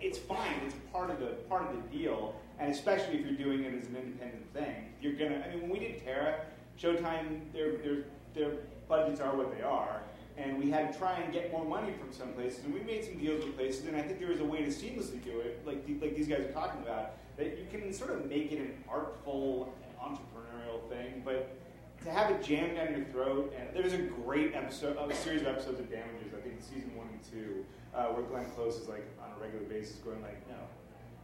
it's 0.00 0.18
fine. 0.18 0.54
It's 0.64 0.74
part 0.92 1.10
of 1.10 1.20
the 1.20 1.36
part 1.48 1.68
of 1.68 1.76
the 1.76 1.98
deal, 1.98 2.34
and 2.58 2.72
especially 2.72 3.18
if 3.18 3.26
you're 3.26 3.38
doing 3.38 3.64
it 3.64 3.74
as 3.74 3.88
an 3.88 3.96
independent 3.96 4.52
thing, 4.52 4.74
you're 5.00 5.14
gonna. 5.14 5.44
I 5.46 5.54
mean, 5.54 5.62
when 5.62 5.70
we 5.70 5.78
did 5.78 6.04
Terra, 6.04 6.40
Showtime, 6.80 7.52
their 7.52 7.76
their 7.78 8.04
their 8.34 8.52
budgets 8.88 9.20
are 9.20 9.34
what 9.36 9.56
they 9.56 9.62
are, 9.62 10.02
and 10.36 10.58
we 10.58 10.70
had 10.70 10.92
to 10.92 10.98
try 10.98 11.14
and 11.18 11.32
get 11.32 11.50
more 11.50 11.64
money 11.64 11.92
from 11.98 12.12
some 12.12 12.32
places, 12.34 12.64
and 12.64 12.74
we 12.74 12.80
made 12.80 13.04
some 13.04 13.18
deals 13.18 13.44
with 13.44 13.56
places, 13.56 13.86
and 13.86 13.96
I 13.96 14.02
think 14.02 14.18
there 14.18 14.28
was 14.28 14.40
a 14.40 14.44
way 14.44 14.58
to 14.58 14.70
seamlessly 14.70 15.22
do 15.24 15.40
it, 15.40 15.62
like 15.66 15.86
the, 15.86 15.94
like 15.94 16.14
these 16.14 16.28
guys 16.28 16.40
are 16.40 16.52
talking 16.52 16.82
about, 16.82 17.12
that 17.36 17.58
you 17.58 17.66
can 17.70 17.92
sort 17.92 18.10
of 18.10 18.28
make 18.28 18.52
it 18.52 18.58
an 18.58 18.74
artful 18.88 19.74
entrepreneurial 20.00 20.88
thing, 20.88 21.22
but 21.24 21.56
to 22.04 22.10
have 22.10 22.30
it 22.30 22.42
jammed 22.42 22.76
down 22.76 22.92
your 22.94 23.04
throat, 23.06 23.52
and 23.58 23.68
there's 23.74 23.94
a 23.94 23.98
great 23.98 24.54
episode, 24.54 24.96
a 24.98 25.14
series 25.14 25.40
of 25.40 25.48
episodes 25.48 25.80
of 25.80 25.90
Damages, 25.90 26.32
I 26.36 26.40
think 26.40 26.62
season 26.62 26.94
one 26.94 27.08
and 27.08 27.20
two, 27.24 27.64
uh, 27.94 28.06
where 28.06 28.22
Glenn 28.22 28.48
Close 28.54 28.76
is 28.76 28.88
like 28.88 29.06
on 29.24 29.30
a 29.36 29.42
regular 29.42 29.64
basis 29.64 29.96
going 29.96 30.22
like, 30.22 30.46
no, 30.48 30.60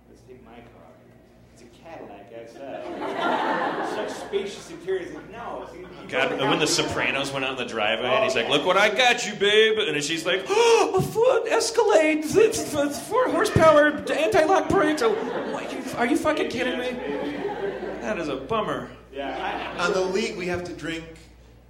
let's 0.09 0.23
take 0.23 0.43
my 0.45 0.55
car. 0.55 0.91
It's 1.53 1.63
a 1.63 1.67
Cadillac 1.67 2.33
outside. 2.39 4.09
Such 4.09 4.27
spacious 4.27 4.71
interiors. 4.71 5.13
Like, 5.15 5.31
no. 5.31 5.69
see, 5.73 5.79
you 5.81 5.89
God, 6.09 6.31
when 6.31 6.41
have 6.41 6.61
the 6.61 6.67
Sopranos 6.67 7.33
went 7.33 7.45
out 7.45 7.53
in 7.53 7.57
the 7.59 7.71
driveway, 7.71 8.07
and 8.07 8.21
Oh, 8.21 8.25
he's 8.25 8.35
like, 8.35 8.47
oh. 8.47 8.51
"Look 8.51 8.67
what 8.67 8.77
I 8.77 8.89
got 8.89 9.27
you, 9.27 9.35
babe," 9.35 9.79
and 9.79 10.03
she's 10.03 10.25
like, 10.27 10.45
"Oh, 10.49 10.95
a 10.97 11.03
Ford 11.03 11.47
Escalade, 11.49 12.25
it's, 12.25 12.75
it's 12.75 13.01
four 13.09 13.29
horsepower, 13.29 13.89
anti-lock 14.13 14.69
brakes." 14.69 15.03
Oh, 15.03 15.13
what, 15.53 15.73
you, 15.73 15.83
are 15.97 16.07
you 16.07 16.17
fucking 16.17 16.49
kidding 16.51 16.79
me? 16.79 16.91
That 18.01 18.19
is 18.19 18.29
a 18.29 18.37
bummer. 18.37 18.91
Yeah. 19.13 19.77
On 19.79 19.93
the 19.93 20.01
league, 20.01 20.37
we 20.37 20.47
have 20.47 20.65
to 20.65 20.73
drink 20.73 21.05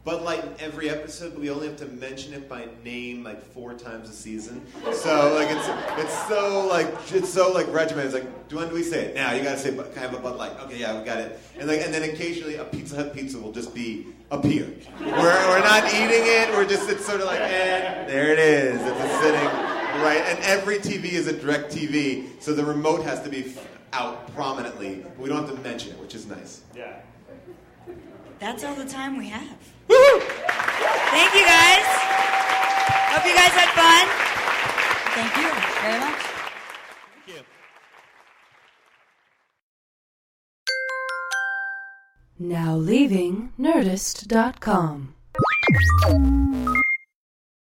Bud 0.05 0.23
Light 0.23 0.43
in 0.43 0.51
every 0.59 0.91
episode, 0.91 1.31
but 1.33 1.41
we 1.41 1.49
only 1.49 1.69
have 1.69 1.77
to 1.77 1.87
mention 1.87 2.35
it 2.35 2.49
by 2.49 2.67
name 2.85 3.23
like 3.23 3.41
four 3.41 3.73
times 3.75 4.11
a 4.11 4.13
season. 4.13 4.61
So 4.93 5.33
like 5.35 5.49
it's 5.49 5.69
it's 6.03 6.29
so 6.29 6.67
like 6.67 6.89
it's 7.13 7.33
so 7.33 7.53
like 7.53 7.73
regimented. 7.73 8.13
It's 8.13 8.15
like, 8.25 8.49
do 8.49 8.57
when 8.57 8.69
do 8.69 8.75
we 8.75 8.83
say 8.83 9.05
it? 9.05 9.15
Now 9.15 9.33
you 9.33 9.45
gotta 9.45 9.59
say, 9.59 9.71
"Can 9.71 9.87
I 9.97 10.01
have 10.01 10.15
a 10.15 10.19
Bud 10.19 10.37
Light?" 10.37 10.59
Okay, 10.63 10.81
yeah, 10.81 10.99
we 10.99 11.05
got 11.05 11.19
it. 11.21 11.39
And 11.57 11.69
like 11.69 11.83
and 11.83 11.95
then 11.95 12.03
occasionally 12.03 12.57
a 12.57 12.65
Pizza 12.65 12.97
Hut 12.97 13.15
pizza 13.15 13.39
will 13.39 13.53
just 13.53 13.77
be 13.77 14.09
appear. 14.33 14.67
We're 15.01 15.07
we're 15.09 15.61
not 15.61 15.85
eating 15.95 16.25
it. 16.27 16.51
We're 16.53 16.67
just 16.67 16.91
it's 16.91 17.07
sort 17.07 17.21
of 17.21 17.29
like, 17.29 17.41
eh, 17.41 18.05
there 18.07 18.33
it 18.33 18.41
is. 18.41 18.81
It's 18.83 19.01
a 19.01 19.09
sitting 19.23 19.49
right. 20.03 20.23
And 20.27 20.39
every 20.41 20.79
TV 20.79 21.13
is 21.13 21.29
a 21.29 21.33
DirecTV, 21.33 22.43
so 22.43 22.53
the 22.55 22.65
remote 22.65 23.05
has 23.05 23.23
to 23.23 23.29
be 23.29 23.45
f- 23.45 23.69
out 23.93 24.35
prominently. 24.35 24.97
But 24.97 25.19
we 25.19 25.29
don't 25.29 25.47
have 25.47 25.55
to 25.57 25.63
mention 25.63 25.93
it, 25.93 26.01
which 26.01 26.17
is 26.17 26.27
nice. 26.27 26.63
Yeah. 26.77 26.97
That's 28.41 28.65
all 28.65 28.75
the 28.75 28.85
time 28.87 29.17
we 29.17 29.29
have. 29.29 29.57
Thank 29.89 31.35
you 31.35 31.45
guys. 31.45 31.87
Hope 33.13 33.25
you 33.27 33.35
guys 33.35 33.53
had 33.53 33.71
fun. 33.75 34.07
Thank 35.15 35.37
you 35.37 35.49
very 35.83 36.01
much. 36.01 36.33
Now 42.39 42.77
leaving 42.77 43.53
Nerdist.com. 43.59 45.15